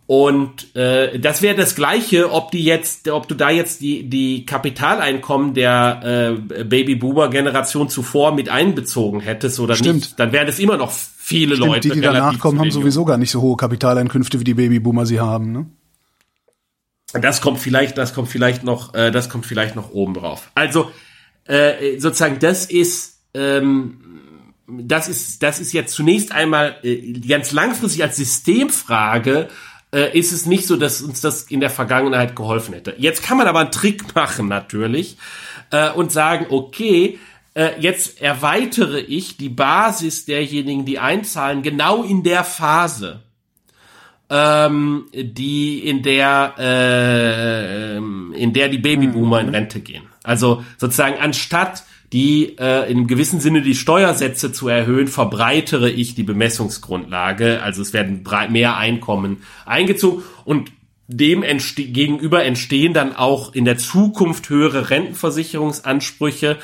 und 0.10 0.76
äh, 0.76 1.20
das 1.20 1.44
wäre 1.44 1.56
das 1.56 1.76
Gleiche, 1.76 2.32
ob 2.32 2.50
die 2.50 2.64
jetzt, 2.64 3.08
ob 3.10 3.28
du 3.28 3.36
da 3.36 3.52
jetzt 3.52 3.82
die 3.82 4.10
die 4.10 4.44
Kapitaleinkommen 4.44 5.54
der 5.54 6.34
äh, 6.50 6.64
Babyboomer-Generation 6.64 7.90
zuvor 7.90 8.34
mit 8.34 8.50
einbezogen 8.50 9.20
hättest 9.20 9.60
oder 9.60 9.76
Stimmt. 9.76 9.96
nicht, 9.98 10.20
dann 10.20 10.32
wären 10.32 10.48
das 10.48 10.58
immer 10.58 10.78
noch 10.78 10.92
viele 10.92 11.58
Stimmt, 11.58 11.70
Leute. 11.70 11.90
Die, 11.90 11.94
die 11.94 12.02
danach 12.02 12.40
kommen, 12.40 12.58
haben 12.60 12.72
sowieso 12.72 13.06
gar 13.06 13.20
nicht 13.20 13.30
so 13.30 13.40
hohe 13.42 13.56
Kapitaleinkünfte 13.56 14.40
wie 14.40 14.46
die 14.46 14.56
Babyboomer 14.56 15.06
sie 15.06 15.20
haben. 15.20 15.52
Ne? 15.52 15.68
Das 17.14 17.42
kommt 17.42 17.60
vielleicht, 17.60 17.98
das 17.98 18.14
kommt 18.14 18.30
vielleicht 18.30 18.64
noch, 18.64 18.94
äh, 18.94 19.12
das 19.12 19.30
kommt 19.30 19.46
vielleicht 19.46 19.76
noch 19.76 19.92
oben 19.92 20.14
drauf. 20.14 20.52
Also 20.56 20.92
äh, 21.46 22.00
sozusagen, 22.00 22.40
das 22.40 22.66
ist, 22.66 23.20
ähm, 23.34 24.02
das 24.68 25.08
ist, 25.08 25.42
das 25.42 25.60
ist 25.60 25.74
jetzt 25.74 25.94
zunächst 25.94 26.32
einmal 26.32 26.78
äh, 26.84 27.14
ganz 27.20 27.52
langfristig 27.52 28.04
als 28.04 28.18
Systemfrage 28.18 29.50
äh, 29.92 30.18
ist 30.18 30.32
es 30.32 30.46
nicht 30.46 30.68
so, 30.68 30.76
dass 30.76 31.02
uns 31.02 31.22
das 31.22 31.44
in 31.44 31.60
der 31.60 31.70
Vergangenheit 31.70 32.36
geholfen 32.36 32.74
hätte. 32.74 32.96
Jetzt 32.98 33.24
kann 33.24 33.38
man 33.38 33.48
aber 33.48 33.62
einen 33.62 33.72
Trick 33.72 34.16
machen 34.16 34.48
natürlich 34.48 35.18
äh, 35.72 35.92
und 35.92 36.12
sagen, 36.12 36.48
okay, 36.50 37.18
äh, 37.56 37.80
jetzt 37.80 38.22
erweitere 38.22 39.00
ich 39.00 39.38
die 39.38 39.50
Basis 39.50 40.26
derjenigen, 40.26 40.86
die 40.86 41.00
einzahlen, 41.00 41.64
genau 41.64 42.04
in 42.04 42.24
der 42.24 42.44
Phase, 42.44 43.24
ähm, 44.30 45.06
die 45.14 45.80
in 45.80 46.04
der 46.04 46.54
äh, 46.58 47.98
in 47.98 48.54
der 48.54 48.70
die 48.70 48.78
Babyboomer 48.78 49.42
in 49.42 49.50
Rente 49.50 49.80
gehen. 49.80 50.04
Also 50.24 50.64
sozusagen 50.78 51.20
anstatt 51.20 51.84
die 52.14 52.58
äh, 52.58 52.90
in 52.90 52.98
einem 52.98 53.08
gewissen 53.08 53.40
Sinne 53.40 53.62
die 53.62 53.76
Steuersätze 53.76 54.52
zu 54.52 54.68
erhöhen, 54.68 55.08
verbreitere 55.08 55.90
ich 55.90 56.16
die 56.16 56.24
Bemessungsgrundlage. 56.24 57.62
Also 57.62 57.82
es 57.82 57.94
werden 57.94 58.24
mehr 58.50 58.78
Einkommen 58.78 59.44
eingezogen 59.66 60.24
und 60.44 60.72
dem 61.08 61.42
entste 61.42 61.84
gegenüber 61.84 62.46
entstehen 62.46 62.94
dann 62.94 63.16
auch 63.16 63.54
in 63.56 63.66
der 63.66 63.80
Zukunft 63.80 64.50
höhere 64.50 64.92
Rentenversicherungsansprüche. 64.92 66.58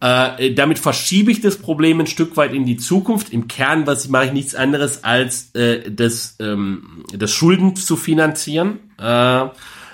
Äh, 0.00 0.52
damit 0.52 0.78
verschiebe 0.78 1.30
ich 1.30 1.40
das 1.40 1.56
Problem 1.56 2.00
ein 2.00 2.06
Stück 2.06 2.36
weit 2.36 2.52
in 2.52 2.66
die 2.66 2.76
Zukunft. 2.76 3.32
Im 3.32 3.48
Kern 3.48 3.86
was 3.86 4.08
mache 4.08 4.26
ich 4.26 4.32
nichts 4.32 4.54
anderes 4.54 5.04
als 5.04 5.54
äh, 5.54 5.90
das, 5.90 6.36
ähm, 6.38 7.04
das 7.16 7.32
Schulden 7.32 7.76
zu 7.76 7.96
finanzieren, 7.96 8.78
äh, 9.00 9.44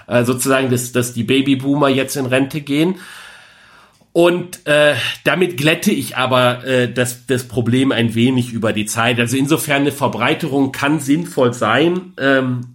äh, 0.09 0.24
sozusagen, 0.24 0.70
dass, 0.70 0.91
dass 0.91 1.12
die 1.12 1.23
Babyboomer 1.23 1.89
jetzt 1.89 2.16
in 2.16 2.27
Rente 2.27 2.62
gehen. 2.62 2.97
Und 4.12 4.66
äh, 4.66 4.95
damit 5.24 5.57
glätte 5.57 5.91
ich 5.91 6.16
aber 6.16 6.66
äh, 6.66 6.93
das, 6.93 7.24
das 7.27 7.45
Problem 7.49 7.93
ein 7.93 8.15
wenig 8.15 8.53
über 8.53 8.73
die 8.73 8.85
Zeit. 8.85 9.19
Also 9.19 9.37
insofern 9.37 9.83
eine 9.83 9.93
Verbreiterung 9.93 10.73
kann 10.73 11.01
sinnvoll 11.01 11.55
sein, 11.55 12.12
ähm, 12.19 12.74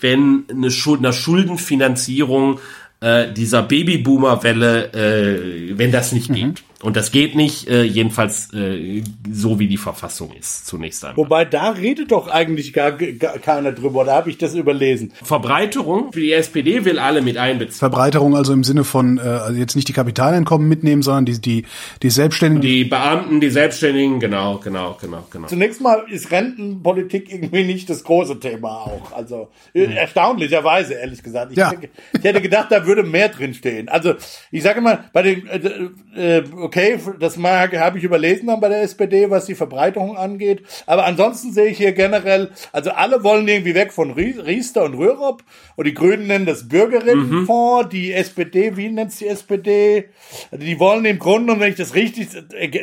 wenn 0.00 0.44
eine, 0.50 0.70
Schuld, 0.70 0.98
eine 0.98 1.14
Schuldenfinanzierung 1.14 2.58
äh, 3.04 3.32
dieser 3.32 3.62
Babyboomer-Welle, 3.62 4.92
äh, 4.94 5.78
wenn 5.78 5.92
das 5.92 6.12
nicht 6.12 6.30
mhm. 6.30 6.34
geht. 6.34 6.62
Und 6.84 6.96
das 6.96 7.10
geht 7.12 7.34
nicht, 7.34 7.66
äh, 7.66 7.82
jedenfalls 7.82 8.52
äh, 8.52 9.02
so 9.32 9.58
wie 9.58 9.68
die 9.68 9.78
Verfassung 9.78 10.34
ist, 10.38 10.66
zunächst 10.66 11.02
einmal. 11.02 11.16
Wobei 11.16 11.46
da 11.46 11.70
redet 11.70 12.12
doch 12.12 12.28
eigentlich 12.28 12.74
gar, 12.74 12.92
gar 12.92 13.38
keiner 13.38 13.72
drüber, 13.72 14.04
da 14.04 14.16
habe 14.16 14.28
ich 14.28 14.36
das 14.36 14.54
überlesen. 14.54 15.10
Verbreiterung, 15.22 16.10
die 16.10 16.30
SPD 16.34 16.84
will 16.84 16.98
alle 16.98 17.22
mit 17.22 17.38
einbeziehen. 17.38 17.78
Verbreiterung 17.78 18.36
also 18.36 18.52
im 18.52 18.64
Sinne 18.64 18.84
von, 18.84 19.16
äh, 19.16 19.22
also 19.22 19.58
jetzt 19.58 19.76
nicht 19.76 19.88
die 19.88 19.94
Kapitaleinkommen 19.94 20.68
mitnehmen, 20.68 21.00
sondern 21.00 21.24
die, 21.24 21.40
die, 21.40 21.64
die 22.02 22.10
Selbstständigen. 22.10 22.60
Die 22.60 22.84
Beamten, 22.84 23.40
die 23.40 23.48
Selbstständigen, 23.48 24.20
genau, 24.20 24.58
genau, 24.58 24.98
genau, 25.00 25.26
genau. 25.30 25.46
Zunächst 25.46 25.80
mal 25.80 26.04
ist 26.10 26.30
Rentenpolitik 26.32 27.32
irgendwie 27.32 27.64
nicht 27.64 27.88
das 27.88 28.04
große 28.04 28.40
Thema 28.40 28.68
auch. 28.68 29.12
Also 29.12 29.48
mhm. 29.72 29.90
erstaunlicherweise, 29.92 30.92
ehrlich 30.92 31.22
gesagt. 31.22 31.52
Ich, 31.52 31.56
ja. 31.56 31.70
hätte, 31.70 31.88
ich 32.12 32.24
hätte 32.24 32.42
gedacht, 32.42 32.66
da 32.68 32.84
würde 32.84 33.04
mehr 33.04 33.30
drinstehen. 33.30 33.88
Also 33.88 34.16
ich 34.50 34.62
sage 34.62 34.82
mal, 34.82 35.04
bei 35.14 35.22
den 35.22 35.46
äh, 35.46 36.36
äh, 36.36 36.44
okay, 36.74 36.98
das 37.20 37.38
habe 37.38 37.98
ich 37.98 38.04
überlesen 38.04 38.48
dann 38.48 38.60
bei 38.60 38.68
der 38.68 38.82
SPD, 38.82 39.30
was 39.30 39.46
die 39.46 39.54
Verbreitung 39.54 40.16
angeht. 40.16 40.62
Aber 40.86 41.04
ansonsten 41.04 41.52
sehe 41.52 41.66
ich 41.66 41.78
hier 41.78 41.92
generell, 41.92 42.50
also 42.72 42.90
alle 42.90 43.22
wollen 43.22 43.46
irgendwie 43.46 43.74
weg 43.74 43.92
von 43.92 44.10
Riester 44.10 44.84
und 44.84 44.94
Rürup 44.94 45.44
und 45.76 45.86
die 45.86 45.94
Grünen 45.94 46.26
nennen 46.26 46.46
das 46.46 46.68
Bürgerinnenfonds, 46.68 47.86
mhm. 47.86 47.90
die 47.90 48.12
SPD, 48.12 48.76
wie 48.76 48.88
nennt 48.88 49.18
die 49.20 49.28
SPD? 49.28 50.08
Also 50.50 50.64
die 50.64 50.78
wollen 50.80 51.04
im 51.04 51.18
Grunde, 51.18 51.52
und 51.52 51.60
wenn 51.60 51.70
ich 51.70 51.76
das 51.76 51.94
richtig, 51.94 52.28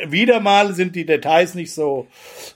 wieder 0.09 0.39
mal 0.39 0.73
sind 0.73 0.95
die 0.95 1.05
Details 1.05 1.55
nicht 1.55 1.73
so, 1.73 2.07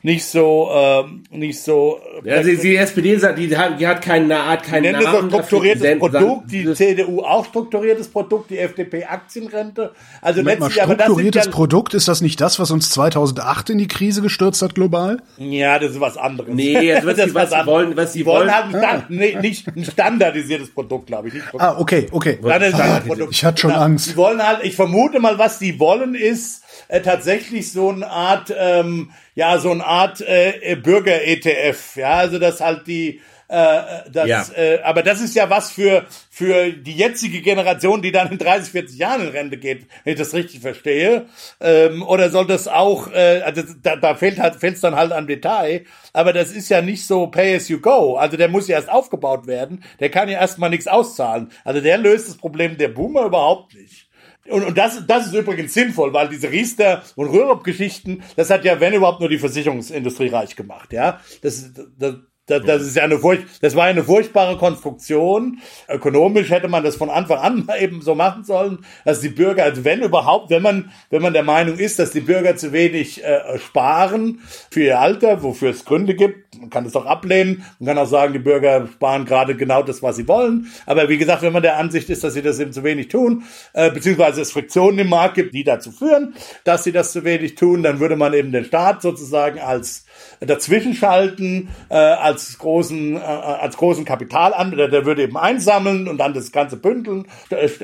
nicht 0.01 0.23
so, 0.25 0.69
ähm, 0.73 1.23
nicht 1.31 1.61
so. 1.61 1.99
Ja, 2.23 2.35
also 2.35 2.49
die 2.49 2.75
SPD 2.77 3.17
sagt, 3.17 3.39
die 3.39 3.55
hat, 3.57 3.79
die 3.79 3.87
hat 3.87 4.01
keine 4.01 4.37
Art, 4.37 4.63
keinen 4.63 4.93
Namen. 4.93 5.29
Das 5.29 5.45
strukturiertes 5.45 5.99
Produkt, 5.99 6.51
die 6.51 6.73
CDU 6.73 7.21
auch 7.21 7.45
strukturiertes 7.45 8.07
Produkt, 8.07 8.51
die 8.51 8.59
FDP 8.59 9.05
Aktienrente. 9.05 9.91
Also 10.21 10.41
letztlich, 10.41 10.81
aber 10.81 10.95
das 10.95 11.24
strukturiertes 11.31 11.53
Produkt, 11.53 11.93
ist 11.93 12.07
das 12.07 12.21
nicht 12.21 12.39
das, 12.41 12.59
was 12.59 12.71
uns 12.71 12.89
2008 12.91 13.71
in 13.71 13.77
die 13.77 13.87
Krise 13.87 14.21
gestürzt 14.21 14.61
hat 14.61 14.75
global? 14.75 15.21
Ja, 15.37 15.79
das 15.79 15.91
ist 15.91 15.99
was 15.99 16.17
anderes. 16.17 16.53
Nee, 16.53 16.93
das, 16.93 17.05
das 17.15 17.27
ist 17.27 17.33
was, 17.33 17.51
was 17.51 17.59
sie 17.61 17.65
wollen, 17.65 17.97
was 17.97 18.13
sie 18.13 18.25
wollen. 18.25 18.47
wollen 18.47 18.71
halt 18.73 19.09
ein, 19.09 19.15
nee, 19.15 19.37
nicht 19.41 19.67
ein 19.67 19.85
standardisiertes 19.85 20.73
Produkt, 20.73 21.07
glaube 21.07 21.29
ich. 21.29 21.35
Nicht 21.35 21.45
ah, 21.57 21.75
okay, 21.77 22.07
okay. 22.11 22.39
Ah, 22.43 23.01
ich 23.29 23.45
hatte 23.45 23.61
schon 23.61 23.71
Angst. 23.71 24.11
Die 24.11 24.17
wollen 24.17 24.45
halt, 24.45 24.63
ich 24.63 24.75
vermute 24.75 25.19
mal, 25.19 25.37
was 25.37 25.59
die 25.59 25.79
wollen 25.79 26.15
ist 26.15 26.63
äh, 26.87 27.01
tatsächlich 27.01 27.71
so 27.71 27.89
eine 27.89 28.09
Art, 28.09 28.53
ähm, 28.57 29.11
ja, 29.35 29.57
so 29.57 29.71
eine 29.71 29.85
Art 29.85 30.21
äh, 30.21 30.75
Bürger-ETF. 30.81 31.95
Ja, 31.95 32.11
also 32.15 32.39
dass 32.39 32.61
halt 32.61 32.87
die 32.87 33.21
äh, 33.47 34.09
das, 34.11 34.27
ja. 34.27 34.45
äh, 34.55 34.81
aber 34.81 35.03
das 35.03 35.21
ist 35.21 35.35
ja 35.35 35.49
was 35.49 35.71
für, 35.71 36.05
für 36.29 36.71
die 36.71 36.93
jetzige 36.93 37.41
Generation, 37.41 38.01
die 38.01 38.11
dann 38.11 38.31
in 38.31 38.37
30, 38.37 38.71
40 38.71 38.97
Jahren 38.97 39.21
in 39.21 39.27
Rente 39.29 39.57
geht, 39.57 39.87
wenn 40.03 40.13
ich 40.13 40.19
das 40.19 40.33
richtig 40.33 40.61
verstehe. 40.61 41.27
Ähm, 41.59 42.01
oder 42.01 42.29
soll 42.31 42.47
das 42.47 42.67
auch, 42.67 43.11
äh, 43.11 43.41
also 43.45 43.61
da, 43.83 43.95
da 43.95 44.15
fehlt 44.15 44.39
halt, 44.39 44.55
fehlt's 44.55 44.81
dann 44.81 44.95
halt 44.95 45.11
am 45.11 45.27
Detail. 45.27 45.85
Aber 46.13 46.33
das 46.33 46.51
ist 46.51 46.69
ja 46.69 46.81
nicht 46.81 47.05
so 47.05 47.27
pay 47.27 47.55
as 47.55 47.69
you 47.69 47.79
go. 47.79 48.15
Also 48.15 48.35
der 48.37 48.47
muss 48.47 48.67
ja 48.67 48.77
erst 48.77 48.89
aufgebaut 48.89 49.47
werden. 49.47 49.83
Der 49.99 50.09
kann 50.09 50.29
ja 50.29 50.39
erstmal 50.39 50.69
nichts 50.69 50.87
auszahlen. 50.87 51.49
Also 51.63 51.81
der 51.81 51.97
löst 51.97 52.27
das 52.27 52.37
Problem 52.37 52.77
der 52.77 52.89
Boomer 52.89 53.25
überhaupt 53.25 53.75
nicht. 53.75 54.09
Und, 54.47 54.63
und 54.63 54.77
das, 54.77 55.05
das 55.07 55.27
ist 55.27 55.33
übrigens 55.33 55.73
sinnvoll, 55.73 56.13
weil 56.13 56.29
diese 56.29 56.51
Riester- 56.51 57.03
und 57.15 57.29
Rürup-Geschichten, 57.29 58.23
das 58.35 58.49
hat 58.49 58.63
ja, 58.63 58.79
wenn 58.79 58.93
überhaupt, 58.93 59.19
nur 59.19 59.29
die 59.29 59.39
Versicherungsindustrie 59.39 60.27
reich 60.27 60.55
gemacht, 60.55 60.93
ja. 60.93 61.19
Das, 61.41 61.71
das, 61.97 62.15
das, 62.47 62.63
das 62.63 62.81
ist 62.83 62.95
ja 62.95 63.03
eine 63.03 63.17
furcht, 63.17 63.43
das 63.61 63.75
war 63.75 63.85
eine 63.85 64.03
furchtbare 64.03 64.57
Konstruktion. 64.57 65.59
Ökonomisch 65.89 66.51
hätte 66.51 66.67
man 66.67 66.83
das 66.83 66.95
von 66.95 67.09
Anfang 67.09 67.39
an 67.39 67.67
eben 67.79 68.01
so 68.01 68.13
machen 68.13 68.43
sollen, 68.43 68.85
dass 69.03 69.21
die 69.21 69.29
Bürger, 69.29 69.63
also 69.63 69.83
wenn 69.83 70.01
überhaupt, 70.01 70.49
wenn 70.51 70.61
man, 70.61 70.91
wenn 71.09 71.21
man 71.21 71.33
der 71.33 71.43
Meinung 71.43 71.77
ist, 71.77 71.97
dass 71.97 72.11
die 72.11 72.21
Bürger 72.21 72.55
zu 72.55 72.71
wenig 72.71 73.23
äh, 73.23 73.57
sparen 73.57 74.41
für 74.69 74.83
ihr 74.83 74.99
Alter, 74.99 75.41
wofür 75.41 75.71
es 75.71 75.85
Gründe 75.85 76.13
gibt, 76.13 76.44
man 76.59 76.69
kann 76.69 76.85
es 76.85 76.95
auch 76.95 77.05
ablehnen, 77.05 77.63
man 77.79 77.87
kann 77.87 77.97
auch 77.97 78.09
sagen, 78.09 78.33
die 78.33 78.39
Bürger 78.39 78.87
sparen 78.87 79.25
gerade 79.25 79.55
genau 79.55 79.83
das, 79.83 80.01
was 80.01 80.15
sie 80.15 80.27
wollen. 80.27 80.71
Aber 80.85 81.09
wie 81.09 81.17
gesagt, 81.17 81.41
wenn 81.41 81.53
man 81.53 81.63
der 81.63 81.77
Ansicht 81.77 82.09
ist, 82.09 82.23
dass 82.23 82.33
sie 82.33 82.41
das 82.41 82.59
eben 82.59 82.73
zu 82.73 82.83
wenig 82.83 83.07
tun, 83.07 83.43
äh, 83.73 83.91
beziehungsweise 83.91 84.41
es 84.41 84.51
Friktionen 84.51 84.99
im 84.99 85.09
Markt 85.09 85.35
gibt, 85.35 85.53
die 85.53 85.63
dazu 85.63 85.91
führen, 85.91 86.35
dass 86.63 86.83
sie 86.83 86.91
das 86.91 87.11
zu 87.11 87.23
wenig 87.23 87.55
tun, 87.55 87.83
dann 87.83 87.99
würde 87.99 88.15
man 88.15 88.33
eben 88.33 88.51
den 88.51 88.65
Staat 88.65 89.01
sozusagen 89.01 89.59
als 89.59 90.05
dazwischenschalten, 90.39 91.69
äh, 91.89 91.95
als 91.95 92.57
großen, 92.57 93.17
äh, 93.17 93.19
als 93.19 93.77
großen 93.77 94.05
Kapitalanbieter, 94.05 94.87
der 94.89 95.05
würde 95.05 95.23
eben 95.23 95.37
einsammeln 95.37 96.07
und 96.07 96.17
dann 96.17 96.33
das 96.33 96.51
ganze 96.51 96.77
bündeln. 96.77 97.27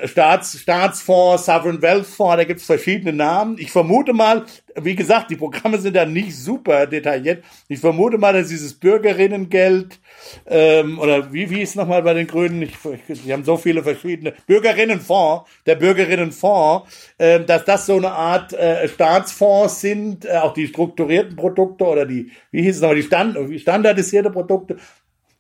Staats, 0.05 0.59
Staatsfonds, 0.59 1.45
Sovereign 1.45 1.81
Wealth 1.81 2.05
Fonds, 2.05 2.37
da 2.37 2.43
gibt 2.43 2.59
es 2.59 2.65
verschiedene 2.65 3.13
Namen. 3.13 3.57
Ich 3.57 3.71
vermute 3.71 4.13
mal, 4.13 4.45
wie 4.75 4.95
gesagt, 4.95 5.31
die 5.31 5.35
Programme 5.35 5.77
sind 5.77 5.95
da 5.95 6.05
nicht 6.05 6.35
super 6.35 6.87
detailliert. 6.87 7.43
Ich 7.67 7.79
vermute 7.79 8.17
mal, 8.17 8.33
dass 8.33 8.49
dieses 8.49 8.73
Bürgerinnengeld 8.73 9.99
ähm, 10.47 10.99
oder 10.99 11.31
wie, 11.33 11.49
wie 11.49 11.61
ist 11.61 11.75
nochmal 11.75 12.03
bei 12.03 12.13
den 12.13 12.27
Grünen? 12.27 12.61
Ich, 12.61 12.73
die 13.07 13.33
haben 13.33 13.43
so 13.43 13.57
viele 13.57 13.83
verschiedene 13.83 14.33
Bürgerinnenfonds, 14.47 15.49
der 15.65 15.75
Bürgerinnenfonds, 15.75 17.13
äh, 17.17 17.39
dass 17.41 17.65
das 17.65 17.85
so 17.85 17.97
eine 17.97 18.11
Art 18.11 18.53
äh, 18.53 18.87
Staatsfonds 18.87 19.81
sind, 19.81 20.25
äh, 20.25 20.37
auch 20.37 20.53
die 20.53 20.67
strukturierten 20.67 21.35
Produkte 21.35 21.85
oder 21.85 22.05
die, 22.05 22.31
wie 22.51 22.63
hieß 22.63 22.75
es 22.75 22.81
nochmal, 22.81 22.95
die 22.95 23.03
Stand, 23.03 23.37
standardisierte 23.59 24.31
Produkte, 24.31 24.77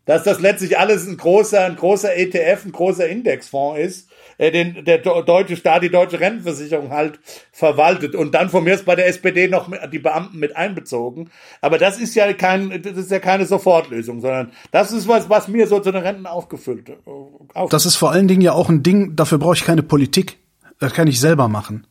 dass 0.05 0.23
das 0.23 0.41
letztlich 0.41 0.77
alles 0.77 1.07
ein 1.07 1.17
großer, 1.17 1.65
ein 1.65 1.75
großer 1.75 2.15
ETF, 2.15 2.65
ein 2.65 2.71
großer 2.71 3.07
Indexfonds 3.07 3.79
ist, 3.79 4.09
äh, 4.37 4.51
den 4.51 4.85
der 4.85 4.99
deutsche 4.99 5.55
Staat, 5.55 5.83
die 5.83 5.89
deutsche 5.89 6.19
Rentenversicherung 6.19 6.91
halt 6.91 7.19
verwaltet 7.51 8.15
und 8.15 8.33
dann 8.33 8.49
von 8.49 8.63
mir 8.63 8.73
ist 8.73 8.85
bei 8.85 8.95
der 8.95 9.07
SPD 9.07 9.47
noch 9.47 9.69
die 9.91 9.99
Beamten 9.99 10.39
mit 10.39 10.55
einbezogen. 10.55 11.29
Aber 11.61 11.77
das 11.77 11.99
ist 11.99 12.15
ja 12.15 12.31
kein, 12.33 12.81
das 12.81 12.97
ist 12.97 13.11
ja 13.11 13.19
keine 13.19 13.45
Sofortlösung, 13.45 14.21
sondern 14.21 14.51
das 14.71 14.91
ist 14.91 15.07
was, 15.07 15.29
was 15.29 15.47
mir 15.47 15.67
so 15.67 15.79
zu 15.79 15.91
den 15.91 16.01
Renten 16.01 16.25
aufgefüllt. 16.25 16.89
Äh, 16.89 16.93
aufgefüllt. 17.03 17.73
Das 17.73 17.85
ist 17.85 17.95
vor 17.95 18.11
allen 18.11 18.27
Dingen 18.27 18.41
ja 18.41 18.53
auch 18.53 18.69
ein 18.69 18.83
Ding, 18.83 19.15
dafür 19.15 19.37
brauche 19.37 19.55
ich 19.55 19.63
keine 19.63 19.83
Politik. 19.83 20.37
Das 20.79 20.93
kann 20.93 21.07
ich 21.07 21.19
selber 21.19 21.47
machen. 21.47 21.85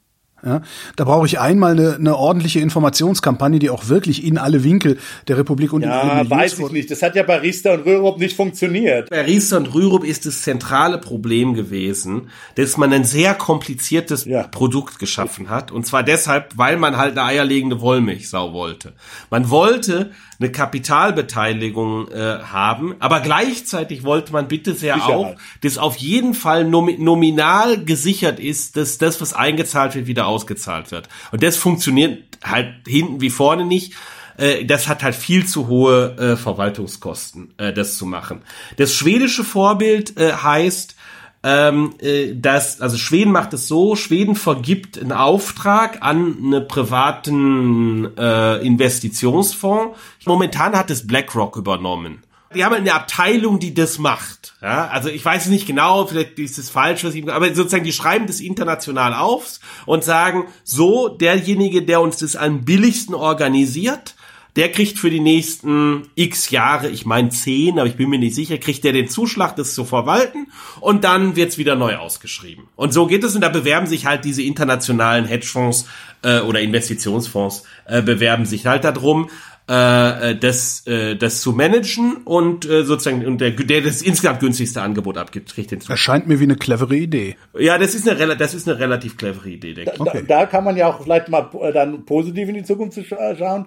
Ja, 0.44 0.62
da 0.96 1.04
brauche 1.04 1.26
ich 1.26 1.38
einmal 1.38 1.72
eine, 1.72 1.96
eine 1.96 2.16
ordentliche 2.16 2.60
Informationskampagne, 2.60 3.58
die 3.58 3.70
auch 3.70 3.88
wirklich 3.88 4.24
in 4.24 4.38
alle 4.38 4.64
Winkel 4.64 4.98
der 5.28 5.36
Republik 5.36 5.72
und 5.72 5.82
ja, 5.82 6.22
in 6.22 6.30
weiß 6.30 6.58
ich 6.58 6.70
nicht. 6.70 6.90
Das 6.90 7.02
hat 7.02 7.14
ja 7.14 7.22
bei 7.22 7.38
Riester 7.38 7.74
und 7.74 7.84
Rürup 7.84 8.18
nicht 8.18 8.36
funktioniert. 8.36 9.10
Bei 9.10 9.22
Riester 9.22 9.58
und 9.58 9.74
Rürup 9.74 10.04
ist 10.04 10.24
das 10.24 10.42
zentrale 10.42 10.98
Problem 10.98 11.54
gewesen, 11.54 12.30
dass 12.54 12.76
man 12.76 12.92
ein 12.92 13.04
sehr 13.04 13.34
kompliziertes 13.34 14.24
ja. 14.24 14.44
Produkt 14.44 14.98
geschaffen 14.98 15.50
hat. 15.50 15.70
Und 15.70 15.86
zwar 15.86 16.02
deshalb, 16.02 16.56
weil 16.56 16.76
man 16.78 16.96
halt 16.96 17.18
eine 17.18 17.26
eierlegende 17.26 17.80
Wollmilchsau 17.80 18.52
wollte. 18.52 18.94
Man 19.30 19.50
wollte 19.50 20.12
eine 20.40 20.50
Kapitalbeteiligung 20.50 22.10
äh, 22.10 22.38
haben, 22.38 22.94
aber 22.98 23.20
gleichzeitig 23.20 24.04
wollte 24.04 24.32
man 24.32 24.48
bitte 24.48 24.74
sehr 24.74 24.94
Sicherheit. 24.94 25.14
auch, 25.14 25.36
dass 25.60 25.76
auf 25.76 25.96
jeden 25.96 26.32
Fall 26.34 26.64
nominal 26.64 27.84
gesichert 27.84 28.40
ist, 28.40 28.76
dass 28.76 28.98
das, 28.98 29.20
was 29.20 29.34
eingezahlt 29.34 29.94
wird, 29.94 30.06
wieder 30.06 30.26
ausgezahlt 30.26 30.90
wird. 30.90 31.08
Und 31.30 31.42
das 31.42 31.56
funktioniert 31.56 32.22
halt 32.42 32.74
hinten 32.86 33.20
wie 33.20 33.30
vorne 33.30 33.66
nicht 33.66 33.94
äh, 34.38 34.64
das 34.64 34.88
hat 34.88 35.02
halt 35.02 35.14
viel 35.14 35.46
zu 35.46 35.68
hohe 35.68 36.16
äh, 36.16 36.36
Verwaltungskosten, 36.36 37.52
äh, 37.58 37.72
das 37.72 37.98
zu 37.98 38.06
machen. 38.06 38.42
Das 38.78 38.94
schwedische 38.94 39.44
Vorbild 39.44 40.18
äh, 40.18 40.32
heißt, 40.32 40.96
ähm, 41.42 41.94
äh, 42.00 42.34
dass, 42.34 42.80
also 42.80 42.98
Schweden 42.98 43.32
macht 43.32 43.54
es 43.54 43.66
so, 43.66 43.96
Schweden 43.96 44.36
vergibt 44.36 44.98
einen 44.98 45.12
Auftrag 45.12 46.02
an 46.02 46.36
einen 46.38 46.68
privaten 46.68 48.16
äh, 48.16 48.56
Investitionsfonds. 48.66 49.98
Momentan 50.26 50.76
hat 50.76 50.90
es 50.90 51.06
BlackRock 51.06 51.56
übernommen. 51.56 52.22
Die 52.54 52.64
haben 52.64 52.74
eine 52.74 52.94
Abteilung, 52.94 53.60
die 53.60 53.74
das 53.74 53.98
macht. 53.98 54.54
Ja, 54.60 54.88
also 54.88 55.08
ich 55.08 55.24
weiß 55.24 55.46
nicht 55.46 55.68
genau, 55.68 56.06
vielleicht 56.06 56.38
ist 56.40 56.58
es 56.58 56.68
falsch, 56.68 57.04
was 57.04 57.14
ich, 57.14 57.30
aber 57.30 57.54
sozusagen 57.54 57.84
die 57.84 57.92
schreiben 57.92 58.26
das 58.26 58.40
international 58.40 59.14
auf 59.14 59.60
und 59.86 60.02
sagen, 60.02 60.46
so 60.64 61.08
derjenige, 61.08 61.82
der 61.82 62.00
uns 62.00 62.18
das 62.18 62.34
am 62.34 62.64
billigsten 62.64 63.14
organisiert, 63.14 64.16
der 64.56 64.70
kriegt 64.70 64.98
für 64.98 65.10
die 65.10 65.20
nächsten 65.20 66.08
x 66.14 66.50
Jahre, 66.50 66.88
ich 66.88 67.06
meine 67.06 67.30
zehn, 67.30 67.78
aber 67.78 67.88
ich 67.88 67.96
bin 67.96 68.10
mir 68.10 68.18
nicht 68.18 68.34
sicher, 68.34 68.58
kriegt 68.58 68.84
der 68.84 68.92
den 68.92 69.08
Zuschlag, 69.08 69.56
das 69.56 69.74
zu 69.74 69.84
verwalten 69.84 70.48
und 70.80 71.04
dann 71.04 71.36
wird's 71.36 71.58
wieder 71.58 71.76
neu 71.76 71.96
ausgeschrieben. 71.96 72.64
Und 72.76 72.92
so 72.92 73.06
geht 73.06 73.24
es 73.24 73.34
und 73.34 73.42
da 73.42 73.48
bewerben 73.48 73.86
sich 73.86 74.06
halt 74.06 74.24
diese 74.24 74.42
internationalen 74.42 75.26
Hedgefonds 75.26 75.86
äh, 76.22 76.40
oder 76.40 76.60
Investitionsfonds, 76.60 77.64
äh, 77.86 78.02
bewerben 78.02 78.44
sich 78.44 78.66
halt 78.66 78.84
darum, 78.84 79.28
äh, 79.70 80.34
das, 80.34 80.84
äh, 80.88 81.14
das 81.14 81.40
zu 81.42 81.52
managen 81.52 82.16
und 82.24 82.68
äh, 82.68 82.82
sozusagen 82.82 83.24
und 83.24 83.40
der, 83.40 83.52
der 83.52 83.82
das 83.82 84.02
insgesamt 84.02 84.40
günstigste 84.40 84.82
Angebot 84.82 85.16
abgibt, 85.16 85.54
kriegt 85.54 85.70
den 85.70 85.80
Zuschlag. 85.80 85.94
Erscheint 85.94 86.26
mir 86.26 86.40
wie 86.40 86.44
eine 86.44 86.56
clevere 86.56 86.96
Idee. 86.96 87.36
Ja, 87.56 87.78
das 87.78 87.94
ist 87.94 88.08
eine, 88.08 88.36
das 88.36 88.52
ist 88.52 88.68
eine 88.68 88.80
relativ 88.80 89.16
clevere 89.16 89.48
Idee, 89.48 89.74
denke 89.74 89.92
ich. 89.92 90.12
Da, 90.12 90.20
da, 90.22 90.46
kann 90.46 90.64
man 90.64 90.76
ja 90.76 90.88
auch 90.88 91.00
vielleicht 91.00 91.28
mal 91.28 91.50
äh, 91.62 91.72
dann 91.72 92.04
positiv 92.04 92.48
in 92.48 92.56
die 92.56 92.64
Zukunft 92.64 92.98
schauen 93.38 93.66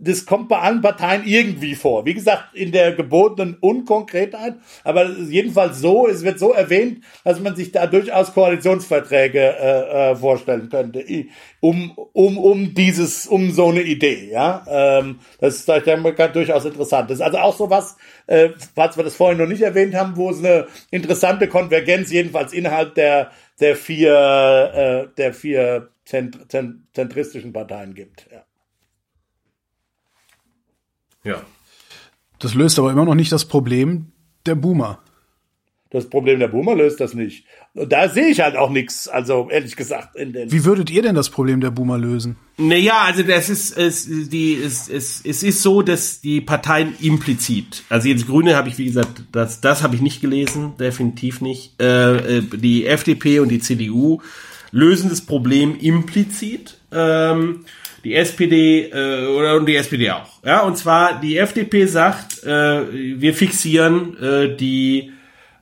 das 0.00 0.24
kommt 0.24 0.48
bei 0.48 0.58
allen 0.58 0.80
Parteien 0.80 1.24
irgendwie 1.26 1.74
vor. 1.74 2.06
Wie 2.06 2.14
gesagt, 2.14 2.54
in 2.54 2.72
der 2.72 2.92
gebotenen 2.92 3.56
Unkonkretheit, 3.60 4.54
aber 4.82 5.10
jedenfalls 5.10 5.78
so, 5.78 6.08
es 6.08 6.24
wird 6.24 6.38
so 6.38 6.52
erwähnt, 6.52 7.04
dass 7.22 7.38
man 7.38 7.54
sich 7.54 7.70
da 7.70 7.86
durchaus 7.86 8.32
Koalitionsverträge 8.32 9.40
äh, 9.40 10.10
äh, 10.12 10.16
vorstellen 10.16 10.70
könnte, 10.70 11.04
um, 11.60 11.92
um, 12.12 12.38
um 12.38 12.74
dieses, 12.74 13.26
um 13.26 13.52
so 13.52 13.68
eine 13.68 13.82
Idee, 13.82 14.30
ja. 14.32 14.64
Ähm, 14.68 15.20
das 15.38 15.56
ist 15.56 15.68
ich 15.68 15.84
denke, 15.84 16.30
durchaus 16.30 16.64
interessant. 16.64 17.10
Das 17.10 17.18
ist 17.18 17.24
also 17.24 17.38
auch 17.38 17.56
so 17.56 17.68
was, 17.68 17.96
äh, 18.26 18.50
falls 18.74 18.96
wir 18.96 19.04
das 19.04 19.16
vorhin 19.16 19.38
noch 19.38 19.46
nicht 19.46 19.62
erwähnt 19.62 19.94
haben, 19.94 20.16
wo 20.16 20.30
es 20.30 20.38
eine 20.38 20.66
interessante 20.90 21.46
Konvergenz 21.46 22.10
jedenfalls 22.10 22.54
innerhalb 22.54 22.94
der, 22.94 23.30
der 23.60 23.76
vier, 23.76 25.10
äh, 25.10 25.14
der 25.16 25.34
vier 25.34 25.90
zentristischen 26.04 27.52
Parteien 27.52 27.94
gibt, 27.94 28.26
ja. 28.32 28.42
Ja. 31.24 31.42
Das 32.38 32.54
löst 32.54 32.78
aber 32.78 32.90
immer 32.90 33.04
noch 33.04 33.14
nicht 33.14 33.32
das 33.32 33.44
Problem 33.44 34.12
der 34.46 34.54
Boomer. 34.54 35.00
Das 35.92 36.08
Problem 36.08 36.38
der 36.38 36.46
Boomer 36.46 36.76
löst 36.76 37.00
das 37.00 37.14
nicht. 37.14 37.44
Da 37.74 38.08
sehe 38.08 38.28
ich 38.28 38.40
halt 38.40 38.56
auch 38.56 38.70
nichts, 38.70 39.08
also 39.08 39.48
ehrlich 39.50 39.74
gesagt. 39.74 40.14
In 40.14 40.32
den 40.32 40.52
Wie 40.52 40.64
würdet 40.64 40.88
ihr 40.88 41.02
denn 41.02 41.16
das 41.16 41.30
Problem 41.30 41.60
der 41.60 41.72
Boomer 41.72 41.98
lösen? 41.98 42.36
Naja, 42.58 43.02
also 43.02 43.24
das 43.24 43.50
ist, 43.50 43.76
es, 43.76 44.06
die, 44.06 44.54
es, 44.54 44.88
es, 44.88 45.20
es 45.24 45.42
ist 45.42 45.62
so, 45.62 45.82
dass 45.82 46.20
die 46.20 46.40
Parteien 46.40 46.94
implizit, 47.00 47.82
also 47.88 48.08
jetzt 48.08 48.28
Grüne 48.28 48.54
habe 48.54 48.68
ich, 48.68 48.78
wie 48.78 48.84
gesagt, 48.84 49.24
das, 49.32 49.60
das 49.60 49.82
habe 49.82 49.96
ich 49.96 50.00
nicht 50.00 50.20
gelesen, 50.20 50.74
definitiv 50.78 51.40
nicht. 51.40 51.80
Äh, 51.82 52.38
äh 52.38 52.42
die 52.42 52.86
FDP 52.86 53.40
und 53.40 53.48
die 53.48 53.58
CDU 53.58 54.20
lösen 54.70 55.10
das 55.10 55.22
Problem 55.22 55.76
implizit. 55.76 56.78
Ähm, 56.92 57.64
die 58.04 58.14
SPD 58.14 58.90
äh, 58.90 59.26
oder 59.26 59.56
und 59.56 59.66
die 59.66 59.76
SPD 59.76 60.10
auch. 60.10 60.42
Ja, 60.44 60.60
und 60.60 60.76
zwar 60.76 61.20
die 61.20 61.36
FDP 61.36 61.86
sagt, 61.86 62.42
äh, 62.44 63.20
wir 63.20 63.34
fixieren 63.34 64.16
äh, 64.18 64.56
die 64.56 65.12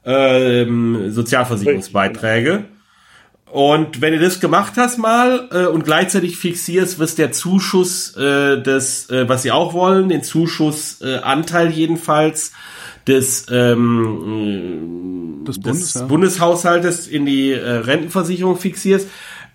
äh, 0.05 0.67
Sozialversicherungsbeiträge. 1.11 2.65
Und 3.51 4.03
wenn 4.03 4.13
du 4.13 4.19
das 4.19 4.41
gemacht 4.41 4.75
hast 4.77 4.99
mal 4.99 5.49
äh, 5.53 5.67
und 5.67 5.85
gleichzeitig 5.85 6.37
fixierst, 6.37 6.99
was 6.99 7.15
der 7.15 7.33
Zuschuss 7.33 8.15
äh, 8.17 8.61
des, 8.63 9.09
äh, 9.11 9.29
was 9.29 9.43
sie 9.43 9.53
auch 9.53 9.73
wollen, 9.73 10.11
den 10.11 10.23
Zuschussanteil 10.23 11.69
äh, 11.69 11.71
jedenfalls 11.71 12.53
des, 13.07 13.47
ähm, 13.51 15.45
des, 15.47 15.59
Bundes, 15.59 15.93
des 15.93 15.95
ja. 15.95 16.07
Bundeshaushaltes 16.07 17.09
in 17.09 17.25
die 17.25 17.53
äh, 17.53 17.71
Rentenversicherung 17.71 18.59
fixierst, 18.59 19.09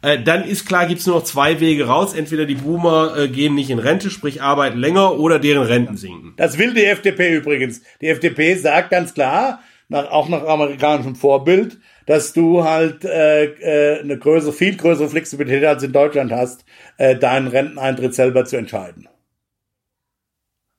äh, 0.04 0.22
dann 0.22 0.44
ist 0.44 0.66
klar, 0.66 0.86
gibt's 0.86 1.08
nur 1.08 1.16
noch 1.16 1.24
zwei 1.24 1.62
Wege 1.62 1.88
raus. 1.88 2.14
Entweder 2.14 2.46
die 2.46 2.56
Boomer 2.56 3.16
äh, 3.18 3.28
gehen 3.30 3.56
nicht 3.56 3.70
in 3.70 3.80
Rente, 3.80 4.10
sprich 4.10 4.42
arbeiten 4.42 4.78
länger, 4.78 5.18
oder 5.18 5.40
deren 5.40 5.64
Renten 5.64 5.96
sinken. 5.96 6.34
Das 6.36 6.58
will 6.58 6.74
die 6.74 6.84
FDP 6.84 7.34
übrigens. 7.34 7.82
Die 8.02 8.10
FDP 8.10 8.56
sagt 8.56 8.92
ganz 8.92 9.14
klar, 9.14 9.62
nach, 9.88 10.12
auch 10.12 10.28
nach 10.28 10.46
amerikanischem 10.46 11.16
Vorbild, 11.16 11.80
dass 12.06 12.34
du 12.34 12.66
halt 12.66 13.06
äh, 13.06 13.46
äh, 13.46 14.02
eine 14.02 14.18
größere, 14.18 14.52
viel 14.52 14.76
größere 14.76 15.08
Flexibilität 15.08 15.64
als 15.64 15.84
in 15.84 15.94
Deutschland 15.94 16.34
hast, 16.34 16.66
äh, 16.98 17.16
deinen 17.16 17.48
Renteneintritt 17.48 18.14
selber 18.14 18.44
zu 18.44 18.58
entscheiden. 18.58 19.08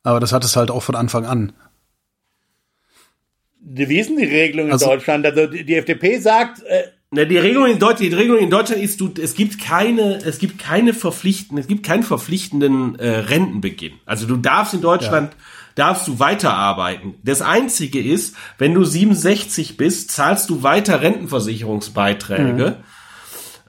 Aber 0.02 0.20
das 0.20 0.34
hat 0.34 0.44
es 0.44 0.54
halt 0.54 0.70
auch 0.70 0.82
von 0.82 0.96
Anfang 0.96 1.24
an. 1.24 1.54
Wie 3.58 3.98
ist 3.98 4.10
denn 4.10 4.18
die 4.18 4.24
Regelung 4.24 4.66
in 4.66 4.72
also, 4.72 4.84
Deutschland? 4.84 5.24
Also 5.24 5.46
die, 5.46 5.64
die 5.64 5.76
FDP 5.76 6.18
sagt, 6.18 6.62
äh, 6.64 6.88
na, 7.14 7.24
die 7.24 7.38
Regelung 7.38 7.66
in 7.66 7.78
Deutschland, 7.78 8.12
die 8.12 8.16
Regelung 8.16 8.40
in 8.40 8.50
Deutschland 8.50 8.82
ist, 8.82 9.00
du, 9.00 9.12
es 9.20 9.34
gibt 9.34 9.60
keine, 9.60 10.16
es 10.24 10.38
gibt 10.38 10.58
keine 10.58 10.92
verpflichtenden, 10.92 11.58
es 11.58 11.68
gibt 11.68 11.86
keinen 11.86 12.02
verpflichtenden 12.02 12.98
äh, 12.98 13.18
Rentenbeginn. 13.18 13.94
Also 14.04 14.26
du 14.26 14.36
darfst 14.36 14.74
in 14.74 14.80
Deutschland, 14.80 15.32
ja. 15.32 15.38
darfst 15.76 16.08
du 16.08 16.18
weiterarbeiten. 16.18 17.14
Das 17.22 17.40
einzige 17.40 18.02
ist, 18.02 18.36
wenn 18.58 18.74
du 18.74 18.84
67 18.84 19.76
bist, 19.76 20.10
zahlst 20.10 20.50
du 20.50 20.62
weiter 20.62 21.00
Rentenversicherungsbeiträge. 21.00 22.78
Mhm. 22.78 22.84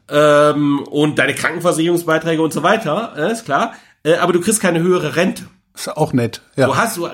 Ähm, 0.07 0.79
und 0.79 1.19
deine 1.19 1.35
Krankenversicherungsbeiträge 1.35 2.41
und 2.41 2.53
so 2.53 2.63
weiter, 2.63 3.13
äh, 3.15 3.31
ist 3.31 3.45
klar. 3.45 3.73
Äh, 4.03 4.15
aber 4.15 4.33
du 4.33 4.41
kriegst 4.41 4.59
keine 4.59 4.79
höhere 4.79 5.15
Rente. 5.15 5.43
Ist 5.75 5.95
auch 5.95 6.13
nett. 6.13 6.41
Ja. 6.55 6.67
Du 6.67 6.77
hast 6.77 6.97
du, 6.97 7.09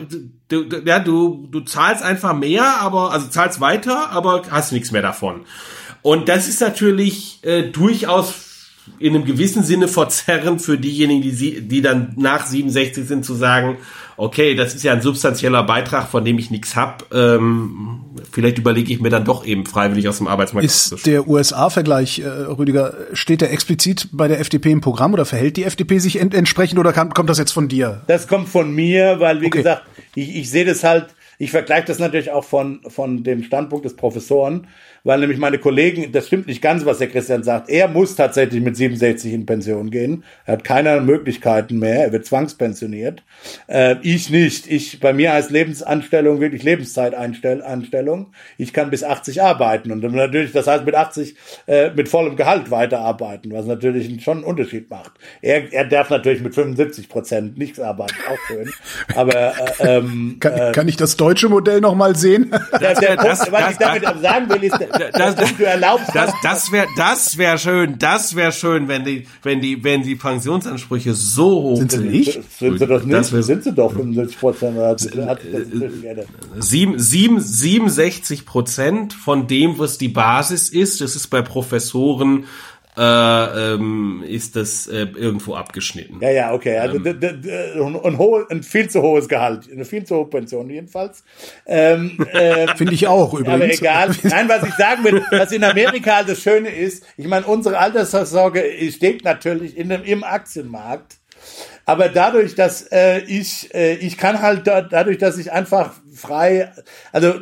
du, 0.47 0.81
ja, 0.85 0.99
du, 0.99 1.47
du 1.49 1.61
zahlst 1.61 2.03
einfach 2.03 2.33
mehr, 2.33 2.79
aber 2.79 3.11
also 3.11 3.27
zahlst 3.27 3.59
weiter, 3.59 4.11
aber 4.11 4.43
hast 4.49 4.71
nichts 4.71 4.91
mehr 4.91 5.01
davon. 5.01 5.45
Und 6.01 6.29
das 6.29 6.47
ist 6.47 6.61
natürlich 6.61 7.39
äh, 7.43 7.63
durchaus 7.63 8.51
in 8.99 9.15
einem 9.15 9.25
gewissen 9.25 9.63
Sinne 9.63 9.87
verzerrend 9.87 10.61
für 10.61 10.77
diejenigen, 10.77 11.21
die, 11.21 11.61
die 11.61 11.81
dann 11.81 12.13
nach 12.17 12.45
67 12.45 13.07
sind, 13.07 13.25
zu 13.25 13.35
sagen, 13.35 13.77
okay, 14.17 14.55
das 14.55 14.75
ist 14.75 14.83
ja 14.83 14.93
ein 14.93 15.01
substanzieller 15.01 15.63
Beitrag, 15.63 16.07
von 16.07 16.25
dem 16.25 16.37
ich 16.37 16.51
nichts 16.51 16.75
hab. 16.75 17.13
Ähm, 17.13 18.01
vielleicht 18.31 18.57
überlege 18.57 18.91
ich 18.91 18.99
mir 18.99 19.09
dann 19.09 19.25
doch 19.25 19.45
eben 19.45 19.65
freiwillig 19.65 20.07
aus 20.07 20.17
dem 20.17 20.27
Arbeitsmarkt 20.27 20.65
Ist 20.65 21.05
der 21.05 21.27
USA-Vergleich, 21.27 22.19
äh, 22.19 22.27
Rüdiger, 22.27 22.93
steht 23.13 23.41
der 23.41 23.51
explizit 23.51 24.09
bei 24.11 24.27
der 24.27 24.39
FDP 24.39 24.71
im 24.71 24.81
Programm 24.81 25.13
oder 25.13 25.25
verhält 25.25 25.57
die 25.57 25.63
FDP 25.63 25.99
sich 25.99 26.19
ent 26.19 26.33
entsprechend 26.33 26.79
oder 26.79 26.93
kann, 26.93 27.13
kommt 27.13 27.29
das 27.29 27.37
jetzt 27.37 27.51
von 27.51 27.67
dir? 27.67 28.01
Das 28.07 28.27
kommt 28.27 28.49
von 28.49 28.71
mir, 28.73 29.19
weil, 29.19 29.41
wie 29.41 29.47
okay. 29.47 29.59
gesagt, 29.59 29.83
ich, 30.15 30.35
ich 30.35 30.49
sehe 30.49 30.65
das 30.65 30.83
halt, 30.83 31.07
ich 31.39 31.51
vergleiche 31.51 31.87
das 31.87 31.99
natürlich 31.99 32.31
auch 32.31 32.43
von, 32.43 32.81
von 32.87 33.23
dem 33.23 33.43
Standpunkt 33.43 33.85
des 33.85 33.95
Professoren 33.95 34.67
weil 35.03 35.19
nämlich 35.19 35.39
meine 35.39 35.57
Kollegen, 35.57 36.11
das 36.11 36.27
stimmt 36.27 36.47
nicht 36.47 36.61
ganz, 36.61 36.85
was 36.85 36.99
der 36.99 37.07
Christian 37.07 37.43
sagt, 37.43 37.69
er 37.69 37.87
muss 37.87 38.15
tatsächlich 38.15 38.61
mit 38.61 38.77
67 38.77 39.33
in 39.33 39.45
Pension 39.45 39.89
gehen. 39.89 40.23
Er 40.45 40.53
hat 40.53 40.63
keine 40.63 41.01
Möglichkeiten 41.01 41.79
mehr, 41.79 42.05
er 42.05 42.11
wird 42.11 42.25
zwangspensioniert. 42.25 43.23
Äh, 43.67 43.95
ich 44.01 44.29
nicht. 44.29 44.67
Ich, 44.67 44.99
bei 44.99 45.13
mir 45.13 45.33
heißt 45.33 45.51
Lebensanstellung 45.51 46.39
wirklich 46.39 46.63
Lebenszeitanstellung. 46.63 48.33
Ich 48.57 48.73
kann 48.73 48.89
bis 48.89 49.03
80 49.03 49.41
arbeiten 49.41 49.91
und 49.91 50.03
natürlich, 50.03 50.51
das 50.51 50.67
heißt 50.67 50.85
mit 50.85 50.95
80 50.95 51.35
äh, 51.67 51.91
mit 51.91 52.09
vollem 52.09 52.35
Gehalt 52.35 52.71
weiterarbeiten, 52.71 53.51
was 53.51 53.65
natürlich 53.65 54.23
schon 54.23 54.37
einen 54.37 54.43
Unterschied 54.43 54.89
macht. 54.89 55.11
Er, 55.41 55.71
er 55.73 55.85
darf 55.85 56.09
natürlich 56.09 56.41
mit 56.41 56.55
75 56.55 57.09
Prozent 57.09 57.57
nichts 57.57 57.79
arbeiten, 57.79 58.15
auch 58.29 58.37
schön. 58.47 58.71
Aber 59.15 59.53
äh, 59.79 59.97
ähm, 59.97 60.37
kann, 60.39 60.53
äh, 60.53 60.71
kann 60.71 60.87
ich 60.87 60.97
das 60.97 61.17
deutsche 61.17 61.49
Modell 61.49 61.81
noch 61.81 61.95
mal 61.95 62.15
sehen? 62.15 62.51
Der, 62.79 62.93
der 62.95 63.15
Punkt, 63.15 63.51
was 63.51 63.71
ich 63.71 63.77
damit 63.77 64.03
sagen 64.21 64.49
will, 64.49 64.63
ist, 64.63 64.79
das, 64.91 65.35
das, 65.35 65.57
du 65.57 65.63
erlaubst 65.65 66.09
das, 66.13 66.33
das 66.43 66.71
wäre 66.71 66.87
das 66.97 67.37
wäre 67.37 67.57
schön, 67.57 67.97
das 67.99 68.35
wäre 68.35 68.51
schön, 68.51 68.87
wenn 68.87 69.03
die 69.03 69.27
wenn 69.43 69.61
die 69.61 69.83
wenn 69.83 70.03
die 70.03 70.15
Pensionsansprüche 70.15 71.13
so 71.13 71.61
hoch 71.61 71.77
sind. 71.77 71.91
Sind 71.91 72.03
sie 72.03 72.09
nicht? 72.09 72.39
Sind 72.59 72.79
sie 72.79 72.87
doch 72.87 73.03
nicht? 73.03 73.25
sind 73.25 73.63
sie 73.63 73.73
doch 73.73 73.93
75 73.93 74.39
Prozent. 74.39 74.81
67 76.57 78.45
Prozent 78.45 79.13
von 79.13 79.47
dem, 79.47 79.79
was 79.79 79.97
die 79.97 80.09
Basis 80.09 80.69
ist, 80.69 81.01
das 81.01 81.15
ist 81.15 81.27
bei 81.27 81.41
Professoren 81.41 82.45
äh, 82.97 83.73
ähm, 83.73 84.23
ist 84.27 84.55
das 84.55 84.87
äh, 84.87 85.07
irgendwo 85.15 85.55
abgeschnitten. 85.55 86.19
Ja, 86.19 86.29
ja, 86.29 86.53
okay. 86.53 86.77
Also 86.77 86.97
ähm, 86.97 87.99
ein, 88.03 88.17
hohe, 88.17 88.45
ein 88.49 88.63
viel 88.63 88.89
zu 88.89 89.01
hohes 89.01 89.29
Gehalt, 89.29 89.69
eine 89.71 89.85
viel 89.85 90.03
zu 90.03 90.17
hohe 90.17 90.29
Pension 90.29 90.69
jedenfalls. 90.69 91.23
Ähm, 91.65 92.17
äh, 92.33 92.67
Finde 92.75 92.93
ich 92.93 93.07
auch 93.07 93.33
übrigens. 93.33 93.53
Aber 93.53 93.73
egal. 93.73 94.15
Nein, 94.23 94.49
was 94.49 94.63
ich 94.63 94.73
sagen 94.73 95.03
will, 95.05 95.23
was 95.31 95.51
in 95.53 95.63
Amerika 95.63 96.23
das 96.23 96.41
Schöne 96.41 96.69
ist, 96.69 97.05
ich 97.15 97.27
meine, 97.27 97.45
unsere 97.45 97.77
Altersvorsorge 97.77 98.63
steht 98.91 99.23
natürlich 99.23 99.77
in 99.77 99.87
dem, 99.87 100.03
im 100.03 100.23
Aktienmarkt. 100.25 101.15
aber 101.85 102.09
dadurch, 102.09 102.55
dass 102.55 102.91
äh, 102.91 103.19
ich, 103.19 103.73
äh, 103.73 103.95
ich 103.95 104.17
kann 104.17 104.41
halt 104.41 104.67
da, 104.67 104.81
dadurch, 104.81 105.17
dass 105.17 105.37
ich 105.37 105.51
einfach 105.51 105.93
frei, 106.13 106.73
also 107.13 107.35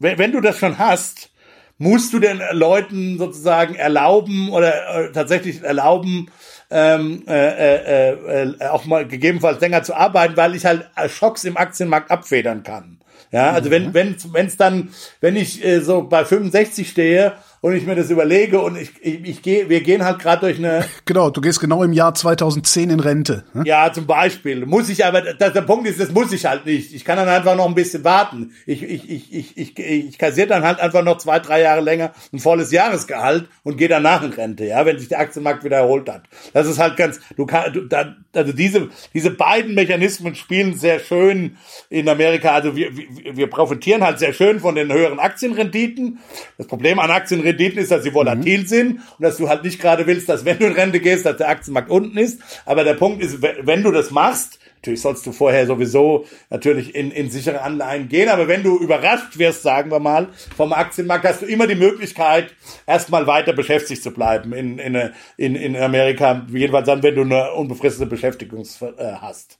wenn, 0.00 0.18
wenn 0.18 0.32
du 0.32 0.40
das 0.40 0.58
schon 0.58 0.78
hast, 0.78 1.30
musst 1.78 2.12
du 2.12 2.18
den 2.18 2.40
Leuten 2.52 3.18
sozusagen 3.18 3.74
erlauben 3.74 4.50
oder 4.50 5.08
äh, 5.08 5.12
tatsächlich 5.12 5.62
erlauben, 5.62 6.30
ähm, 6.70 7.24
äh, 7.28 8.10
äh, 8.10 8.12
äh, 8.42 8.66
auch 8.66 8.86
mal 8.86 9.06
gegebenenfalls 9.06 9.60
länger 9.60 9.82
zu 9.82 9.94
arbeiten, 9.94 10.36
weil 10.36 10.54
ich 10.54 10.66
halt 10.66 10.86
Schocks 11.08 11.44
im 11.44 11.56
Aktienmarkt 11.56 12.10
abfedern 12.10 12.62
kann. 12.62 12.98
Ja, 13.32 13.50
also 13.50 13.70
wenn 13.70 13.92
wenn 13.92 14.16
wenn 14.32 14.46
es 14.46 14.56
dann, 14.56 14.90
wenn 15.20 15.36
ich 15.36 15.64
äh, 15.64 15.80
so 15.80 16.02
bei 16.02 16.24
65 16.24 16.88
stehe 16.88 17.32
und 17.66 17.74
ich 17.74 17.84
mir 17.84 17.96
das 17.96 18.10
überlege 18.10 18.60
und 18.60 18.76
ich, 18.76 18.92
ich, 19.00 19.24
ich 19.24 19.42
gehe, 19.42 19.68
wir 19.68 19.80
gehen 19.80 20.04
halt 20.04 20.20
gerade 20.20 20.42
durch 20.42 20.58
eine. 20.58 20.84
Genau, 21.04 21.30
du 21.30 21.40
gehst 21.40 21.58
genau 21.58 21.82
im 21.82 21.92
Jahr 21.92 22.14
2010 22.14 22.90
in 22.90 23.00
Rente. 23.00 23.44
Ne? 23.54 23.64
Ja, 23.66 23.92
zum 23.92 24.06
Beispiel. 24.06 24.66
Muss 24.66 24.88
ich 24.88 25.04
aber, 25.04 25.20
das, 25.20 25.52
der 25.52 25.62
Punkt 25.62 25.88
ist, 25.88 25.98
das 25.98 26.12
muss 26.12 26.30
ich 26.30 26.46
halt 26.46 26.64
nicht. 26.64 26.94
Ich 26.94 27.04
kann 27.04 27.16
dann 27.16 27.28
einfach 27.28 27.56
noch 27.56 27.66
ein 27.66 27.74
bisschen 27.74 28.04
warten. 28.04 28.52
Ich, 28.66 28.84
ich, 28.84 29.10
ich, 29.10 29.34
ich, 29.34 29.56
ich, 29.56 29.78
ich 29.78 30.16
kassiere 30.16 30.46
dann 30.46 30.62
halt 30.62 30.78
einfach 30.78 31.02
noch 31.02 31.18
zwei, 31.18 31.40
drei 31.40 31.62
Jahre 31.62 31.80
länger 31.80 32.12
ein 32.32 32.38
volles 32.38 32.70
Jahresgehalt 32.70 33.48
und 33.64 33.78
gehe 33.78 33.88
danach 33.88 34.22
in 34.22 34.32
Rente, 34.32 34.64
ja, 34.64 34.86
wenn 34.86 35.00
sich 35.00 35.08
der 35.08 35.18
Aktienmarkt 35.18 35.64
wieder 35.64 35.78
erholt 35.78 36.08
hat. 36.08 36.22
Das 36.52 36.68
ist 36.68 36.78
halt 36.78 36.96
ganz, 36.96 37.18
du 37.36 37.46
kannst, 37.46 37.74
du, 37.74 37.80
da, 37.82 38.14
also 38.32 38.52
diese, 38.52 38.90
diese 39.12 39.30
beiden 39.30 39.74
Mechanismen 39.74 40.36
spielen 40.36 40.74
sehr 40.74 41.00
schön 41.00 41.56
in 41.90 42.08
Amerika. 42.08 42.52
Also 42.52 42.76
wir, 42.76 42.96
wir, 42.96 43.36
wir 43.36 43.50
profitieren 43.50 44.04
halt 44.04 44.20
sehr 44.20 44.32
schön 44.32 44.60
von 44.60 44.76
den 44.76 44.92
höheren 44.92 45.18
Aktienrenditen. 45.18 46.20
Das 46.58 46.68
Problem 46.68 47.00
an 47.00 47.10
Aktienrenditen 47.10 47.55
Renditen 47.56 47.78
ist, 47.78 47.90
dass 47.90 48.02
sie 48.02 48.14
volatil 48.14 48.60
mhm. 48.60 48.66
sind 48.66 48.90
und 48.92 49.22
dass 49.22 49.36
du 49.36 49.48
halt 49.48 49.64
nicht 49.64 49.80
gerade 49.80 50.06
willst, 50.06 50.28
dass 50.28 50.44
wenn 50.44 50.58
du 50.58 50.66
in 50.66 50.72
Rente 50.72 51.00
gehst, 51.00 51.26
dass 51.26 51.36
der 51.36 51.48
Aktienmarkt 51.48 51.90
unten 51.90 52.18
ist. 52.18 52.40
Aber 52.64 52.84
der 52.84 52.94
Punkt 52.94 53.22
ist, 53.22 53.42
wenn 53.42 53.82
du 53.82 53.90
das 53.90 54.10
machst, 54.10 54.58
natürlich 54.76 55.00
sollst 55.00 55.26
du 55.26 55.32
vorher 55.32 55.66
sowieso 55.66 56.26
natürlich 56.50 56.94
in, 56.94 57.10
in 57.10 57.30
sichere 57.30 57.62
Anleihen 57.62 58.08
gehen, 58.08 58.28
aber 58.28 58.46
wenn 58.46 58.62
du 58.62 58.78
überrascht 58.78 59.38
wirst, 59.38 59.62
sagen 59.62 59.90
wir 59.90 59.98
mal, 59.98 60.28
vom 60.56 60.72
Aktienmarkt, 60.72 61.24
hast 61.24 61.42
du 61.42 61.46
immer 61.46 61.66
die 61.66 61.74
Möglichkeit, 61.74 62.54
erstmal 62.86 63.26
weiter 63.26 63.52
beschäftigt 63.52 64.02
zu 64.02 64.12
bleiben 64.12 64.52
in, 64.52 64.78
in, 64.78 65.10
in, 65.36 65.56
in 65.56 65.76
Amerika, 65.76 66.46
jedenfalls 66.52 66.86
dann, 66.86 67.02
wenn 67.02 67.14
du 67.14 67.22
eine 67.22 67.52
unbefristete 67.52 68.06
Beschäftigung 68.06 68.64
äh, 68.98 69.12
hast. 69.20 69.58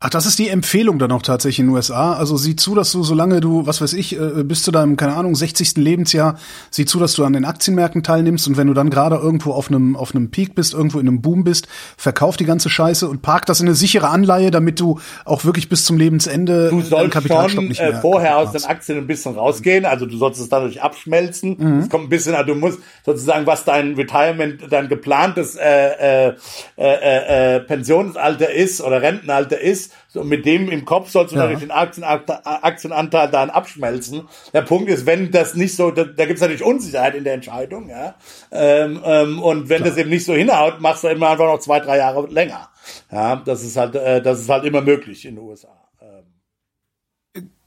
Ach, 0.00 0.10
das 0.10 0.26
ist 0.26 0.38
die 0.38 0.48
Empfehlung 0.48 1.00
dann 1.00 1.10
auch 1.10 1.22
tatsächlich 1.22 1.58
in 1.58 1.66
den 1.66 1.74
USA. 1.74 2.12
Also 2.12 2.36
sieh 2.36 2.54
zu, 2.54 2.76
dass 2.76 2.92
du, 2.92 3.02
solange 3.02 3.40
du, 3.40 3.66
was 3.66 3.80
weiß 3.80 3.94
ich, 3.94 4.14
äh, 4.14 4.44
bis 4.44 4.62
zu 4.62 4.70
deinem, 4.70 4.96
keine 4.96 5.16
Ahnung, 5.16 5.34
60. 5.34 5.76
Lebensjahr, 5.76 6.38
sieh 6.70 6.84
zu, 6.84 7.00
dass 7.00 7.14
du 7.14 7.24
an 7.24 7.32
den 7.32 7.44
Aktienmärkten 7.44 8.04
teilnimmst 8.04 8.46
und 8.46 8.56
wenn 8.56 8.68
du 8.68 8.74
dann 8.74 8.90
gerade 8.90 9.16
irgendwo 9.16 9.50
auf 9.50 9.70
einem, 9.70 9.96
auf 9.96 10.14
einem 10.14 10.30
Peak 10.30 10.54
bist, 10.54 10.72
irgendwo 10.72 11.00
in 11.00 11.08
einem 11.08 11.20
Boom 11.20 11.42
bist, 11.42 11.66
verkauf 11.96 12.36
die 12.36 12.44
ganze 12.44 12.70
Scheiße 12.70 13.08
und 13.08 13.22
park 13.22 13.46
das 13.46 13.58
in 13.58 13.66
eine 13.66 13.74
sichere 13.74 14.08
Anleihe, 14.08 14.52
damit 14.52 14.78
du 14.78 15.00
auch 15.24 15.44
wirklich 15.44 15.68
bis 15.68 15.84
zum 15.84 15.98
Lebensende 15.98 16.68
du 16.70 16.80
sollst 16.80 17.14
Kapitalstock 17.14 17.50
schon, 17.50 17.68
nicht 17.68 17.80
mehr 17.80 17.94
äh, 17.94 18.00
vorher 18.00 18.38
aus 18.38 18.52
den 18.52 18.64
Aktien 18.66 18.98
ein 18.98 19.08
bisschen 19.08 19.34
rausgehen, 19.34 19.84
also 19.84 20.06
du 20.06 20.16
sollst 20.16 20.40
es 20.40 20.48
dadurch 20.48 20.80
abschmelzen. 20.80 21.56
Mhm. 21.58 21.78
Es 21.80 21.90
kommt 21.90 22.04
ein 22.04 22.08
bisschen, 22.08 22.36
also 22.36 22.54
du 22.54 22.54
musst 22.54 22.78
sozusagen, 23.04 23.48
was 23.48 23.64
dein 23.64 23.94
Retirement, 23.94 24.60
dein 24.70 24.88
geplantes 24.88 25.56
äh, 25.56 26.28
äh, 26.28 26.34
äh, 26.76 27.56
äh, 27.56 27.60
Pensionsalter 27.62 28.52
ist 28.52 28.80
oder 28.80 29.02
Rentenalter 29.02 29.60
ist, 29.60 29.87
so 30.08 30.24
mit 30.24 30.46
dem 30.46 30.68
im 30.68 30.84
Kopf 30.84 31.10
sollst 31.10 31.32
du 31.32 31.36
ja. 31.36 31.44
natürlich 31.44 31.62
den 31.62 31.70
Aktienanteil 31.70 33.30
dann 33.30 33.50
abschmelzen. 33.50 34.28
Der 34.52 34.62
Punkt 34.62 34.88
ist, 34.88 35.06
wenn 35.06 35.30
das 35.30 35.54
nicht 35.54 35.74
so, 35.74 35.90
da, 35.90 36.04
da 36.04 36.26
gibt 36.26 36.36
es 36.36 36.40
natürlich 36.40 36.64
Unsicherheit 36.64 37.14
in 37.14 37.24
der 37.24 37.34
Entscheidung, 37.34 37.88
ja. 37.88 38.14
Ähm, 38.50 39.00
ähm, 39.04 39.42
und 39.42 39.68
wenn 39.68 39.78
Klar. 39.78 39.90
das 39.90 39.98
eben 39.98 40.10
nicht 40.10 40.24
so 40.24 40.34
hinhaut, 40.34 40.80
machst 40.80 41.04
du 41.04 41.08
immer 41.08 41.30
einfach 41.30 41.46
noch 41.46 41.60
zwei, 41.60 41.80
drei 41.80 41.98
Jahre 41.98 42.26
länger. 42.28 42.68
Ja, 43.12 43.36
das 43.36 43.62
ist 43.62 43.76
halt, 43.76 43.94
äh, 43.94 44.22
das 44.22 44.40
ist 44.40 44.48
halt 44.48 44.64
immer 44.64 44.80
möglich 44.80 45.24
in 45.24 45.36
den 45.36 45.44
USA. 45.44 45.78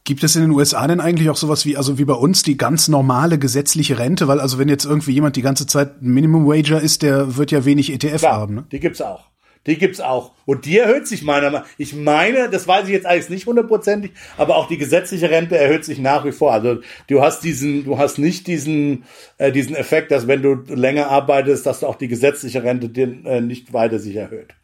Gibt 0.04 0.24
es 0.24 0.36
in 0.36 0.42
den 0.42 0.52
USA 0.52 0.88
denn 0.88 1.00
eigentlich 1.00 1.30
auch 1.30 1.36
sowas 1.36 1.66
wie, 1.66 1.78
also 1.78 2.00
wie 2.00 2.06
bei 2.06 2.16
uns, 2.16 2.42
die 2.42 2.58
ganz 2.58 2.88
normale 2.88 3.38
gesetzliche 3.38 4.00
Rente? 4.00 4.28
Weil 4.28 4.40
also 4.40 4.58
wenn 4.58 4.68
jetzt 4.68 4.84
irgendwie 4.84 5.12
jemand 5.12 5.36
die 5.36 5.44
ganze 5.44 5.68
Zeit 5.68 6.02
Minimum 6.02 6.48
Wager 6.48 6.82
ist, 6.82 7.04
der 7.04 7.38
wird 7.38 7.52
ja 7.52 7.66
wenig 7.66 7.94
ETF 7.94 8.22
ja, 8.24 8.32
haben. 8.34 8.56
Ne? 8.56 8.66
Die 8.72 8.80
gibt's 8.80 9.02
auch. 9.02 9.31
Die 9.68 9.78
gibt's 9.78 10.02
auch. 10.02 10.32
Und 10.46 10.66
die 10.66 10.80
erhöht 10.80 11.08
sich 11.08 11.24
meiner 11.24 11.52
Meinung 11.52 11.68
Ich 11.78 11.96
meine, 11.96 12.50
das 12.50 12.68
weiß 12.68 12.86
ich 12.86 12.94
jetzt 12.94 13.06
eigentlich 13.06 13.30
nicht 13.30 13.46
hundertprozentig, 13.46 14.12
aber 14.38 14.56
auch 14.56 14.68
die 14.68 14.78
gesetzliche 14.78 15.30
Rente 15.30 15.58
erhöht 15.58 15.86
sich 15.86 16.00
nach 16.00 16.26
wie 16.26 16.32
vor. 16.32 16.52
Also 16.52 16.80
du 17.08 17.22
hast 17.22 17.44
diesen, 17.44 17.86
du 17.86 18.00
hast 18.00 18.18
nicht 18.18 18.48
diesen, 18.48 19.04
äh, 19.38 19.52
diesen 19.52 19.76
Effekt, 19.76 20.12
dass 20.12 20.28
wenn 20.28 20.42
du 20.42 20.56
länger 20.68 21.10
arbeitest, 21.10 21.66
dass 21.66 21.82
du 21.82 21.88
auch 21.88 21.96
die 21.96 22.08
gesetzliche 22.08 22.64
Rente 22.64 22.90
den, 22.90 23.26
äh, 23.26 23.42
nicht 23.42 23.72
weiter 23.72 24.00
sich 24.00 24.16
erhöht. 24.16 24.56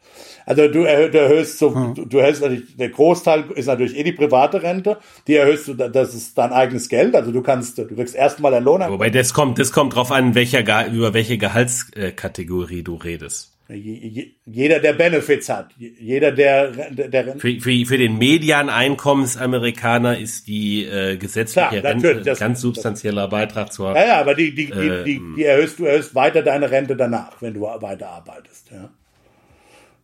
Also 0.46 0.66
du, 0.66 0.82
erhöht, 0.82 1.14
du 1.14 1.18
erhöhst 1.18 1.58
so, 1.58 1.74
hm. 1.74 1.94
du, 1.94 2.04
du 2.06 2.18
erhöhst 2.18 2.40
natürlich, 2.40 2.76
der 2.76 2.88
Großteil 2.88 3.44
ist 3.54 3.66
natürlich 3.66 3.96
eh 3.96 4.02
die 4.02 4.12
private 4.12 4.62
Rente, 4.62 4.96
die 5.26 5.36
erhöhst 5.36 5.68
du, 5.68 5.74
das 5.74 6.14
ist 6.14 6.36
dein 6.38 6.52
eigenes 6.52 6.88
Geld, 6.88 7.14
also 7.14 7.30
du 7.30 7.42
kannst, 7.42 7.78
du 7.78 7.86
kriegst 7.86 8.14
erstmal 8.14 8.54
einen 8.54 8.64
Lohn. 8.64 8.82
Wobei 8.88 9.10
das 9.10 9.34
kommt, 9.34 9.58
das 9.58 9.72
kommt 9.72 9.94
drauf 9.94 10.10
an, 10.10 10.34
welcher, 10.34 10.90
über 10.90 11.12
welche 11.14 11.38
Gehaltskategorie 11.38 12.82
du 12.82 12.94
redest. 12.94 13.57
Jeder, 13.70 14.80
der 14.80 14.94
Benefits 14.94 15.50
hat, 15.50 15.74
jeder, 15.76 16.32
der, 16.32 16.70
der 16.70 17.36
für, 17.36 17.60
für, 17.60 17.84
für 17.84 17.98
den 17.98 18.16
Median-Einkommensamerikaner 18.16 20.18
ist 20.18 20.46
die 20.46 20.86
äh, 20.86 21.18
gesetzliche 21.18 21.68
Klar, 21.68 21.84
Rente 21.84 22.16
ein 22.16 22.36
ganz 22.36 22.62
substanzieller 22.62 23.22
das, 23.22 23.30
Beitrag 23.30 23.70
zur. 23.70 23.94
Ja, 23.94 24.06
ja, 24.06 24.20
aber 24.20 24.34
die, 24.34 24.54
die, 24.54 24.70
äh, 24.70 25.04
die, 25.04 25.18
die, 25.18 25.34
die 25.36 25.44
erhöhst 25.44 25.78
du 25.78 25.84
erhöhst 25.84 26.14
weiter 26.14 26.42
deine 26.42 26.70
Rente 26.70 26.96
danach, 26.96 27.42
wenn 27.42 27.52
du 27.52 27.60
weiter 27.60 28.08
arbeitest. 28.08 28.70
Ja. 28.70 28.88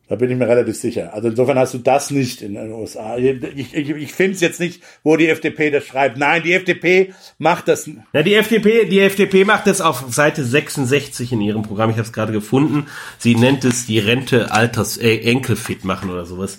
Da 0.06 0.16
bin 0.16 0.30
ich 0.30 0.36
mir 0.36 0.46
relativ 0.46 0.76
sicher. 0.76 1.14
Also 1.14 1.28
insofern 1.28 1.58
hast 1.58 1.72
du 1.72 1.78
das 1.78 2.10
nicht 2.10 2.42
in 2.42 2.54
den 2.54 2.72
USA. 2.72 3.16
Ich, 3.16 3.74
ich, 3.74 3.90
ich 3.90 4.12
finde 4.12 4.34
es 4.34 4.40
jetzt 4.42 4.60
nicht, 4.60 4.82
wo 5.02 5.16
die 5.16 5.28
FDP 5.28 5.70
das 5.70 5.86
schreibt. 5.86 6.18
Nein, 6.18 6.42
die 6.42 6.52
FDP 6.52 7.14
macht 7.38 7.68
das. 7.68 7.88
Ja, 8.12 8.22
die 8.22 8.34
FDP, 8.34 8.84
die 8.84 9.00
FDP 9.00 9.46
macht 9.46 9.66
das 9.66 9.80
auf 9.80 10.04
Seite 10.10 10.44
66 10.44 11.32
in 11.32 11.40
ihrem 11.40 11.62
Programm. 11.62 11.88
Ich 11.88 11.96
habe 11.96 12.06
es 12.06 12.12
gerade 12.12 12.34
gefunden. 12.34 12.86
Sie 13.16 13.34
nennt 13.34 13.64
es 13.64 13.86
die 13.86 13.98
Rente 13.98 14.52
Alters 14.52 14.98
äh, 14.98 15.16
Enkelfit 15.20 15.86
machen 15.86 16.10
oder 16.10 16.26
sowas. 16.26 16.58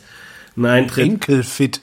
Nein, 0.56 0.90
Enkelfit. 0.96 1.82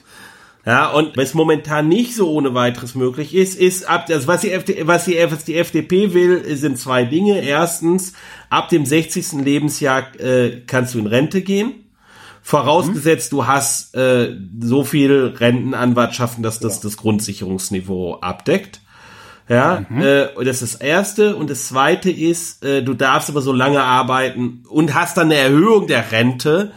Ja, 0.65 0.91
und 0.91 1.17
was 1.17 1.33
momentan 1.33 1.89
nicht 1.89 2.15
so 2.15 2.31
ohne 2.31 2.53
weiteres 2.53 2.95
möglich 2.95 3.35
ist, 3.35 3.59
ist 3.59 3.89
ab, 3.89 4.05
also 4.09 4.27
was 4.27 4.41
die, 4.41 4.51
FD, 4.51 4.87
was 4.87 5.05
die, 5.05 5.17
was 5.29 5.43
die 5.43 5.57
FDP 5.57 6.13
will, 6.13 6.55
sind 6.55 6.79
zwei 6.79 7.03
Dinge. 7.03 7.41
Erstens, 7.41 8.13
ab 8.49 8.69
dem 8.69 8.85
60. 8.85 9.43
Lebensjahr 9.43 10.15
äh, 10.19 10.61
kannst 10.65 10.93
du 10.93 10.99
in 10.99 11.07
Rente 11.07 11.41
gehen. 11.41 11.73
Vorausgesetzt, 12.41 13.33
mhm. 13.33 13.37
du 13.37 13.47
hast 13.47 13.95
äh, 13.95 14.37
so 14.61 14.85
viel 14.85 15.33
Rentenanwartschaften, 15.37 16.43
dass 16.43 16.59
das 16.59 16.77
ja. 16.77 16.83
das 16.83 16.97
Grundsicherungsniveau 16.97 18.19
abdeckt. 18.21 18.79
Ja, 19.49 19.85
mhm. 19.89 20.01
äh, 20.01 20.27
das 20.45 20.61
ist 20.61 20.75
das 20.75 20.81
erste. 20.81 21.35
Und 21.35 21.49
das 21.49 21.67
zweite 21.67 22.09
ist, 22.09 22.63
äh, 22.63 22.83
du 22.83 22.93
darfst 22.93 23.29
aber 23.29 23.41
so 23.41 23.51
lange 23.51 23.83
arbeiten 23.83 24.63
und 24.69 24.93
hast 24.93 25.17
dann 25.17 25.25
eine 25.25 25.35
Erhöhung 25.35 25.87
der 25.87 26.11
Rente, 26.13 26.71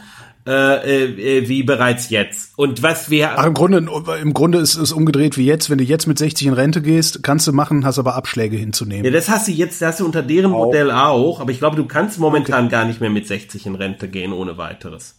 äh, 0.47 1.39
äh, 1.39 1.49
wie 1.49 1.63
bereits 1.65 2.11
jetzt. 2.11 2.53
Und 2.57 2.83
was 2.83 3.11
wir 3.11 3.39
Ach, 3.39 3.47
im 3.47 3.55
Grunde 3.55 3.79
im 4.23 4.33
Grunde 4.33 4.59
ist 4.59 4.77
es 4.77 4.93
umgedreht 4.93 5.37
wie 5.37 5.45
jetzt. 5.45 5.71
Wenn 5.71 5.79
du 5.79 5.85
jetzt 5.85 6.07
mit 6.07 6.19
60 6.19 6.47
in 6.47 6.53
Rente 6.53 6.83
gehst, 6.83 7.23
kannst 7.23 7.47
du 7.49 7.53
machen, 7.53 7.85
hast 7.85 7.99
aber 7.99 8.15
Abschläge 8.15 8.57
hinzunehmen. 8.57 9.05
Ja, 9.05 9.11
das 9.11 9.29
hast 9.29 9.49
du 9.49 9.53
jetzt, 9.53 9.83
das 9.83 9.89
hast 9.89 10.01
du 10.01 10.07
unter 10.07 10.23
deren 10.23 10.53
auch. 10.53 10.67
Modell 10.67 10.91
auch. 10.91 11.41
Aber 11.41 11.51
ich 11.51 11.59
glaube, 11.59 11.77
du 11.77 11.87
kannst 11.87 12.19
momentan 12.19 12.67
okay. 12.67 12.73
gar 12.73 12.85
nicht 12.85 13.01
mehr 13.01 13.11
mit 13.11 13.27
60 13.27 13.67
in 13.67 13.75
Rente 13.75 14.09
gehen 14.09 14.33
ohne 14.33 14.57
weiteres. 14.57 15.17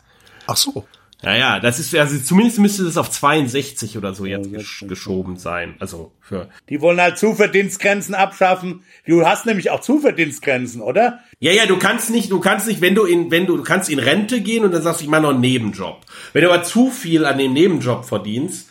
Ach 0.48 0.56
so. 0.56 0.86
Ja, 1.24 1.36
ja, 1.36 1.60
das 1.60 1.80
ist, 1.80 1.96
also 1.96 2.20
zumindest 2.20 2.60
müsste 2.60 2.84
das 2.84 2.96
auf 2.96 3.10
62 3.10 3.98
oder 3.98 4.14
so 4.14 4.26
jetzt 4.26 4.54
gesch 4.54 4.86
geschoben 4.88 5.38
sein. 5.38 5.76
Also 5.80 6.12
für. 6.22 6.48
Die 6.70 6.80
wollen 6.80 7.02
halt 7.02 7.18
Zuverdienstgrenzen 7.18 8.14
abschaffen. 8.14 8.84
Du 9.08 9.26
hast 9.26 9.48
nämlich 9.48 9.72
auch 9.72 9.82
Zuverdienstgrenzen, 9.82 10.82
oder? 10.82 11.20
Ja, 11.40 11.52
ja, 11.52 11.66
du 11.66 11.78
kannst 11.78 12.12
nicht, 12.12 12.32
du 12.32 12.40
kannst 12.40 12.68
nicht, 12.68 12.82
wenn 12.82 12.94
du 12.94 13.06
in, 13.06 13.32
wenn 13.32 13.48
du, 13.48 13.58
du 13.58 13.64
kannst 13.64 13.90
in 13.90 13.98
Rente 13.98 14.42
gehen 14.42 14.64
und 14.64 14.72
dann 14.72 14.84
sagst 14.84 15.02
du, 15.02 15.06
ich 15.06 15.10
mache 15.10 15.24
noch 15.24 15.32
einen 15.32 15.42
Nebenjob. 15.42 16.06
Wenn 16.34 16.44
du 16.44 16.52
aber 16.52 16.64
zu 16.64 16.92
viel 16.92 17.26
an 17.26 17.40
dem 17.40 17.54
Nebenjob 17.54 18.06
verdienst, 18.06 18.70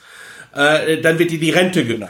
äh, 0.55 1.01
dann 1.01 1.19
wird 1.19 1.33
dir 1.33 1.41
die 1.41 1.51
Rente 1.51 1.85
genau. 1.85 2.07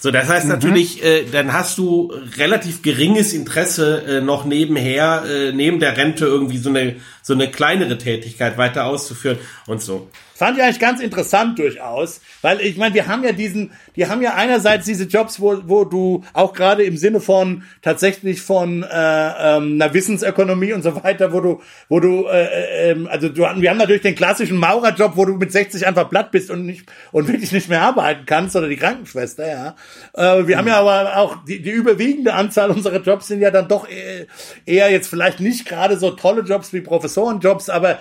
So, 0.00 0.10
das 0.12 0.28
heißt 0.28 0.46
mhm. 0.46 0.52
natürlich, 0.52 1.02
äh, 1.04 1.24
dann 1.24 1.52
hast 1.52 1.76
du 1.78 2.12
relativ 2.36 2.82
geringes 2.82 3.32
Interesse 3.32 4.04
äh, 4.06 4.20
noch 4.20 4.44
nebenher, 4.44 5.24
äh, 5.28 5.52
neben 5.52 5.80
der 5.80 5.96
Rente 5.96 6.24
irgendwie 6.24 6.58
so 6.58 6.70
eine 6.70 6.96
so 7.22 7.34
eine 7.34 7.50
kleinere 7.50 7.98
Tätigkeit 7.98 8.56
weiter 8.56 8.86
auszuführen 8.86 9.38
und 9.66 9.82
so. 9.82 10.08
Fand 10.38 10.56
ich 10.56 10.62
eigentlich 10.62 10.78
ganz 10.78 11.00
interessant 11.00 11.58
durchaus, 11.58 12.20
weil 12.42 12.60
ich 12.60 12.76
meine, 12.76 12.94
wir 12.94 13.08
haben 13.08 13.24
ja 13.24 13.32
diesen, 13.32 13.72
die 13.96 14.06
haben 14.06 14.22
ja 14.22 14.34
einerseits 14.34 14.84
diese 14.84 15.02
Jobs, 15.02 15.40
wo, 15.40 15.58
wo 15.66 15.84
du 15.84 16.22
auch 16.32 16.52
gerade 16.52 16.84
im 16.84 16.96
Sinne 16.96 17.18
von 17.18 17.64
tatsächlich 17.82 18.40
von 18.40 18.84
äh, 18.84 18.86
ähm, 18.86 19.82
einer 19.82 19.92
Wissensökonomie 19.92 20.74
und 20.74 20.82
so 20.82 21.02
weiter, 21.02 21.32
wo 21.32 21.40
du, 21.40 21.60
wo 21.88 21.98
du, 21.98 22.26
äh, 22.28 22.92
äh, 22.92 23.08
also 23.08 23.28
du, 23.28 23.42
wir 23.42 23.70
haben 23.70 23.78
natürlich 23.78 24.02
den 24.02 24.14
klassischen 24.14 24.58
Maurerjob, 24.58 25.16
wo 25.16 25.24
du 25.24 25.34
mit 25.34 25.50
60 25.50 25.84
einfach 25.88 26.08
platt 26.08 26.30
bist 26.30 26.52
und 26.52 26.64
nicht 26.64 26.86
und 27.10 27.26
wirklich 27.26 27.50
nicht 27.50 27.68
mehr 27.68 27.82
arbeiten 27.82 28.24
kannst 28.24 28.54
oder 28.54 28.68
die 28.68 28.76
Krankenschwester, 28.76 29.44
ja. 29.44 29.74
Äh, 30.14 30.46
wir 30.46 30.54
mhm. 30.54 30.58
haben 30.58 30.68
ja 30.68 30.78
aber 30.78 31.16
auch 31.16 31.44
die, 31.48 31.60
die 31.60 31.72
überwiegende 31.72 32.34
Anzahl 32.34 32.70
unserer 32.70 33.00
Jobs 33.00 33.26
sind 33.26 33.40
ja 33.40 33.50
dann 33.50 33.66
doch 33.66 33.88
eher, 33.88 34.26
eher 34.66 34.92
jetzt 34.92 35.08
vielleicht 35.08 35.40
nicht 35.40 35.66
gerade 35.66 35.98
so 35.98 36.12
tolle 36.12 36.42
Jobs 36.42 36.72
wie 36.72 36.80
Professorenjobs, 36.80 37.70
aber 37.70 37.90
äh, 37.92 37.96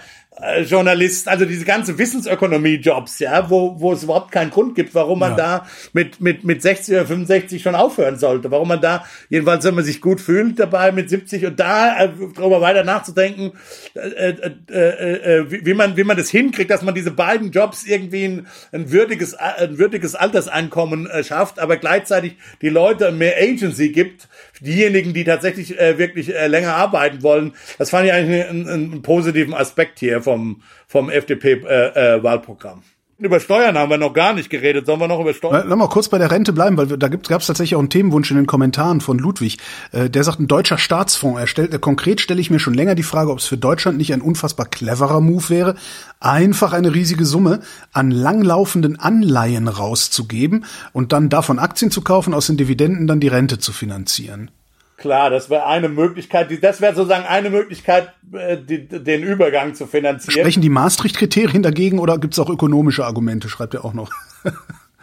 Journalist, 0.65 1.27
also 1.27 1.45
diese 1.45 1.65
ganze 1.65 1.97
Wissensökonomie-Jobs, 1.97 3.19
ja, 3.19 3.49
wo, 3.49 3.79
wo 3.79 3.93
es 3.93 4.03
überhaupt 4.03 4.31
keinen 4.31 4.51
Grund 4.51 4.75
gibt, 4.75 4.93
warum 4.93 5.19
man 5.19 5.31
ja. 5.31 5.37
da 5.37 5.67
mit, 5.93 6.21
mit, 6.21 6.43
mit 6.43 6.61
60 6.61 6.93
oder 6.93 7.07
65 7.07 7.61
schon 7.63 7.73
aufhören 7.73 8.19
sollte, 8.19 8.51
warum 8.51 8.67
man 8.67 8.79
da, 8.79 9.03
jedenfalls 9.29 9.65
wenn 9.65 9.73
man 9.73 9.83
sich 9.83 9.99
gut 9.99 10.21
fühlt 10.21 10.59
dabei 10.59 10.91
mit 10.91 11.09
70 11.09 11.47
und 11.47 11.59
da 11.59 12.03
äh, 12.03 12.09
darüber 12.35 12.61
weiter 12.61 12.83
nachzudenken, 12.83 13.53
äh, 13.95 13.99
äh, 13.99 14.51
äh, 14.69 15.37
äh, 15.39 15.65
wie, 15.65 15.73
man, 15.73 15.97
wie 15.97 16.03
man 16.03 16.17
das 16.17 16.29
hinkriegt, 16.29 16.69
dass 16.69 16.83
man 16.83 16.93
diese 16.93 17.11
beiden 17.11 17.49
Jobs 17.49 17.85
irgendwie 17.85 18.25
ein, 18.25 18.47
ein 18.71 18.91
würdiges, 18.91 19.33
ein 19.33 19.79
würdiges 19.79 20.13
Alterseinkommen 20.13 21.07
äh, 21.07 21.23
schafft, 21.23 21.57
aber 21.57 21.77
gleichzeitig 21.77 22.35
die 22.61 22.69
Leute 22.69 23.11
mehr 23.11 23.37
Agency 23.41 23.89
gibt, 23.89 24.27
diejenigen, 24.59 25.13
die 25.13 25.23
tatsächlich 25.23 25.79
äh, 25.79 25.97
wirklich 25.97 26.35
äh, 26.35 26.47
länger 26.47 26.75
arbeiten 26.75 27.23
wollen. 27.23 27.53
Das 27.79 27.89
fand 27.89 28.05
ich 28.05 28.13
eigentlich 28.13 28.45
einen, 28.45 28.69
einen 28.69 29.01
positiven 29.01 29.55
Aspekt 29.55 29.99
hier 29.99 30.26
vom, 30.27 30.61
vom 30.87 31.09
FDP-Wahlprogramm. 31.09 32.79
Äh, 32.79 33.23
äh, 33.23 33.25
über 33.25 33.39
Steuern 33.39 33.77
haben 33.77 33.89
wir 33.89 33.97
noch 33.97 34.13
gar 34.13 34.33
nicht 34.33 34.49
geredet. 34.49 34.85
Sollen 34.85 34.99
wir 34.99 35.07
noch 35.07 35.21
über 35.21 35.33
Steuern? 35.33 35.65
Lass 35.67 35.77
mal 35.77 35.87
kurz 35.87 36.09
bei 36.09 36.17
der 36.17 36.29
Rente 36.29 36.51
bleiben, 36.53 36.77
weil 36.77 36.85
da 36.85 37.07
gab 37.07 37.41
es 37.41 37.47
tatsächlich 37.47 37.75
auch 37.75 37.79
einen 37.79 37.89
Themenwunsch 37.89 38.29
in 38.29 38.37
den 38.37 38.45
Kommentaren 38.45 38.99
von 38.99 39.17
Ludwig. 39.17 39.57
Äh, 39.93 40.09
der 40.09 40.25
sagt, 40.25 40.41
ein 40.41 40.47
deutscher 40.47 40.77
Staatsfonds 40.77 41.39
erstellt. 41.39 41.73
Äh, 41.73 41.79
konkret 41.79 42.19
stelle 42.19 42.41
ich 42.41 42.51
mir 42.51 42.59
schon 42.59 42.73
länger 42.73 42.93
die 42.93 43.03
Frage, 43.03 43.31
ob 43.31 43.39
es 43.39 43.45
für 43.45 43.57
Deutschland 43.57 43.97
nicht 43.97 44.11
ein 44.11 44.21
unfassbar 44.21 44.65
cleverer 44.65 45.21
Move 45.21 45.49
wäre, 45.49 45.75
einfach 46.19 46.73
eine 46.73 46.93
riesige 46.93 47.25
Summe 47.25 47.61
an 47.93 48.11
langlaufenden 48.11 48.99
Anleihen 48.99 49.69
rauszugeben 49.69 50.65
und 50.91 51.13
dann 51.13 51.29
davon 51.29 51.57
Aktien 51.57 51.89
zu 51.89 52.01
kaufen, 52.01 52.33
aus 52.33 52.47
den 52.47 52.57
Dividenden 52.57 53.07
dann 53.07 53.21
die 53.21 53.29
Rente 53.29 53.59
zu 53.59 53.71
finanzieren. 53.71 54.51
Klar, 54.97 55.29
das 55.29 55.51
wäre 55.51 55.67
eine 55.67 55.89
Möglichkeit, 55.89 56.49
das 56.63 56.81
wäre 56.81 56.95
sozusagen 56.95 57.25
eine 57.25 57.51
Möglichkeit, 57.51 58.13
äh, 58.33 58.57
die, 58.57 58.87
den 58.87 59.21
Übergang 59.21 59.75
zu 59.75 59.85
finanzieren. 59.85 60.39
Sprechen 60.39 60.63
die 60.63 60.69
Maastricht-Kriterien 60.69 61.61
dagegen 61.61 61.99
oder 61.99 62.17
gibt 62.17 62.33
es 62.33 62.39
auch 62.39 62.49
ökonomische 62.49 63.05
Argumente, 63.05 63.47
schreibt 63.47 63.75
er 63.75 63.85
auch 63.85 63.93
noch. 63.93 64.09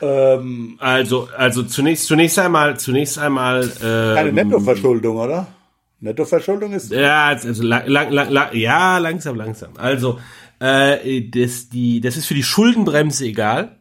ähm, 0.02 0.78
also, 0.80 1.28
also 1.38 1.62
zunächst, 1.62 2.08
zunächst 2.08 2.40
einmal, 2.40 2.76
zunächst 2.76 3.20
einmal. 3.20 3.70
Ähm, 3.84 4.14
keine 4.16 4.32
Nettoverschuldung, 4.32 5.16
oder? 5.16 5.46
Nettoverschuldung 6.00 6.72
ist. 6.72 6.90
Ja, 6.90 7.26
also 7.26 7.62
lang, 7.62 7.86
lang, 7.86 8.10
lang, 8.10 8.48
ja, 8.52 8.98
langsam, 8.98 9.36
langsam. 9.36 9.70
Also, 9.76 10.18
äh, 10.58 11.22
das, 11.30 11.68
die, 11.68 12.00
das 12.00 12.16
ist 12.16 12.26
für 12.26 12.34
die 12.34 12.42
Schuldenbremse 12.42 13.26
egal 13.26 13.78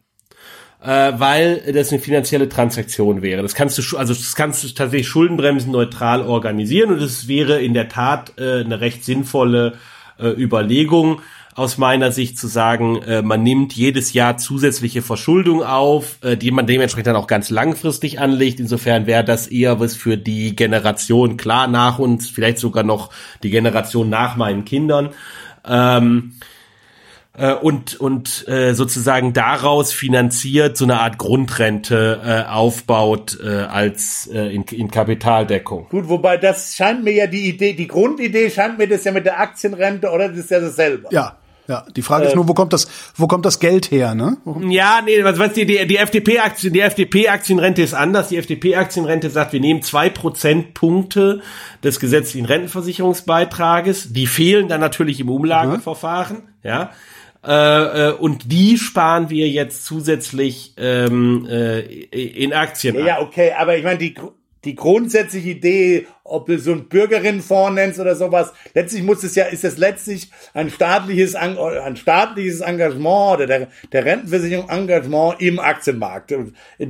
äh, 0.83 1.13
weil 1.17 1.61
das 1.73 1.91
eine 1.91 2.01
finanzielle 2.01 2.49
Transaktion 2.49 3.21
wäre. 3.21 3.41
Das 3.41 3.55
kannst 3.55 3.77
du, 3.77 3.97
also 3.97 4.13
das 4.13 4.35
kannst 4.35 4.63
du 4.63 4.67
tatsächlich 4.67 5.07
Schuldenbremsen 5.07 5.71
neutral 5.71 6.21
organisieren 6.21 6.91
und 6.91 7.01
es 7.01 7.27
wäre 7.27 7.61
in 7.61 7.73
der 7.73 7.89
Tat 7.89 8.33
äh, 8.37 8.61
eine 8.61 8.81
recht 8.81 9.05
sinnvolle 9.05 9.73
äh, 10.19 10.27
Überlegung 10.27 11.21
aus 11.55 11.77
meiner 11.77 12.11
Sicht 12.11 12.37
zu 12.37 12.47
sagen, 12.47 13.01
äh, 13.03 13.21
man 13.21 13.43
nimmt 13.43 13.73
jedes 13.73 14.13
Jahr 14.13 14.37
zusätzliche 14.37 15.01
Verschuldung 15.01 15.63
auf, 15.63 16.17
äh, 16.21 16.35
die 16.35 16.51
man 16.51 16.65
dementsprechend 16.65 17.07
dann 17.07 17.15
auch 17.15 17.27
ganz 17.27 17.49
langfristig 17.49 18.19
anlegt. 18.19 18.59
Insofern 18.59 19.05
wäre 19.05 19.23
das 19.23 19.47
eher 19.47 19.79
was 19.79 19.95
für 19.95 20.17
die 20.17 20.55
Generation 20.55 21.37
klar 21.37 21.67
nach 21.67 21.99
uns, 21.99 22.29
vielleicht 22.29 22.57
sogar 22.57 22.83
noch 22.83 23.11
die 23.43 23.51
Generation 23.51 24.09
nach 24.09 24.35
meinen 24.35 24.65
Kindern. 24.65 25.09
Ähm, 25.65 26.33
äh, 27.35 27.53
und 27.53 27.99
und 27.99 28.47
äh, 28.47 28.73
sozusagen 28.73 29.33
daraus 29.33 29.91
finanziert 29.91 30.77
so 30.77 30.85
eine 30.85 30.99
Art 30.99 31.17
Grundrente 31.17 32.21
äh, 32.23 32.49
aufbaut 32.51 33.39
äh, 33.43 33.49
als 33.49 34.29
äh, 34.31 34.53
in, 34.53 34.63
in 34.63 34.91
Kapitaldeckung. 34.91 35.87
Gut, 35.89 36.09
wobei 36.09 36.37
das 36.37 36.75
scheint 36.75 37.03
mir 37.03 37.13
ja 37.13 37.27
die 37.27 37.49
Idee, 37.49 37.73
die 37.73 37.87
Grundidee 37.87 38.49
scheint 38.49 38.77
mir 38.77 38.87
das 38.87 39.03
ja 39.03 39.11
mit 39.11 39.25
der 39.25 39.39
Aktienrente 39.39 40.09
oder 40.09 40.29
das 40.29 40.39
ist 40.39 40.51
ja 40.51 40.59
dasselbe. 40.59 41.07
Ja, 41.11 41.37
ja, 41.67 41.85
die 41.95 42.01
Frage 42.01 42.25
ist 42.25 42.35
nur, 42.35 42.47
wo 42.47 42.53
kommt 42.53 42.73
das, 42.73 42.89
wo 43.15 43.27
kommt 43.27 43.45
das 43.45 43.59
Geld 43.59 43.89
her, 43.89 44.15
ne? 44.15 44.35
Ja, 44.67 44.99
nee, 45.03 45.23
was, 45.23 45.39
was 45.39 45.53
die, 45.53 45.65
die, 45.65 45.87
die 45.87 45.95
FDP-Aktien, 45.95 46.73
die 46.73 46.81
FDP-Aktienrente 46.81 47.81
ist 47.81 47.93
anders. 47.93 48.27
Die 48.27 48.37
FDP-Aktienrente 48.37 49.29
sagt, 49.29 49.53
wir 49.53 49.61
nehmen 49.61 49.81
zwei 49.81 50.09
Prozentpunkte 50.09 51.41
des 51.81 52.01
gesetzlichen 52.01 52.45
Rentenversicherungsbeitrages. 52.45 54.11
Die 54.11 54.27
fehlen 54.27 54.67
dann 54.67 54.81
natürlich 54.81 55.21
im 55.21 55.29
Umlageverfahren, 55.29 56.49
ja. 56.63 56.91
Äh, 57.45 58.09
äh, 58.09 58.13
und 58.13 58.51
die 58.51 58.77
sparen 58.77 59.29
wir 59.29 59.49
jetzt 59.49 59.85
zusätzlich 59.85 60.73
ähm, 60.77 61.45
äh, 61.49 61.81
in 61.81 62.53
Aktien. 62.53 62.95
Ja, 62.95 63.05
ja, 63.05 63.21
okay, 63.21 63.51
aber 63.57 63.77
ich 63.77 63.83
meine, 63.83 63.97
die, 63.97 64.15
die 64.63 64.75
grundsätzliche 64.75 65.49
Idee, 65.49 66.07
ob 66.25 66.45
du 66.45 66.57
so 66.57 66.71
ein 66.71 66.87
Bürgerinnenfonds 66.87 67.75
nennst 67.75 67.99
oder 67.99 68.15
sowas. 68.15 68.53
Letztlich 68.73 69.03
muss 69.03 69.23
es 69.23 69.35
ja, 69.35 69.45
ist 69.45 69.65
es 69.65 69.77
letztlich 69.77 70.31
ein 70.53 70.69
staatliches, 70.69 71.35
ein 71.35 71.95
staatliches 71.97 72.61
Engagement 72.61 73.35
oder 73.35 73.47
der, 73.47 73.67
der 73.91 74.05
Rentenversicherung 74.05 74.69
Engagement 74.69 75.41
im 75.41 75.59
Aktienmarkt. 75.59 76.33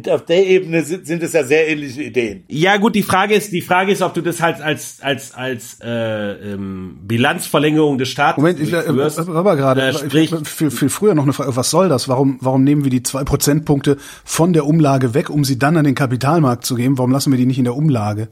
Auf 0.10 0.26
der 0.26 0.46
Ebene 0.46 0.84
sind, 0.84 1.08
sind 1.08 1.24
es 1.24 1.34
ja 1.34 1.44
sehr 1.44 1.68
ähnliche 1.68 2.04
Ideen. 2.04 2.44
Ja, 2.48 2.78
gut, 2.78 2.94
die 2.94 3.02
Frage 3.02 3.34
ist, 3.34 3.52
die 3.52 3.62
Frage 3.62 3.92
ist, 3.92 4.04
ob 4.04 4.14
du 4.14 4.22
das 4.22 4.40
halt 4.40 4.62
als, 4.62 5.00
als, 5.02 5.34
als, 5.34 5.80
äh, 5.84 5.90
ähm, 5.90 7.00
Bilanzverlängerung 7.02 7.98
des 7.98 8.10
Staates 8.10 8.38
Moment, 8.38 8.60
ich, 8.60 8.72
äh, 8.72 8.84
aber 8.86 9.56
gerade, 9.56 9.82
äh, 9.82 9.94
sprich, 9.94 10.34
viel, 10.44 10.70
viel 10.70 10.90
früher 10.90 11.16
noch 11.16 11.24
eine 11.24 11.34
Frage, 11.34 11.56
was 11.56 11.72
soll 11.72 11.90
das? 11.90 12.08
Warum, 12.08 12.38
warum 12.42 12.64
nehmen 12.64 12.84
wir 12.84 12.92
die 12.92 13.02
zwei 13.02 13.24
Prozentpunkte 13.24 13.98
von 14.24 14.54
der 14.54 14.68
Umlage 14.68 15.16
weg, 15.16 15.32
um 15.32 15.44
sie 15.44 15.58
dann 15.58 15.76
an 15.76 15.86
den 15.86 15.96
Kapitalmarkt 15.96 16.66
zu 16.66 16.76
geben? 16.76 17.00
Warum 17.00 17.12
lassen 17.12 17.32
wir 17.32 17.40
die 17.40 17.48
nicht 17.48 17.58
in 17.58 17.64
der 17.64 17.76
Umlage? 17.76 18.30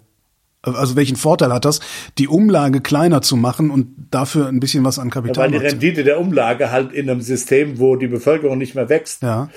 Also 0.63 0.95
welchen 0.95 1.15
Vorteil 1.15 1.51
hat 1.51 1.65
das, 1.65 1.79
die 2.19 2.27
Umlage 2.27 2.81
kleiner 2.81 3.23
zu 3.23 3.35
machen 3.35 3.71
und 3.71 3.87
dafür 4.11 4.47
ein 4.47 4.59
bisschen 4.59 4.85
was 4.85 4.99
an 4.99 5.09
Kapital? 5.09 5.47
Ja, 5.47 5.53
weil 5.53 5.59
die 5.59 5.65
Rendite 5.65 6.03
der 6.03 6.19
Umlage 6.19 6.71
halt 6.71 6.91
in 6.91 7.09
einem 7.09 7.21
System, 7.21 7.79
wo 7.79 7.95
die 7.95 8.07
Bevölkerung 8.07 8.59
nicht 8.59 8.75
mehr 8.75 8.87
wächst, 8.87 9.23
ja. 9.23 9.49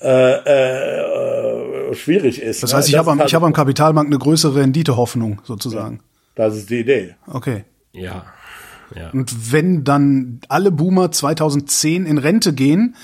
äh, 0.00 1.90
äh, 1.90 1.94
schwierig 1.94 2.40
ist. 2.40 2.62
Das 2.62 2.72
heißt, 2.72 2.88
ich 2.88 2.96
habe 2.96 3.10
am, 3.10 3.18
halt 3.18 3.28
ich 3.28 3.34
habe 3.34 3.46
am 3.46 3.52
Kapitalmarkt 3.52 4.06
eine 4.06 4.18
größere 4.18 4.60
Renditehoffnung 4.60 5.42
sozusagen. 5.44 6.00
Das 6.36 6.56
ist 6.56 6.70
die 6.70 6.80
Idee. 6.80 7.16
Okay. 7.26 7.64
Ja. 7.92 8.24
ja. 8.94 9.10
Und 9.10 9.52
wenn 9.52 9.82
dann 9.82 10.40
alle 10.48 10.70
Boomer 10.70 11.10
2010 11.10 12.06
in 12.06 12.18
Rente 12.18 12.52
gehen, 12.52 12.94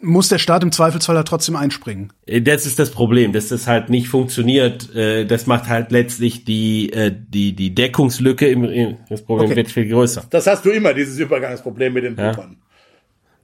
muss 0.00 0.28
der 0.28 0.38
Staat 0.38 0.62
im 0.62 0.72
Zweifelsfall 0.72 1.14
da 1.14 1.22
trotzdem 1.22 1.56
einspringen. 1.56 2.12
Äh, 2.26 2.42
das 2.42 2.66
ist 2.66 2.78
das 2.78 2.90
Problem, 2.90 3.32
dass 3.32 3.48
das 3.48 3.66
halt 3.66 3.90
nicht 3.90 4.08
funktioniert. 4.08 4.94
Äh, 4.94 5.24
das 5.24 5.46
macht 5.46 5.68
halt 5.68 5.90
letztlich 5.90 6.44
die, 6.44 6.92
äh, 6.92 7.12
die, 7.14 7.54
die 7.54 7.74
Deckungslücke 7.74 8.48
im, 8.48 8.96
das 9.08 9.22
Problem 9.22 9.46
okay. 9.46 9.56
wird 9.56 9.70
viel 9.70 9.88
größer. 9.88 10.24
Das 10.30 10.46
hast 10.46 10.64
du 10.64 10.70
immer, 10.70 10.94
dieses 10.94 11.18
Übergangsproblem 11.18 11.92
mit 11.92 12.04
den 12.04 12.16
Pumpern. 12.16 12.56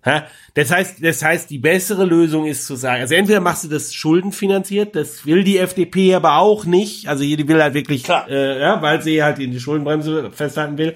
Ja. 0.07 0.27
Das 0.53 0.71
heißt, 0.71 1.03
das 1.03 1.25
heißt, 1.25 1.49
die 1.51 1.59
bessere 1.59 2.05
Lösung 2.05 2.47
ist 2.47 2.67
zu 2.67 2.77
sagen, 2.77 3.01
also 3.01 3.15
entweder 3.15 3.41
machst 3.41 3.65
du 3.65 3.69
das 3.69 3.95
schuldenfinanziert, 3.95 4.95
das 4.95 5.25
will 5.25 5.45
die 5.45 5.59
FDP 5.59 6.15
aber 6.15 6.37
auch 6.37 6.67
nicht, 6.67 7.09
also 7.09 7.25
die 7.25 7.49
will 7.49 7.63
halt 7.63 7.75
wirklich, 7.75 8.07
äh, 8.09 8.61
ja, 8.61 8.83
weil 8.83 9.01
sie 9.01 9.23
halt 9.23 9.39
in 9.39 9.51
die 9.51 9.61
Schuldenbremse 9.61 10.31
festhalten 10.31 10.77
will. 10.77 10.95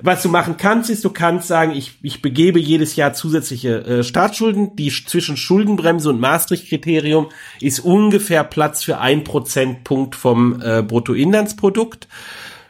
Was 0.00 0.22
du 0.22 0.28
machen 0.28 0.56
kannst, 0.56 0.90
ist, 0.90 1.04
du 1.04 1.10
kannst 1.10 1.48
sagen, 1.48 1.72
ich, 1.72 1.98
ich 2.02 2.22
begebe 2.22 2.60
jedes 2.60 2.94
Jahr 2.94 3.14
zusätzliche 3.14 3.84
äh, 3.84 4.04
Staatsschulden. 4.04 4.76
Die 4.76 4.90
zwischen 4.90 5.36
Schuldenbremse 5.36 6.10
und 6.10 6.20
Maastricht-Kriterium 6.20 7.28
ist 7.60 7.80
ungefähr 7.80 8.44
Platz 8.44 8.84
für 8.84 8.98
ein 8.98 9.24
Prozentpunkt 9.24 10.14
vom 10.14 10.62
äh, 10.62 10.82
Bruttoinlandsprodukt. 10.82 12.06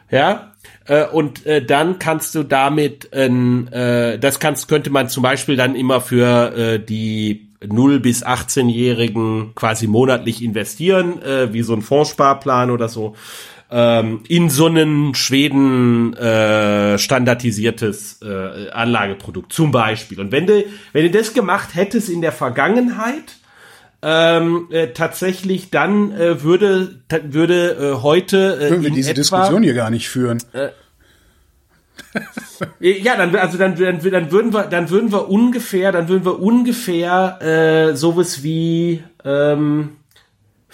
Ja, 0.09 0.53
äh, 0.85 1.05
und 1.05 1.45
äh, 1.45 1.63
dann 1.63 1.99
kannst 1.99 2.33
du 2.33 2.43
damit, 2.43 3.13
äh, 3.13 4.17
das 4.17 4.39
kannst, 4.39 4.67
könnte 4.67 4.89
man 4.89 5.07
zum 5.07 5.21
Beispiel 5.21 5.55
dann 5.55 5.75
immer 5.75 6.01
für 6.01 6.55
äh, 6.57 6.79
die 6.79 7.49
0 7.65 7.99
bis 7.99 8.25
18-Jährigen 8.25 9.53
quasi 9.53 9.85
monatlich 9.85 10.43
investieren, 10.43 11.21
äh, 11.21 11.53
wie 11.53 11.61
so 11.61 11.73
ein 11.73 11.81
Fondssparplan 11.81 12.71
oder 12.71 12.89
so 12.89 13.15
ähm, 13.71 14.23
in 14.27 14.49
so 14.49 14.65
einen 14.65 15.13
Schweden 15.15 16.13
äh, 16.13 16.97
standardisiertes 16.97 18.21
äh, 18.21 18.69
Anlageprodukt 18.71 19.53
zum 19.53 19.71
Beispiel. 19.71 20.19
Und 20.19 20.31
wenn 20.31 20.47
du, 20.47 20.63
wenn 20.93 21.03
du 21.03 21.11
das 21.11 21.33
gemacht 21.33 21.75
hättest 21.75 22.09
in 22.09 22.21
der 22.21 22.31
Vergangenheit, 22.31 23.37
ähm, 24.01 24.69
äh, 24.71 24.87
tatsächlich 24.87 25.71
dann 25.71 26.11
äh, 26.13 26.41
würde 26.41 27.01
würde 27.23 27.71
äh, 27.97 28.01
heute 28.01 28.55
äh, 28.55 28.69
Würden 28.69 28.83
wir 28.83 28.91
diese 28.91 29.11
etwa, 29.11 29.21
Diskussion 29.21 29.61
hier 29.61 29.73
gar 29.73 29.89
nicht 29.89 30.07
führen. 30.07 30.41
Äh, 30.53 30.69
ja, 33.01 33.17
dann 33.17 33.35
also 33.35 33.57
dann, 33.57 33.75
dann 33.75 33.99
dann 34.01 34.31
würden 34.31 34.53
wir 34.53 34.63
dann 34.63 34.89
würden 34.89 35.11
wir 35.11 35.29
ungefähr 35.29 35.91
dann 35.91 36.07
würden 36.07 36.23
wir 36.23 36.39
ungefähr 36.39 37.41
äh, 37.41 37.95
sowas 37.95 38.41
wie 38.41 39.03
ähm, 39.25 39.97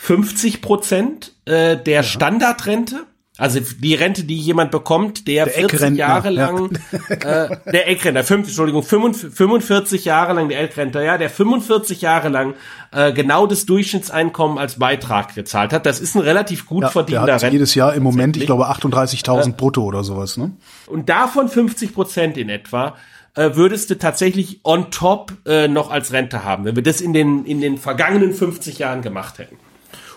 50 0.05 0.61
Prozent 0.61 1.33
äh, 1.45 1.77
der 1.77 1.95
ja. 1.95 2.03
Standardrente 2.03 3.05
also 3.37 3.59
die 3.59 3.95
Rente, 3.95 4.23
die 4.23 4.37
jemand 4.37 4.71
bekommt, 4.71 5.27
der, 5.27 5.43
der 5.43 5.67
40 5.67 5.97
Jahre 5.97 6.29
lang, 6.29 6.79
ja. 7.09 7.45
äh, 7.45 7.57
der 7.69 7.89
Eckrentner, 7.89 8.23
50, 8.23 8.51
Entschuldigung, 8.51 8.81
45 8.81 10.05
Jahre 10.05 10.31
lang 10.31 10.47
der 10.47 10.61
Eckrentner, 10.61 11.01
ja, 11.01 11.17
der 11.17 11.29
45 11.29 12.01
Jahre 12.01 12.29
lang 12.29 12.53
äh, 12.93 13.11
genau 13.11 13.45
das 13.45 13.65
Durchschnittseinkommen 13.65 14.57
als 14.57 14.79
Beitrag 14.79 15.35
gezahlt 15.35 15.73
hat. 15.73 15.85
Das 15.85 15.99
ist 15.99 16.15
ein 16.15 16.21
relativ 16.21 16.65
gut 16.65 16.83
ja, 16.83 16.89
verdienter 16.89 17.25
der 17.25 17.35
hat 17.35 17.51
jedes 17.51 17.75
Jahr 17.75 17.93
im 17.93 18.03
Moment, 18.03 18.37
ich 18.37 18.45
glaube, 18.45 18.69
38.000 18.69 19.57
brutto 19.57 19.83
oder 19.83 20.05
sowas. 20.05 20.37
Ne? 20.37 20.51
Und 20.87 21.09
davon 21.09 21.49
50 21.49 21.93
Prozent 21.93 22.37
in 22.37 22.47
etwa 22.47 22.95
äh, 23.35 23.49
würdest 23.55 23.89
du 23.89 23.97
tatsächlich 23.97 24.61
on 24.63 24.91
top 24.91 25.33
äh, 25.45 25.67
noch 25.67 25.91
als 25.91 26.13
Rente 26.13 26.45
haben, 26.45 26.63
wenn 26.63 26.77
wir 26.77 26.83
das 26.83 27.01
in 27.01 27.11
den 27.11 27.43
in 27.43 27.59
den 27.59 27.77
vergangenen 27.77 28.33
50 28.33 28.79
Jahren 28.79 29.01
gemacht 29.01 29.39
hätten. 29.39 29.57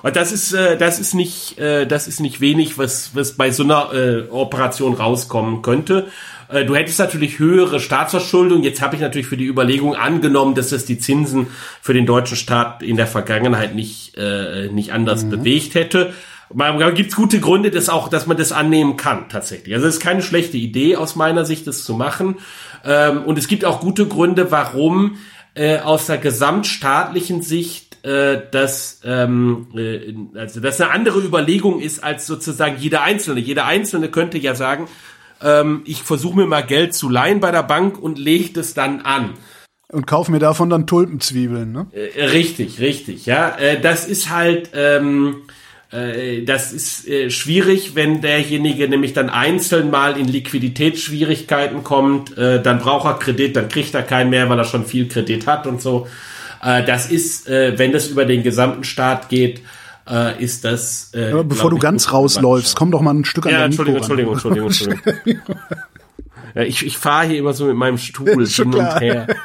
Und 0.02 0.16
das 0.16 0.32
ist, 0.32 0.52
äh, 0.52 0.76
das 0.76 0.98
ist 0.98 1.14
nicht, 1.14 1.58
äh, 1.58 1.86
das 1.86 2.08
ist 2.08 2.20
nicht 2.20 2.40
wenig, 2.40 2.78
was, 2.78 3.14
was 3.14 3.32
bei 3.32 3.50
so 3.50 3.64
einer 3.64 3.92
äh, 3.92 4.28
Operation 4.30 4.94
rauskommen 4.94 5.62
könnte. 5.62 6.06
Äh, 6.48 6.64
du 6.64 6.74
hättest 6.76 6.98
natürlich 6.98 7.38
höhere 7.38 7.80
Staatsverschuldung. 7.80 8.62
Jetzt 8.62 8.80
habe 8.80 8.96
ich 8.96 9.02
natürlich 9.02 9.26
für 9.26 9.36
die 9.36 9.46
Überlegung 9.46 9.94
angenommen, 9.96 10.54
dass 10.54 10.70
das 10.70 10.84
die 10.84 10.98
Zinsen 10.98 11.48
für 11.82 11.94
den 11.94 12.06
deutschen 12.06 12.36
Staat 12.36 12.82
in 12.82 12.96
der 12.96 13.06
Vergangenheit 13.06 13.74
nicht, 13.74 14.16
äh, 14.16 14.68
nicht 14.68 14.92
anders 14.92 15.24
mhm. 15.24 15.30
bewegt 15.30 15.74
hätte. 15.74 16.12
Da 16.54 16.90
gibt 16.90 17.10
es 17.10 17.16
gute 17.16 17.40
Gründe, 17.40 17.70
dass 17.70 17.90
auch, 17.90 18.08
dass 18.08 18.26
man 18.26 18.38
das 18.38 18.52
annehmen 18.52 18.96
kann 18.96 19.28
tatsächlich. 19.28 19.74
Also 19.74 19.86
es 19.86 19.96
ist 19.96 20.00
keine 20.00 20.22
schlechte 20.22 20.56
Idee 20.56 20.96
aus 20.96 21.14
meiner 21.14 21.44
Sicht, 21.44 21.66
das 21.66 21.84
zu 21.84 21.92
machen. 21.92 22.36
Ähm, 22.84 23.24
und 23.24 23.36
es 23.36 23.48
gibt 23.48 23.66
auch 23.66 23.80
gute 23.80 24.06
Gründe, 24.06 24.50
warum 24.50 25.18
äh, 25.54 25.78
aus 25.80 26.06
der 26.06 26.18
gesamtstaatlichen 26.18 27.42
Sicht 27.42 27.87
äh, 28.02 28.38
dass 28.50 29.00
ähm, 29.04 29.66
äh, 29.74 30.14
also 30.38 30.60
dass 30.60 30.80
eine 30.80 30.90
andere 30.90 31.20
Überlegung 31.20 31.80
ist 31.80 32.02
als 32.02 32.26
sozusagen 32.26 32.76
jeder 32.78 33.02
Einzelne. 33.02 33.40
Jeder 33.40 33.66
Einzelne 33.66 34.08
könnte 34.08 34.38
ja 34.38 34.54
sagen, 34.54 34.88
ähm, 35.42 35.82
ich 35.84 36.02
versuche 36.02 36.36
mir 36.36 36.46
mal 36.46 36.62
Geld 36.62 36.94
zu 36.94 37.08
leihen 37.08 37.40
bei 37.40 37.50
der 37.50 37.62
Bank 37.62 37.98
und 37.98 38.18
lege 38.18 38.52
das 38.52 38.74
dann 38.74 39.00
an. 39.02 39.34
Und 39.90 40.06
kauf 40.06 40.28
mir 40.28 40.38
davon 40.38 40.68
dann 40.68 40.86
Tulpenzwiebeln, 40.86 41.72
ne? 41.72 41.86
Äh, 41.92 42.26
richtig, 42.26 42.78
richtig, 42.78 43.24
ja. 43.26 43.56
Äh, 43.56 43.80
das 43.80 44.06
ist 44.06 44.28
halt, 44.28 44.70
ähm, 44.74 45.36
äh, 45.90 46.42
das 46.42 46.74
ist 46.74 47.08
äh, 47.08 47.30
schwierig, 47.30 47.94
wenn 47.94 48.20
derjenige 48.20 48.86
nämlich 48.88 49.14
dann 49.14 49.30
einzeln 49.30 49.90
mal 49.90 50.18
in 50.18 50.28
Liquiditätsschwierigkeiten 50.28 51.84
kommt, 51.84 52.36
äh, 52.36 52.62
dann 52.62 52.80
braucht 52.80 53.06
er 53.06 53.14
Kredit, 53.14 53.56
dann 53.56 53.68
kriegt 53.68 53.94
er 53.94 54.02
keinen 54.02 54.28
mehr, 54.28 54.50
weil 54.50 54.58
er 54.58 54.64
schon 54.64 54.84
viel 54.84 55.08
Kredit 55.08 55.46
hat 55.46 55.66
und 55.66 55.80
so. 55.80 56.06
Äh, 56.62 56.84
das 56.84 57.10
ist, 57.10 57.48
äh, 57.48 57.78
wenn 57.78 57.92
das 57.92 58.08
über 58.08 58.24
den 58.24 58.42
gesamten 58.42 58.84
Staat 58.84 59.28
geht, 59.28 59.62
äh, 60.08 60.42
ist 60.42 60.64
das. 60.64 61.12
Äh, 61.14 61.32
Aber 61.32 61.44
bevor 61.44 61.70
du 61.70 61.78
ganz 61.78 62.12
rausläufst, 62.12 62.76
komm 62.76 62.90
doch 62.90 63.00
mal 63.00 63.14
ein 63.14 63.24
Stück 63.24 63.46
an 63.46 63.52
ja, 63.52 63.64
Entschuldigung, 63.64 63.98
Entschuldigung, 63.98 64.34
Entschuldigung, 64.34 64.68
Entschuldigung, 64.68 65.40
ja, 66.54 66.62
ich 66.62 66.84
ich 66.84 66.98
fahre 66.98 67.26
hier 67.26 67.38
immer 67.38 67.52
so 67.52 67.66
mit 67.66 67.76
meinem 67.76 67.98
Stuhl 67.98 68.46
hin 68.46 68.74
und 68.74 69.00
her. 69.00 69.26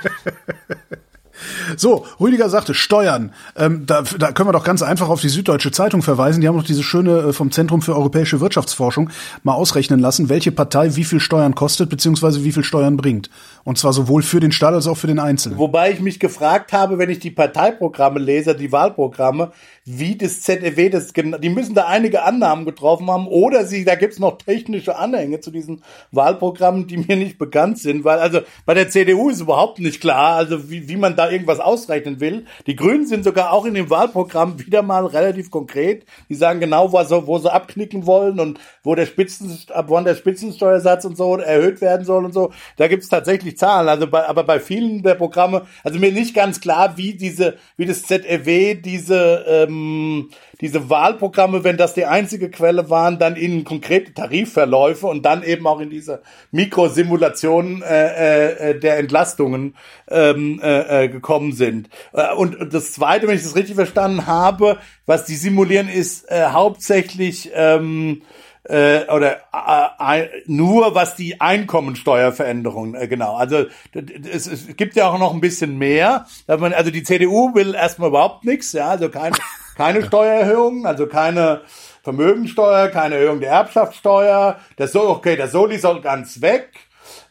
So, 1.77 2.06
Rüdiger 2.19 2.49
sagte 2.49 2.73
Steuern. 2.73 3.34
Ähm, 3.56 3.85
da, 3.85 4.03
da 4.18 4.31
können 4.31 4.49
wir 4.49 4.53
doch 4.53 4.64
ganz 4.64 4.81
einfach 4.81 5.10
auf 5.10 5.22
die 5.22 5.30
Süddeutsche 5.30 5.72
Zeitung 5.72 6.02
verweisen. 6.02 6.41
Die 6.41 6.48
haben 6.48 6.57
doch 6.57 6.65
diese 6.65 6.84
schöne 6.84 7.19
äh, 7.19 7.34
vom 7.34 7.52
Zentrum 7.52 7.81
für 7.81 7.95
europäische 7.95 8.40
Wirtschaftsforschung 8.40 9.10
mal 9.44 9.53
ausrechnen 9.53 9.99
lassen, 9.99 10.30
welche 10.30 10.52
Partei 10.52 10.95
wie 10.95 11.03
viel 11.03 11.19
Steuern 11.19 11.56
kostet 11.56 11.90
beziehungsweise 11.90 12.44
wie 12.44 12.52
viel 12.52 12.64
Steuern 12.64 12.98
bringt. 12.98 13.30
Und 13.65 13.77
zwar 13.77 13.94
sowohl 13.94 14.23
für 14.23 14.41
den 14.41 14.52
Staat 14.52 14.73
als 14.73 14.88
auch 14.88 14.98
für 14.98 15.07
den 15.07 15.19
Einzelnen. 15.19 15.57
Wobei 15.57 15.91
ich 15.91 16.02
mich 16.02 16.19
gefragt 16.19 16.73
habe, 16.73 16.98
wenn 16.98 17.10
ich 17.10 17.19
die 17.19 17.31
Parteiprogramme 17.31 18.19
lese, 18.19 18.56
die 18.56 18.72
Wahlprogramme, 18.73 19.52
wie 19.85 20.18
das 20.18 20.41
ZEW 20.41 20.90
das 20.90 21.14
die 21.14 21.49
müssen 21.49 21.76
da 21.76 21.88
einige 21.88 22.23
Annahmen 22.23 22.65
getroffen 22.65 23.10
haben 23.10 23.27
oder 23.27 23.65
sie 23.65 23.85
da 23.85 23.95
gibt's 23.95 24.19
noch 24.19 24.38
technische 24.38 24.98
Anhänge 24.98 25.40
zu 25.40 25.52
diesen 25.52 25.81
Wahlprogrammen, 26.11 26.88
die 26.88 26.98
mir 26.98 27.15
nicht 27.15 27.38
bekannt 27.38 27.80
sind, 27.80 28.03
weil 28.03 28.19
also 28.19 28.41
bei 28.65 28.73
der 28.73 28.90
CDU 28.90 29.30
ist 29.30 29.41
überhaupt 29.41 29.80
nicht 29.80 30.02
klar, 30.02 30.35
also 30.35 30.69
wie, 30.69 30.88
wie 30.90 30.95
man 30.95 31.15
da 31.15 31.30
irgendwas 31.30 31.60
ausrechnen 31.60 32.19
will. 32.19 32.45
Die 32.68 32.76
Grünen 32.76 33.07
sind 33.07 33.23
sogar 33.23 33.52
auch 33.52 33.65
in 33.65 33.73
dem 33.73 33.90
Wahlprogramm 33.90 34.60
wieder 34.60 34.81
mal 34.81 35.06
relativ 35.06 35.52
konkret. 35.52 36.06
Die 36.30 36.35
sagen 36.35 36.60
genau, 36.60 36.91
wo 36.91 37.03
sie, 37.03 37.27
wo 37.27 37.40
sie 37.40 37.52
abknicken 37.52 38.06
wollen 38.06 38.40
und 38.40 38.60
wo 38.84 38.95
der 38.95 39.06
Spitzen 39.06 39.57
ab 39.73 39.85
wann 39.90 40.06
der 40.06 40.15
Spitzensteuersatz 40.15 41.06
und 41.06 41.18
so 41.18 41.38
erhöht 41.38 41.81
werden 41.81 42.06
soll 42.06 42.26
und 42.26 42.34
so. 42.34 42.52
Da 42.77 42.88
gibt's 42.88 43.10
tatsächlich 43.10 43.53
Zahlen, 43.56 43.90
also 43.90 44.08
bei, 44.08 44.28
aber 44.28 44.44
bei 44.44 44.60
vielen 44.60 45.04
der 45.04 45.16
Programme, 45.16 45.66
also 45.84 46.00
mir 46.00 46.12
nicht 46.12 46.34
ganz 46.34 46.62
klar, 46.62 46.98
wie 46.98 47.14
diese 47.14 47.58
wie 47.78 47.86
das 47.86 48.04
ZEW 48.04 48.76
diese 48.76 49.46
ähm, 49.48 50.30
diese 50.62 50.90
Wahlprogramme, 50.90 51.64
wenn 51.64 51.76
das 51.78 51.94
die 51.94 52.06
einzige 52.06 52.50
Quelle 52.50 52.90
waren, 52.90 53.20
dann 53.20 53.36
in 53.36 53.66
konkrete 53.66 54.14
Tarifverläufe 54.14 55.08
und 55.08 55.26
dann 55.26 55.44
eben 55.44 55.68
auch 55.68 55.80
in 55.80 55.90
diese 55.90 56.22
Mikrosimulation 56.52 57.82
äh, 57.82 58.70
äh, 58.70 58.80
der 58.80 58.98
Entlastungen 58.98 59.76
ähm, 60.10 60.62
äh, 60.64 61.04
äh 61.04 61.08
gekommen 61.10 61.52
sind. 61.52 61.90
Äh, 62.14 62.34
und 62.34 62.74
das 62.74 62.94
Zweite, 62.94 63.28
wenn 63.28 63.36
ich 63.36 63.44
das 63.44 63.56
richtig 63.56 63.76
verstanden 63.76 64.26
habe, 64.26 64.78
was 65.06 65.26
die 65.26 65.36
simulieren, 65.36 65.90
ist 65.90 66.32
äh, 66.32 66.46
hauptsächlich 66.46 67.52
ähm, 67.54 68.22
äh, 68.64 69.06
oder 69.11 69.38
äh, 69.52 70.27
nur 70.45 70.95
was 70.95 71.15
die 71.15 71.41
Einkommensteuerveränderungen 71.41 72.95
äh, 72.95 73.07
genau. 73.07 73.35
Also 73.35 73.65
es, 73.94 74.48
es 74.48 74.76
gibt 74.77 74.95
ja 74.95 75.10
auch 75.10 75.19
noch 75.19 75.34
ein 75.34 75.41
bisschen 75.41 75.77
mehr. 75.77 76.26
Also 76.48 76.91
die 76.91 77.03
CDU 77.03 77.53
will 77.53 77.76
erstmal 77.76 78.10
überhaupt 78.10 78.45
nichts, 78.45 78.72
ja, 78.73 78.90
also 78.90 79.10
kein 79.10 79.34
keine 79.76 80.06
Steuererhöhungen, 80.06 80.85
also 80.85 81.07
keine 81.07 81.61
Vermögensteuer, 82.03 82.90
keine 82.90 83.15
Erhöhung 83.15 83.40
der 83.40 83.52
Erbschaftssteuer. 83.52 84.60
Das 84.77 84.91
soll, 84.91 85.07
okay, 85.07 85.35
der 85.35 85.48
Soli 85.48 85.77
soll 85.80 86.02
ganz 86.02 86.41
weg. 86.41 86.69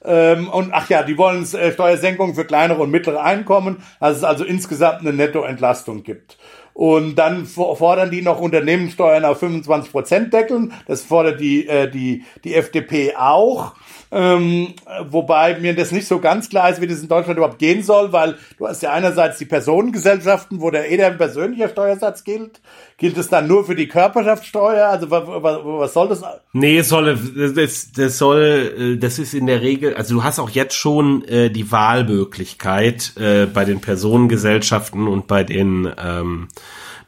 Ähm, 0.04 0.48
und 0.48 0.72
ach 0.72 0.88
ja, 0.88 1.02
die 1.02 1.16
wollen 1.16 1.44
äh, 1.54 1.72
Steuersenkungen 1.72 2.34
für 2.34 2.44
kleinere 2.44 2.82
und 2.82 2.90
mittlere 2.90 3.22
Einkommen, 3.22 3.82
dass 4.00 4.16
es 4.16 4.24
also 4.24 4.44
insgesamt 4.44 5.00
eine 5.00 5.12
Nettoentlastung 5.12 6.02
gibt. 6.02 6.38
Und 6.74 7.16
dann 7.16 7.44
fordern 7.47 8.11
die 8.11 8.23
noch 8.23 8.40
Unternehmenssteuern 8.40 9.24
auf 9.24 9.40
25 9.40 9.93
Prozent 9.93 10.32
deckeln. 10.32 10.73
Das 10.86 11.03
fordert 11.03 11.40
die, 11.40 11.66
äh, 11.66 11.90
die, 11.90 12.24
die 12.44 12.55
FDP 12.55 13.15
auch. 13.16 13.74
Ähm, 14.14 14.74
wobei 15.09 15.59
mir 15.59 15.74
das 15.74 15.90
nicht 15.90 16.06
so 16.06 16.18
ganz 16.18 16.51
klar 16.51 16.68
ist, 16.68 16.82
wie 16.82 16.86
das 16.86 17.01
in 17.01 17.09
Deutschland 17.09 17.39
überhaupt 17.39 17.59
gehen 17.59 17.82
soll, 17.82 18.12
weil 18.12 18.36
du 18.59 18.68
hast 18.68 18.82
ja 18.82 18.93
einerseits 18.93 19.39
die 19.39 19.47
Personengesellschaften, 19.47 20.60
wo 20.60 20.70
der 20.70 20.90
eh 20.90 20.98
der 20.98 21.12
persönliche 21.12 21.70
Steuersatz 21.70 22.22
gilt. 22.22 22.60
Gilt 22.98 23.16
es 23.16 23.30
dann 23.30 23.48
nur 23.48 23.64
für 23.64 23.74
die 23.74 23.89
Körperschaftssteuer? 23.89 24.86
Also 24.86 25.10
was, 25.10 25.94
soll 25.94 26.09
das? 26.09 26.22
Nee, 26.52 26.82
soll, 26.82 27.18
das, 27.56 27.93
das 27.93 28.18
soll, 28.18 28.97
äh, 28.97 28.98
das 28.98 29.18
ist 29.18 29.32
in 29.32 29.47
der 29.47 29.62
Regel, 29.62 29.94
also 29.94 30.16
du 30.16 30.24
hast 30.24 30.39
auch 30.39 30.51
jetzt 30.51 30.74
schon 30.74 31.24
äh, 31.24 31.48
die 31.48 31.72
Wahlmöglichkeit 31.72 33.14
äh, 33.16 33.47
bei 33.47 33.64
den 33.64 33.80
Personengesellschaften 33.80 35.09
und 35.09 35.26
bei 35.26 35.43
den 35.43 35.90
ähm, 35.97 36.48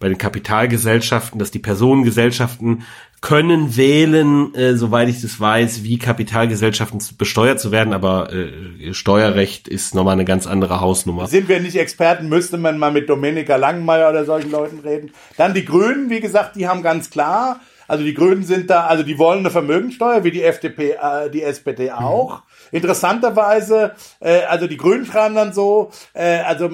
bei 0.05 0.10
den 0.10 0.18
Kapitalgesellschaften, 0.18 1.39
dass 1.39 1.51
die 1.51 1.59
Personengesellschaften 1.59 2.82
können 3.22 3.74
wählen, 3.74 4.55
äh, 4.55 4.76
soweit 4.76 5.09
ich 5.09 5.22
das 5.22 5.40
weiß, 5.40 5.82
wie 5.82 5.97
Kapitalgesellschaften 5.97 7.01
besteuert 7.16 7.59
zu 7.59 7.72
werden, 7.72 7.94
aber 7.94 8.31
äh, 8.31 8.93
Steuerrecht 8.93 9.66
ist 9.66 9.94
nochmal 9.94 10.12
eine 10.12 10.26
ganz 10.26 10.47
andere 10.47 10.82
Hausnummer. 10.82 11.26
Sind 11.26 11.48
wir 11.48 11.59
nicht 11.59 11.76
Experten, 11.76 12.28
müsste 12.28 12.59
man 12.59 12.76
mal 12.76 12.93
mit 12.93 13.09
Dominika 13.09 13.56
Langenmeier 13.56 14.10
oder 14.10 14.26
solchen 14.26 14.51
Leuten 14.51 14.81
reden. 14.81 15.10
Dann 15.39 15.55
die 15.55 15.64
Grünen, 15.64 16.10
wie 16.10 16.20
gesagt, 16.20 16.56
die 16.56 16.68
haben 16.68 16.82
ganz 16.82 17.09
klar, 17.09 17.60
also 17.89 18.05
die 18.05 18.12
Grünen 18.12 18.44
sind 18.44 18.68
da, 18.68 18.85
also 18.85 19.05
die 19.05 19.16
wollen 19.16 19.39
eine 19.39 19.51
Vermögensteuer, 19.51 20.22
wie 20.22 20.32
die 20.32 20.43
FDP, 20.43 20.98
äh, 21.01 21.31
die 21.31 21.43
SPD 21.43 21.93
auch. 21.93 22.40
Mhm. 22.40 22.43
Interessanterweise, 22.73 23.93
äh, 24.20 24.43
also 24.45 24.66
die 24.66 24.77
Grünen 24.77 25.07
schreiben 25.07 25.35
dann 25.35 25.53
so, 25.53 25.91
äh, 26.12 26.39
also 26.41 26.70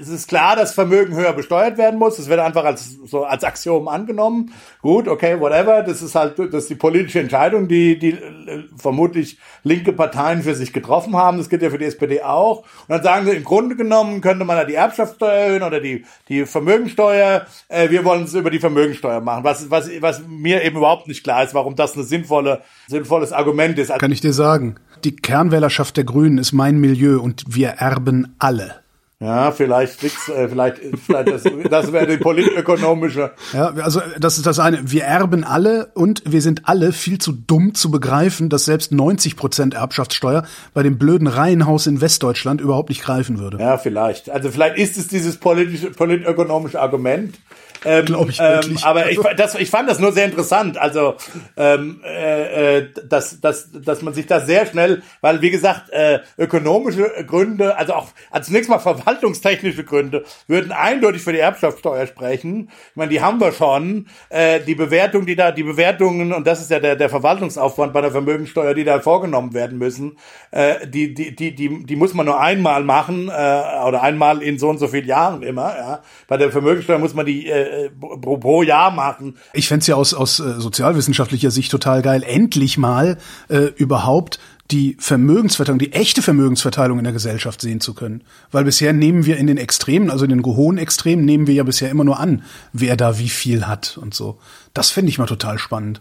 es 0.00 0.08
ist 0.08 0.28
klar, 0.28 0.56
dass 0.56 0.74
Vermögen 0.74 1.14
höher 1.14 1.32
besteuert 1.32 1.78
werden 1.78 1.98
muss. 1.98 2.16
Das 2.16 2.28
wird 2.28 2.40
einfach 2.40 2.64
als 2.64 2.98
so 3.04 3.24
als 3.24 3.44
Axiom 3.44 3.88
angenommen. 3.88 4.52
Gut, 4.82 5.08
okay, 5.08 5.38
whatever. 5.40 5.82
Das 5.82 6.02
ist 6.02 6.14
halt 6.14 6.38
das 6.38 6.64
ist 6.64 6.70
die 6.70 6.74
politische 6.74 7.20
Entscheidung, 7.20 7.68
die 7.68 7.98
die 7.98 8.10
äh, 8.10 8.64
vermutlich 8.76 9.38
linke 9.62 9.92
Parteien 9.92 10.42
für 10.42 10.54
sich 10.54 10.72
getroffen 10.72 11.16
haben. 11.16 11.38
Das 11.38 11.48
gilt 11.48 11.62
ja 11.62 11.70
für 11.70 11.78
die 11.78 11.84
SPD 11.84 12.22
auch. 12.22 12.58
Und 12.58 12.88
dann 12.88 13.02
sagen 13.02 13.26
sie, 13.26 13.32
im 13.32 13.44
Grunde 13.44 13.76
genommen 13.76 14.20
könnte 14.20 14.44
man 14.44 14.56
da 14.56 14.64
die 14.64 14.74
Erbschaftssteuer 14.74 15.32
erhöhen 15.32 15.62
oder 15.62 15.80
die 15.80 16.04
die 16.28 16.46
Vermögensteuer. 16.46 17.46
Äh, 17.68 17.90
wir 17.90 18.04
wollen 18.04 18.24
es 18.24 18.34
über 18.34 18.50
die 18.50 18.60
Vermögensteuer 18.60 19.20
machen. 19.20 19.44
Was 19.44 19.70
was 19.70 19.90
was 20.00 20.22
mir 20.26 20.62
eben 20.64 20.76
überhaupt 20.76 21.08
nicht 21.08 21.24
klar 21.24 21.44
ist, 21.44 21.54
warum 21.54 21.76
das 21.76 21.94
eine 21.94 22.04
sinnvolle 22.04 22.62
sinnvolles 22.88 23.32
Argument 23.32 23.78
ist. 23.78 23.92
Kann 23.98 24.12
ich 24.12 24.20
dir 24.20 24.32
sagen? 24.32 24.76
Die 25.04 25.16
Kernwählerschaft 25.16 25.96
der 25.96 26.04
Grünen 26.04 26.38
ist 26.38 26.52
mein 26.52 26.78
Milieu 26.78 27.20
und 27.20 27.44
wir 27.48 27.68
erben 27.68 28.34
alle. 28.38 28.84
Ja, 29.20 29.52
vielleicht 29.52 30.02
liegt's, 30.02 30.28
äh, 30.28 30.48
vielleicht, 30.48 30.80
vielleicht 31.06 31.28
das, 31.28 31.44
das 31.70 31.92
wäre 31.92 32.06
die 32.06 32.18
politökonomische. 32.18 33.30
Ja, 33.52 33.68
also 33.68 34.02
das 34.18 34.36
ist 34.36 34.46
das 34.46 34.58
eine. 34.58 34.90
Wir 34.90 35.04
erben 35.04 35.44
alle 35.44 35.92
und 35.94 36.22
wir 36.26 36.42
sind 36.42 36.68
alle 36.68 36.92
viel 36.92 37.18
zu 37.18 37.32
dumm 37.32 37.74
zu 37.74 37.90
begreifen, 37.90 38.50
dass 38.50 38.64
selbst 38.66 38.92
90 38.92 39.36
Prozent 39.36 39.74
Erbschaftssteuer 39.74 40.44
bei 40.74 40.82
dem 40.82 40.98
blöden 40.98 41.28
Reihenhaus 41.28 41.86
in 41.86 42.00
Westdeutschland 42.00 42.60
überhaupt 42.60 42.90
nicht 42.90 43.02
greifen 43.02 43.38
würde. 43.38 43.58
Ja, 43.58 43.78
vielleicht. 43.78 44.28
Also 44.30 44.50
vielleicht 44.50 44.76
ist 44.76 44.98
es 44.98 45.08
dieses 45.08 45.38
politische, 45.38 45.90
politökonomische 45.90 46.80
Argument. 46.80 47.36
Ähm, 47.84 48.04
Glaube 48.06 48.30
ich 48.30 48.40
ähm, 48.40 48.78
aber 48.82 49.10
ich, 49.10 49.18
das, 49.36 49.54
ich 49.54 49.70
fand 49.70 49.88
das 49.88 49.98
nur 49.98 50.12
sehr 50.12 50.24
interessant. 50.26 50.78
Also, 50.78 51.14
ähm, 51.56 52.00
äh, 52.04 52.78
äh, 52.78 52.88
dass, 53.08 53.40
dass, 53.40 53.70
dass 53.72 54.02
man 54.02 54.14
sich 54.14 54.26
da 54.26 54.40
sehr 54.40 54.66
schnell, 54.66 55.02
weil 55.20 55.40
wie 55.40 55.50
gesagt, 55.50 55.90
äh, 55.90 56.20
ökonomische 56.38 57.10
Gründe, 57.26 57.76
also 57.76 57.94
auch 57.94 58.08
also 58.30 58.46
zunächst 58.46 58.70
mal 58.70 58.78
verwaltungstechnische 58.78 59.84
Gründe, 59.84 60.24
würden 60.46 60.72
eindeutig 60.72 61.22
für 61.22 61.32
die 61.32 61.38
Erbschaftssteuer 61.38 62.06
sprechen. 62.06 62.70
Ich 62.90 62.96
meine, 62.96 63.10
die 63.10 63.20
haben 63.20 63.40
wir 63.40 63.52
schon. 63.52 64.06
Äh, 64.28 64.60
die 64.60 64.74
Bewertung, 64.74 65.26
die 65.26 65.36
da, 65.36 65.52
die 65.52 65.62
Bewertungen, 65.62 66.32
und 66.32 66.46
das 66.46 66.60
ist 66.60 66.70
ja 66.70 66.80
der, 66.80 66.96
der 66.96 67.08
Verwaltungsaufwand 67.08 67.92
bei 67.92 68.00
der 68.00 68.10
Vermögensteuer, 68.10 68.74
die 68.74 68.84
da 68.84 69.00
vorgenommen 69.00 69.54
werden 69.54 69.78
müssen, 69.78 70.16
äh, 70.50 70.86
die, 70.86 71.14
die, 71.14 71.34
die, 71.34 71.54
die, 71.54 71.84
die 71.84 71.96
muss 71.96 72.14
man 72.14 72.26
nur 72.26 72.40
einmal 72.40 72.84
machen, 72.84 73.28
äh, 73.28 73.30
oder 73.30 74.02
einmal 74.02 74.42
in 74.42 74.58
so 74.58 74.68
und 74.68 74.78
so 74.78 74.88
vielen 74.88 75.06
Jahren 75.06 75.42
immer. 75.42 75.76
Ja. 75.76 76.02
Bei 76.28 76.36
der 76.36 76.50
Vermögensteuer 76.50 76.98
muss 76.98 77.14
man 77.14 77.26
die 77.26 77.48
äh, 77.48 77.73
pro, 78.00 78.36
pro 78.36 78.62
Jahr 78.62 78.90
machen. 78.90 79.36
Ich 79.52 79.68
fänd's 79.68 79.86
ja 79.86 79.94
aus, 79.94 80.14
aus 80.14 80.40
äh, 80.40 80.60
sozialwissenschaftlicher 80.60 81.50
Sicht 81.50 81.70
total 81.70 82.02
geil, 82.02 82.22
endlich 82.22 82.78
mal 82.78 83.18
äh, 83.48 83.66
überhaupt 83.76 84.38
die 84.70 84.96
Vermögensverteilung, 84.98 85.78
die 85.78 85.92
echte 85.92 86.22
Vermögensverteilung 86.22 86.98
in 86.98 87.04
der 87.04 87.12
Gesellschaft 87.12 87.60
sehen 87.60 87.80
zu 87.80 87.94
können. 87.94 88.24
Weil 88.50 88.64
bisher 88.64 88.92
nehmen 88.92 89.26
wir 89.26 89.36
in 89.36 89.46
den 89.46 89.58
Extremen, 89.58 90.10
also 90.10 90.24
in 90.24 90.30
den 90.30 90.44
hohen 90.44 90.78
Extremen, 90.78 91.24
nehmen 91.24 91.46
wir 91.46 91.54
ja 91.54 91.64
bisher 91.64 91.90
immer 91.90 92.04
nur 92.04 92.18
an, 92.18 92.42
wer 92.72 92.96
da 92.96 93.18
wie 93.18 93.28
viel 93.28 93.66
hat 93.66 93.98
und 94.00 94.14
so. 94.14 94.38
Das 94.72 94.90
fände 94.90 95.10
ich 95.10 95.18
mal 95.18 95.26
total 95.26 95.58
spannend. 95.58 96.00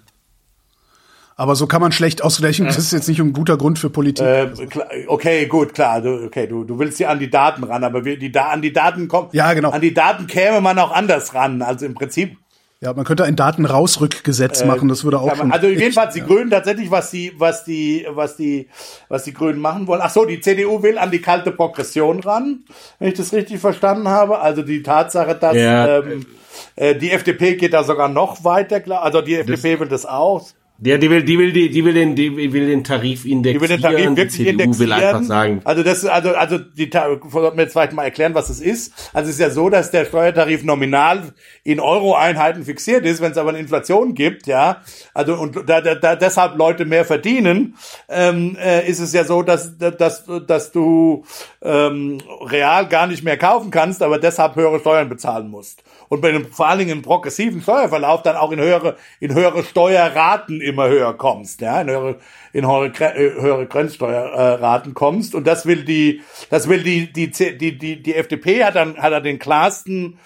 Aber 1.36 1.56
so 1.56 1.66
kann 1.68 1.82
man 1.82 1.92
schlecht 1.92 2.24
ausgleichen. 2.24 2.66
Das 2.66 2.78
ist 2.78 2.92
jetzt 2.94 3.08
nicht 3.08 3.20
ein 3.20 3.34
guter 3.34 3.58
Grund 3.58 3.80
für 3.80 3.90
Politik. 3.90 4.26
Äh, 4.26 4.50
okay, 5.08 5.46
gut, 5.48 5.74
klar. 5.74 6.02
Du, 6.02 6.26
okay, 6.26 6.48
du, 6.48 6.64
du 6.64 6.78
willst 6.78 7.00
ja 7.00 7.10
an 7.10 7.20
die 7.20 7.30
Daten 7.30 7.64
ran, 7.64 7.84
aber 7.84 8.06
wir, 8.06 8.18
die, 8.20 8.32
da, 8.32 8.50
an 8.50 8.62
die 8.62 8.72
Daten 8.74 9.08
kommt. 9.08 9.34
Ja, 9.34 9.54
genau. 9.54 9.72
An 9.72 9.82
die 9.82 9.94
Daten 9.94 10.28
käme 10.28 10.62
man 10.62 10.78
auch 10.78 10.92
anders 10.92 11.34
ran. 11.34 11.62
Also 11.62 11.86
im 11.86 11.96
Prinzip. 11.96 12.38
Ja, 12.82 12.92
man 12.94 13.06
könnte 13.06 13.24
ein 13.24 13.38
Datenrausrückgesetz 13.38 14.66
machen. 14.66 14.90
Das 14.90 15.06
würde 15.06 15.18
auch 15.18 15.28
man, 15.28 15.38
schon. 15.38 15.52
also 15.54 15.68
jedenfalls 15.68 16.14
die 16.16 16.22
Grünen 16.22 16.50
tatsächlich, 16.52 16.92
was 16.92 17.12
die, 17.12 17.32
was 17.38 17.64
die, 17.64 18.06
was 18.10 18.36
die, 18.36 18.68
was 19.08 19.24
die 19.24 19.34
Grünen 19.34 19.60
machen 19.60 19.88
wollen. 19.88 20.02
Ach 20.04 20.10
so, 20.10 20.26
die 20.26 20.42
CDU 20.42 20.84
will 20.84 20.98
an 20.98 21.10
die 21.10 21.22
kalte 21.22 21.52
Progression 21.52 22.20
ran, 22.20 22.66
wenn 23.00 23.08
ich 23.08 23.14
das 23.14 23.32
richtig 23.32 23.62
verstanden 23.62 24.10
habe. 24.10 24.40
Also 24.40 24.64
die 24.64 24.84
Tatsache, 24.84 25.34
dass 25.36 25.56
Ja. 25.56 26.00
ähm, 26.00 26.26
äh, 26.76 26.94
die 26.94 27.12
FDP 27.12 27.56
geht 27.56 27.74
da 27.74 27.86
sogar 27.86 28.10
noch 28.10 28.44
weiter, 28.44 28.82
klar. 28.82 29.02
Also 29.02 29.22
die 29.22 29.36
FDP 29.36 29.80
will 29.80 29.88
das 29.88 30.06
auch. 30.06 30.46
Ja, 30.80 30.98
die 30.98 31.10
will, 31.10 31.24
die 31.24 31.38
will, 31.38 31.54
die, 31.54 31.70
die 31.70 31.86
will 31.86 31.94
den, 31.94 32.16
die 32.16 32.52
will 32.52 32.68
den 32.68 32.84
Tarif 32.84 33.26
indexieren. 33.26 33.44
Die 33.44 33.62
will 33.62 33.68
den 33.68 33.82
Tarif 33.82 34.00
die 34.00 34.18
wirklich 34.18 34.32
CDU 34.32 34.50
indexieren. 34.50 34.80
will 34.80 34.92
einfach 34.92 35.24
sagen, 35.24 35.62
Also 35.64 35.84
das, 35.84 36.04
also, 36.04 36.30
also 36.32 36.58
die, 36.58 36.90
sollten 36.92 37.32
wir 37.58 37.64
jetzt 37.64 37.74
vielleicht 37.74 37.94
mal 37.94 38.04
erklären, 38.04 38.34
was 38.34 38.50
es 38.50 38.60
ist. 38.60 38.92
Also 39.14 39.30
es 39.30 39.36
ist 39.36 39.40
ja 39.42 39.52
so, 39.52 39.70
dass 39.70 39.92
der 39.92 40.06
Steuertarif 40.06 40.64
nominal 40.64 41.32
in 41.64 41.80
Euro-Einheiten 41.80 42.66
fixiert 42.66 43.06
ist, 43.06 43.22
wenn 43.22 43.32
es 43.32 43.38
aber 43.38 43.50
eine 43.50 43.60
Inflation 43.60 44.16
gibt, 44.16 44.48
ja. 44.48 44.82
Also 45.14 45.36
und 45.36 45.70
da, 45.70 45.80
da, 45.80 45.96
da 45.96 46.16
deshalb 46.16 46.58
Leute 46.58 46.86
mehr 46.86 47.06
verdienen, 47.06 47.76
ähm, 48.10 48.58
äh, 48.60 48.86
ist 48.90 49.00
es 49.00 49.14
ja 49.14 49.26
so, 49.26 49.44
dass, 49.44 49.78
dass, 49.78 50.26
dass 50.48 50.72
du 50.72 51.24
ähm, 51.62 52.18
real 52.42 52.88
gar 52.88 53.06
nicht 53.06 53.24
mehr 53.24 53.38
kaufen 53.38 53.70
kannst, 53.70 54.02
aber 54.02 54.18
deshalb 54.18 54.56
höhere 54.56 54.80
Steuern 54.80 55.08
bezahlen 55.08 55.50
musst. 55.50 55.84
Und 56.10 56.22
bei 56.22 56.30
einem, 56.30 56.52
vor 56.52 56.68
allen 56.68 56.80
Dingen 56.80 57.02
progressiven 57.02 57.62
Steuerverlauf 57.62 58.22
dann 58.22 58.36
auch 58.36 58.52
in 58.52 58.60
höhere, 58.60 58.98
in 59.20 59.34
höhere 59.34 59.64
Steuerraten 59.64 60.62
immer 60.62 60.88
höher 60.88 61.14
kommst, 61.14 61.62
ja, 61.62 61.82
in 61.82 61.90
höhere, 61.90 62.20
in 62.52 62.68
höhere, 62.68 62.88
äh, 63.16 63.42
höhere 63.42 63.66
Grenzsteuerraten 63.68 64.94
kommst. 64.94 65.36
Und 65.36 65.48
das 65.48 65.66
will 65.66 65.84
die, 65.84 66.22
das 66.50 66.70
will 66.70 66.84
die, 66.84 67.12
die, 67.12 67.32
die, 67.32 67.78
die, 67.78 68.02
die 68.02 68.16
FDP 68.16 68.64
hat 68.64 68.76
dann, 68.76 68.98
hat 68.98 69.12
er 69.12 69.22
den 69.22 69.40
klarsten, 69.40 70.20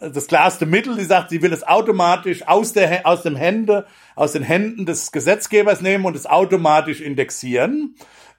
das 0.00 0.26
klarste 0.26 0.66
Mittel, 0.66 0.96
die 0.96 1.04
sagt, 1.04 1.30
sie 1.30 1.42
will 1.42 1.52
es 1.52 1.66
automatisch 1.66 2.46
aus 2.46 2.72
der, 2.72 3.06
aus 3.06 3.22
dem 3.22 3.36
Hände, 3.36 3.86
aus 4.16 4.32
den 4.32 4.42
Händen 4.42 4.86
des 4.86 5.12
Gesetzgebers 5.12 5.80
nehmen 5.80 6.04
und 6.04 6.16
es 6.16 6.26
automatisch 6.26 7.00
indexieren 7.00 7.94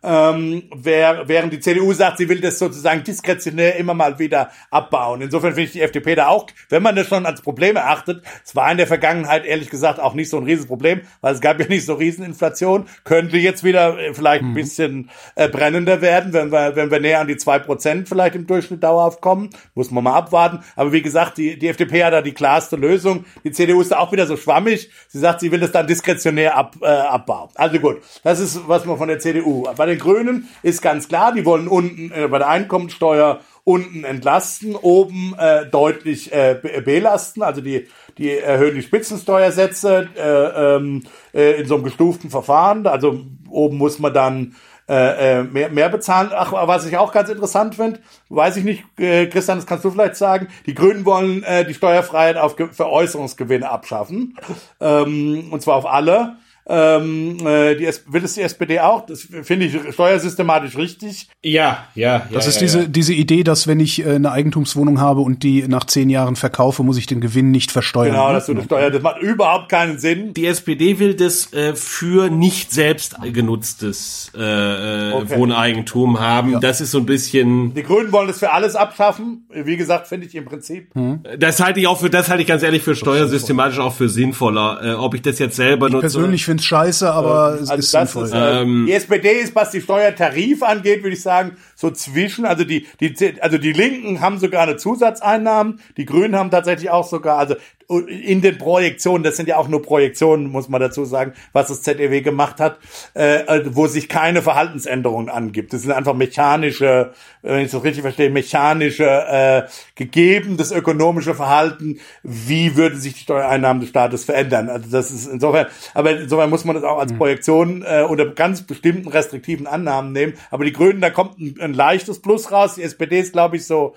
ähm, 0.06 0.64
wer, 0.76 1.28
während 1.28 1.54
die 1.54 1.60
CDU 1.60 1.92
sagt, 1.94 2.18
sie 2.18 2.30
will 2.30 2.42
das 2.42 2.60
sozusagen 2.60 3.04
diskretionär 3.04 3.76
immer 3.78 3.94
mal 3.94 4.20
wieder 4.20 4.52
abbauen. 4.70 5.22
Insofern 5.22 5.54
finde 5.54 5.64
ich 5.64 5.72
die 5.72 5.82
FDP 5.82 6.16
da 6.16 6.28
auch, 6.28 6.48
wenn 6.70 6.84
man 6.84 6.96
das 6.96 7.08
schon 7.08 7.26
als 7.26 7.42
Problem 7.42 7.76
erachtet, 7.76 8.24
es 8.44 8.56
war 8.56 8.72
in 8.72 8.78
der 8.78 8.88
Vergangenheit 8.88 9.46
ehrlich 9.46 9.70
gesagt 9.70 10.00
auch 10.00 10.14
nicht 10.14 10.30
so 10.30 10.38
ein 10.38 10.44
Riesenproblem, 10.44 11.02
weil 11.22 11.34
es 11.34 11.42
gab 11.42 11.60
ja 11.60 11.68
nicht 11.68 11.86
so 11.86 11.96
Rieseninflation, 11.96 12.86
könnte 13.04 13.38
jetzt 13.38 13.64
wieder 13.64 13.98
äh, 13.98 14.14
vielleicht 14.14 14.44
ein 14.44 14.54
bisschen 14.54 15.10
äh, 15.36 15.50
brennender 15.50 16.02
werden, 16.02 16.34
wenn 16.34 16.52
wir, 16.52 16.76
wenn 16.76 16.92
wir 16.92 17.00
näher 17.00 17.22
an 17.22 17.28
die 17.28 17.38
zwei 17.38 17.60
Prozent 17.60 18.08
vielleicht 18.08 18.36
im 18.36 18.48
Durchschnitt 18.48 18.84
dauerhaft 18.84 19.22
kommen, 19.22 19.50
muss 19.74 19.92
man 19.92 20.04
mal 20.04 20.14
abwarten. 20.14 20.60
Aber 20.76 20.92
wie 20.92 21.02
gesagt, 21.02 21.38
die, 21.38 21.58
die 21.58 21.68
FDP 21.68 22.04
hat 22.04 22.14
da 22.14 22.22
die 22.22 22.34
klarste 22.34 22.76
Lösung. 22.76 23.26
Die 23.44 23.52
CDU 23.52 23.82
ist 23.82 23.92
da 23.92 24.00
auch 24.00 24.12
wieder 24.12 24.28
so 24.28 24.38
schwammig. 24.38 24.90
Sie 25.08 25.20
sagt, 25.20 25.40
sie 25.40 25.52
will 25.52 25.60
das 25.60 25.72
dann 25.72 25.88
diskretionär 25.88 26.56
ab, 26.56 26.76
äh, 26.82 26.86
abbauen. 26.86 27.50
Also 27.56 27.80
gut, 27.80 28.02
das 28.24 28.40
ist 28.40 28.68
was 28.68 28.86
man 28.86 28.98
von 28.98 29.08
der 29.08 29.20
CDU. 29.20 29.68
Bei 29.76 29.86
den 29.96 30.00
Grünen 30.00 30.50
ist 30.64 30.82
ganz 30.82 31.08
klar, 31.08 31.34
die 31.34 31.46
wollen 31.46 31.68
unten 31.68 32.12
äh, 32.12 32.28
bei 32.28 32.38
der 32.38 32.50
Einkommensteuer 32.50 33.40
unten 33.64 34.04
entlasten, 34.04 34.76
oben 34.76 35.34
äh, 35.40 35.66
deutlich 35.66 36.32
äh, 36.32 36.60
be- 36.62 36.82
belasten. 36.82 37.42
Also 37.42 37.62
die, 37.62 37.88
die 38.18 38.38
erhöhen 38.38 38.76
die 38.76 38.84
Spitzensteuersätze 38.84 40.08
äh, 40.16 40.76
ähm, 40.76 41.04
äh, 41.34 41.62
in 41.62 41.68
so 41.68 41.76
einem 41.76 41.84
gestuften 41.84 42.30
Verfahren. 42.30 42.86
Also 42.86 43.22
oben 43.50 43.78
muss 43.78 43.98
man 43.98 44.14
dann 44.14 44.56
äh, 44.88 45.40
äh, 45.40 45.44
mehr, 45.44 45.70
mehr 45.70 45.90
bezahlen. 45.90 46.30
Ach, 46.32 46.54
was 46.54 46.86
ich 46.86 46.96
auch 46.96 47.12
ganz 47.12 47.30
interessant 47.30 47.74
finde, 47.74 48.02
weiß 48.30 48.58
ich 48.58 48.64
nicht, 48.64 48.84
äh, 49.00 49.26
Christian, 49.26 49.58
das 49.58 49.66
kannst 49.66 49.84
du 49.84 49.90
vielleicht 49.90 50.16
sagen, 50.16 50.48
die 50.68 50.76
Grünen 50.76 51.04
wollen 51.04 51.42
äh, 51.42 51.66
die 51.66 51.74
Steuerfreiheit 51.74 52.38
auf 52.38 52.56
Ge 52.56 52.68
Veräußerungsgewinne 52.72 53.68
abschaffen. 53.68 54.38
Ähm, 54.80 55.48
und 55.50 55.64
zwar 55.64 55.78
auf 55.78 55.88
alle. 55.88 56.36
Ähm, 56.68 57.38
äh, 57.46 57.76
die, 57.76 57.88
will 58.08 58.24
es 58.24 58.34
die 58.34 58.42
SPD 58.42 58.80
auch? 58.80 59.06
Das 59.06 59.28
finde 59.44 59.66
ich 59.68 59.78
steuersystematisch 59.94 60.76
richtig. 60.78 61.28
ja, 61.44 61.86
ja, 61.94 62.06
ja. 62.06 62.28
Das 62.32 62.48
ist 62.48 62.56
ja, 62.56 62.62
diese, 62.62 62.80
ja. 62.82 62.86
diese 62.88 63.14
Idee, 63.14 63.44
dass 63.44 63.68
wenn 63.68 63.80
ich 63.80 64.04
äh, 64.06 64.16
eine 64.16 64.32
Eigentumswohnung 64.32 65.00
habe 65.00 65.22
und 65.22 65.44
die 65.44 65.68
nach 65.68 65.84
zehn 65.86 66.10
Jahren 66.10 66.36
verkaufe, 66.36 66.82
muss 66.84 66.98
ich 66.98 67.06
den 67.06 67.22
Gewinn 67.22 67.52
nicht 67.52 67.72
versteuern. 67.72 68.12
Genau, 68.14 68.28
ne? 68.30 68.34
dass 68.34 68.46
du 68.48 68.54
das 68.56 68.66
Steuer, 68.66 68.90
das 68.90 69.02
macht 69.02 69.22
überhaupt 69.22 69.70
keinen 69.70 70.00
Sinn. 70.00 70.34
Die 70.34 70.48
SPD 70.48 70.98
will 71.00 71.14
das 71.14 71.54
äh, 71.54 71.76
für 71.76 72.30
nicht 72.30 72.72
selbst 72.72 73.16
genutztes 73.34 74.32
äh, 74.36 74.42
äh, 74.42 75.14
Okay. 75.16 75.38
Wohneigentum 75.38 76.20
haben. 76.20 76.60
Das 76.60 76.82
ist 76.82 76.92
so 76.92 76.98
ein 77.00 77.06
bisschen, 77.06 77.74
Die 77.74 77.84
Grünen 77.84 78.12
wollen 78.12 78.28
das 78.28 78.40
für 78.40 78.52
alles 78.52 78.76
abschaffen. 78.76 79.46
Wie 79.54 79.78
gesagt, 79.78 80.08
finde 80.08 80.28
ich 80.28 80.36
im 80.36 80.46
Prinzip. 80.46 80.92
das 81.38 81.60
halte 81.62 81.80
ich 81.80 81.88
auch 81.88 82.00
für, 82.00 82.10
das 82.10 82.30
halte 82.30 82.42
ich 82.42 82.48
ganz 82.48 82.64
ehrlich 82.64 82.82
für 82.82 82.96
steuersystematisch 82.96 83.80
auch 83.80 83.94
für 83.94 84.10
sinnvoller. 84.10 84.80
Äh, 84.84 84.94
ob 84.96 85.14
ich 85.14 85.22
das 85.22 85.40
jetzt 85.40 85.56
selber 85.56 85.88
Ich 85.88 85.94
nutze. 85.94 86.02
persönlich 86.02 86.44
finde 86.56 86.62
es 86.62 86.66
scheiße, 86.66 87.12
aber 87.12 87.56
es 87.62 87.70
Also 87.70 87.74
ist 87.76 87.94
das 87.94 88.12
sinnvoll. 88.12 88.26
ist, 88.26 88.34
äh, 88.34 88.62
Ähm, 88.62 88.86
die 88.88 88.94
SPD 88.94 89.32
ist, 89.42 89.56
was 89.56 89.72
die 89.72 89.82
Steuertarif 89.82 90.64
angeht, 90.64 91.04
würde 91.04 91.16
ich 91.16 91.22
sagen, 91.22 91.58
so 91.76 91.92
zwischen, 91.92 92.46
also 92.46 92.64
die, 92.64 92.88
die, 93.00 93.42
also 93.42 93.58
die 93.58 93.74
Linken 93.74 94.22
haben 94.22 94.40
sogar 94.40 94.64
eine 94.64 94.78
Zusatzeinnahmen, 94.78 95.80
die 95.98 96.06
Grünen 96.06 96.36
haben 96.36 96.52
tatsächlich 96.52 96.90
auch 96.90 97.08
sogar, 97.08 97.38
also 97.38 97.56
in 97.88 98.42
den 98.42 98.58
Projektionen, 98.58 99.24
das 99.24 99.38
sind 99.38 99.48
ja 99.48 99.58
auch 99.58 99.68
nur 99.68 99.82
Projektionen, 99.82 100.50
muss 100.50 100.70
man 100.70 100.82
dazu 100.82 101.06
sagen, 101.06 101.34
was 101.54 101.68
das 101.68 101.84
ZEW 101.84 102.22
gemacht 102.22 102.60
hat, 102.60 102.80
äh, 103.14 103.62
wo 103.66 103.86
sich 103.88 104.10
keine 104.10 104.42
Verhaltensänderungen 104.42 105.30
angibt. 105.30 105.72
Das 105.72 105.84
sind 105.84 105.92
einfach 105.92 106.16
mechanische, 106.16 107.12
wenn 107.44 107.66
ich 107.66 107.72
das 107.72 107.84
richtig 107.84 108.02
verstehe, 108.02 108.30
mechanische, 108.32 109.06
äh, 109.06 109.64
gegeben 109.96 110.58
das 110.58 110.72
ökonomische 110.72 111.36
Verhalten, 111.36 112.00
wie 112.24 112.76
würde 112.76 112.98
sich 112.98 113.14
die 113.14 113.20
Steuereinnahmen 113.20 113.82
des 113.82 113.90
Staates 113.90 114.26
verändern. 114.26 114.70
Also 114.70 114.90
das 114.90 115.12
ist 115.12 115.28
insofern, 115.28 115.68
aber 115.94 116.20
insofern 116.20 116.50
muss 116.50 116.66
man 116.66 116.76
das 116.76 116.84
auch 116.84 116.98
als 116.98 117.14
Projektion 117.14 117.84
äh, 117.84 118.02
unter 118.02 118.26
ganz 118.26 118.64
bestimmten 118.64 119.10
restriktiven 119.10 119.68
Annahmen 119.68 120.12
nehmen. 120.12 120.34
Aber 120.50 120.66
die 120.66 120.74
Grünen, 120.74 121.02
da 121.02 121.12
kommt 121.12 121.40
ein, 121.40 121.56
ein 121.60 121.74
leichtes 121.74 122.20
Plus 122.20 122.52
raus. 122.52 122.76
Die 122.76 122.84
SPD 122.84 123.20
ist, 123.20 123.34
glaube 123.34 123.58
ich, 123.58 123.66
so 123.66 123.96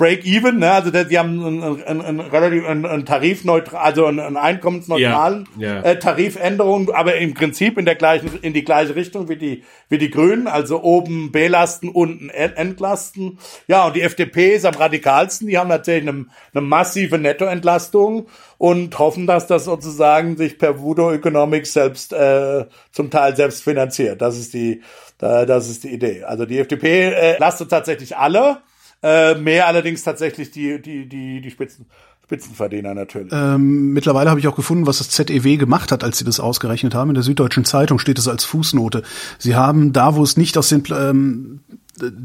Break-even, 0.00 0.58
ne? 0.58 0.72
also 0.72 0.90
die 0.90 1.18
haben 1.18 1.44
einen, 1.44 1.82
einen, 1.84 2.00
einen, 2.00 2.20
relativ 2.20 2.66
einen, 2.66 2.86
einen 2.86 3.04
tarifneutral, 3.04 3.80
also 3.82 4.06
einen, 4.06 4.18
einen 4.18 4.38
einkommensneutralen 4.38 5.46
Ja, 5.58 5.74
ja. 5.74 5.82
Äh, 5.82 5.98
Tarifänderung, 5.98 6.90
aber 6.90 7.16
im 7.16 7.34
Prinzip 7.34 7.76
in 7.76 7.84
der 7.84 7.96
gleichen 7.96 8.30
in 8.40 8.54
die 8.54 8.64
gleiche 8.64 8.96
Richtung 8.96 9.28
wie 9.28 9.36
die 9.36 9.62
wie 9.90 9.98
die 9.98 10.08
Grünen, 10.10 10.46
also 10.46 10.82
oben 10.82 11.32
belasten, 11.32 11.90
unten 11.90 12.30
en- 12.30 12.56
entlasten. 12.56 13.38
Ja, 13.68 13.86
und 13.86 13.94
die 13.96 14.00
FDP 14.00 14.54
ist 14.54 14.64
am 14.64 14.74
radikalsten. 14.74 15.48
Die 15.48 15.58
haben 15.58 15.68
natürlich 15.68 16.08
eine, 16.08 16.24
eine 16.54 16.60
massive 16.62 17.18
Nettoentlastung 17.18 18.26
und 18.56 18.98
hoffen, 18.98 19.26
dass 19.26 19.46
das 19.48 19.64
sozusagen 19.66 20.38
sich 20.38 20.58
per 20.58 20.80
Voodoo 20.80 21.10
Economics 21.12 21.74
selbst 21.74 22.14
äh, 22.14 22.64
zum 22.90 23.10
Teil 23.10 23.36
selbst 23.36 23.62
finanziert. 23.62 24.22
Das 24.22 24.38
ist 24.38 24.54
die 24.54 24.80
äh, 25.20 25.44
das 25.44 25.68
ist 25.68 25.84
die 25.84 25.92
Idee. 25.92 26.24
Also 26.24 26.46
die 26.46 26.58
FDP 26.58 27.10
äh, 27.10 27.38
lastet 27.38 27.68
tatsächlich 27.70 28.16
alle 28.16 28.62
Äh, 29.02 29.34
mehr 29.36 29.66
allerdings 29.66 30.02
tatsächlich 30.02 30.50
die, 30.50 30.80
die, 30.80 31.08
die, 31.08 31.40
die 31.40 31.50
Spitzen, 31.50 31.86
Spitzenverdiener 32.30 32.94
natürlich. 32.94 33.32
Ähm, 33.32 33.92
mittlerweile 33.92 34.30
habe 34.30 34.38
ich 34.38 34.46
auch 34.46 34.54
gefunden, 34.54 34.86
was 34.86 34.98
das 34.98 35.10
ZEW 35.10 35.56
gemacht 35.56 35.90
hat, 35.90 36.04
als 36.04 36.18
sie 36.18 36.24
das 36.24 36.38
ausgerechnet 36.38 36.94
haben. 36.94 37.10
In 37.10 37.14
der 37.14 37.24
Süddeutschen 37.24 37.64
Zeitung 37.64 37.98
steht 37.98 38.20
es 38.20 38.28
als 38.28 38.44
Fußnote. 38.44 39.02
Sie 39.38 39.56
haben 39.56 39.92
da, 39.92 40.14
wo 40.14 40.22
es 40.22 40.36
nicht 40.36 40.56
aus 40.56 40.68
den 40.68 40.84
ähm, 40.92 41.60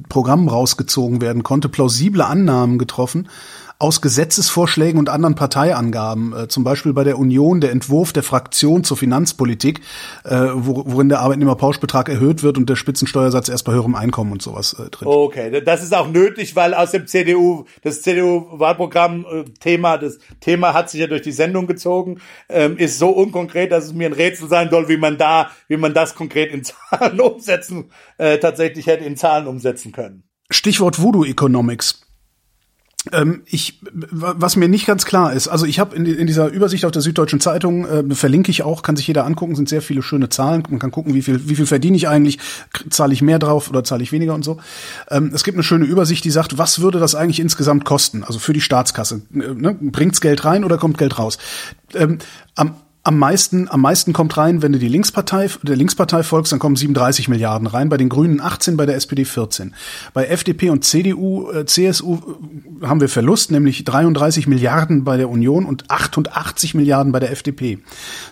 Programmen 0.07 0.47
rausgezogen 0.47 1.21
werden 1.21 1.41
konnte, 1.41 1.69
plausible 1.69 2.23
Annahmen 2.23 2.77
getroffen, 2.77 3.29
aus 3.77 4.01
Gesetzesvorschlägen 4.01 4.97
und 4.97 5.09
anderen 5.09 5.35
Parteiangaben, 5.35 6.33
äh, 6.33 6.47
zum 6.47 6.63
Beispiel 6.63 6.93
bei 6.93 7.03
der 7.03 7.19
Union 7.19 7.59
der 7.59 7.71
Entwurf 7.71 8.13
der 8.13 8.23
Fraktion 8.23 8.83
zur 8.83 8.95
Finanzpolitik, 8.95 9.81
äh, 10.23 10.47
wo, 10.53 10.83
worin 10.85 11.09
der 11.09 11.19
Arbeitnehmerpauschbetrag 11.19 12.07
erhöht 12.07 12.41
wird 12.41 12.57
und 12.57 12.69
der 12.69 12.77
Spitzensteuersatz 12.77 13.49
erst 13.49 13.65
bei 13.65 13.73
höherem 13.73 13.95
Einkommen 13.95 14.31
und 14.31 14.41
sowas 14.41 14.73
äh, 14.73 14.89
drin. 14.89 15.07
Okay, 15.07 15.61
das 15.61 15.83
ist 15.83 15.93
auch 15.93 16.07
nötig, 16.07 16.55
weil 16.55 16.73
aus 16.73 16.91
dem 16.91 17.05
CDU, 17.07 17.65
das 17.83 18.01
CDU-Wahlprogramm-Thema, 18.01 19.95
äh, 19.95 19.99
das 19.99 20.19
Thema 20.39 20.73
hat 20.73 20.89
sich 20.89 21.01
ja 21.01 21.07
durch 21.07 21.23
die 21.23 21.33
Sendung 21.33 21.67
gezogen, 21.67 22.21
ähm, 22.47 22.77
ist 22.77 22.97
so 22.97 23.09
unkonkret, 23.09 23.71
dass 23.71 23.85
es 23.85 23.93
mir 23.93 24.07
ein 24.07 24.13
Rätsel 24.13 24.47
sein 24.47 24.69
soll, 24.69 24.87
wie 24.87 24.97
man 24.97 25.17
da, 25.17 25.49
wie 25.67 25.77
man 25.77 25.93
das 25.93 26.15
konkret 26.15 26.53
in 26.53 26.63
Zahlen 26.63 27.19
umsetzen, 27.19 27.91
äh, 28.17 28.37
tatsächlich 28.37 28.87
hätte 28.87 29.03
in 29.03 29.17
Zahlen 29.17 29.47
umsetzen 29.47 29.91
können. 29.91 30.23
Stichwort 30.49 31.01
Voodoo 31.01 31.25
Economics. 31.25 32.04
Ähm, 33.11 33.41
ich, 33.45 33.79
was 33.91 34.55
mir 34.55 34.67
nicht 34.67 34.85
ganz 34.85 35.05
klar 35.05 35.33
ist, 35.33 35.47
also 35.47 35.65
ich 35.65 35.79
habe 35.79 35.95
in, 35.95 36.05
in, 36.05 36.27
dieser 36.27 36.47
Übersicht 36.47 36.85
auf 36.85 36.91
der 36.91 37.01
Süddeutschen 37.01 37.39
Zeitung, 37.39 37.85
äh, 37.85 38.15
verlinke 38.15 38.49
ich 38.49 38.63
auch, 38.63 38.81
kann 38.81 38.95
sich 38.95 39.07
jeder 39.07 39.25
angucken, 39.25 39.55
sind 39.55 39.69
sehr 39.69 39.81
viele 39.81 40.01
schöne 40.01 40.29
Zahlen. 40.29 40.63
Man 40.69 40.79
kann 40.79 40.91
gucken, 40.91 41.13
wie 41.13 41.21
viel, 41.21 41.47
wie 41.47 41.55
viel 41.55 41.65
verdiene 41.65 41.97
ich 41.97 42.07
eigentlich, 42.07 42.39
zahle 42.89 43.13
ich 43.13 43.21
mehr 43.21 43.39
drauf 43.39 43.69
oder 43.69 43.83
zahle 43.83 44.03
ich 44.03 44.11
weniger 44.11 44.33
und 44.33 44.43
so. 44.43 44.57
Ähm, 45.09 45.31
es 45.33 45.43
gibt 45.43 45.55
eine 45.55 45.63
schöne 45.63 45.85
Übersicht, 45.85 46.23
die 46.23 46.31
sagt, 46.31 46.57
was 46.57 46.81
würde 46.81 46.99
das 46.99 47.15
eigentlich 47.15 47.39
insgesamt 47.39 47.85
kosten, 47.85 48.23
also 48.23 48.39
für 48.39 48.53
die 48.53 48.61
Staatskasse. 48.61 49.21
Äh, 49.33 49.37
ne? 49.37 49.77
Bringt's 49.79 50.21
Geld 50.21 50.45
rein 50.45 50.63
oder 50.63 50.77
kommt 50.77 50.97
Geld 50.97 51.19
raus? 51.19 51.37
Ähm, 51.93 52.17
am 52.55 52.75
am 53.05 53.19
meisten, 53.19 53.69
am 53.69 53.81
meisten 53.81 54.13
kommt 54.13 54.35
rein, 54.35 54.63
wenn 54.63 54.73
du 54.73 54.79
die 54.79 54.87
Linkspartei, 54.87 55.47
der 55.61 55.75
Linkspartei 55.75 56.23
folgst, 56.23 56.51
dann 56.51 56.59
kommen 56.59 56.75
37 56.75 57.27
Milliarden 57.27 57.67
rein, 57.67 57.87
bei 57.87 57.97
den 57.97 58.09
Grünen 58.09 58.41
18, 58.41 58.77
bei 58.77 58.87
der 58.87 58.95
SPD 58.95 59.25
14. 59.25 59.75
Bei 60.13 60.25
FDP 60.25 60.71
und 60.71 60.83
CDU, 60.83 61.51
äh, 61.51 61.67
CSU 61.67 62.15
äh, 62.15 62.87
haben 62.87 63.01
wir 63.01 63.07
Verlust, 63.07 63.51
nämlich 63.51 63.83
33 63.83 64.47
Milliarden 64.47 65.03
bei 65.03 65.17
der 65.17 65.29
Union 65.29 65.65
und 65.65 65.91
88 65.91 66.73
Milliarden 66.73 67.11
bei 67.11 67.19
der 67.19 67.31
FDP. 67.31 67.77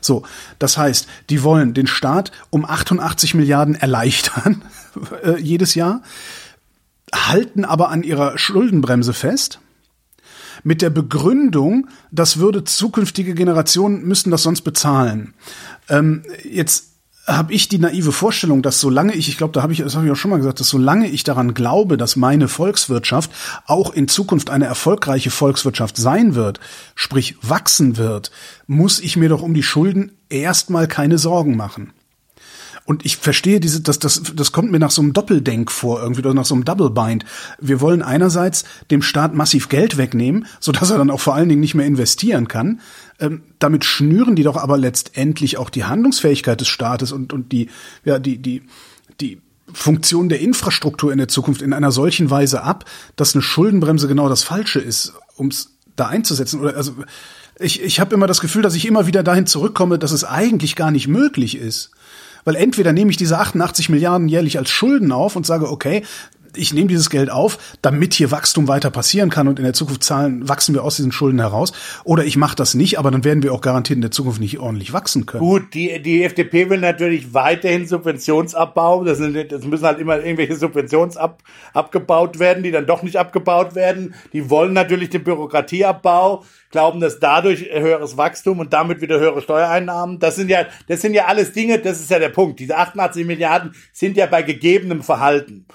So, 0.02 0.24
das 0.58 0.76
heißt, 0.76 1.08
die 1.30 1.44
wollen 1.44 1.76
den 1.76 1.86
Staat 1.86 2.32
um 2.50 2.66
88 2.66 3.36
Milliarden 3.36 3.76
erleichtern 3.76 4.64
äh, 5.24 5.40
jedes 5.40 5.76
Jahr, 5.76 6.02
halten 7.14 7.64
aber 7.64 7.90
an 7.90 8.02
ihrer 8.02 8.40
Schuldenbremse 8.40 9.14
fest 9.14 9.60
mit 10.64 10.81
der 10.81 10.90
Begründung, 10.90 11.88
das 12.11 12.38
würde 12.38 12.64
zukünftige 12.64 13.34
Generationen 13.34 14.03
müssten 14.06 14.31
das 14.31 14.44
sonst 14.44 14.61
bezahlen. 14.61 15.34
Ähm, 15.90 16.23
jetzt 16.44 16.94
habe 17.26 17.53
ich 17.53 17.69
die 17.69 17.80
naive 17.80 18.11
Vorstellung, 18.11 18.61
dass 18.61 18.81
solange 18.81 19.14
ich, 19.14 19.30
ich 19.30 19.38
glaube, 19.38 19.53
da 19.53 19.61
habe 19.61 19.72
ich, 19.72 19.80
das 19.80 19.95
habe 19.95 20.06
ich 20.06 20.11
auch 20.11 20.18
schon 20.18 20.31
mal 20.31 20.38
gesagt, 20.38 20.60
dass 20.60 20.68
solange 20.68 21.07
ich 21.07 21.23
daran 21.23 21.53
glaube, 21.53 21.95
dass 21.95 22.18
meine 22.18 22.49
Volkswirtschaft 22.49 23.31
auch 23.65 23.94
in 23.94 24.10
Zukunft 24.10 24.49
eine 24.49 24.65
erfolgreiche 24.65 25.31
Volkswirtschaft 25.31 25.95
sein 25.95 26.35
wird, 26.35 26.60
sprich 26.95 27.38
wachsen 27.41 27.95
wird, 27.95 28.31
muss 28.68 28.99
ich 28.99 29.15
mir 29.15 29.30
doch 29.30 29.41
um 29.41 29.53
die 29.53 29.64
Schulden 29.64 30.11
erstmal 30.30 30.88
keine 30.88 31.18
Sorgen 31.18 31.56
machen. 31.56 31.94
Und 32.86 33.06
ich 33.06 33.16
verstehe 33.16 33.62
diese, 33.62 33.82
das, 33.82 33.98
das, 34.00 34.22
das 34.36 34.52
kommt 34.52 34.72
mir 34.72 34.80
nach 34.80 34.92
so 34.92 35.02
einem 35.02 35.14
Doppeldenk 35.14 35.72
vor, 35.72 36.02
irgendwie, 36.02 36.20
oder 36.20 36.34
nach 36.34 36.46
so 36.46 36.54
einem 36.54 36.66
Double 36.66 36.90
Bind. 36.90 37.24
Wir 37.60 37.80
wollen 37.80 38.02
einerseits 38.02 38.66
dem 38.92 39.02
Staat 39.02 39.34
massiv 39.34 39.70
Geld 39.70 39.98
wegnehmen, 39.98 40.46
sodass 40.60 40.90
er 40.90 40.98
dann 40.98 41.10
auch 41.10 41.22
vor 41.22 41.34
allen 41.34 41.48
Dingen 41.48 41.62
nicht 41.62 41.76
mehr 41.76 41.86
investieren 41.86 42.50
kann. 42.50 42.82
Ähm, 43.20 43.44
damit 43.60 43.86
schnüren 43.86 44.36
die 44.36 44.44
doch 44.44 44.58
aber 44.58 44.78
letztendlich 44.78 45.58
auch 45.58 45.70
die 45.70 45.86
Handlungsfähigkeit 45.86 46.60
des 46.60 46.68
Staates 46.68 47.14
und, 47.14 47.32
und 47.32 47.54
die, 47.54 47.70
ja, 48.04 48.20
die, 48.20 48.38
die, 48.38 48.64
die 49.22 49.42
Funktion 49.72 50.28
der 50.28 50.42
Infrastruktur 50.42 51.12
in 51.14 51.20
der 51.20 51.30
Zukunft 51.30 51.62
in 51.62 51.72
einer 51.72 51.92
solchen 51.92 52.30
Weise 52.30 52.64
ab, 52.64 52.84
dass 53.16 53.34
eine 53.34 53.42
Schuldenbremse 53.42 54.10
genau 54.10 54.28
das 54.28 54.44
Falsche 54.44 54.80
ist, 54.80 55.14
um 55.36 55.48
es 55.48 55.72
da 55.96 56.08
einzusetzen. 56.08 56.60
Oder 56.60 56.76
also 56.76 56.96
ich, 57.60 57.82
ich 57.82 58.00
habe 58.00 58.14
immer 58.14 58.28
das 58.28 58.42
Gefühl, 58.42 58.62
dass 58.62 58.76
ich 58.76 58.86
immer 58.86 59.08
wieder 59.08 59.24
dahin 59.24 59.48
zurückkomme, 59.48 60.00
dass 60.00 60.12
es 60.12 60.26
eigentlich 60.26 60.76
gar 60.76 60.92
nicht 60.92 61.08
möglich 61.08 61.58
ist. 61.58 61.92
Weil 62.45 62.56
entweder 62.56 62.94
nehme 62.94 63.11
ich 63.11 63.18
diese 63.18 63.38
88 63.38 63.90
Milliarden 63.90 64.28
jährlich 64.28 64.57
als 64.57 64.70
Schulden 64.70 65.11
auf 65.11 65.36
und 65.36 65.45
sage, 65.45 65.70
okay, 65.70 66.03
ich 66.56 66.74
nehme 66.74 66.88
dieses 66.88 67.10
Geld 67.10 67.32
auf, 67.32 67.58
damit 67.82 68.14
hier 68.14 68.32
Wachstum 68.32 68.68
weiter 68.68 68.92
passieren 68.92 69.30
kann 69.30 69.48
und 69.48 69.60
in 69.60 69.66
der 69.66 69.74
Zukunft 69.74 70.04
zahlen, 70.04 70.48
wachsen 70.48 70.74
wir 70.76 70.84
aus 70.84 70.96
diesen 70.96 71.12
Schulden 71.12 71.40
heraus. 71.40 71.74
Oder 72.04 72.26
ich 72.26 72.38
mache 72.38 72.56
das 72.56 72.74
nicht, 72.74 73.00
aber 73.00 73.12
dann 73.12 73.24
werden 73.24 73.44
wir 73.44 73.54
auch 73.54 73.62
garantiert 73.62 73.98
in 73.98 74.02
der 74.02 74.12
Zukunft 74.12 74.40
nicht 74.40 74.60
ordentlich 74.60 74.94
wachsen 74.94 75.26
können. 75.26 75.44
Gut, 75.44 75.74
die, 75.74 76.02
die 76.02 76.24
FDP 76.24 76.70
will 76.70 76.80
natürlich 76.80 77.34
weiterhin 77.34 77.88
Subventionsabbau. 77.88 79.04
Das, 79.04 79.18
sind, 79.18 79.52
das 79.52 79.66
müssen 79.66 79.86
halt 79.86 80.00
immer 80.00 80.18
irgendwelche 80.18 80.56
Subventionsab 80.56 81.42
abgebaut 81.74 82.40
werden, 82.40 82.64
die 82.64 82.72
dann 82.72 82.86
doch 82.86 83.04
nicht 83.04 83.18
abgebaut 83.18 83.76
werden. 83.76 84.16
Die 84.34 84.50
wollen 84.50 84.74
natürlich 84.74 85.10
den 85.10 85.24
Bürokratieabbau 85.24 86.44
glauben, 86.74 87.00
dass 87.00 87.20
dadurch 87.20 87.70
höheres 87.72 88.18
Wachstum 88.18 88.60
und 88.60 88.74
damit 88.74 89.00
wieder 89.00 89.20
höhere 89.20 89.42
Steuereinnahmen, 89.42 90.20
das 90.20 90.36
sind 90.36 90.50
ja, 90.50 90.66
das 90.88 91.02
sind 91.02 91.14
ja 91.14 91.26
alles 91.26 91.54
Dinge, 91.54 91.80
das 91.80 92.00
ist 92.00 92.10
ja 92.10 92.20
der 92.20 92.30
Punkt. 92.30 92.60
Diese 92.60 92.76
88 92.76 93.26
Milliarden 93.26 93.76
sind 93.94 94.18
ja 94.18 94.26
bei 94.26 94.42
gegebenem 94.42 95.04
Verhalten. 95.04 95.68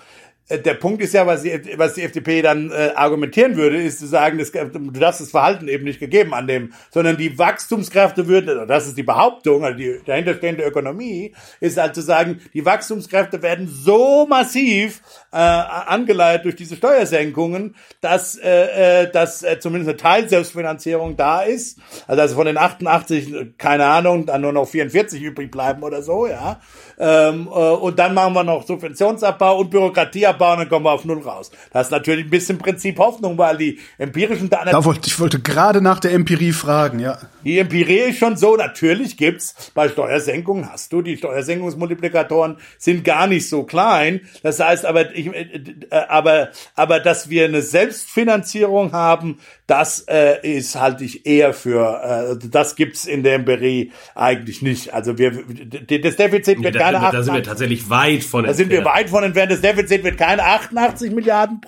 Äh, 0.49 0.59
der 0.59 0.75
Punkt 0.75 1.03
ist 1.03 1.15
ja, 1.15 1.27
was 1.27 1.43
die, 1.43 1.61
was 1.77 1.95
die 1.95 2.03
FDP 2.03 2.43
dann 2.43 2.71
äh, 2.71 2.93
argumentieren 2.95 3.57
würde, 3.57 3.83
ist 3.83 3.99
zu 3.99 4.07
sagen, 4.07 4.39
das, 4.39 4.51
du 4.51 4.91
darfst 4.91 5.21
das 5.21 5.31
Verhalten 5.31 5.69
eben 5.69 5.85
nicht 5.85 6.01
gegeben 6.01 6.35
annehmen, 6.35 6.75
sondern 6.91 7.17
die 7.17 7.39
Wachstumskräfte 7.39 8.27
würden, 8.27 8.67
das 8.67 8.87
ist 8.87 8.97
die 8.97 9.03
Behauptung, 9.03 9.65
also 9.65 9.79
die 9.79 10.01
dahinterstehende 10.05 10.65
Ökonomie, 10.65 11.33
ist 11.61 11.79
halt 11.79 11.95
zu 11.95 12.03
sagen, 12.03 12.41
die 12.55 12.65
Wachstumskräfte 12.65 13.43
werden 13.43 13.69
so 13.69 14.27
massiv 14.27 15.03
äh, 15.33 15.37
angeleitet 15.37 16.47
durch 16.47 16.57
diese 16.57 16.77
Steuersenkungen, 16.77 17.75
dass, 18.01 18.37
äh, 18.37 19.03
äh, 19.03 19.13
dass 19.13 19.43
äh, 19.43 19.61
zumindest 19.61 19.91
eine 19.91 19.97
Teilselbstfinanzierung 19.97 21.17
da 21.17 21.43
ist. 21.43 21.79
Also, 22.07 22.23
also 22.23 22.35
von 22.37 22.47
den 22.47 22.57
88, 22.57 23.59
keine 23.59 23.87
Ahnung, 23.87 24.27
dann 24.27 24.41
nur 24.41 24.53
noch 24.53 24.67
44 24.67 25.23
übrig 25.23 25.51
bleiben 25.51 25.83
oder 25.83 26.03
so, 26.03 26.27
ja. 26.27 26.61
Ähm, 26.99 27.47
äh, 27.47 27.51
und 27.51 27.99
dann 27.99 28.15
machen 28.15 28.35
wir 28.35 28.45
noch 28.45 28.67
Subventionsabbau 28.67 29.59
und 29.59 29.71
Bürokratieabbau 29.71 30.53
und 30.53 30.59
dann 30.59 30.69
kommen 30.69 30.85
wir 30.85 30.93
auf 30.93 31.05
Null 31.05 31.21
raus. 31.21 31.51
Das 31.73 31.89
ist 31.89 31.91
natürlich 31.91 32.27
ein 32.27 32.31
bisschen 32.31 32.59
Prinzip 32.59 32.99
Hoffnung, 32.99 33.39
weil 33.39 33.57
die 33.57 33.79
empirischen 33.99 34.51
Daten. 34.51 34.71
Da 34.71 34.85
wollte, 34.85 35.09
ich 35.09 35.21
wollte 35.21 35.39
gerade 35.41 35.81
nach 35.81 36.01
der 36.01 36.13
Empirie 36.13 36.53
fragen, 36.53 36.99
ja. 36.99 37.19
Die 37.45 37.59
Empirie 37.59 38.11
ist 38.11 38.19
schon 38.19 38.37
so, 38.37 38.57
natürlich 38.57 39.17
gibt's 39.17 39.71
bei 39.75 39.89
Steuersenkungen 39.89 40.71
hast 40.71 40.93
du, 40.93 41.03
die 41.03 41.17
Steuersenkungsmultiplikatoren 41.17 42.57
sind 42.79 43.05
gar 43.05 43.27
nicht 43.27 43.49
so 43.49 43.63
klein. 43.63 44.23
Das 44.43 44.59
heißt 44.61 44.85
aber, 44.85 45.15
ich, 45.19 45.27
äh, 45.27 45.61
äh, 45.91 45.95
aber, 46.09 46.51
aber 46.75 47.01
dass 47.01 47.29
wir 47.29 47.45
eine 47.45 47.63
Selbstfinanzierung 47.63 48.93
haben, 48.93 49.39
das 49.67 50.01
äh, 50.09 50.57
ist 50.57 50.77
halte 50.77 51.05
ich 51.05 51.27
eher 51.27 51.53
für, 51.53 52.39
äh, 52.43 52.49
das 52.49 52.77
gibt's 52.77 53.05
in 53.05 53.23
der 53.23 53.35
Empirie 53.35 53.93
eigentlich 54.15 54.63
nicht. 54.63 54.95
Also 54.95 55.19
wir, 55.19 55.31
das 55.31 56.17
Defizit 56.17 56.63
wird 56.63 56.77
keine 56.77 56.99
Da 56.99 57.23
sind 57.23 57.35
wir 57.35 57.43
tatsächlich 57.43 57.91
weit 57.91 58.25
von 58.25 58.45
entfernt. 58.45 58.49
Da 58.49 58.55
sind 58.55 58.71
wir 58.71 58.85
weit 58.85 59.11
von 59.11 59.25
entfernt. 59.25 59.53
Das 59.53 59.61
Defizit 59.61 60.05
wird 60.05 60.17
keine 60.17 60.45
88 60.45 61.13
Milliarden. 61.13 61.61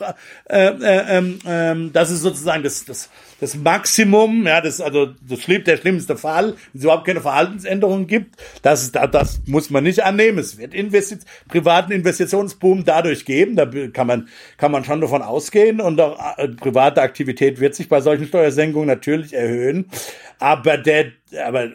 Äh, 0.48 0.68
äh, 0.68 1.18
äh, 1.18 1.72
äh, 1.72 1.90
das 1.92 2.10
ist 2.10 2.22
sozusagen 2.22 2.62
das, 2.62 2.84
das, 2.84 3.10
das 3.40 3.56
Maximum. 3.56 4.46
Ja, 4.46 4.60
das 4.60 4.80
also 4.80 5.06
das 5.28 5.40
der 5.46 5.76
schlimmste 5.76 6.16
Fall, 6.16 6.54
wenn 6.72 6.78
es 6.78 6.84
überhaupt 6.84 7.06
keine 7.06 7.20
Verhaltensänderungen 7.20 8.06
gibt. 8.06 8.36
Das, 8.62 8.82
ist, 8.82 8.94
das 8.94 9.40
muss 9.46 9.70
man 9.70 9.84
nicht 9.84 10.04
annehmen. 10.04 10.38
Es 10.38 10.58
wird 10.58 10.74
Investit 10.74 11.22
privaten 11.48 11.92
Investitionsboom 11.92 12.84
dadurch 12.84 13.24
geben. 13.24 13.56
Da 13.56 13.66
kann 13.92 14.06
man 14.06 14.28
kann 14.56 14.72
man 14.72 14.84
schon 14.84 15.00
davon 15.00 15.22
ausgehen. 15.22 15.80
Und 15.80 16.00
auch 16.00 16.38
äh, 16.38 16.48
private 16.48 17.02
Aktivität 17.02 17.60
wird 17.60 17.74
sich 17.74 17.88
bei 17.88 18.00
solchen 18.00 18.26
Steuersenkungen 18.26 18.88
natürlich 18.88 19.32
erhöhen. 19.32 19.86
Aber 20.38 20.78
der, 20.78 21.12
aber 21.44 21.70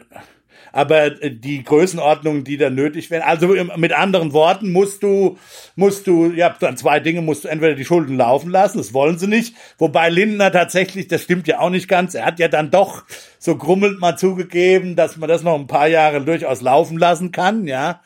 aber 0.76 1.08
die 1.08 1.64
Größenordnungen, 1.64 2.44
die 2.44 2.58
da 2.58 2.68
nötig 2.68 3.10
wären, 3.10 3.22
also 3.22 3.48
mit 3.76 3.94
anderen 3.94 4.34
Worten 4.34 4.72
musst 4.72 5.02
du, 5.02 5.38
musst 5.74 6.06
du, 6.06 6.30
ja, 6.32 6.54
dann 6.60 6.76
zwei 6.76 7.00
Dinge 7.00 7.22
musst 7.22 7.44
du 7.44 7.48
entweder 7.48 7.74
die 7.74 7.86
Schulden 7.86 8.18
laufen 8.18 8.50
lassen, 8.50 8.76
das 8.76 8.92
wollen 8.92 9.18
sie 9.18 9.26
nicht, 9.26 9.54
wobei 9.78 10.10
Lindner 10.10 10.52
tatsächlich, 10.52 11.08
das 11.08 11.22
stimmt 11.22 11.48
ja 11.48 11.60
auch 11.60 11.70
nicht 11.70 11.88
ganz, 11.88 12.14
er 12.14 12.26
hat 12.26 12.38
ja 12.38 12.48
dann 12.48 12.70
doch 12.70 13.04
so 13.38 13.56
grummelnd 13.56 14.00
mal 14.00 14.18
zugegeben, 14.18 14.96
dass 14.96 15.16
man 15.16 15.30
das 15.30 15.42
noch 15.42 15.54
ein 15.54 15.66
paar 15.66 15.88
Jahre 15.88 16.22
durchaus 16.22 16.60
laufen 16.60 16.98
lassen 16.98 17.32
kann, 17.32 17.66
ja, 17.66 18.02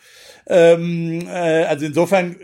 ähm, 0.46 1.26
äh, 1.26 1.64
also 1.64 1.86
insofern 1.86 2.36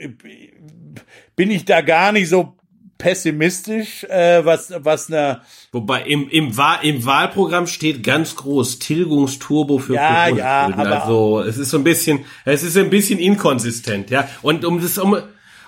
bin 1.36 1.53
ich 1.53 1.65
da 1.66 1.82
gar 1.82 2.11
nicht 2.11 2.28
so 2.28 2.56
pessimistisch, 2.98 4.05
äh, 4.05 4.44
was 4.44 4.73
was 4.78 5.10
eine 5.10 5.40
Wobei 5.73 6.02
im 6.02 6.28
im, 6.28 6.56
Wahl, 6.56 6.78
im 6.82 7.05
Wahlprogramm 7.05 7.66
steht 7.66 8.02
ganz 8.02 8.36
groß 8.36 8.78
Tilgungsturbo 8.78 9.78
für 9.78 9.94
ja 9.94 10.28
ja 10.28 10.66
aber 10.74 11.02
also 11.02 11.40
es 11.40 11.59
ist 11.59 11.70
so 11.70 11.78
ein 11.78 11.85
bisschen 11.85 12.24
es 12.44 12.62
ist 12.62 12.77
ein 12.77 12.90
bisschen 12.90 13.18
inkonsistent 13.18 14.10
ja 14.10 14.28
und 14.43 14.64
um 14.64 14.81
das 14.81 14.98
um 14.98 15.16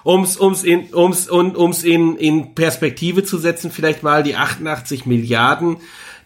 um's, 0.09 0.36
um's 0.36 0.64
in, 0.64 0.86
um's, 0.94 1.28
und, 1.28 1.56
um's 1.56 1.84
in, 1.84 2.16
in 2.16 2.55
Perspektive 2.55 3.24
zu 3.24 3.36
setzen, 3.36 3.70
vielleicht 3.70 4.02
mal 4.02 4.22
die 4.22 4.36
88 4.36 5.05
Milliarden. 5.05 5.78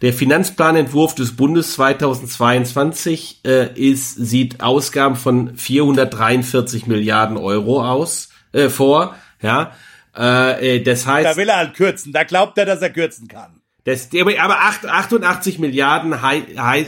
Der 0.02 0.12
Finanzplanentwurf 0.12 1.14
des 1.14 1.36
Bundes 1.36 1.74
2022 1.74 3.40
äh, 3.44 3.72
ist, 3.74 4.14
sieht 4.14 4.60
Ausgaben 4.60 5.16
von 5.16 5.56
443 5.56 6.86
Milliarden 6.86 7.36
Euro 7.36 7.84
aus, 7.84 8.28
äh, 8.52 8.68
vor, 8.68 9.16
ja. 9.40 9.72
Äh, 10.16 10.76
äh 10.76 10.82
das 10.82 11.06
heißt. 11.06 11.26
Da 11.26 11.36
will 11.36 11.48
er 11.48 11.56
halt 11.56 11.74
kürzen, 11.74 12.12
da 12.12 12.24
glaubt 12.24 12.59
er, 12.59 12.66
dass 12.66 12.82
er 12.82 12.90
kürzen 12.90 13.28
kann. 13.28 13.60
Das, 13.84 14.10
aber 14.39 14.60
88 14.60 15.59
Milliarden 15.59 16.14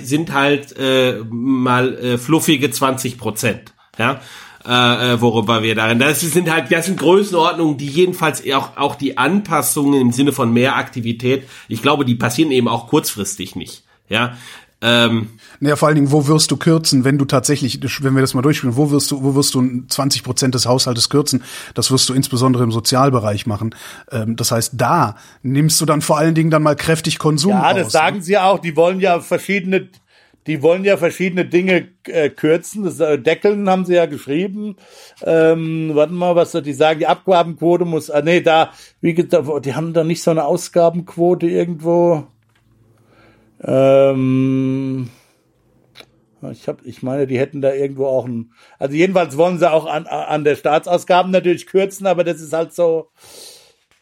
sind 0.03 0.33
halt 0.33 0.79
äh, 0.79 1.19
mal 1.29 1.99
äh, 1.99 2.19
fluffige 2.19 2.71
20 2.71 3.19
Prozent. 3.19 3.75
Ja, 3.99 4.21
äh, 4.67 5.15
äh, 5.15 5.21
worüber 5.21 5.63
wir 5.63 5.75
darin. 5.75 5.99
Das 5.99 6.21
sind 6.21 6.51
halt, 6.51 6.71
das 6.71 6.87
sind 6.87 6.99
Größenordnungen, 6.99 7.77
die 7.77 7.89
jedenfalls 7.89 8.43
auch, 8.53 8.77
auch 8.77 8.95
die 8.95 9.19
Anpassungen 9.19 10.01
im 10.01 10.13
Sinne 10.13 10.33
von 10.33 10.53
mehr 10.53 10.77
Aktivität, 10.77 11.49
ich 11.69 11.83
glaube, 11.83 12.05
die 12.05 12.15
passieren 12.15 12.51
eben 12.51 12.69
auch 12.69 12.87
kurzfristig 12.89 13.57
nicht. 13.57 13.83
Ja, 14.09 14.37
ähm, 14.81 15.31
naja, 15.61 15.77
vor 15.77 15.89
allen 15.89 15.95
Dingen, 15.97 16.13
wo 16.13 16.27
wirst 16.27 16.51
du 16.51 16.57
kürzen, 16.57 17.05
wenn 17.05 17.19
du 17.19 17.25
tatsächlich, 17.25 17.81
wenn 18.03 18.15
wir 18.15 18.21
das 18.21 18.35
mal 18.35 18.43
durchspielen, 18.43 18.77
wo 18.77 18.91
wirst 18.91 19.11
du, 19.11 19.23
wo 19.23 19.35
wirst 19.35 19.55
du 19.55 19.85
20 19.89 20.23
Prozent 20.23 20.55
des 20.55 20.67
Haushaltes 20.67 21.09
kürzen? 21.09 21.43
Das 21.75 21.91
wirst 21.91 22.09
du 22.09 22.15
insbesondere 22.15 22.65
im 22.65 22.73
Sozialbereich 22.73 23.47
machen. 23.47 23.75
Ähm, 24.11 24.37
das 24.37 24.51
heißt, 24.51 24.73
da 24.77 25.17
nimmst 25.43 25.81
du 25.81 25.87
dann 25.87 26.03
vor 26.03 26.19
allen 26.19 26.35
Dingen 26.35 26.51
dann 26.51 26.63
mal 26.63 26.77
kräftig 26.77 27.19
Konsum 27.19 27.53
Ja, 27.53 27.73
das 27.73 27.87
raus, 27.87 27.93
sagen 27.93 28.17
ne? 28.17 28.23
sie 28.23 28.39
auch. 28.39 28.59
Die 28.59 28.77
wollen 28.77 29.01
ja 29.01 29.21
verschiedene, 29.21 29.89
die 30.47 30.63
wollen 30.63 30.85
ja 30.85 30.97
verschiedene 30.97 31.45
Dinge 31.45 31.89
äh, 32.07 32.31
kürzen. 32.31 32.85
Das 32.85 33.01
äh, 33.01 33.19
Deckeln 33.19 33.69
haben 33.69 33.85
sie 33.85 33.95
ja 33.95 34.07
geschrieben. 34.07 34.77
Ähm, 35.23 35.93
warte 35.95 36.13
mal, 36.13 36.37
was 36.37 36.53
die 36.53 36.73
sagen. 36.73 37.01
Die 37.01 37.07
Abgabenquote 37.07 37.85
muss, 37.85 38.09
äh, 38.09 38.23
nee, 38.25 38.41
da, 38.41 38.71
wie 39.01 39.15
gesagt, 39.15 39.47
die 39.65 39.75
haben 39.75 39.93
da 39.93 40.05
nicht 40.05 40.23
so 40.23 40.31
eine 40.31 40.45
Ausgabenquote 40.45 41.47
irgendwo. 41.47 42.27
Ähm, 43.63 45.09
ich 46.51 46.69
hab, 46.69 46.85
ich 46.85 47.03
meine, 47.03 47.27
die 47.27 47.39
hätten 47.39 47.61
da 47.61 47.73
irgendwo 47.73 48.07
auch 48.07 48.27
ein, 48.27 48.53
also 48.79 48.95
jedenfalls 48.95 49.37
wollen 49.37 49.59
sie 49.59 49.71
auch 49.71 49.87
an, 49.87 50.07
an 50.07 50.45
der 50.45 50.57
Staatsausgaben 50.57 51.33
natürlich 51.33 51.67
kürzen, 51.67 52.07
aber 52.07 52.25
das 52.25 52.41
ist 52.41 52.53
halt 52.53 52.75
so, 52.75 53.11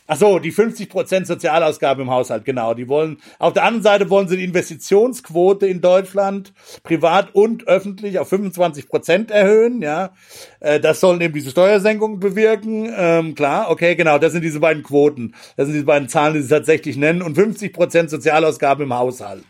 Ach 0.08 0.16
so, 0.16 0.40
die 0.40 0.50
50 0.50 0.90
Prozent 0.90 1.26
Sozialausgaben 1.28 2.02
im 2.02 2.10
Haushalt, 2.10 2.44
genau. 2.44 2.74
Die 2.74 2.88
wollen, 2.88 3.18
auf 3.38 3.52
der 3.52 3.62
anderen 3.62 3.84
Seite 3.84 4.10
wollen 4.10 4.26
sie 4.26 4.36
die 4.36 4.44
Investitionsquote 4.44 5.66
in 5.66 5.80
Deutschland, 5.80 6.52
privat 6.82 7.34
und 7.34 7.68
öffentlich, 7.68 8.18
auf 8.18 8.28
25 8.28 8.88
Prozent 8.88 9.30
erhöhen, 9.30 9.80
ja. 9.80 10.10
Äh, 10.58 10.80
das 10.80 10.98
sollen 11.00 11.20
eben 11.20 11.32
diese 11.32 11.50
Steuersenkungen 11.50 12.18
bewirken, 12.18 12.92
ähm, 12.94 13.34
klar, 13.36 13.70
okay, 13.70 13.94
genau, 13.94 14.18
das 14.18 14.32
sind 14.32 14.42
diese 14.42 14.60
beiden 14.60 14.82
Quoten. 14.82 15.34
Das 15.56 15.66
sind 15.66 15.74
diese 15.74 15.86
beiden 15.86 16.08
Zahlen, 16.08 16.34
die 16.34 16.42
sie 16.42 16.48
tatsächlich 16.48 16.96
nennen 16.96 17.22
und 17.22 17.36
50 17.36 17.72
Prozent 17.72 18.10
Sozialausgaben 18.10 18.84
im 18.84 18.94
Haushalt. 18.94 19.46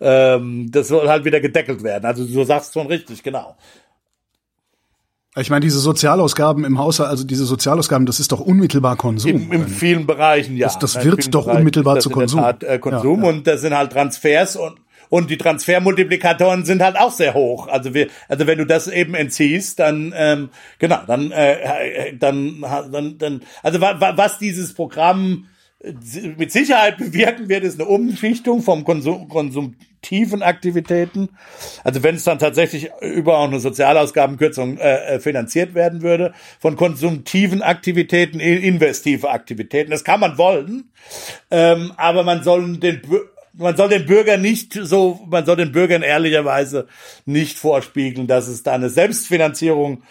Ähm, 0.00 0.70
das 0.70 0.88
soll 0.88 1.08
halt 1.08 1.24
wieder 1.24 1.40
gedeckelt 1.40 1.82
werden. 1.82 2.04
Also 2.04 2.24
du 2.24 2.44
sagst 2.44 2.74
schon 2.74 2.86
richtig, 2.86 3.22
genau. 3.22 3.56
Ich 5.34 5.48
meine, 5.48 5.64
diese 5.64 5.78
Sozialausgaben 5.78 6.64
im 6.64 6.78
Haushalt, 6.78 7.08
also 7.08 7.24
diese 7.24 7.46
Sozialausgaben, 7.46 8.04
das 8.04 8.20
ist 8.20 8.32
doch 8.32 8.40
unmittelbar 8.40 8.96
Konsum. 8.96 9.30
In, 9.30 9.52
in 9.52 9.68
vielen 9.68 10.06
Bereichen, 10.06 10.58
ja. 10.58 10.66
Das, 10.66 10.78
das 10.78 11.04
wird 11.04 11.34
doch 11.34 11.44
Bereichen 11.44 11.58
unmittelbar 11.58 12.00
zu 12.00 12.10
Konsum. 12.10 12.40
Tat, 12.40 12.62
äh, 12.62 12.78
Konsum 12.78 13.20
ja, 13.20 13.24
ja. 13.24 13.30
und 13.30 13.46
das 13.46 13.62
sind 13.62 13.74
halt 13.74 13.92
Transfers 13.92 14.56
und 14.56 14.76
und 15.08 15.28
die 15.28 15.36
Transfermultiplikatoren 15.36 16.64
sind 16.64 16.80
halt 16.80 16.98
auch 16.98 17.10
sehr 17.10 17.34
hoch. 17.34 17.68
Also 17.68 17.92
wir, 17.92 18.08
also 18.30 18.46
wenn 18.46 18.56
du 18.56 18.64
das 18.64 18.88
eben 18.88 19.14
entziehst, 19.14 19.78
dann 19.78 20.14
ähm, 20.16 20.48
genau, 20.78 21.00
dann 21.06 21.30
äh, 21.32 22.16
dann 22.16 22.62
dann 22.90 23.18
dann 23.18 23.42
also 23.62 23.82
was 23.82 24.38
dieses 24.38 24.72
Programm 24.72 25.48
mit 26.36 26.52
Sicherheit 26.52 26.98
bewirken 26.98 27.48
wird, 27.48 27.64
ist 27.64 27.80
eine 27.80 27.88
Umschichtung 27.88 28.62
vom 28.62 28.84
Konsum, 28.84 29.28
konsumtiven 29.28 30.42
Aktivitäten. 30.42 31.30
Also 31.82 32.02
wenn 32.02 32.14
es 32.14 32.24
dann 32.24 32.38
tatsächlich 32.38 32.90
über 33.00 33.38
auch 33.38 33.48
eine 33.48 33.58
Sozialausgabenkürzung 33.58 34.78
äh, 34.78 35.14
äh, 35.14 35.20
finanziert 35.20 35.74
werden 35.74 36.02
würde, 36.02 36.34
von 36.60 36.76
konsumtiven 36.76 37.62
Aktivitäten 37.62 38.38
in 38.38 38.62
investive 38.62 39.30
Aktivitäten. 39.30 39.90
Das 39.90 40.04
kann 40.04 40.20
man 40.20 40.38
wollen, 40.38 40.90
ähm, 41.50 41.92
aber 41.96 42.22
man 42.22 42.44
soll 42.44 42.76
den 42.78 43.02
man 43.54 43.76
soll 43.76 43.88
den 43.88 44.06
Bürgern 44.06 44.40
nicht 44.40 44.72
so, 44.72 45.20
man 45.28 45.44
soll 45.44 45.56
den 45.56 45.72
Bürgern 45.72 46.02
ehrlicherweise 46.02 46.86
nicht 47.26 47.58
vorspiegeln, 47.58 48.26
dass 48.26 48.48
es 48.48 48.62
da 48.62 48.72
eine 48.72 48.90
Selbstfinanzierung 48.90 50.02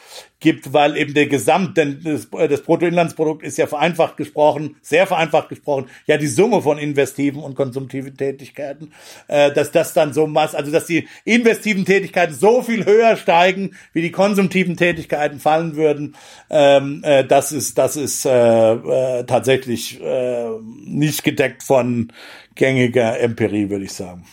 gibt, 0.41 0.73
weil 0.73 0.97
eben 0.97 1.13
der 1.13 1.27
Gesamt, 1.27 1.77
denn 1.77 2.01
das, 2.03 2.27
das 2.31 2.63
Bruttoinlandsprodukt 2.63 3.43
ist 3.43 3.57
ja 3.57 3.68
vereinfacht 3.68 4.18
gesprochen, 4.18 4.76
sehr 4.81 5.07
vereinfacht 5.07 5.49
gesprochen, 5.49 5.85
ja 6.07 6.18
die 6.18 6.27
Summe 6.27 6.61
von 6.61 6.77
investiven 6.77 7.41
und 7.41 7.55
konsumtiven 7.55 8.18
Tätigkeiten, 8.18 8.91
äh, 9.27 9.51
dass 9.51 9.72
das 9.72 9.93
dann 9.93 10.13
so 10.13 10.27
mass, 10.27 10.55
also 10.55 10.72
dass 10.72 10.88
die 10.88 11.07
investiven 11.26 11.85
Tätigkeiten 11.85 12.34
so 12.34 12.63
viel 12.63 12.85
höher 12.85 13.15
steigen, 13.18 13.76
wie 13.93 14.01
die 14.01 14.11
konsumtiven 14.11 14.77
Tätigkeiten 14.77 15.39
fallen 15.39 15.76
würden, 15.76 16.15
ähm, 16.49 17.01
äh, 17.03 17.23
das 17.23 17.51
ist 17.51 17.77
das 17.77 17.95
ist 17.95 18.26
äh, 18.26 18.73
äh, 18.73 19.23
tatsächlich 19.26 20.01
äh, 20.01 20.49
nicht 20.85 21.23
gedeckt 21.23 21.61
von 21.61 22.11
gängiger 22.56 23.19
Empirie, 23.19 23.69
würde 23.69 23.86
ich 23.86 23.94
sagen. 23.94 24.26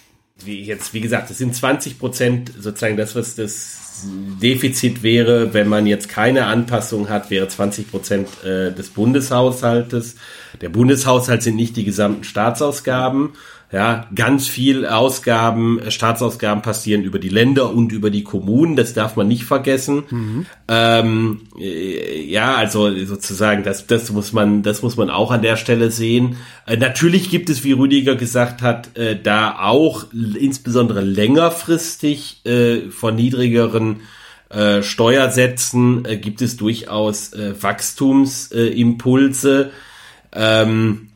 Wie 0.44 0.62
jetzt, 0.62 0.94
wie 0.94 1.00
gesagt, 1.00 1.30
das 1.30 1.38
sind 1.38 1.54
20 1.54 1.98
Prozent 1.98 2.52
sozusagen 2.58 2.96
das, 2.96 3.16
was 3.16 3.34
das 3.34 3.88
Defizit 4.40 5.02
wäre, 5.02 5.52
wenn 5.54 5.68
man 5.68 5.86
jetzt 5.86 6.08
keine 6.08 6.46
Anpassung 6.46 7.08
hat, 7.08 7.30
wäre 7.30 7.48
20 7.48 7.90
Prozent 7.90 8.28
äh, 8.44 8.72
des 8.72 8.90
Bundeshaushaltes. 8.90 10.14
Der 10.60 10.68
Bundeshaushalt 10.68 11.42
sind 11.42 11.56
nicht 11.56 11.76
die 11.76 11.84
gesamten 11.84 12.22
Staatsausgaben. 12.22 13.30
Ja, 13.70 14.06
ganz 14.14 14.48
viel 14.48 14.86
Ausgaben, 14.86 15.78
äh, 15.78 15.90
Staatsausgaben 15.90 16.62
passieren 16.62 17.02
über 17.02 17.18
die 17.18 17.28
Länder 17.28 17.74
und 17.74 17.92
über 17.92 18.08
die 18.08 18.24
Kommunen. 18.24 18.76
Das 18.76 18.94
darf 18.94 19.14
man 19.14 19.28
nicht 19.28 19.44
vergessen. 19.44 20.04
Mhm. 20.08 20.46
Ähm, 20.68 21.42
äh, 21.60 22.24
ja, 22.24 22.54
also 22.54 22.90
sozusagen, 23.04 23.64
das, 23.64 23.86
das 23.86 24.10
muss 24.10 24.32
man, 24.32 24.62
das 24.62 24.80
muss 24.80 24.96
man 24.96 25.10
auch 25.10 25.30
an 25.30 25.42
der 25.42 25.56
Stelle 25.56 25.90
sehen. 25.90 26.36
Äh, 26.66 26.78
natürlich 26.78 27.28
gibt 27.28 27.50
es, 27.50 27.62
wie 27.62 27.72
Rüdiger 27.72 28.16
gesagt 28.16 28.62
hat, 28.62 28.96
äh, 28.96 29.20
da 29.20 29.58
auch 29.58 30.06
insbesondere 30.12 31.02
längerfristig 31.02 32.46
äh, 32.46 32.88
von 32.90 33.16
niedrigeren 33.16 34.00
äh, 34.48 34.82
Steuersätzen 34.82 36.04
gibt 36.22 36.40
es 36.40 36.56
durchaus 36.56 37.32
Wachstumsimpulse. 37.60 39.72
Ähm, 40.32 41.08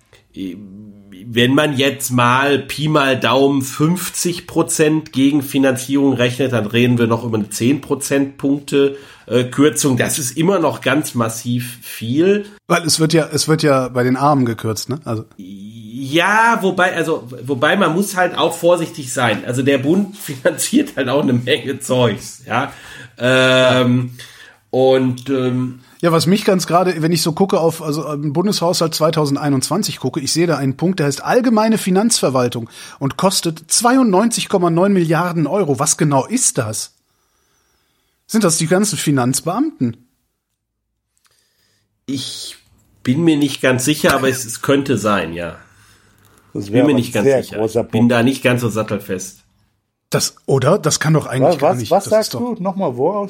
wenn 1.27 1.55
man 1.55 1.77
jetzt 1.77 2.11
mal 2.11 2.59
Pi 2.59 2.89
mal 2.89 3.19
Daumen 3.19 3.63
50 3.63 4.47
Prozent 4.47 5.13
Gegenfinanzierung 5.13 6.15
rechnet, 6.15 6.53
dann 6.53 6.67
reden 6.67 6.99
wir 6.99 7.07
noch 7.07 7.25
über 7.25 7.39
eine 7.39 7.51
10 7.51 7.81
Prozentpunkte 7.81 8.97
äh, 9.27 9.45
Kürzung. 9.45 9.97
Das 9.97 10.19
ist 10.19 10.37
immer 10.37 10.59
noch 10.59 10.81
ganz 10.81 11.15
massiv 11.15 11.79
viel. 11.83 12.47
Weil 12.67 12.85
es 12.85 13.01
wird 13.01 13.13
ja, 13.13 13.29
es 13.33 13.49
wird 13.49 13.63
ja 13.63 13.89
bei 13.89 14.03
den 14.03 14.17
Armen 14.17 14.45
gekürzt, 14.45 14.89
ne? 14.89 15.01
Also. 15.05 15.25
Ja, 15.37 16.59
wobei, 16.63 16.95
also, 16.95 17.29
wobei 17.45 17.77
man 17.77 17.95
muss 17.95 18.17
halt 18.17 18.37
auch 18.37 18.57
vorsichtig 18.57 19.13
sein. 19.13 19.45
Also 19.47 19.63
der 19.63 19.79
Bund 19.79 20.17
finanziert 20.19 20.97
halt 20.97 21.09
auch 21.09 21.23
eine 21.23 21.33
Menge 21.33 21.79
Zeugs, 21.81 22.43
ja. 22.47 22.73
Ähm, 23.19 24.13
und 24.71 25.29
ähm, 25.29 25.81
ja, 26.03 26.11
was 26.11 26.27
mich 26.27 26.45
ganz 26.45 26.67
gerade, 26.67 27.01
wenn 27.01 27.13
ich 27.13 27.23
so 27.23 27.31
gucke 27.33 27.61
auf 27.61 27.81
also 27.81 28.13
im 28.13 28.33
Bundeshaushalt 28.33 28.93
2021 28.93 30.01
gucke, 30.01 30.19
ich 30.19 30.33
sehe 30.33 30.49
da 30.49 30.57
einen 30.57 30.77
Punkt, 30.77 30.99
der 30.99 31.07
heißt 31.07 31.23
allgemeine 31.23 31.79
Finanzverwaltung 31.79 32.69
und 32.99 33.17
kostet 33.17 33.61
92,9 33.71 34.89
Milliarden 34.89 35.47
Euro. 35.47 35.79
Was 35.79 35.97
genau 35.97 36.27
ist 36.27 36.59
das? 36.59 36.97
Sind 38.27 38.43
das 38.43 38.59
die 38.59 38.67
ganzen 38.67 38.99
Finanzbeamten? 38.99 40.09
Ich 42.07 42.57
bin 43.05 43.23
mir 43.23 43.37
nicht 43.37 43.61
ganz 43.61 43.85
sicher, 43.85 44.13
aber 44.13 44.29
es, 44.29 44.45
es 44.45 44.61
könnte 44.61 44.99
sein, 44.99 45.33
ja. 45.33 45.61
Ich 46.53 46.73
bin 46.73 46.85
mir 46.85 46.95
nicht 46.95 47.15
ganz 47.15 47.29
sicher. 47.29 47.85
Bin 47.85 48.09
da 48.09 48.25
nicht 48.25 48.43
ganz 48.43 48.61
so 48.61 48.69
sattelfest. 48.69 49.42
Das, 50.13 50.37
oder? 50.45 50.79
Das 50.79 51.01
kann 51.01 51.15
doch 51.15 51.27
eigentlich 51.27 51.55
was, 51.55 51.59
gar 51.59 51.75
nicht. 51.75 51.91
Was 51.91 52.05
sagst 52.05 52.35
du? 52.35 52.55
Nochmal, 52.61 52.99
wo? 52.99 53.27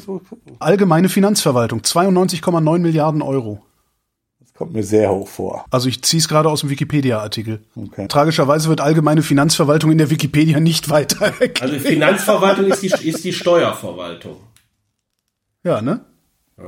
Allgemeine 0.58 1.08
Finanzverwaltung, 1.08 1.80
92,9 1.82 2.78
Milliarden 2.80 3.22
Euro. 3.22 3.62
Das 4.40 4.52
kommt 4.52 4.72
mir 4.72 4.82
sehr 4.82 5.12
hoch 5.12 5.28
vor. 5.28 5.64
Also 5.70 5.88
ich 5.88 6.02
ziehe 6.02 6.18
es 6.18 6.26
gerade 6.26 6.48
aus 6.48 6.62
dem 6.62 6.70
Wikipedia-Artikel. 6.70 7.60
Okay. 7.76 8.08
Tragischerweise 8.08 8.68
wird 8.68 8.80
allgemeine 8.80 9.22
Finanzverwaltung 9.22 9.92
in 9.92 9.98
der 9.98 10.10
Wikipedia 10.10 10.58
nicht 10.58 10.90
weiter 10.90 11.24
erklärt. 11.24 11.62
Also 11.62 11.78
Finanzverwaltung 11.78 12.66
ist 12.66 12.82
die, 12.82 13.08
ist 13.08 13.22
die 13.22 13.32
Steuerverwaltung. 13.32 14.38
Ja, 15.62 15.80
ne? 15.82 16.00
Ja. 16.58 16.64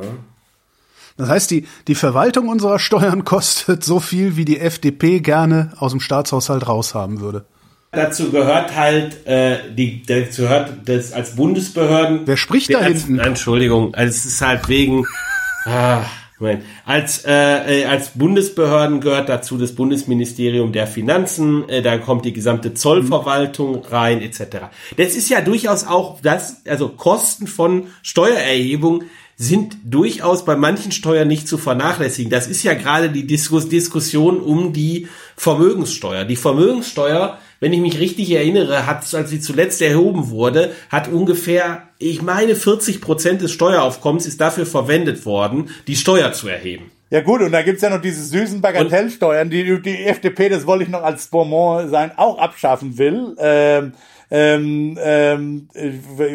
Das 1.17 1.29
heißt, 1.29 1.51
die, 1.51 1.67
die 1.89 1.97
Verwaltung 1.97 2.49
unserer 2.49 2.79
Steuern 2.79 3.25
kostet 3.25 3.83
so 3.83 3.99
viel, 3.99 4.37
wie 4.37 4.45
die 4.45 4.61
FDP 4.61 5.19
gerne 5.19 5.73
aus 5.79 5.91
dem 5.91 6.01
Staatshaushalt 6.01 6.69
raushaben 6.69 7.19
würde 7.19 7.47
dazu 7.97 8.31
gehört 8.31 8.75
halt, 8.77 9.27
äh, 9.27 9.59
die, 9.71 10.03
dazu 10.05 10.43
gehört 10.43 10.73
das 10.87 11.13
als 11.13 11.37
Bundesbehörden. 11.37 12.23
Wer 12.27 12.37
spricht 12.37 12.73
da 12.73 12.79
als, 12.79 13.05
hinten? 13.05 13.19
Entschuldigung, 13.21 13.95
also 13.95 14.11
es 14.11 14.25
ist 14.25 14.41
halt 14.41 14.69
wegen, 14.69 15.07
ah, 15.65 16.05
Moment. 16.39 16.65
Als, 16.85 17.25
äh, 17.25 17.83
äh, 17.83 17.85
als 17.87 18.11
Bundesbehörden 18.11 19.01
gehört 19.01 19.29
dazu 19.29 19.57
das 19.57 19.75
Bundesministerium 19.75 20.73
der 20.73 20.87
Finanzen, 20.87 21.69
äh, 21.69 21.81
da 21.81 21.99
kommt 21.99 22.25
die 22.25 22.33
gesamte 22.33 22.75
Zollverwaltung 22.75 23.85
rein, 23.85 24.21
etc. 24.21 24.67
Das 24.97 25.15
ist 25.15 25.31
ja 25.31 25.41
durchaus 25.41 25.87
auch 25.87 26.21
das, 26.21 26.63
also 26.67 26.89
Kosten 26.89 27.47
von 27.47 27.85
Steuererhebung 28.03 29.05
sind 29.37 29.77
durchaus 29.85 30.45
bei 30.45 30.57
manchen 30.57 30.93
Steuern 30.93 31.29
nicht 31.29 31.49
zu 31.49 31.57
vernachlässigen. 31.59 32.31
Das 32.31 32.47
ist 32.47 32.63
ja 32.63 32.75
gerade 32.75 33.11
die 33.11 33.27
Diskus 33.27 33.69
Diskussion 33.69 34.41
um 34.41 34.73
die 34.73 35.09
Vermögenssteuer. 35.37 36.25
Die 36.25 36.37
Vermögenssteuer, 36.37 37.39
wenn 37.61 37.73
ich 37.73 37.81
mich 37.81 37.99
richtig 37.99 38.31
erinnere, 38.31 38.87
hat, 38.87 39.13
als 39.15 39.31
sie 39.31 39.41
zuletzt 39.41 39.81
erhoben 39.83 40.31
wurde, 40.31 40.73
hat 40.91 41.09
ungefähr, 41.09 41.83
ich 41.99 42.23
meine, 42.23 42.55
40 42.55 43.01
Prozent 43.01 43.43
des 43.43 43.53
Steueraufkommens 43.53 44.27
ist 44.27 44.41
dafür 44.41 44.67
verwendet 44.67 45.25
worden, 45.27 45.71
die 45.87 45.97
Steuer 45.97 46.33
zu 46.33 46.49
erheben. 46.49 46.91
Ja 47.11 47.21
gut, 47.21 47.43
und 47.43 47.53
da 47.53 47.63
gibt's 47.63 47.83
ja 47.83 47.91
noch 47.91 48.01
diese 48.01 48.25
süßen 48.25 48.61
Bagatellsteuern, 48.61 49.49
die 49.49 49.81
die 49.81 50.05
FDP, 50.05 50.49
das 50.49 50.67
wollte 50.67 50.85
ich 50.85 50.91
noch 50.91 51.03
als 51.03 51.29
Bonbon 51.29 51.89
sein, 51.89 52.13
auch 52.17 52.39
abschaffen 52.39 52.99
will. 52.99 53.37
Ähm, 53.39 53.93
ähm, 54.31 54.99
ähm, 55.05 55.69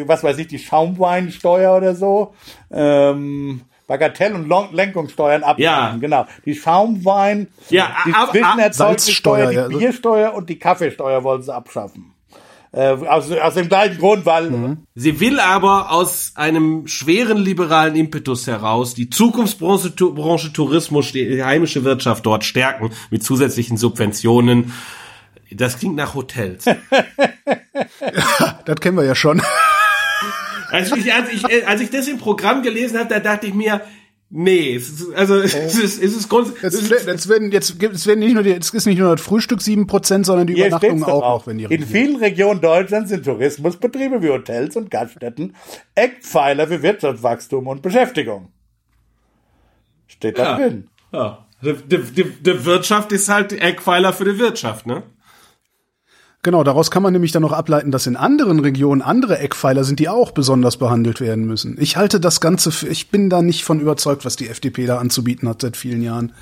was 0.06 0.24
weiß 0.24 0.38
ich, 0.38 0.46
die 0.46 0.58
Schaumweinsteuer 0.58 1.76
oder 1.76 1.94
so. 1.94 2.32
Ähm, 2.70 3.62
Bagatell- 3.90 4.34
und 4.34 4.72
Lenkungssteuern 4.72 5.42
ab. 5.42 5.58
Ja. 5.58 5.96
Genau. 6.00 6.26
Die 6.44 6.54
Schaumwein, 6.54 7.48
Ja, 7.70 7.88
die 8.06 8.12
Zwischenerzeugnissteuer, 8.12 9.44
Salzsteuer, 9.46 9.68
die 9.68 9.74
ja. 9.74 9.78
Biersteuer 9.78 10.34
und 10.34 10.48
die 10.48 10.58
Kaffeesteuer 10.60 11.24
wollen 11.24 11.42
sie 11.42 11.52
abschaffen. 11.52 12.14
Äh, 12.72 12.90
aus, 13.08 13.28
aus 13.32 13.54
dem 13.54 13.68
gleichen 13.68 13.98
Grund, 13.98 14.24
weil 14.26 14.76
Sie 14.94 15.18
will 15.18 15.40
aber 15.40 15.90
aus 15.90 16.34
einem 16.36 16.86
schweren 16.86 17.38
liberalen 17.38 17.96
Impetus 17.96 18.46
heraus 18.46 18.94
die 18.94 19.10
Zukunftsbranche 19.10 19.96
Tu- 19.96 20.14
Branche 20.14 20.52
Tourismus, 20.52 21.10
die 21.10 21.42
heimische 21.42 21.82
Wirtschaft 21.82 22.24
dort 22.26 22.44
stärken 22.44 22.90
mit 23.10 23.24
zusätzlichen 23.24 23.76
Subventionen. 23.76 24.72
Das 25.50 25.80
klingt 25.80 25.96
nach 25.96 26.14
Hotels. 26.14 26.64
Das 28.64 28.80
kennen 28.80 28.96
wir 28.96 29.04
ja 29.04 29.14
schon. 29.14 29.42
Als 30.70 30.92
ich, 30.92 31.12
als 31.12 31.32
ich, 31.32 31.66
als 31.68 31.80
ich 31.80 31.90
das 31.90 32.08
im 32.08 32.18
Programm 32.18 32.62
gelesen 32.62 32.98
habe, 32.98 33.08
da 33.08 33.20
dachte 33.20 33.46
ich 33.46 33.54
mir, 33.54 33.80
nee, 34.30 34.76
es 34.76 34.88
ist, 34.88 35.14
also 35.14 35.36
es 35.36 35.54
ist, 35.54 36.02
es 36.02 36.16
ist 36.16 36.28
grundsätzlich. 36.28 36.88
Jetzt, 36.90 37.06
jetzt 37.06 37.28
werden 37.28 37.50
jetzt 37.52 37.82
es 37.82 38.06
werden 38.06 38.20
nicht 38.20 38.34
nur 38.34 38.42
die, 38.42 38.50
jetzt 38.50 38.72
ist 38.72 38.86
nicht 38.86 38.98
nur 38.98 39.16
das 39.16 39.24
Frühstück 39.24 39.60
7%, 39.60 40.24
sondern 40.24 40.46
die 40.46 40.54
Übernachtung 40.54 41.02
auch 41.04 41.22
auch. 41.22 41.46
wenn 41.46 41.58
die 41.58 41.64
In 41.64 41.84
vielen 41.86 42.16
Regionen 42.16 42.60
Deutschlands 42.60 43.10
sind 43.10 43.24
Tourismusbetriebe 43.24 44.22
wie 44.22 44.28
Hotels 44.30 44.76
und 44.76 44.90
Gaststätten 44.90 45.54
Eckpfeiler 45.94 46.68
für 46.68 46.82
Wirtschaftswachstum 46.82 47.66
und 47.66 47.82
Beschäftigung. 47.82 48.48
Steht 50.06 50.38
da 50.38 50.44
Ja. 50.44 50.56
drin. 50.56 50.88
Ja. 51.12 51.46
Die, 51.62 51.74
die, 51.74 51.98
die, 51.98 52.24
die 52.24 52.64
Wirtschaft 52.64 53.12
ist 53.12 53.28
halt 53.28 53.52
Eckpfeiler 53.52 54.12
für 54.12 54.24
die 54.24 54.38
Wirtschaft, 54.38 54.86
ne? 54.86 55.02
Genau, 56.42 56.64
daraus 56.64 56.90
kann 56.90 57.02
man 57.02 57.12
nämlich 57.12 57.32
dann 57.32 57.42
noch 57.42 57.52
ableiten, 57.52 57.90
dass 57.90 58.06
in 58.06 58.16
anderen 58.16 58.60
Regionen 58.60 59.02
andere 59.02 59.38
Eckpfeiler 59.38 59.84
sind, 59.84 59.98
die 59.98 60.08
auch 60.08 60.30
besonders 60.30 60.78
behandelt 60.78 61.20
werden 61.20 61.44
müssen. 61.44 61.76
Ich 61.78 61.98
halte 61.98 62.18
das 62.18 62.40
Ganze 62.40 62.72
für, 62.72 62.88
ich 62.88 63.10
bin 63.10 63.28
da 63.28 63.42
nicht 63.42 63.62
von 63.62 63.78
überzeugt, 63.78 64.24
was 64.24 64.36
die 64.36 64.48
FDP 64.48 64.86
da 64.86 64.96
anzubieten 64.96 65.46
hat 65.50 65.60
seit 65.60 65.76
vielen 65.76 66.00
Jahren. 66.00 66.32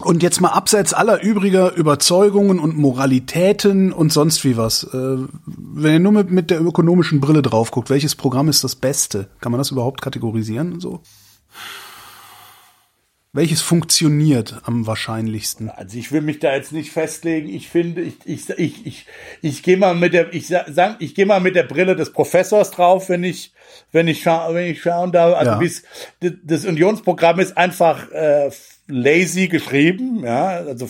Und 0.00 0.22
jetzt 0.22 0.42
mal 0.42 0.50
abseits 0.50 0.92
aller 0.92 1.22
übriger 1.22 1.74
Überzeugungen 1.74 2.58
und 2.58 2.76
Moralitäten 2.76 3.94
und 3.94 4.12
sonst 4.12 4.44
wie 4.44 4.58
was. 4.58 4.84
Äh, 4.84 5.16
wenn 5.46 5.92
ihr 5.94 6.00
nur 6.00 6.12
mit, 6.12 6.30
mit 6.30 6.50
der 6.50 6.60
ökonomischen 6.60 7.22
Brille 7.22 7.40
drauf 7.40 7.70
guckt, 7.70 7.88
welches 7.88 8.14
Programm 8.16 8.50
ist 8.50 8.62
das 8.62 8.76
Beste? 8.76 9.28
Kann 9.40 9.52
man 9.52 9.58
das 9.58 9.70
überhaupt 9.70 10.02
kategorisieren? 10.02 10.80
So? 10.80 11.00
Welches 13.36 13.62
funktioniert 13.62 14.60
am 14.62 14.86
wahrscheinlichsten? 14.86 15.68
Also 15.68 15.98
ich 15.98 16.12
will 16.12 16.20
mich 16.20 16.38
da 16.38 16.54
jetzt 16.54 16.70
nicht 16.72 16.92
festlegen. 16.92 17.48
Ich 17.48 17.68
finde, 17.68 18.00
ich 18.00 18.14
ich 18.24 18.48
ich 18.50 18.86
ich, 18.86 19.06
ich 19.42 19.62
gehe 19.64 19.76
mal 19.76 19.92
mit 19.96 20.14
der 20.14 20.32
ich 20.32 20.46
sa- 20.46 20.64
sag, 20.70 21.02
ich 21.02 21.16
gehe 21.16 21.26
mal 21.26 21.40
mit 21.40 21.56
der 21.56 21.64
Brille 21.64 21.96
des 21.96 22.12
Professors 22.12 22.70
drauf, 22.70 23.08
wenn 23.08 23.24
ich 23.24 23.52
wenn 23.90 24.06
ich 24.06 24.22
scha 24.22 24.54
wenn 24.54 24.70
ich 24.70 24.80
schauen 24.80 25.10
darf. 25.10 25.34
Also 25.36 25.50
Ja. 25.50 25.58
bis 25.58 25.82
das 26.20 26.64
Unionsprogramm 26.64 27.40
ist 27.40 27.56
einfach 27.56 28.08
äh, 28.12 28.50
lazy 28.86 29.48
geschrieben, 29.48 30.22
ja. 30.24 30.46
Also 30.58 30.88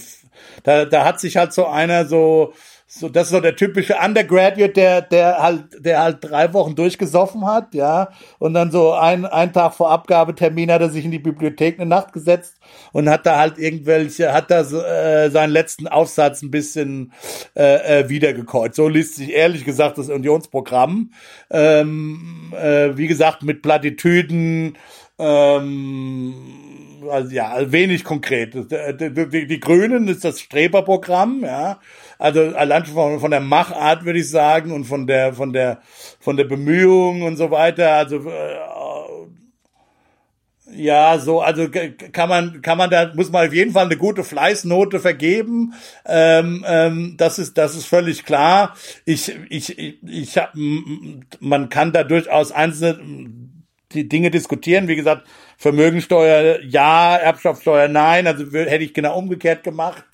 da 0.65 0.85
da 0.85 1.05
hat 1.07 1.21
sich 1.21 1.39
halt 1.39 1.55
so 1.55 1.67
einer 1.67 2.05
so 2.05 2.53
so, 2.97 3.09
das 3.09 3.25
ist 3.25 3.31
so 3.33 3.41
der 3.41 3.57
typische 3.57 3.97
Undergraduate, 3.97 4.73
der, 4.73 5.03
der 5.03 5.43
halt, 5.43 5.85
der 5.85 6.01
halt 6.01 6.19
drei 6.21 6.53
Wochen 6.53 6.77
durchgesoffen 6.77 7.45
hat, 7.45 7.75
ja, 7.75 8.11
und 8.39 8.55
dann 8.55 8.71
so 8.71 8.93
ein, 8.93 9.27
ein 9.27 9.53
Tag 9.53 9.75
vor 9.75 9.91
Abgabetermin 9.91 10.71
hat 10.71 10.81
er 10.81 10.91
sich 10.91 11.05
in 11.05 11.11
die 11.11 11.19
Bibliothek 11.19 11.81
eine 11.81 11.89
Nacht 11.89 12.13
gesetzt 12.13 12.57
und 12.93 13.09
hat 13.09 13.27
da 13.27 13.39
halt 13.39 13.59
irgendwelche, 13.59 14.33
hat 14.33 14.51
da 14.51 14.63
so, 14.63 14.81
äh, 14.81 15.29
seinen 15.31 15.51
letzten 15.51 15.89
Aufsatz 15.89 16.43
ein 16.43 16.53
bisschen 16.53 17.13
äh, 17.57 18.03
äh, 18.03 18.09
wiedergekäut. 18.09 18.77
So 18.77 18.89
liest 18.89 19.17
sich 19.17 19.33
ehrlich 19.33 19.65
gesagt 19.65 19.99
das 19.99 20.09
Unionsprogramm. 20.09 21.11
Ähm, 21.51 22.53
äh, 22.57 22.97
wie 22.97 23.09
gesagt, 23.09 23.43
mit 23.43 23.63
Plattitüden, 23.63 24.79
ähm, 25.19 26.35
also 27.11 27.31
ja, 27.31 27.73
wenig 27.73 28.05
konkret. 28.05 28.55
Die, 28.55 29.11
die, 29.11 29.47
die 29.47 29.61
Grünen 29.61 30.09
ist 30.09 30.25
das 30.25 30.41
Streberprogramm, 30.41 31.43
ja. 31.45 31.81
Also 32.19 32.41
allein 32.57 32.85
schon 32.85 32.95
von, 32.95 33.21
von 33.21 33.31
der 33.31 33.41
Machart 33.41 34.05
würde 34.05 34.19
ich 34.19 34.31
sagen 34.31 34.73
und 34.73 34.85
von 34.85 35.07
der 35.07 35.35
von 35.35 35.53
der 35.53 35.81
von 36.21 36.37
der 36.37 36.45
Bemühung 36.45 37.23
und 37.23 37.37
so 37.37 37.51
weiter. 37.51 37.93
Also 37.93 38.29
äh, 38.29 38.57
ja, 40.77 41.19
so 41.19 41.41
also 41.41 41.69
kann 41.69 42.29
man 42.29 42.63
kann 42.63 42.79
man 42.79 42.91
da 42.91 43.13
muss 43.15 43.31
man 43.31 43.47
auf 43.47 43.55
jeden 43.55 43.73
Fall 43.73 43.85
eine 43.85 43.97
gute 43.97 44.25
Fleißnote 44.25 45.01
vergeben. 45.01 45.75
Ähm, 46.07 46.65
ähm, 46.67 47.15
das 47.19 47.39
ist 47.39 47.59
das 47.59 47.75
ist 47.75 47.87
völlig 47.87 48.25
klar. 48.25 48.75
Ich 49.05 49.33
ich 49.51 49.79
ich, 49.79 50.03
ich 50.03 50.39
hab, 50.39 50.53
man 51.41 51.69
kann 51.69 51.93
da 51.93 52.05
durchaus 52.05 52.51
einzelne 52.51 52.99
die 53.93 54.09
Dinge 54.09 54.31
diskutieren. 54.31 54.89
Wie 54.89 54.97
gesagt, 54.97 55.27
Vermögensteuer 55.57 56.61
ja, 56.63 57.17
Erbschaftssteuer 57.17 57.89
nein. 57.89 58.27
Also 58.27 58.45
hätte 58.51 58.85
ich 58.85 58.95
genau 58.95 59.19
umgekehrt 59.19 59.63
gemacht. 59.63 60.05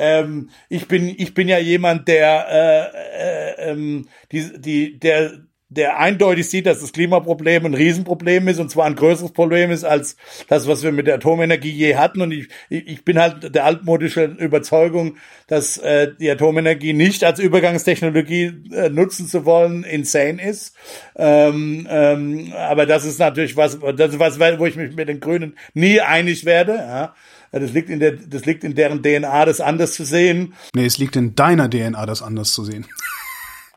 Ähm, 0.00 0.48
ich 0.70 0.88
bin 0.88 1.14
ich 1.16 1.34
bin 1.34 1.46
ja 1.46 1.58
jemand, 1.58 2.08
der 2.08 2.46
äh, 2.48 3.68
äh, 3.68 3.70
ähm, 3.70 4.08
die 4.32 4.60
die 4.60 4.98
der 4.98 5.32
der 5.70 5.98
eindeutig 5.98 6.50
sieht, 6.50 6.66
dass 6.66 6.80
das 6.80 6.92
Klimaproblem 6.92 7.64
ein 7.64 7.74
Riesenproblem 7.74 8.48
ist 8.48 8.58
und 8.58 8.70
zwar 8.70 8.86
ein 8.86 8.96
größeres 8.96 9.32
Problem 9.32 9.70
ist 9.70 9.84
als 9.84 10.16
das, 10.48 10.66
was 10.66 10.82
wir 10.82 10.90
mit 10.90 11.06
der 11.06 11.14
Atomenergie 11.14 11.70
je 11.70 11.94
hatten. 11.94 12.20
Und 12.22 12.32
ich, 12.32 12.48
ich 12.68 13.04
bin 13.04 13.20
halt 13.20 13.54
der 13.54 13.64
altmodischen 13.64 14.36
Überzeugung, 14.38 15.16
dass 15.46 15.78
äh, 15.78 16.08
die 16.18 16.28
Atomenergie 16.28 16.92
nicht 16.92 17.22
als 17.22 17.38
Übergangstechnologie 17.38 18.52
äh, 18.72 18.88
nutzen 18.88 19.28
zu 19.28 19.44
wollen, 19.44 19.84
insane 19.84 20.42
ist. 20.42 20.74
Ähm, 21.16 21.86
ähm, 21.88 22.52
aber 22.56 22.84
das 22.84 23.04
ist 23.04 23.20
natürlich 23.20 23.56
was, 23.56 23.78
das 23.96 24.14
ist 24.14 24.18
was, 24.18 24.40
wo 24.40 24.66
ich 24.66 24.74
mich 24.74 24.96
mit 24.96 25.08
den 25.08 25.20
Grünen 25.20 25.56
nie 25.72 26.00
einig 26.00 26.44
werde. 26.44 26.74
Ja. 26.74 27.14
Das 27.52 27.72
liegt 27.72 27.90
in 27.90 28.00
der, 28.00 28.12
das 28.12 28.44
liegt 28.46 28.62
in 28.64 28.74
deren 28.74 29.02
DNA, 29.02 29.44
das 29.44 29.60
anders 29.60 29.94
zu 29.94 30.04
sehen. 30.04 30.54
Nee, 30.74 30.86
es 30.86 30.98
liegt 30.98 31.16
in 31.16 31.34
deiner 31.34 31.68
DNA, 31.68 32.06
das 32.06 32.22
anders 32.22 32.52
zu 32.52 32.64
sehen. 32.64 32.86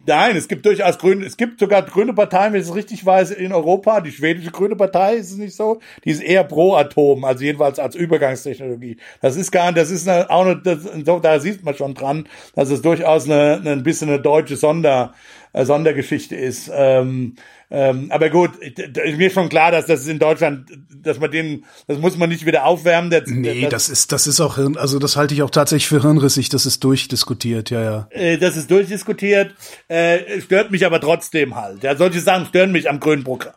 Nein, 0.05 0.35
es 0.35 0.49
gibt 0.49 0.65
durchaus 0.65 0.97
Grüne, 0.97 1.25
es 1.25 1.37
gibt 1.37 1.61
sogar 1.61 1.81
grüne 1.81 2.13
Parteien, 2.13 2.51
wenn 2.51 2.59
ich 2.59 2.67
es 2.67 2.75
richtig 2.75 3.05
weiß, 3.05 3.31
in 3.31 3.53
Europa. 3.53 4.01
Die 4.01 4.11
schwedische 4.11 4.51
grüne 4.51 4.75
Partei 4.75 5.15
ist 5.15 5.31
es 5.31 5.37
nicht 5.37 5.55
so. 5.55 5.79
Die 6.03 6.11
ist 6.11 6.21
eher 6.21 6.43
pro 6.43 6.75
Atom, 6.75 7.23
also 7.23 7.45
jedenfalls 7.45 7.79
als 7.79 7.95
Übergangstechnologie. 7.95 8.97
Das 9.21 9.37
ist 9.37 9.51
gar, 9.51 9.71
das 9.71 9.91
ist 9.91 10.09
eine, 10.09 10.29
auch 10.29 10.45
eine, 10.45 10.57
das, 10.57 10.81
da 11.21 11.39
sieht 11.39 11.63
man 11.63 11.75
schon 11.75 11.93
dran, 11.93 12.27
dass 12.53 12.69
es 12.69 12.81
durchaus 12.81 13.25
eine, 13.25 13.61
eine 13.61 13.71
ein 13.71 13.83
bisschen 13.83 14.09
eine 14.09 14.19
deutsche 14.19 14.57
Sonder, 14.57 15.13
äh, 15.53 15.65
Sondergeschichte 15.65 16.35
ist. 16.35 16.69
Ähm, 16.73 17.35
ähm, 17.71 18.07
aber 18.11 18.29
gut, 18.29 18.51
ist 18.57 19.17
mir 19.17 19.31
schon 19.31 19.49
klar, 19.49 19.71
dass 19.71 19.87
das 19.87 20.07
in 20.07 20.19
Deutschland, 20.19 20.69
dass 20.95 21.19
man 21.19 21.31
den, 21.31 21.65
das 21.87 21.97
muss 21.97 22.17
man 22.17 22.29
nicht 22.29 22.45
wieder 22.45 22.65
aufwärmen. 22.65 23.09
Der, 23.09 23.23
Nee, 23.25 23.67
das 23.69 23.89
ist, 23.89 24.11
das 24.11 24.27
ist 24.27 24.41
auch 24.41 24.55
Hirn, 24.57 24.77
also 24.77 24.99
das 24.99 25.15
halte 25.15 25.33
ich 25.33 25.41
auch 25.41 25.49
tatsächlich 25.49 25.87
für 25.87 26.01
hirnrissig, 26.01 26.49
das 26.49 26.65
ist 26.65 26.83
durchdiskutiert, 26.83 27.71
ja, 27.71 27.81
ja. 27.81 28.07
äh, 28.11 28.37
das 28.37 28.57
ist 28.57 28.69
durchdiskutiert, 28.69 29.55
äh, 29.87 30.41
stört 30.41 30.69
mich 30.69 30.85
aber 30.85 30.99
trotzdem 30.99 31.55
halt. 31.55 31.81
Ja, 31.81 31.95
solche 31.95 32.19
Sachen 32.19 32.45
stören 32.45 32.71
mich 32.71 32.89
am 32.89 32.99
grünen 32.99 33.23
Programm. 33.23 33.55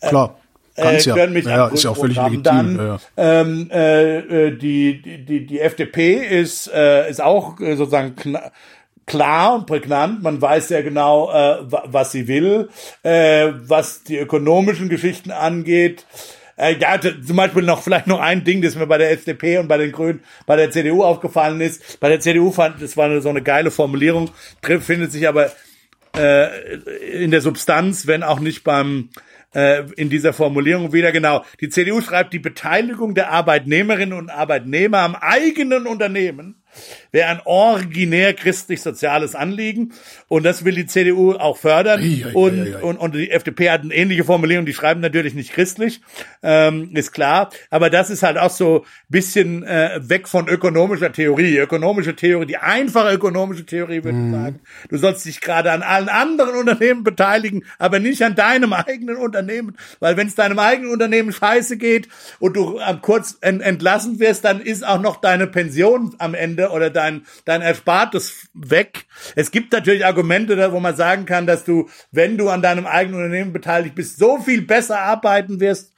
Klar. 0.00 0.36
Kann's 0.76 1.06
äh, 1.06 1.16
ja. 1.16 1.26
mich 1.26 1.44
ja, 1.46 1.68
ist 1.68 1.84
ja 1.84 1.90
auch 1.90 1.96
völlig 1.96 2.18
legitim. 2.18 2.42
Dann, 2.42 2.76
ja, 2.76 2.84
ja. 2.84 3.00
Ähm, 3.16 3.70
äh, 3.72 4.18
äh, 4.18 4.56
die, 4.56 5.00
die, 5.02 5.46
die, 5.46 5.60
FDP 5.60 6.16
ist, 6.16 6.70
äh, 6.72 7.08
ist 7.08 7.22
auch 7.22 7.58
äh, 7.60 7.76
sozusagen 7.76 8.14
kna 8.14 8.52
klar 9.06 9.54
und 9.54 9.66
prägnant. 9.66 10.22
Man 10.22 10.40
weiß 10.40 10.68
ja 10.70 10.82
genau, 10.82 11.30
äh, 11.30 11.70
wa- 11.70 11.84
was 11.86 12.12
sie 12.12 12.28
will, 12.28 12.68
äh, 13.02 13.48
was 13.66 14.02
die 14.02 14.18
ökonomischen 14.18 14.88
Geschichten 14.88 15.30
angeht. 15.30 16.04
Äh, 16.58 16.76
ja, 16.78 16.98
zum 17.00 17.36
Beispiel 17.36 17.62
noch 17.62 17.82
vielleicht 17.82 18.06
noch 18.06 18.20
ein 18.20 18.42
Ding, 18.44 18.62
das 18.62 18.76
mir 18.76 18.86
bei 18.86 18.98
der 18.98 19.10
FDP 19.12 19.58
und 19.58 19.68
bei 19.68 19.76
den 19.76 19.92
Grünen, 19.92 20.20
bei 20.46 20.56
der 20.56 20.70
CDU 20.70 21.04
aufgefallen 21.04 21.60
ist. 21.60 22.00
Bei 22.00 22.08
der 22.08 22.20
CDU 22.20 22.50
fand, 22.50 22.80
das 22.82 22.96
war 22.96 23.20
so 23.20 23.28
eine 23.28 23.42
geile 23.42 23.70
Formulierung, 23.70 24.30
findet 24.80 25.12
sich 25.12 25.28
aber 25.28 25.50
äh, 26.16 26.76
in 27.22 27.30
der 27.30 27.42
Substanz, 27.42 28.06
wenn 28.06 28.22
auch 28.22 28.40
nicht 28.40 28.64
beim 28.64 29.10
äh, 29.54 29.82
in 29.96 30.08
dieser 30.08 30.32
Formulierung 30.32 30.92
wieder. 30.94 31.12
Genau. 31.12 31.44
Die 31.60 31.68
CDU 31.68 32.00
schreibt, 32.00 32.32
die 32.32 32.38
Beteiligung 32.38 33.14
der 33.14 33.30
Arbeitnehmerinnen 33.30 34.18
und 34.18 34.30
Arbeitnehmer 34.30 34.98
am 35.00 35.14
eigenen 35.14 35.86
Unternehmen 35.86 36.56
wäre 37.12 37.28
ein 37.28 37.40
originär 37.44 38.34
christlich-soziales 38.34 39.34
Anliegen 39.34 39.92
und 40.28 40.44
das 40.44 40.64
will 40.64 40.74
die 40.74 40.86
CDU 40.86 41.32
auch 41.32 41.56
fördern. 41.56 42.00
Ei, 42.00 42.24
ei, 42.26 42.32
und, 42.34 42.74
ei, 42.74 42.76
und, 42.78 42.96
und 42.96 43.14
die 43.14 43.30
FDP 43.30 43.70
hat 43.70 43.82
eine 43.82 43.94
ähnliche 43.94 44.24
Formulierung, 44.24 44.66
die 44.66 44.74
schreiben 44.74 45.00
natürlich 45.00 45.34
nicht 45.34 45.52
christlich, 45.52 46.00
ähm, 46.42 46.90
ist 46.94 47.12
klar, 47.12 47.50
aber 47.70 47.90
das 47.90 48.10
ist 48.10 48.22
halt 48.22 48.38
auch 48.38 48.50
so 48.50 48.84
bisschen 49.08 49.62
äh, 49.62 50.00
weg 50.02 50.28
von 50.28 50.48
ökonomischer 50.48 51.12
Theorie. 51.12 51.58
Ökonomische 51.58 52.16
Theorie, 52.16 52.46
die 52.46 52.56
einfache 52.56 53.14
ökonomische 53.14 53.64
Theorie 53.64 54.04
würde 54.04 54.18
mhm. 54.18 54.32
sagen, 54.32 54.60
du 54.88 54.96
sollst 54.96 55.24
dich 55.24 55.40
gerade 55.40 55.72
an 55.72 55.82
allen 55.82 56.08
anderen 56.08 56.56
Unternehmen 56.56 57.04
beteiligen, 57.04 57.64
aber 57.78 57.98
nicht 57.98 58.22
an 58.22 58.34
deinem 58.34 58.72
eigenen 58.72 59.16
Unternehmen, 59.16 59.76
weil 60.00 60.16
wenn 60.16 60.26
es 60.26 60.34
deinem 60.34 60.58
eigenen 60.58 60.90
Unternehmen 60.90 61.32
scheiße 61.32 61.76
geht 61.76 62.08
und 62.38 62.56
du 62.56 62.78
äh, 62.78 62.94
kurz 63.00 63.38
entlassen 63.40 64.18
wirst, 64.18 64.44
dann 64.44 64.60
ist 64.60 64.86
auch 64.86 65.00
noch 65.00 65.16
deine 65.20 65.46
Pension 65.46 66.14
am 66.18 66.34
Ende 66.34 66.65
oder 66.72 66.90
dein, 66.90 67.26
dein 67.44 67.62
Erspartes 67.62 68.48
weg. 68.54 69.06
Es 69.34 69.50
gibt 69.50 69.72
natürlich 69.72 70.04
Argumente, 70.04 70.72
wo 70.72 70.80
man 70.80 70.96
sagen 70.96 71.26
kann, 71.26 71.46
dass 71.46 71.64
du, 71.64 71.88
wenn 72.12 72.36
du 72.38 72.48
an 72.48 72.62
deinem 72.62 72.86
eigenen 72.86 73.22
Unternehmen 73.22 73.52
beteiligt 73.52 73.94
bist, 73.94 74.18
so 74.18 74.38
viel 74.38 74.62
besser 74.62 75.00
arbeiten 75.00 75.60
wirst, 75.60 75.92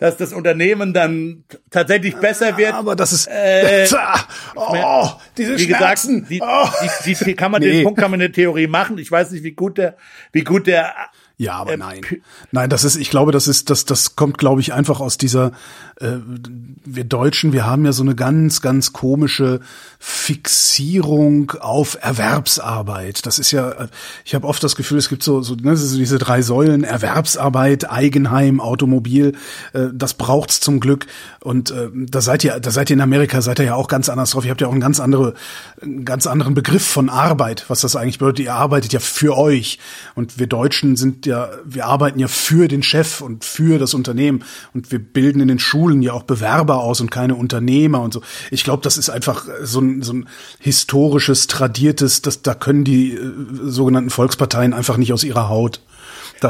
dass 0.00 0.16
das 0.16 0.32
Unternehmen 0.32 0.94
dann 0.94 1.44
tatsächlich 1.70 2.16
besser 2.16 2.56
wird. 2.56 2.72
Aber 2.72 2.96
das 2.96 3.12
ist, 3.12 3.26
äh, 3.26 3.86
oh, 4.56 5.08
diese 5.36 5.58
wie 5.58 5.64
Schmerzen. 5.64 6.26
Gesagt, 6.26 6.30
die, 6.30 6.40
oh. 6.42 6.68
die, 7.04 7.14
die, 7.14 7.24
die, 7.24 7.34
kann 7.34 7.52
man 7.52 7.60
nee. 7.60 7.70
den 7.70 7.84
Punkt 7.84 8.00
kann 8.00 8.10
man 8.10 8.20
eine 8.20 8.32
Theorie 8.32 8.66
machen. 8.66 8.96
Ich 8.98 9.12
weiß 9.12 9.30
nicht, 9.32 9.44
wie 9.44 9.52
gut 9.52 9.76
der, 9.76 9.96
wie 10.32 10.42
gut 10.42 10.66
der 10.66 10.94
ja, 11.40 11.54
aber 11.54 11.72
äh, 11.72 11.76
nein. 11.78 12.02
Nein, 12.52 12.68
das 12.68 12.84
ist, 12.84 12.96
ich 12.96 13.08
glaube, 13.08 13.32
das 13.32 13.48
ist, 13.48 13.70
das, 13.70 13.86
das 13.86 14.14
kommt, 14.14 14.36
glaube 14.36 14.60
ich, 14.60 14.74
einfach 14.74 15.00
aus 15.00 15.16
dieser, 15.16 15.52
äh, 15.98 16.18
wir 16.84 17.04
Deutschen, 17.04 17.54
wir 17.54 17.64
haben 17.64 17.86
ja 17.86 17.92
so 17.92 18.02
eine 18.02 18.14
ganz, 18.14 18.60
ganz 18.60 18.92
komische 18.92 19.60
Fixierung 19.98 21.52
auf 21.52 21.96
Erwerbsarbeit. 21.98 23.24
Das 23.24 23.38
ist 23.38 23.52
ja, 23.52 23.70
äh, 23.70 23.88
ich 24.26 24.34
habe 24.34 24.46
oft 24.46 24.62
das 24.62 24.76
Gefühl, 24.76 24.98
es 24.98 25.08
gibt 25.08 25.22
so, 25.22 25.40
so, 25.40 25.54
ne, 25.54 25.78
so 25.78 25.96
diese 25.96 26.18
drei 26.18 26.42
Säulen, 26.42 26.84
Erwerbsarbeit, 26.84 27.90
Eigenheim, 27.90 28.60
Automobil, 28.60 29.32
äh, 29.72 29.86
das 29.94 30.12
braucht's 30.12 30.60
zum 30.60 30.78
Glück. 30.78 31.06
Und 31.40 31.70
äh, 31.70 31.88
da 31.94 32.20
seid 32.20 32.44
ihr, 32.44 32.60
da 32.60 32.70
seid 32.70 32.90
ihr 32.90 32.96
in 32.96 33.00
Amerika, 33.00 33.40
seid 33.40 33.60
ihr 33.60 33.64
ja 33.64 33.74
auch 33.76 33.88
ganz 33.88 34.10
anders 34.10 34.32
drauf. 34.32 34.44
Ihr 34.44 34.50
habt 34.50 34.60
ja 34.60 34.66
auch 34.66 34.72
einen 34.72 34.82
ganz 34.82 35.00
andere, 35.00 35.32
einen 35.80 36.04
ganz 36.04 36.26
anderen 36.26 36.52
Begriff 36.52 36.86
von 36.86 37.08
Arbeit, 37.08 37.64
was 37.68 37.80
das 37.80 37.96
eigentlich 37.96 38.18
bedeutet. 38.18 38.44
Ihr 38.44 38.54
arbeitet 38.54 38.92
ja 38.92 39.00
für 39.00 39.38
euch. 39.38 39.78
Und 40.14 40.38
wir 40.38 40.46
Deutschen 40.46 40.96
sind 40.96 41.29
ja, 41.30 41.48
wir 41.64 41.86
arbeiten 41.86 42.18
ja 42.18 42.26
für 42.26 42.66
den 42.66 42.82
Chef 42.82 43.20
und 43.20 43.44
für 43.44 43.78
das 43.78 43.94
Unternehmen 43.94 44.44
und 44.74 44.90
wir 44.90 44.98
bilden 44.98 45.40
in 45.40 45.46
den 45.46 45.60
Schulen 45.60 46.02
ja 46.02 46.12
auch 46.12 46.24
Bewerber 46.24 46.78
aus 46.78 47.00
und 47.00 47.12
keine 47.12 47.36
Unternehmer 47.36 48.00
und 48.00 48.12
so. 48.12 48.20
Ich 48.50 48.64
glaube, 48.64 48.82
das 48.82 48.98
ist 48.98 49.10
einfach 49.10 49.46
so 49.62 49.80
ein, 49.80 50.02
so 50.02 50.12
ein 50.12 50.28
historisches, 50.58 51.46
tradiertes, 51.46 52.20
das, 52.20 52.42
da 52.42 52.54
können 52.54 52.82
die 52.82 53.14
äh, 53.14 53.32
sogenannten 53.62 54.10
Volksparteien 54.10 54.74
einfach 54.74 54.96
nicht 54.96 55.12
aus 55.12 55.22
ihrer 55.22 55.48
Haut. 55.48 55.80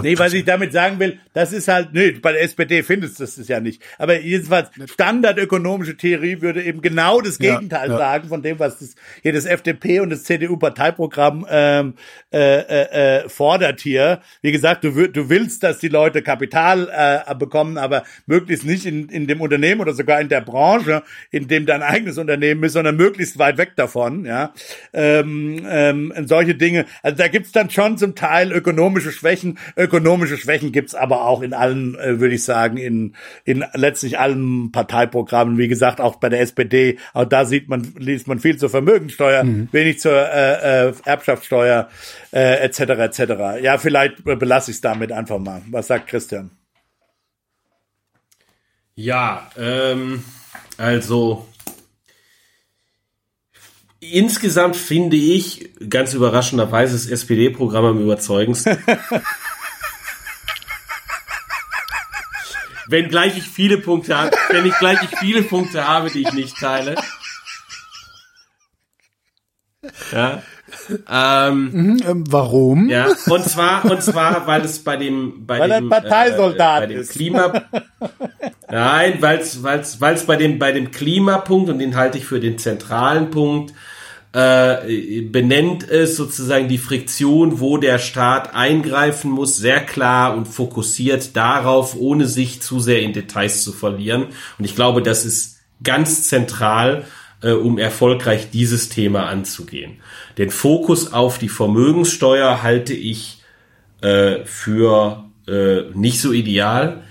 Nee, 0.02 0.18
was 0.18 0.32
ich 0.32 0.44
damit 0.44 0.72
sagen 0.72 0.98
will, 0.98 1.18
das 1.32 1.52
ist 1.52 1.68
halt, 1.68 1.92
nee, 1.92 2.12
bei 2.12 2.32
der 2.32 2.42
SPD 2.42 2.82
findest 2.82 3.18
du 3.18 3.24
das 3.24 3.48
ja 3.48 3.60
nicht. 3.60 3.82
Aber 3.98 4.20
jedenfalls, 4.20 4.70
standardökonomische 4.86 5.96
Theorie 5.96 6.40
würde 6.40 6.62
eben 6.62 6.80
genau 6.80 7.20
das 7.20 7.38
Gegenteil 7.38 7.88
ja, 7.88 7.94
ja. 7.94 7.98
sagen 7.98 8.28
von 8.28 8.42
dem, 8.42 8.58
was 8.58 8.78
das, 8.78 8.94
hier 9.22 9.32
das 9.32 9.46
FDP 9.46 10.00
und 10.00 10.10
das 10.10 10.24
CDU-Parteiprogramm 10.24 11.46
ähm, 11.50 11.94
äh, 12.32 12.38
äh, 12.38 13.20
äh, 13.22 13.28
fordert 13.28 13.80
hier. 13.80 14.20
Wie 14.42 14.52
gesagt, 14.52 14.84
du, 14.84 15.08
du 15.08 15.28
willst, 15.28 15.62
dass 15.62 15.78
die 15.78 15.88
Leute 15.88 16.22
Kapital 16.22 16.88
äh, 16.92 17.34
bekommen, 17.34 17.78
aber 17.78 18.04
möglichst 18.26 18.64
nicht 18.64 18.86
in, 18.86 19.08
in 19.08 19.26
dem 19.26 19.40
Unternehmen 19.40 19.80
oder 19.80 19.92
sogar 19.92 20.20
in 20.20 20.28
der 20.28 20.40
Branche, 20.40 21.02
in 21.30 21.48
dem 21.48 21.66
dein 21.66 21.82
eigenes 21.82 22.18
Unternehmen 22.18 22.62
ist, 22.64 22.74
sondern 22.74 22.96
möglichst 22.96 23.38
weit 23.38 23.58
weg 23.58 23.72
davon. 23.76 24.24
Ja, 24.24 24.52
ähm, 24.92 25.66
ähm, 25.68 26.12
solche 26.26 26.54
Dinge. 26.54 26.86
Also 27.02 27.16
da 27.16 27.28
gibt's 27.28 27.52
dann 27.52 27.70
schon 27.70 27.98
zum 27.98 28.14
Teil 28.14 28.52
ökonomische 28.52 29.12
Schwächen 29.12 29.58
Ökonomische 29.80 30.36
Schwächen 30.36 30.72
gibt's 30.72 30.94
aber 30.94 31.24
auch 31.24 31.42
in 31.42 31.54
allen, 31.54 31.98
äh, 31.98 32.20
würde 32.20 32.34
ich 32.34 32.44
sagen, 32.44 32.76
in, 32.76 33.14
in 33.44 33.64
letztlich 33.74 34.18
allen 34.18 34.72
Parteiprogrammen. 34.72 35.58
Wie 35.58 35.68
gesagt, 35.68 36.00
auch 36.00 36.16
bei 36.16 36.28
der 36.28 36.40
SPD, 36.40 36.98
auch 37.14 37.24
da 37.24 37.44
sieht 37.44 37.68
man, 37.68 37.94
liest 37.98 38.28
man 38.28 38.38
viel 38.38 38.56
zur 38.56 38.70
Vermögensteuer, 38.70 39.44
mhm. 39.44 39.68
wenig 39.72 40.00
zur 40.00 40.12
äh, 40.12 40.88
äh, 40.88 40.92
Erbschaftssteuer, 41.04 41.88
äh, 42.32 42.64
etc. 42.64 42.80
etc. 42.80 43.62
Ja, 43.62 43.78
vielleicht 43.78 44.22
belasse 44.24 44.70
ich 44.70 44.76
es 44.76 44.80
damit 44.80 45.12
einfach 45.12 45.38
mal. 45.38 45.62
Was 45.70 45.86
sagt 45.86 46.08
Christian? 46.08 46.50
Ja, 48.94 49.50
ähm, 49.56 50.22
also 50.76 51.46
insgesamt 54.00 54.76
finde 54.76 55.16
ich 55.16 55.70
ganz 55.88 56.14
überraschenderweise 56.14 56.94
das 56.94 57.06
SPD-Programm 57.06 57.84
am 57.84 58.00
überzeugendsten. 58.00 58.78
wenn 62.90 63.08
gleich 63.08 63.36
ich 63.36 63.44
viele 63.44 63.78
Punkte 63.78 64.16
habe, 64.16 64.30
wenn 64.50 64.66
ich 64.66 64.76
gleich 64.78 65.02
ich 65.02 65.18
viele 65.18 65.42
Punkte 65.42 65.86
habe, 65.86 66.10
die 66.10 66.22
ich 66.22 66.32
nicht 66.32 66.58
teile. 66.58 66.96
Ja. 70.12 70.42
Ähm, 71.08 71.70
mhm, 71.72 72.02
ähm, 72.06 72.24
warum? 72.28 72.88
Ja, 72.88 73.08
und 73.26 73.44
zwar, 73.44 73.84
und 73.84 74.02
zwar, 74.02 74.46
weil 74.46 74.62
es 74.62 74.84
bei 74.84 74.96
dem, 74.96 75.46
bei 75.46 75.58
weil 75.58 75.68
dem, 75.68 75.88
Parteisoldat 75.88 76.84
äh, 76.84 76.86
bei 76.86 76.94
dem 76.94 77.08
Klima, 77.08 77.52
nein, 78.70 79.16
weil 79.20 79.38
es, 79.38 79.62
weil 79.62 79.80
es, 79.80 80.00
weil 80.00 80.14
es 80.14 80.26
bei 80.26 80.36
dem, 80.36 80.58
bei 80.58 80.72
dem 80.72 80.90
Klimapunkt 80.90 81.70
und 81.70 81.78
den 81.78 81.96
halte 81.96 82.18
ich 82.18 82.26
für 82.26 82.40
den 82.40 82.58
zentralen 82.58 83.30
Punkt, 83.30 83.74
äh, 84.32 85.22
benennt 85.22 85.88
es 85.88 86.16
sozusagen 86.16 86.68
die 86.68 86.78
Friktion, 86.78 87.60
wo 87.60 87.78
der 87.78 87.98
Staat 87.98 88.54
eingreifen 88.54 89.30
muss, 89.30 89.56
sehr 89.56 89.80
klar 89.80 90.36
und 90.36 90.46
fokussiert 90.46 91.36
darauf, 91.36 91.96
ohne 91.96 92.26
sich 92.26 92.62
zu 92.62 92.78
sehr 92.78 93.02
in 93.02 93.12
Details 93.12 93.64
zu 93.64 93.72
verlieren. 93.72 94.26
Und 94.58 94.64
ich 94.64 94.76
glaube, 94.76 95.02
das 95.02 95.24
ist 95.24 95.58
ganz 95.82 96.28
zentral, 96.28 97.06
äh, 97.42 97.52
um 97.52 97.78
erfolgreich 97.78 98.50
dieses 98.50 98.88
Thema 98.88 99.26
anzugehen. 99.26 99.96
Den 100.38 100.50
Fokus 100.50 101.12
auf 101.12 101.38
die 101.38 101.48
Vermögenssteuer 101.48 102.62
halte 102.62 102.94
ich 102.94 103.42
äh, 104.00 104.44
für 104.44 105.24
äh, 105.48 105.82
nicht 105.94 106.20
so 106.20 106.32
ideal. 106.32 107.02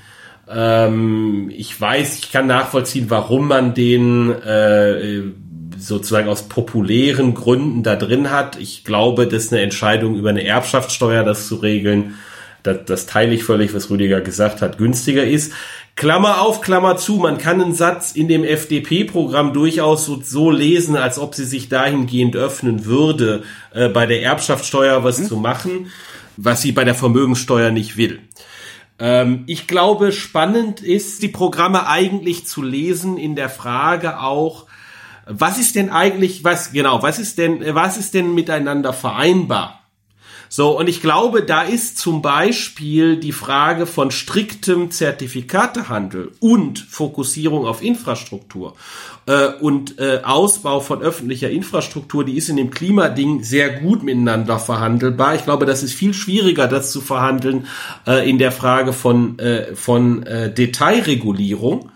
Ähm, 0.49 1.51
ich 1.53 1.79
weiß, 1.79 2.19
ich 2.19 2.31
kann 2.31 2.47
nachvollziehen, 2.47 3.09
warum 3.09 3.47
man 3.47 3.73
den 3.73 4.31
äh, 4.31 5.23
sozusagen 5.79 6.29
aus 6.29 6.43
populären 6.43 7.33
Gründen 7.33 7.83
da 7.83 7.95
drin 7.95 8.31
hat. 8.31 8.59
Ich 8.59 8.83
glaube, 8.83 9.27
dass 9.27 9.51
eine 9.51 9.61
Entscheidung 9.61 10.15
über 10.15 10.29
eine 10.29 10.45
Erbschaftssteuer, 10.45 11.23
das 11.23 11.47
zu 11.47 11.55
regeln, 11.55 12.15
das, 12.63 12.79
das 12.85 13.05
teile 13.05 13.33
ich 13.33 13.43
völlig, 13.43 13.73
was 13.73 13.89
Rüdiger 13.89 14.21
gesagt 14.21 14.61
hat, 14.61 14.77
günstiger 14.77 15.23
ist. 15.23 15.53
Klammer 15.95 16.41
auf, 16.41 16.61
Klammer 16.61 16.97
zu, 16.97 17.15
man 17.15 17.37
kann 17.37 17.61
einen 17.61 17.73
Satz 17.73 18.13
in 18.13 18.27
dem 18.27 18.43
FDP-Programm 18.43 19.53
durchaus 19.53 20.05
so, 20.05 20.21
so, 20.21 20.49
lesen, 20.49 20.95
als 20.95 21.19
ob 21.19 21.35
sie 21.35 21.45
sich 21.45 21.67
dahingehend 21.67 22.35
öffnen 22.35 22.85
würde, 22.85 23.43
äh, 23.73 23.89
bei 23.89 24.05
der 24.05 24.23
Erbschaftssteuer 24.23 25.03
was 25.03 25.19
mhm. 25.19 25.25
zu 25.25 25.37
machen, 25.37 25.91
was 26.37 26.61
sie 26.61 26.71
bei 26.71 26.85
der 26.85 26.95
Vermögenssteuer 26.95 27.71
nicht 27.71 27.97
will. 27.97 28.19
Ähm, 28.97 29.43
ich 29.47 29.67
glaube, 29.67 30.11
spannend 30.11 30.81
ist, 30.81 31.21
die 31.21 31.27
Programme 31.27 31.87
eigentlich 31.87 32.45
zu 32.45 32.61
lesen 32.61 33.17
in 33.17 33.35
der 33.35 33.49
Frage 33.49 34.21
auch, 34.21 34.67
was 35.29 35.59
ist 35.59 35.75
denn 35.75 35.89
eigentlich, 35.89 36.43
was, 36.43 36.71
genau, 36.71 37.03
was 37.03 37.19
ist 37.19 37.37
denn, 37.37 37.63
was 37.75 37.97
ist 37.97 38.13
denn 38.13 38.33
miteinander 38.33 38.93
vereinbar? 38.93 39.79
So, 40.51 40.79
und 40.79 40.89
ich 40.89 40.99
glaube, 40.99 41.43
da 41.43 41.61
ist 41.61 41.99
zum 41.99 42.23
Beispiel 42.23 43.17
die 43.17 43.31
Frage 43.31 43.85
von 43.85 44.09
striktem 44.09 44.89
Zertifikatehandel 44.89 46.31
und 46.39 46.79
Fokussierung 46.79 47.67
auf 47.67 47.83
Infrastruktur 47.83 48.73
äh, 49.27 49.49
und 49.61 49.99
äh, 49.99 50.21
Ausbau 50.23 50.79
von 50.79 51.03
öffentlicher 51.03 51.51
Infrastruktur, 51.51 52.25
die 52.25 52.35
ist 52.35 52.49
in 52.49 52.57
dem 52.57 52.71
Klimading 52.71 53.43
sehr 53.43 53.69
gut 53.69 54.01
miteinander 54.01 54.57
verhandelbar. 54.57 55.35
Ich 55.35 55.43
glaube, 55.43 55.67
das 55.67 55.83
ist 55.83 55.93
viel 55.93 56.15
schwieriger, 56.15 56.67
das 56.67 56.91
zu 56.91 56.99
verhandeln 56.99 57.67
äh, 58.07 58.27
in 58.27 58.39
der 58.39 58.51
Frage 58.51 58.91
von, 58.91 59.37
äh, 59.37 59.75
von 59.75 60.23
äh, 60.23 60.51
Detailregulierung. 60.51 61.91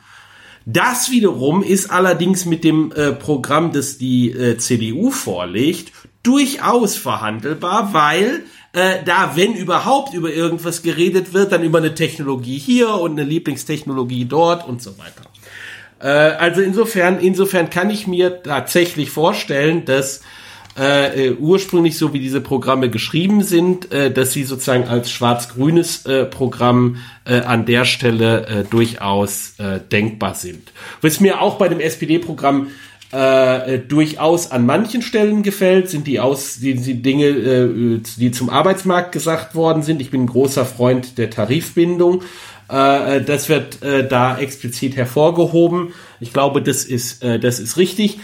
Das 0.66 1.12
wiederum 1.12 1.62
ist 1.62 1.92
allerdings 1.92 2.46
mit 2.46 2.64
dem 2.64 2.92
äh, 2.92 3.12
Programm, 3.12 3.74
das 3.74 3.98
die 3.98 4.32
äh, 4.32 4.58
CDU 4.58 5.12
vorlegt, 5.12 5.92
durchaus 6.24 6.96
verhandelbar, 6.96 7.94
weil 7.94 8.44
äh, 8.72 9.04
da, 9.04 9.36
wenn 9.36 9.54
überhaupt 9.54 10.14
über 10.14 10.34
irgendwas 10.34 10.82
geredet 10.82 11.34
wird, 11.34 11.52
dann 11.52 11.64
über 11.64 11.80
eine 11.80 11.96
Technologie 11.96 12.58
hier 12.58 12.96
und 12.96 13.12
eine 13.12 13.24
Lieblingstechnologie 13.24 14.26
dort 14.26 14.68
und 14.68 14.82
so 14.82 14.98
weiter. 14.98 15.24
Äh, 16.00 16.36
also 16.36 16.62
insofern, 16.62 17.20
insofern 17.20 17.70
kann 17.70 17.90
ich 17.90 18.08
mir 18.08 18.42
tatsächlich 18.42 19.10
vorstellen, 19.10 19.86
dass 19.86 20.22
äh, 20.78 21.28
äh, 21.28 21.36
ursprünglich 21.36 22.00
so 22.00 22.14
wie 22.14 22.20
diese 22.20 22.42
Programme 22.42 22.90
geschrieben 22.90 23.44
sind, 23.44 23.92
äh, 23.92 24.12
dass 24.12 24.34
sie 24.34 24.44
sozusagen 24.44 24.86
als 24.86 25.12
schwarz-grünes 25.12 26.08
äh, 26.08 26.26
Programm 26.26 26.98
äh, 27.26 27.42
an 27.42 27.66
der 27.66 27.86
Stelle 27.86 28.48
äh, 28.48 28.64
durchaus 28.64 29.54
äh, 29.60 29.80
denkbar 29.80 30.34
sind. 30.34 30.72
Was 31.02 31.20
mir 31.20 31.42
auch 31.42 31.60
bei 31.60 31.70
dem 31.70 31.80
SPD-Programm 31.80 32.70
äh, 33.12 33.78
durchaus 33.78 34.50
an 34.50 34.66
manchen 34.66 35.04
Stellen 35.04 35.44
gefällt, 35.44 35.92
sind 35.92 36.08
die 36.08 36.20
aus 36.20 36.58
die, 36.60 36.74
die 36.74 37.04
Dinge, 37.04 37.28
äh, 37.28 38.00
die 38.18 38.32
zum 38.32 38.50
Arbeitsmarkt 38.50 39.12
gesagt 39.12 39.54
worden 39.54 39.84
sind. 39.84 40.02
Ich 40.02 40.10
bin 40.10 40.24
ein 40.24 40.28
großer 40.28 40.66
Freund 40.66 41.20
der 41.20 41.30
Tarifbindung. 41.30 42.24
Äh, 42.68 43.22
das 43.22 43.50
wird 43.50 43.84
äh, 43.84 44.08
da 44.08 44.40
explizit 44.40 44.96
hervorgehoben. 44.96 45.94
Ich 46.20 46.34
glaube, 46.34 46.64
das 46.64 46.84
ist 46.86 47.24
äh, 47.24 47.40
das 47.40 47.60
ist 47.60 47.78
richtig. 47.78 48.20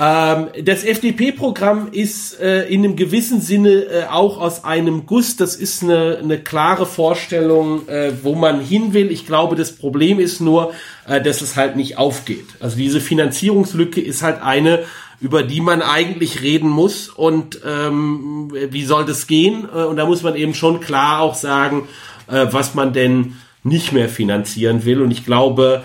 Ähm, 0.00 0.48
das 0.64 0.82
FDP-Programm 0.82 1.88
ist 1.92 2.40
äh, 2.40 2.66
in 2.68 2.84
einem 2.84 2.96
gewissen 2.96 3.42
Sinne 3.42 3.84
äh, 3.84 4.04
auch 4.06 4.40
aus 4.40 4.64
einem 4.64 5.04
Guss. 5.04 5.36
Das 5.36 5.56
ist 5.56 5.82
eine, 5.82 6.18
eine 6.22 6.38
klare 6.38 6.86
Vorstellung, 6.86 7.86
äh, 7.86 8.12
wo 8.22 8.34
man 8.34 8.62
hin 8.62 8.94
will. 8.94 9.10
Ich 9.10 9.26
glaube, 9.26 9.56
das 9.56 9.72
Problem 9.72 10.18
ist 10.18 10.40
nur, 10.40 10.72
äh, 11.06 11.20
dass 11.20 11.42
es 11.42 11.56
halt 11.56 11.76
nicht 11.76 11.98
aufgeht. 11.98 12.46
Also 12.60 12.78
diese 12.78 12.98
Finanzierungslücke 12.98 14.00
ist 14.00 14.22
halt 14.22 14.40
eine, 14.40 14.84
über 15.20 15.42
die 15.42 15.60
man 15.60 15.82
eigentlich 15.82 16.40
reden 16.40 16.70
muss. 16.70 17.10
Und 17.10 17.60
ähm, 17.66 18.50
wie 18.70 18.84
soll 18.86 19.04
das 19.04 19.26
gehen? 19.26 19.68
Äh, 19.70 19.84
und 19.84 19.96
da 19.96 20.06
muss 20.06 20.22
man 20.22 20.34
eben 20.34 20.54
schon 20.54 20.80
klar 20.80 21.20
auch 21.20 21.34
sagen, 21.34 21.88
äh, 22.26 22.46
was 22.50 22.74
man 22.74 22.94
denn 22.94 23.34
nicht 23.64 23.92
mehr 23.92 24.08
finanzieren 24.08 24.86
will. 24.86 25.02
Und 25.02 25.10
ich 25.10 25.26
glaube, 25.26 25.82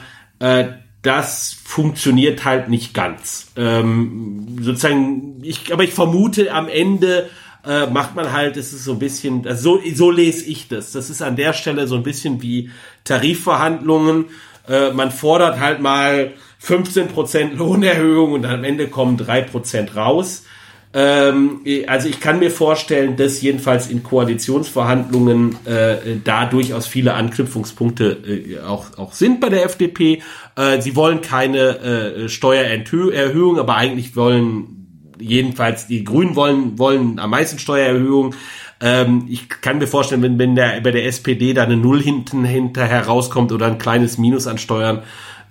das 1.06 1.56
funktioniert 1.64 2.46
halt 2.46 2.70
nicht 2.70 2.94
ganz. 2.94 3.52
Ähm, 3.56 4.58
sozusagen, 4.60 5.40
ich, 5.44 5.72
aber 5.72 5.84
ich 5.84 5.94
vermute, 5.94 6.52
am 6.52 6.68
Ende 6.68 7.30
äh, 7.66 7.86
macht 7.88 8.16
man 8.16 8.32
halt, 8.32 8.58
es 8.58 8.74
ist 8.74 8.86
so 8.86 8.94
ein 8.94 9.00
bisschen, 9.00 9.46
also 9.48 9.78
so, 9.78 9.82
so 9.94 10.12
lese 10.12 10.46
ich 10.46 10.68
das. 10.68 10.92
Das 10.92 11.10
ist 11.10 11.22
an 11.22 11.36
der 11.36 11.54
Stelle 11.54 11.88
so 11.88 11.96
ein 11.96 12.04
bisschen 12.04 12.42
wie 12.42 12.72
Tarifverhandlungen. 13.04 14.26
Äh, 14.68 14.92
man 14.92 15.12
fordert 15.12 15.60
halt 15.60 15.80
mal 15.80 16.34
15% 16.64 17.54
Lohnerhöhung 17.54 18.34
und 18.34 18.46
am 18.46 18.64
Ende 18.64 18.88
kommen 18.88 19.18
3% 19.18 19.94
raus. 19.94 20.44
Ähm, 20.98 21.60
also 21.88 22.08
ich 22.08 22.22
kann 22.22 22.40
mir 22.40 22.50
vorstellen, 22.50 23.18
dass 23.18 23.42
jedenfalls 23.42 23.90
in 23.90 24.02
Koalitionsverhandlungen 24.02 25.58
äh, 25.66 26.16
da 26.24 26.46
durchaus 26.46 26.88
viele 26.88 27.16
Anknüpfungspunkte 27.16 28.12
äh, 28.12 28.60
auch, 28.62 28.98
auch 28.98 29.12
sind 29.12 29.42
bei 29.42 29.50
der 29.50 29.66
FDP. 29.66 30.22
Äh, 30.56 30.82
sie 30.82 30.96
wollen 30.96 31.20
keine 31.20 31.80
äh, 31.80 32.30
Steuererhöhung, 32.30 33.60
aber 33.60 33.76
eigentlich 33.76 34.16
wollen 34.16 35.12
jedenfalls 35.20 35.88
die 35.88 36.06
Grünen 36.06 36.38
wollen 36.38 36.80
wollen 36.80 37.20
am 37.20 37.30
meisten 37.30 37.60
Steuererhöhung. 37.60 38.34
Ähm, 38.80 39.26
ich 39.30 39.50
kann 39.50 39.80
mir 39.80 39.88
vorstellen, 39.88 40.22
wenn, 40.22 40.40
wenn 40.40 40.56
der, 40.56 40.80
bei 40.80 40.92
der 40.92 41.06
SPD 41.08 41.54
da 41.54 41.64
eine 41.64 41.76
Null 41.76 42.02
hinten 42.02 42.46
hinterher 42.46 43.06
rauskommt 43.06 43.52
oder 43.52 43.66
ein 43.68 43.80
kleines 43.80 44.18
Minus 44.18 44.48
an 44.48 44.58
Steuern, 44.58 45.04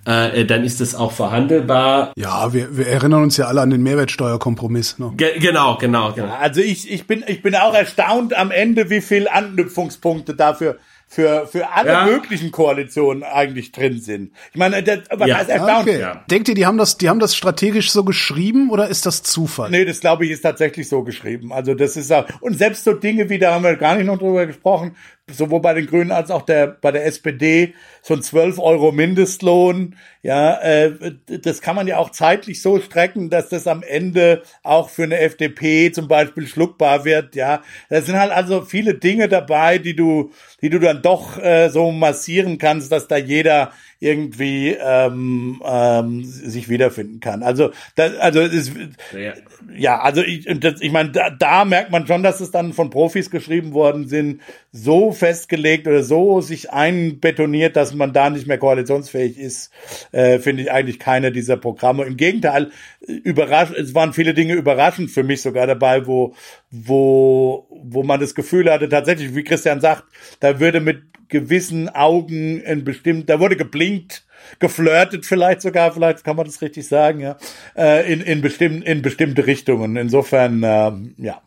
äh, 0.06 0.44
dann 0.44 0.64
ist 0.64 0.80
es 0.80 0.94
auch 0.94 1.12
verhandelbar. 1.12 2.12
Ja, 2.16 2.52
wir, 2.52 2.76
wir 2.76 2.86
erinnern 2.86 3.22
uns 3.22 3.36
ja 3.36 3.46
alle 3.46 3.60
an 3.60 3.70
den 3.70 3.82
Mehrwertsteuerkompromiss. 3.82 4.98
Ne? 4.98 5.12
Ge 5.16 5.38
genau, 5.38 5.76
genau, 5.76 6.12
genau. 6.12 6.34
Also 6.34 6.60
ich, 6.60 6.90
ich, 6.90 7.06
bin, 7.06 7.24
ich 7.26 7.42
bin 7.42 7.54
auch 7.54 7.74
erstaunt 7.74 8.34
am 8.36 8.50
Ende, 8.50 8.90
wie 8.90 9.00
viel 9.00 9.28
Anknüpfungspunkte 9.28 10.34
dafür 10.34 10.78
für, 11.06 11.46
für 11.46 11.70
alle 11.70 11.92
ja. 11.92 12.04
möglichen 12.06 12.50
Koalitionen 12.50 13.22
eigentlich 13.22 13.72
drin 13.72 14.00
sind. 14.00 14.32
Ich 14.52 14.58
meine, 14.58 14.82
das, 14.82 15.10
aber 15.10 15.26
ja. 15.26 15.38
das 15.38 15.44
ist 15.44 15.50
erstaunlich. 15.50 15.96
Okay. 15.96 16.00
Ja. 16.00 16.24
Denkt 16.28 16.48
ihr, 16.48 16.54
die 16.54 16.66
haben 16.66 16.78
das, 16.78 16.98
die 16.98 17.08
haben 17.08 17.20
das 17.20 17.36
strategisch 17.36 17.92
so 17.92 18.04
geschrieben 18.04 18.70
oder 18.70 18.88
ist 18.88 19.06
das 19.06 19.22
Zufall? 19.22 19.70
Nee, 19.70 19.84
das 19.84 20.00
glaube 20.00 20.24
ich 20.24 20.32
ist 20.32 20.42
tatsächlich 20.42 20.88
so 20.88 21.04
geschrieben. 21.04 21.52
Also 21.52 21.74
das 21.74 21.96
ist 21.96 22.12
auch, 22.12 22.24
und 22.40 22.58
selbst 22.58 22.84
so 22.84 22.94
Dinge 22.94 23.28
wie, 23.30 23.38
da 23.38 23.54
haben 23.54 23.64
wir 23.64 23.76
gar 23.76 23.94
nicht 23.94 24.06
noch 24.06 24.18
drüber 24.18 24.46
gesprochen, 24.46 24.96
sowohl 25.30 25.60
bei 25.60 25.72
den 25.72 25.86
Grünen 25.86 26.10
als 26.10 26.30
auch 26.30 26.42
der, 26.42 26.66
bei 26.66 26.92
der 26.92 27.06
SPD, 27.06 27.74
so 28.02 28.14
ein 28.14 28.22
12 28.22 28.58
Euro 28.58 28.92
Mindestlohn, 28.92 29.96
ja, 30.22 30.60
äh, 30.60 31.14
das 31.26 31.62
kann 31.62 31.76
man 31.76 31.86
ja 31.86 31.96
auch 31.96 32.10
zeitlich 32.10 32.60
so 32.60 32.78
strecken, 32.78 33.30
dass 33.30 33.48
das 33.48 33.66
am 33.66 33.82
Ende 33.82 34.42
auch 34.62 34.90
für 34.90 35.04
eine 35.04 35.18
FDP 35.18 35.92
zum 35.92 36.08
Beispiel 36.08 36.46
schluckbar 36.46 37.06
wird, 37.06 37.36
ja. 37.36 37.62
Da 37.88 38.02
sind 38.02 38.18
halt 38.18 38.32
also 38.32 38.62
viele 38.62 38.94
Dinge 38.94 39.28
dabei, 39.28 39.78
die 39.78 39.96
du, 39.96 40.32
die 40.60 40.68
du 40.68 40.78
dann 40.78 41.00
doch 41.00 41.38
äh, 41.38 41.70
so 41.70 41.90
massieren 41.90 42.58
kannst, 42.58 42.92
dass 42.92 43.08
da 43.08 43.16
jeder 43.16 43.72
irgendwie 44.04 44.76
ähm, 44.78 45.62
ähm, 45.64 46.24
sich 46.24 46.68
wiederfinden 46.68 47.20
kann. 47.20 47.42
Also, 47.42 47.70
das, 47.96 48.16
also 48.18 48.40
ist, 48.40 48.72
ja. 49.12 49.32
ja, 49.74 50.00
also 50.00 50.22
ich, 50.22 50.46
das, 50.60 50.80
ich 50.80 50.92
meine, 50.92 51.10
da, 51.10 51.30
da 51.30 51.64
merkt 51.64 51.90
man 51.90 52.06
schon, 52.06 52.22
dass 52.22 52.40
es 52.40 52.50
dann 52.50 52.74
von 52.74 52.90
Profis 52.90 53.30
geschrieben 53.30 53.72
worden 53.72 54.06
sind, 54.06 54.42
so 54.72 55.12
festgelegt 55.12 55.86
oder 55.86 56.02
so 56.02 56.40
sich 56.40 56.70
einbetoniert, 56.70 57.76
dass 57.76 57.94
man 57.94 58.12
da 58.12 58.28
nicht 58.28 58.46
mehr 58.46 58.58
koalitionsfähig 58.58 59.38
ist, 59.38 59.70
äh, 60.12 60.38
finde 60.38 60.62
ich 60.64 60.70
eigentlich 60.70 60.98
keine 60.98 61.32
dieser 61.32 61.56
Programme. 61.56 62.04
Im 62.04 62.16
Gegenteil, 62.16 62.70
überraschend, 63.06 63.78
es 63.78 63.94
waren 63.94 64.12
viele 64.12 64.34
Dinge 64.34 64.54
überraschend 64.54 65.10
für 65.10 65.22
mich 65.22 65.42
sogar 65.42 65.66
dabei, 65.66 66.06
wo, 66.06 66.34
wo, 66.70 67.66
wo 67.70 68.02
man 68.02 68.20
das 68.20 68.34
Gefühl 68.34 68.70
hatte, 68.70 68.88
tatsächlich, 68.88 69.34
wie 69.34 69.44
Christian 69.44 69.80
sagt, 69.80 70.04
da 70.40 70.60
würde 70.60 70.80
mit 70.80 71.02
gewissen 71.34 71.88
Augen 71.88 72.60
in 72.60 72.84
bestimmt, 72.84 73.28
da 73.28 73.40
wurde 73.40 73.56
geblinkt, 73.56 74.24
geflirtet 74.60 75.26
vielleicht 75.26 75.62
sogar, 75.62 75.92
vielleicht 75.92 76.22
kann 76.22 76.36
man 76.36 76.46
das 76.46 76.62
richtig 76.62 76.86
sagen, 76.86 77.18
ja, 77.18 77.36
äh, 77.76 78.12
in, 78.12 78.20
in, 78.20 78.40
bestimm, 78.40 78.82
in 78.82 79.02
bestimmte 79.02 79.46
Richtungen. 79.46 79.96
Insofern, 79.96 80.62
äh, 80.62 80.92
ja. 81.18 81.42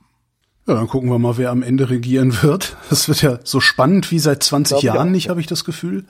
Ja, 0.68 0.74
dann 0.74 0.88
gucken 0.88 1.10
wir 1.10 1.20
mal, 1.20 1.38
wer 1.38 1.52
am 1.52 1.64
Ende 1.64 1.90
regieren 1.90 2.44
wird. 2.44 2.76
Das 2.90 3.08
wird 3.08 3.22
ja 3.22 3.40
so 3.46 3.62
spannend 3.62 4.12
wie 4.12 4.20
seit 4.20 4.44
20 4.44 4.82
Jahren 4.82 5.12
nicht, 5.12 5.30
habe 5.30 5.40
ich 5.40 5.48
das 5.48 5.64
Gefühl. 5.64 6.04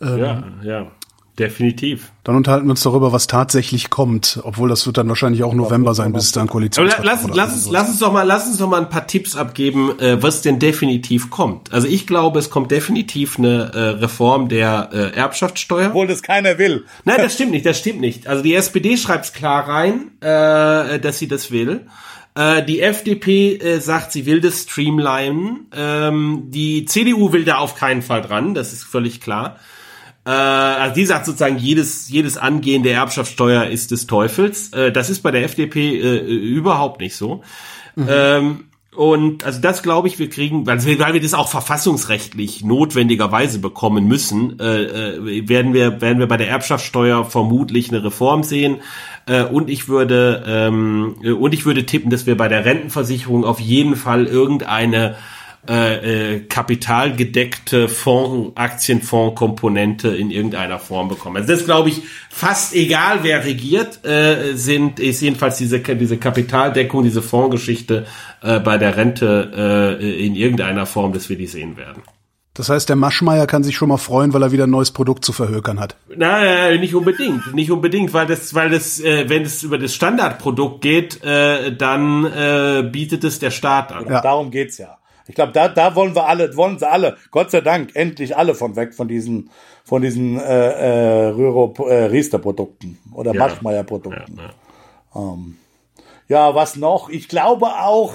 Ähm, 0.00 0.18
ja, 0.18 0.44
ja. 0.62 0.92
Definitiv. 1.38 2.10
Dann 2.24 2.34
unterhalten 2.34 2.66
wir 2.66 2.72
uns 2.72 2.82
darüber, 2.82 3.12
was 3.12 3.28
tatsächlich 3.28 3.90
kommt, 3.90 4.40
obwohl 4.42 4.68
das 4.68 4.86
wird 4.86 4.98
dann 4.98 5.08
wahrscheinlich 5.08 5.44
auch 5.44 5.54
November 5.54 5.94
sein, 5.94 6.12
bis 6.12 6.24
es 6.24 6.32
dann 6.32 6.48
Koalition 6.48 6.90
Aber 6.90 7.04
lass, 7.04 7.28
lass, 7.32 7.52
uns, 7.54 7.70
lass 7.70 7.88
uns 7.88 8.00
doch 8.00 8.12
mal, 8.12 8.24
lass 8.24 8.48
uns 8.48 8.58
doch 8.58 8.68
mal 8.68 8.80
ein 8.80 8.88
paar 8.88 9.06
Tipps 9.06 9.36
abgeben, 9.36 9.96
äh, 10.00 10.20
was 10.20 10.42
denn 10.42 10.58
definitiv 10.58 11.30
kommt. 11.30 11.72
Also 11.72 11.86
ich 11.86 12.08
glaube, 12.08 12.40
es 12.40 12.50
kommt 12.50 12.72
definitiv 12.72 13.38
eine 13.38 13.70
äh, 13.72 13.78
Reform 14.00 14.48
der 14.48 14.90
äh, 14.92 15.16
Erbschaftssteuer. 15.16 15.90
Obwohl 15.90 16.08
das 16.08 16.22
keiner 16.22 16.58
will. 16.58 16.86
Nein, 17.04 17.18
das 17.18 17.34
stimmt 17.34 17.52
nicht, 17.52 17.64
das 17.64 17.78
stimmt 17.78 18.00
nicht. 18.00 18.26
Also 18.26 18.42
die 18.42 18.54
SPD 18.54 18.96
schreibt 18.96 19.26
es 19.26 19.32
klar 19.32 19.68
rein, 19.68 20.10
äh, 20.20 20.98
dass 20.98 21.18
sie 21.18 21.28
das 21.28 21.50
will. 21.50 21.86
Die 22.68 22.82
FDP 22.82 23.56
äh, 23.56 23.80
sagt, 23.80 24.12
sie 24.12 24.24
will 24.24 24.40
das 24.40 24.62
streamlinen. 24.62 25.66
Ähm, 25.74 26.44
die 26.46 26.84
CDU 26.84 27.32
will 27.32 27.44
da 27.44 27.58
auf 27.58 27.74
keinen 27.74 28.00
Fall 28.00 28.22
dran, 28.22 28.54
das 28.54 28.72
ist 28.72 28.84
völlig 28.84 29.20
klar. 29.20 29.56
Äh, 30.28 30.30
also 30.30 30.94
die 30.94 31.06
sagt 31.06 31.24
sozusagen, 31.24 31.56
jedes, 31.56 32.10
jedes 32.10 32.36
Angehen 32.36 32.82
der 32.82 32.94
Erbschaftssteuer 32.94 33.64
ist 33.64 33.92
des 33.92 34.06
Teufels. 34.06 34.74
Äh, 34.74 34.92
das 34.92 35.08
ist 35.08 35.20
bei 35.22 35.30
der 35.30 35.42
FDP 35.44 35.98
äh, 35.98 36.18
überhaupt 36.18 37.00
nicht 37.00 37.16
so. 37.16 37.40
Mhm. 37.96 38.06
Ähm, 38.10 38.64
und 38.94 39.44
also 39.44 39.60
das 39.60 39.82
glaube 39.82 40.08
ich, 40.08 40.18
wir 40.18 40.28
kriegen, 40.28 40.66
weil 40.66 40.84
wir, 40.84 40.98
weil 40.98 41.14
wir 41.14 41.22
das 41.22 41.32
auch 41.32 41.48
verfassungsrechtlich 41.48 42.62
notwendigerweise 42.62 43.58
bekommen 43.58 44.06
müssen, 44.06 44.58
äh, 44.60 44.82
äh, 44.82 45.48
werden 45.48 45.72
wir 45.72 46.02
werden 46.02 46.18
wir 46.18 46.26
bei 46.26 46.36
der 46.36 46.48
Erbschaftssteuer 46.48 47.24
vermutlich 47.24 47.88
eine 47.90 48.04
Reform 48.04 48.42
sehen. 48.42 48.78
Äh, 49.26 49.44
und 49.44 49.70
ich 49.70 49.88
würde 49.88 50.44
ähm, 50.46 51.14
und 51.40 51.54
ich 51.54 51.64
würde 51.64 51.86
tippen, 51.86 52.10
dass 52.10 52.26
wir 52.26 52.36
bei 52.36 52.48
der 52.48 52.66
Rentenversicherung 52.66 53.44
auf 53.44 53.60
jeden 53.60 53.96
Fall 53.96 54.26
irgendeine 54.26 55.16
äh, 55.68 56.34
äh, 56.34 56.40
kapitalgedeckte 56.40 57.88
Fonds, 57.88 58.56
Aktienfonds-Komponente 58.56 60.08
in 60.08 60.30
irgendeiner 60.30 60.78
Form 60.78 61.08
bekommen. 61.08 61.36
Also 61.36 61.52
das 61.52 61.64
glaube 61.64 61.88
ich 61.88 62.02
fast 62.30 62.74
egal, 62.74 63.20
wer 63.22 63.44
regiert, 63.44 64.04
äh, 64.04 64.54
sind 64.54 65.00
ist 65.00 65.20
jedenfalls 65.20 65.58
diese 65.58 65.80
diese 65.80 66.16
Kapitaldeckung, 66.16 67.02
diese 67.02 67.22
Fondsgeschichte 67.22 68.06
äh, 68.42 68.60
bei 68.60 68.78
der 68.78 68.96
Rente 68.96 69.98
äh, 70.00 70.26
in 70.26 70.36
irgendeiner 70.36 70.86
Form, 70.86 71.12
dass 71.12 71.28
wir 71.28 71.36
die 71.36 71.46
sehen 71.46 71.76
werden. 71.76 72.02
Das 72.58 72.68
heißt, 72.68 72.88
der 72.88 72.96
Maschmeier 72.96 73.46
kann 73.46 73.62
sich 73.62 73.76
schon 73.76 73.88
mal 73.88 73.98
freuen, 73.98 74.34
weil 74.34 74.42
er 74.42 74.50
wieder 74.50 74.66
ein 74.66 74.70
neues 74.70 74.90
Produkt 74.90 75.24
zu 75.24 75.32
verhökern 75.32 75.78
hat. 75.78 75.94
Nein, 76.16 76.80
nicht 76.80 76.92
unbedingt, 76.92 77.54
nicht 77.54 77.70
unbedingt, 77.70 78.12
weil 78.12 78.26
das, 78.26 78.52
weil 78.52 78.70
das, 78.70 78.98
äh, 78.98 79.28
wenn 79.28 79.42
es 79.42 79.62
über 79.62 79.78
das 79.78 79.94
Standardprodukt 79.94 80.80
geht, 80.80 81.22
äh, 81.22 81.72
dann 81.76 82.24
äh, 82.24 82.82
bietet 82.90 83.22
es 83.22 83.38
der 83.38 83.52
Staat 83.52 83.92
an. 83.92 84.06
Ja. 84.08 84.20
Darum 84.22 84.50
geht's 84.50 84.76
ja. 84.78 84.97
Ich 85.28 85.34
glaube, 85.34 85.52
da, 85.52 85.68
da 85.68 85.94
wollen 85.94 86.14
wir 86.14 86.26
alle, 86.26 86.56
wollen 86.56 86.78
sie 86.78 86.88
alle, 86.88 87.16
Gott 87.30 87.50
sei 87.50 87.60
Dank, 87.60 87.90
endlich 87.94 88.36
alle 88.36 88.54
von 88.54 88.76
weg 88.76 88.94
von 88.94 89.08
diesen, 89.08 89.50
von 89.84 90.02
diesen 90.02 90.40
äh, 90.40 90.42
äh, 90.42 91.26
Rüro, 91.28 91.74
äh, 91.86 92.04
Riester-Produkten 92.06 92.98
oder 93.12 93.34
ja. 93.34 93.38
Maschmeyer-Produkten. 93.38 94.38
Ja, 94.38 94.50
ja. 95.14 95.32
Ähm, 95.34 95.58
ja, 96.28 96.54
was 96.54 96.76
noch? 96.76 97.10
Ich 97.10 97.28
glaube 97.28 97.66
auch, 97.66 98.14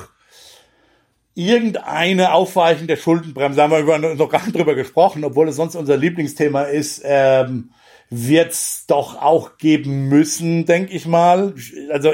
irgendeine 1.35 2.34
Aufweichen 2.34 2.88
der 2.88 2.98
Schuldenbremse, 2.98 3.61
haben 3.61 3.72
wir 3.72 4.15
noch 4.15 4.30
gar 4.30 4.44
nicht 4.44 4.56
drüber 4.56 4.76
gesprochen, 4.76 5.23
obwohl 5.23 5.48
es 5.48 5.56
sonst 5.56 5.76
unser 5.76 5.98
Lieblingsthema 5.98 6.64
ist, 6.64 7.02
ähm, 7.03 7.72
wird's 8.10 8.85
doch 8.88 9.22
auch 9.22 9.57
geben 9.57 10.10
müssen, 10.10 10.65
denke 10.65 10.94
ich 10.94 11.07
mal. 11.07 11.56
Also 11.91 12.11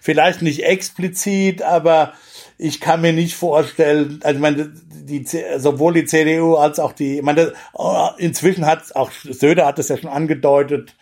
vielleicht 0.00 0.42
nicht 0.42 0.64
explizit, 0.64 1.62
aber 1.62 2.14
ich 2.58 2.80
kann 2.80 3.00
mir 3.00 3.12
nicht 3.12 3.36
vorstellen, 3.36 4.18
also 4.24 4.34
ich 4.34 4.42
meine, 4.42 4.72
die, 4.74 5.24
sowohl 5.58 5.94
die 5.94 6.04
CDU 6.04 6.56
als 6.56 6.80
auch 6.80 6.92
die, 6.92 7.18
ich 7.18 7.22
meine, 7.22 7.52
oh, 7.72 8.08
inzwischen 8.18 8.66
hat 8.66 8.94
auch 8.96 9.12
Söder 9.12 9.64
hat 9.64 9.78
es 9.78 9.88
ja 9.88 9.96
schon 9.96 10.10
angedeutet, 10.10 10.94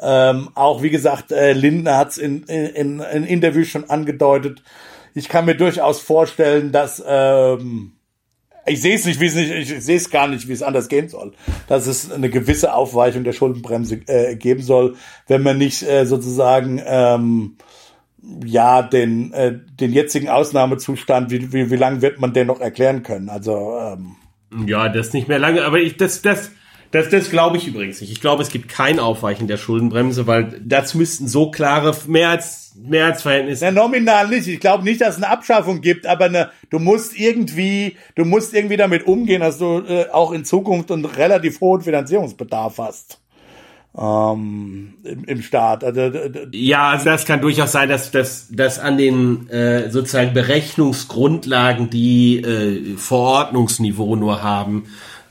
ähm, 0.00 0.50
auch 0.54 0.82
wie 0.82 0.90
gesagt, 0.90 1.32
äh, 1.32 1.54
Lindner 1.54 1.96
hat 1.96 2.10
es 2.10 2.18
in, 2.18 2.42
in, 2.44 3.00
in 3.00 3.24
Interviews 3.24 3.68
schon 3.68 3.88
angedeutet. 3.88 4.62
Ich 5.14 5.30
kann 5.30 5.46
mir 5.46 5.56
durchaus 5.56 5.98
vorstellen, 5.98 6.72
dass 6.72 7.02
ähm, 7.04 7.94
ich 8.66 8.82
sehe 8.82 8.94
es 8.94 9.06
nicht, 9.06 9.18
wie 9.18 9.26
es 9.26 9.34
nicht, 9.34 9.50
ich 9.50 9.82
sehe 9.82 9.96
es 9.96 10.10
gar 10.10 10.28
nicht, 10.28 10.46
wie 10.46 10.52
es 10.52 10.62
anders 10.62 10.88
gehen 10.88 11.08
soll, 11.08 11.32
dass 11.68 11.86
es 11.86 12.12
eine 12.12 12.28
gewisse 12.28 12.74
Aufweichung 12.74 13.24
der 13.24 13.32
Schuldenbremse 13.32 14.02
äh, 14.06 14.36
geben 14.36 14.62
soll, 14.62 14.96
wenn 15.26 15.42
man 15.42 15.56
nicht 15.56 15.82
äh, 15.82 16.04
sozusagen 16.04 16.82
ähm, 16.84 17.56
ja 18.44 18.82
den 18.82 19.32
äh, 19.32 19.58
den 19.80 19.92
jetzigen 19.92 20.28
Ausnahmezustand, 20.28 21.30
wie 21.30 21.52
wie, 21.52 21.70
wie 21.70 21.76
lange 21.76 22.02
wird 22.02 22.20
man 22.20 22.32
den 22.32 22.46
noch 22.46 22.60
erklären 22.60 23.02
können? 23.02 23.28
Also 23.28 23.78
ähm, 23.80 24.16
ja, 24.66 24.88
das 24.88 25.12
nicht 25.12 25.28
mehr 25.28 25.38
lange, 25.38 25.64
aber 25.64 25.78
ich 25.78 25.96
das 25.96 26.22
das 26.22 26.50
das, 26.90 27.10
das 27.10 27.28
glaube 27.28 27.58
ich 27.58 27.66
übrigens 27.66 28.00
nicht. 28.00 28.10
Ich 28.10 28.20
glaube, 28.20 28.42
es 28.42 28.48
gibt 28.48 28.68
kein 28.68 28.98
Aufweichen 28.98 29.46
der 29.46 29.58
Schuldenbremse, 29.58 30.26
weil 30.26 30.58
das 30.64 30.94
müssten 30.94 31.28
so 31.28 31.50
klare 31.50 31.94
mehr 32.06 32.30
als 32.30 32.74
mehr 32.76 33.06
als 33.06 33.22
Verhältnisse. 33.22 33.66
Na, 33.66 33.82
nominal 33.82 34.28
nicht. 34.28 34.48
Ich 34.48 34.60
glaube 34.60 34.84
nicht, 34.84 35.00
dass 35.00 35.16
es 35.16 35.22
eine 35.22 35.30
Abschaffung 35.30 35.80
gibt, 35.80 36.06
aber 36.06 36.26
eine, 36.26 36.50
du 36.70 36.78
musst 36.78 37.18
irgendwie, 37.18 37.96
du 38.14 38.24
musst 38.24 38.54
irgendwie 38.54 38.76
damit 38.76 39.06
umgehen, 39.06 39.40
dass 39.40 39.58
du 39.58 39.82
äh, 39.86 40.08
auch 40.10 40.32
in 40.32 40.44
Zukunft 40.44 40.90
einen 40.90 41.04
relativ 41.04 41.60
hohen 41.60 41.82
Finanzierungsbedarf 41.82 42.78
hast 42.78 43.20
ähm, 43.98 44.94
im, 45.02 45.24
im 45.24 45.42
Staat. 45.42 45.82
Also, 45.82 46.10
ja, 46.52 46.90
also 46.90 47.06
das 47.06 47.24
kann 47.24 47.40
durchaus 47.40 47.72
sein, 47.72 47.88
dass, 47.88 48.10
dass, 48.10 48.48
dass 48.50 48.78
an 48.78 48.96
den 48.96 49.48
äh, 49.48 49.90
sozusagen 49.90 50.34
Berechnungsgrundlagen, 50.34 51.90
die 51.90 52.40
äh, 52.40 52.96
Verordnungsniveau 52.96 54.16
nur 54.16 54.42
haben, 54.42 54.84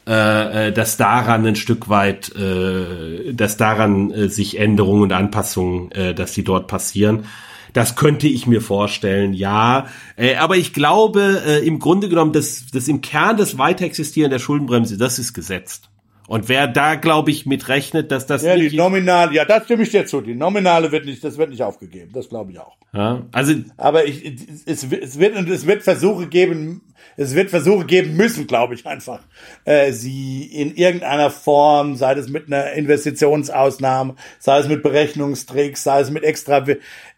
äh, 0.08 0.68
äh, 0.68 0.72
dass 0.72 0.98
daran 0.98 1.46
ein 1.46 1.56
Stück 1.56 1.90
weit, 1.90 2.34
äh, 2.36 3.34
dass 3.34 3.58
daran 3.58 4.12
äh, 4.12 4.30
sich 4.30 4.60
Änderungen 4.60 5.04
und 5.04 5.12
Anpassungen, 5.14 5.92
äh, 5.92 6.14
dass 6.14 6.34
die 6.34 6.44
dort 6.44 6.68
passieren. 6.68 7.26
Das 7.74 7.96
könnte 7.96 8.28
ich 8.28 8.48
mir 8.48 8.62
vorstellen, 8.62 9.34
ja. 9.34 9.88
Äh, 10.16 10.36
aber 10.36 10.58
ich 10.58 10.74
glaube, 10.74 11.42
äh, 11.46 11.68
im 11.68 11.80
Grunde 11.80 12.10
genommen, 12.10 12.34
dass 12.34 12.66
das 12.74 12.88
im 12.88 13.02
Kern 13.02 13.38
des 13.38 13.58
Weiterexistieren 13.58 14.32
der 14.32 14.40
Schuldenbremse, 14.40 14.98
das 14.98 15.20
ist 15.20 15.34
gesetzt. 15.34 15.87
Und 16.28 16.50
wer 16.50 16.68
da, 16.68 16.96
glaube 16.96 17.32
ich, 17.32 17.46
mit 17.46 17.70
rechnet, 17.70 18.12
dass 18.12 18.26
das. 18.28 18.44
Ja, 18.44 18.56
die 18.58 18.76
Nominale, 18.76 19.34
ja, 19.34 19.46
da 19.46 19.64
stimme 19.64 19.84
ich 19.84 19.92
dir 19.92 20.06
zu. 20.06 20.20
Die 20.20 20.36
Nominale 20.36 20.92
wird 20.92 21.06
nicht, 21.06 21.24
das 21.24 21.38
wird 21.38 21.50
nicht 21.50 21.64
aufgegeben. 21.64 22.12
Das 22.14 22.28
glaube 22.28 22.52
ich 22.52 22.60
auch. 22.60 22.76
Ja, 22.94 23.26
also. 23.32 23.54
Aber 23.78 24.06
ich, 24.06 24.26
es, 24.66 24.84
es 24.92 25.20
wird, 25.20 25.38
und 25.38 25.50
es 25.50 25.66
wird 25.66 25.84
Versuche 25.84 26.28
geben, 26.28 26.82
es 27.16 27.36
wird 27.36 27.50
Versuche 27.50 27.86
geben 27.86 28.16
müssen, 28.16 28.48
glaube 28.48 28.74
ich 28.74 28.86
einfach, 28.86 29.20
äh, 29.66 29.92
sie 29.92 30.44
in 30.44 30.76
irgendeiner 30.76 31.32
Form, 31.32 31.96
sei 31.96 32.14
es 32.14 32.30
mit 32.30 32.48
einer 32.48 32.72
Investitionsausnahme, 32.74 34.16
sei 34.40 34.60
es 34.60 34.68
mit 34.68 34.84
Berechnungstricks, 34.84 35.84
sei 35.84 36.02
es 36.02 36.12
mit 36.12 36.24
extra 36.24 36.66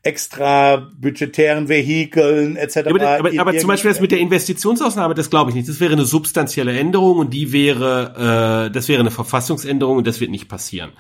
extra 0.02 0.88
budgetären 0.98 1.68
Vehikeln 1.68 2.56
etc. 2.56 2.78
aber, 2.88 3.02
aber, 3.02 3.32
aber 3.38 3.58
zum 3.58 3.68
Beispiel 3.68 3.92
das 3.92 4.00
mit 4.00 4.12
der 4.12 4.20
Investitionsausnahme, 4.20 5.14
das 5.14 5.30
glaube 5.30 5.52
ich 5.52 5.56
nicht. 5.56 5.68
Das 5.68 5.82
wäre 5.82 5.92
eine 5.92 6.06
substanzielle 6.06 6.78
Änderung 6.78 7.18
und 7.18 7.34
die 7.34 7.52
wäre, 7.52 8.68
äh, 8.70 8.72
das 8.72 8.88
wäre 8.88 9.02
eine 9.02 9.12
Verfassungsänderung 9.12 9.98
und 9.98 10.08
das 10.08 10.22
wird 10.22 10.32
nicht 10.32 10.48
passieren. 10.48 10.92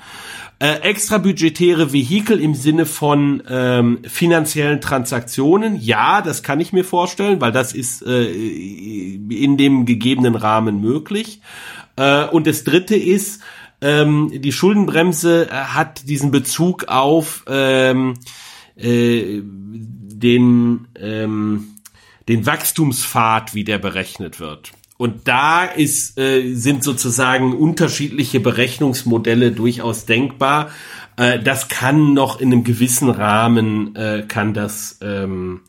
Äh, 0.61 0.81
extra 0.81 1.19
budgetäre 1.19 1.93
Vehikel 1.93 2.41
im 2.41 2.53
Sinne 2.53 2.85
von 2.85 3.41
ähm, 3.49 3.99
finanziellen 4.03 4.81
Transaktionen, 4.81 5.79
ja, 5.79 6.21
das 6.21 6.43
kann 6.43 6.59
ich 6.59 6.73
mir 6.73 6.83
vorstellen, 6.83 7.39
weil 7.39 7.53
das 7.53 7.73
ist 7.73 8.05
äh, 8.05 8.25
in 8.29 9.55
dem 9.55 9.85
gegebenen 9.85 10.35
Rahmen 10.35 10.81
möglich. 10.81 11.39
Äh, 11.95 12.25
und 12.25 12.45
das 12.45 12.65
Dritte 12.65 12.97
ist, 12.97 13.41
ähm, 13.79 14.31
die 14.35 14.51
Schuldenbremse 14.51 15.49
äh, 15.49 15.53
hat 15.53 16.09
diesen 16.09 16.29
Bezug 16.31 16.89
auf 16.89 17.45
ähm, 17.47 18.15
äh, 18.75 19.41
den 19.41 20.87
ähm, 20.99 21.75
den 22.27 22.45
Wachstumspfad, 22.45 23.55
wie 23.55 23.63
der 23.63 23.79
berechnet 23.79 24.39
wird. 24.41 24.73
Und 24.99 25.29
da 25.29 25.63
ist, 25.63 26.19
äh, 26.19 26.55
sind 26.55 26.83
sozusagen 26.83 27.53
unterschiedliche 27.53 28.41
Berechnungsmodelle 28.41 29.53
durchaus 29.53 30.05
denkbar. 30.05 30.71
Äh, 31.15 31.39
das 31.39 31.69
kann 31.69 32.13
noch 32.13 32.41
in 32.41 32.51
einem 32.51 32.65
gewissen 32.65 33.09
Rahmen, 33.09 33.95
äh, 33.95 34.25
kann 34.27 34.53
das, 34.53 34.99
ähm, 35.01 35.61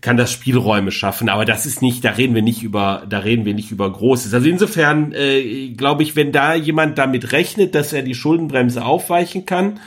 kann 0.00 0.16
das 0.16 0.32
Spielräume 0.32 0.92
schaffen. 0.92 1.28
Aber 1.28 1.44
das 1.44 1.66
ist 1.66 1.82
nicht, 1.82 2.06
da 2.06 2.12
reden 2.12 2.34
wir 2.34 2.40
nicht 2.40 2.62
über, 2.62 3.02
da 3.06 3.18
reden 3.18 3.44
wir 3.44 3.52
nicht 3.52 3.70
über 3.70 3.92
Großes. 3.92 4.32
Also 4.32 4.48
insofern 4.48 5.12
äh, 5.12 5.68
glaube 5.74 6.02
ich, 6.02 6.16
wenn 6.16 6.32
da 6.32 6.54
jemand 6.54 6.96
damit 6.96 7.32
rechnet, 7.32 7.74
dass 7.74 7.92
er 7.92 8.00
die 8.00 8.14
Schuldenbremse 8.14 8.82
aufweichen 8.82 9.44
kann, 9.44 9.78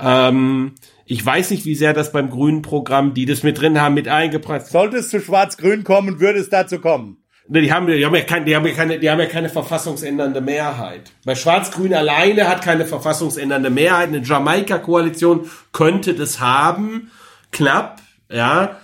ähm, 0.00 0.72
ich 1.06 1.24
weiß 1.24 1.50
nicht, 1.52 1.64
wie 1.64 1.76
sehr 1.76 1.92
das 1.92 2.10
beim 2.10 2.28
grünen 2.28 2.62
Programm, 2.62 3.14
die 3.14 3.24
das 3.24 3.44
mit 3.44 3.60
drin 3.60 3.80
haben, 3.80 3.94
mit. 3.94 4.08
Sollte 4.64 4.96
es 4.96 5.10
zu 5.10 5.20
Schwarz-Grün 5.20 5.84
kommen, 5.84 6.18
würde 6.18 6.40
es 6.40 6.50
dazu 6.50 6.80
kommen. 6.80 7.18
Ne, 7.46 7.60
die 7.60 7.72
haben, 7.72 7.86
die 7.86 8.04
haben 8.04 8.14
ja 8.14 8.22
keine, 8.22 8.46
die 8.46 8.56
haben 8.56 8.66
ja 8.66 8.72
keine, 8.72 8.98
die 8.98 9.10
haben 9.10 9.20
ja 9.20 9.26
keine 9.26 9.50
verfassungsändernde 9.50 10.40
Mehrheit. 10.40 11.12
Bei 11.26 11.34
Schwarz-Grün 11.34 11.92
alleine 11.92 12.48
hat 12.48 12.62
keine 12.62 12.86
verfassungsändernde 12.86 13.68
Mehrheit. 13.68 14.08
Eine 14.08 14.22
Jamaika-Koalition 14.22 15.50
könnte 15.72 16.14
das 16.14 16.40
haben, 16.40 17.10
knapp, 17.52 18.00
ja, 18.30 18.78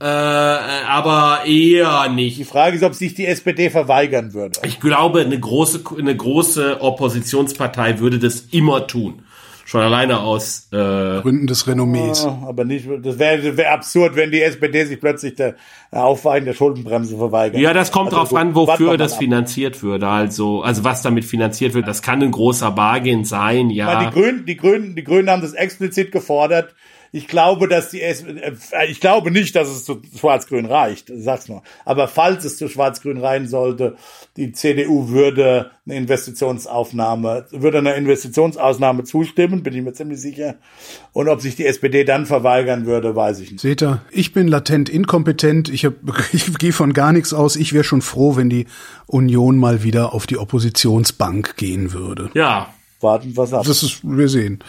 äh, 0.00 0.04
aber 0.04 1.42
eher 1.46 2.08
nicht. 2.08 2.38
Die 2.38 2.44
Frage 2.44 2.76
ist, 2.76 2.82
ob 2.82 2.94
sich 2.94 3.14
die 3.14 3.26
SPD 3.26 3.70
verweigern 3.70 4.32
würde. 4.32 4.58
Ich 4.64 4.80
glaube, 4.80 5.20
eine 5.20 5.38
große, 5.38 5.84
eine 5.96 6.16
große 6.16 6.80
Oppositionspartei 6.80 8.00
würde 8.00 8.18
das 8.18 8.40
immer 8.50 8.88
tun. 8.88 9.22
Schon 9.70 9.82
alleine 9.82 10.18
aus 10.18 10.66
äh, 10.72 10.76
Gründen 10.76 11.46
des 11.46 11.68
Renommees. 11.68 12.24
Ja, 12.24 12.42
aber 12.44 12.64
nicht, 12.64 12.88
das 13.04 13.20
wäre 13.20 13.56
wär 13.56 13.72
absurd, 13.72 14.16
wenn 14.16 14.32
die 14.32 14.42
SPD 14.42 14.84
sich 14.84 14.98
plötzlich 14.98 15.36
der 15.36 15.54
Aufweichen 15.92 16.46
der 16.46 16.54
Schuldenbremse 16.54 17.16
verweigert. 17.16 17.60
Ja, 17.60 17.72
das 17.72 17.92
kommt 17.92 18.08
also, 18.08 18.16
drauf 18.16 18.34
an, 18.34 18.56
wofür 18.56 18.96
das 18.96 19.14
finanziert 19.14 19.80
würde. 19.84 20.08
Also, 20.08 20.62
also 20.62 20.82
was 20.82 21.02
damit 21.02 21.24
finanziert 21.24 21.74
wird. 21.74 21.86
Das 21.86 22.02
kann 22.02 22.20
ein 22.20 22.32
großer 22.32 22.72
Bargain 22.72 23.24
sein, 23.24 23.70
ja. 23.70 24.06
die 24.06 24.10
Grünen, 24.12 24.44
die 24.44 24.56
Grünen, 24.56 24.96
die 24.96 25.04
Grünen 25.04 25.30
haben 25.30 25.40
das 25.40 25.52
explizit 25.52 26.10
gefordert. 26.10 26.74
Ich 27.12 27.26
glaube, 27.26 27.66
dass 27.66 27.90
die 27.90 28.02
S 28.02 28.22
äh, 28.22 28.52
ich 28.88 29.00
glaube 29.00 29.30
nicht, 29.30 29.56
dass 29.56 29.68
es 29.68 29.84
zu 29.84 30.00
Schwarz-Grün 30.16 30.66
reicht, 30.66 31.10
sag's 31.14 31.48
nur. 31.48 31.62
Aber 31.84 32.06
falls 32.06 32.44
es 32.44 32.56
zu 32.56 32.68
Schwarz-Grün 32.68 33.18
rein 33.18 33.48
sollte, 33.48 33.96
die 34.36 34.52
CDU 34.52 35.08
würde 35.08 35.72
eine 35.86 35.96
Investitionsaufnahme, 35.96 37.46
würde 37.50 37.78
einer 37.78 37.96
Investitionsausnahme 37.96 39.04
zustimmen, 39.04 39.62
bin 39.62 39.74
ich 39.74 39.82
mir 39.82 39.92
ziemlich 39.92 40.20
sicher. 40.20 40.56
Und 41.12 41.28
ob 41.28 41.40
sich 41.40 41.56
die 41.56 41.66
SPD 41.66 42.04
dann 42.04 42.26
verweigern 42.26 42.86
würde, 42.86 43.16
weiß 43.16 43.40
ich 43.40 43.50
nicht. 43.50 43.60
Seht 43.60 43.82
ihr, 43.82 44.02
ich 44.10 44.32
bin 44.32 44.46
latent 44.46 44.88
inkompetent, 44.88 45.68
ich, 45.68 45.84
hab, 45.84 45.94
ich 46.32 46.58
gehe 46.58 46.72
von 46.72 46.92
gar 46.92 47.12
nichts 47.12 47.32
aus. 47.32 47.56
Ich 47.56 47.72
wäre 47.72 47.84
schon 47.84 48.02
froh, 48.02 48.36
wenn 48.36 48.50
die 48.50 48.66
Union 49.06 49.58
mal 49.58 49.82
wieder 49.82 50.14
auf 50.14 50.26
die 50.26 50.38
Oppositionsbank 50.38 51.56
gehen 51.56 51.92
würde. 51.92 52.30
Ja. 52.34 52.72
Warten 53.00 53.36
was 53.36 53.52
ab. 53.52 53.64
Das 53.64 53.82
ist, 53.82 54.00
wir 54.04 54.28
sehen. 54.28 54.62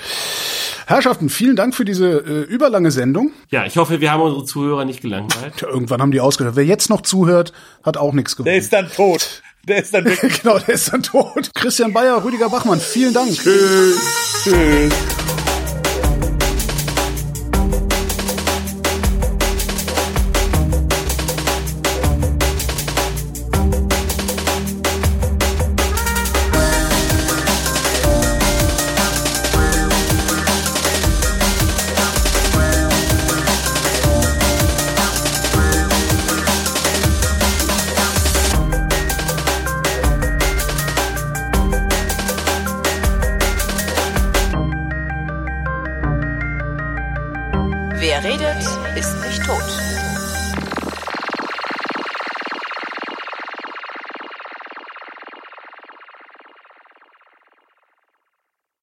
Herrschaften, 0.92 1.30
vielen 1.30 1.56
Dank 1.56 1.74
für 1.74 1.86
diese 1.86 2.20
äh, 2.20 2.42
überlange 2.44 2.92
Sendung. 2.92 3.32
Ja, 3.50 3.66
ich 3.66 3.78
hoffe, 3.78 4.02
wir 4.02 4.12
haben 4.12 4.22
unsere 4.22 4.44
Zuhörer 4.44 4.84
nicht 4.84 5.02
gelangweilt. 5.02 5.62
Ja, 5.62 5.70
irgendwann 5.70 6.02
haben 6.02 6.12
die 6.12 6.20
ausgedacht. 6.20 6.56
Wer 6.58 6.66
jetzt 6.66 6.90
noch 6.90 7.02
zuhört, 7.02 7.54
hat 7.84 7.96
auch 7.98 8.14
nichts 8.14 8.36
gewonnen. 8.36 8.52
Der 8.52 8.58
ist 8.58 8.74
dann 8.74 8.90
tot. 8.90 9.42
Der 9.68 9.78
ist 9.78 9.94
dann 9.94 10.04
genau, 10.44 10.60
der 10.60 10.76
ist 10.76 10.92
dann 10.92 11.02
tot. 11.04 11.52
Christian 11.56 11.94
Bayer, 11.94 12.24
Rüdiger 12.24 12.50
Bachmann, 12.50 12.80
vielen 12.80 13.14
Dank. 13.14 13.32
Tschüss. 13.32 14.00
Tschüss. 14.44 14.94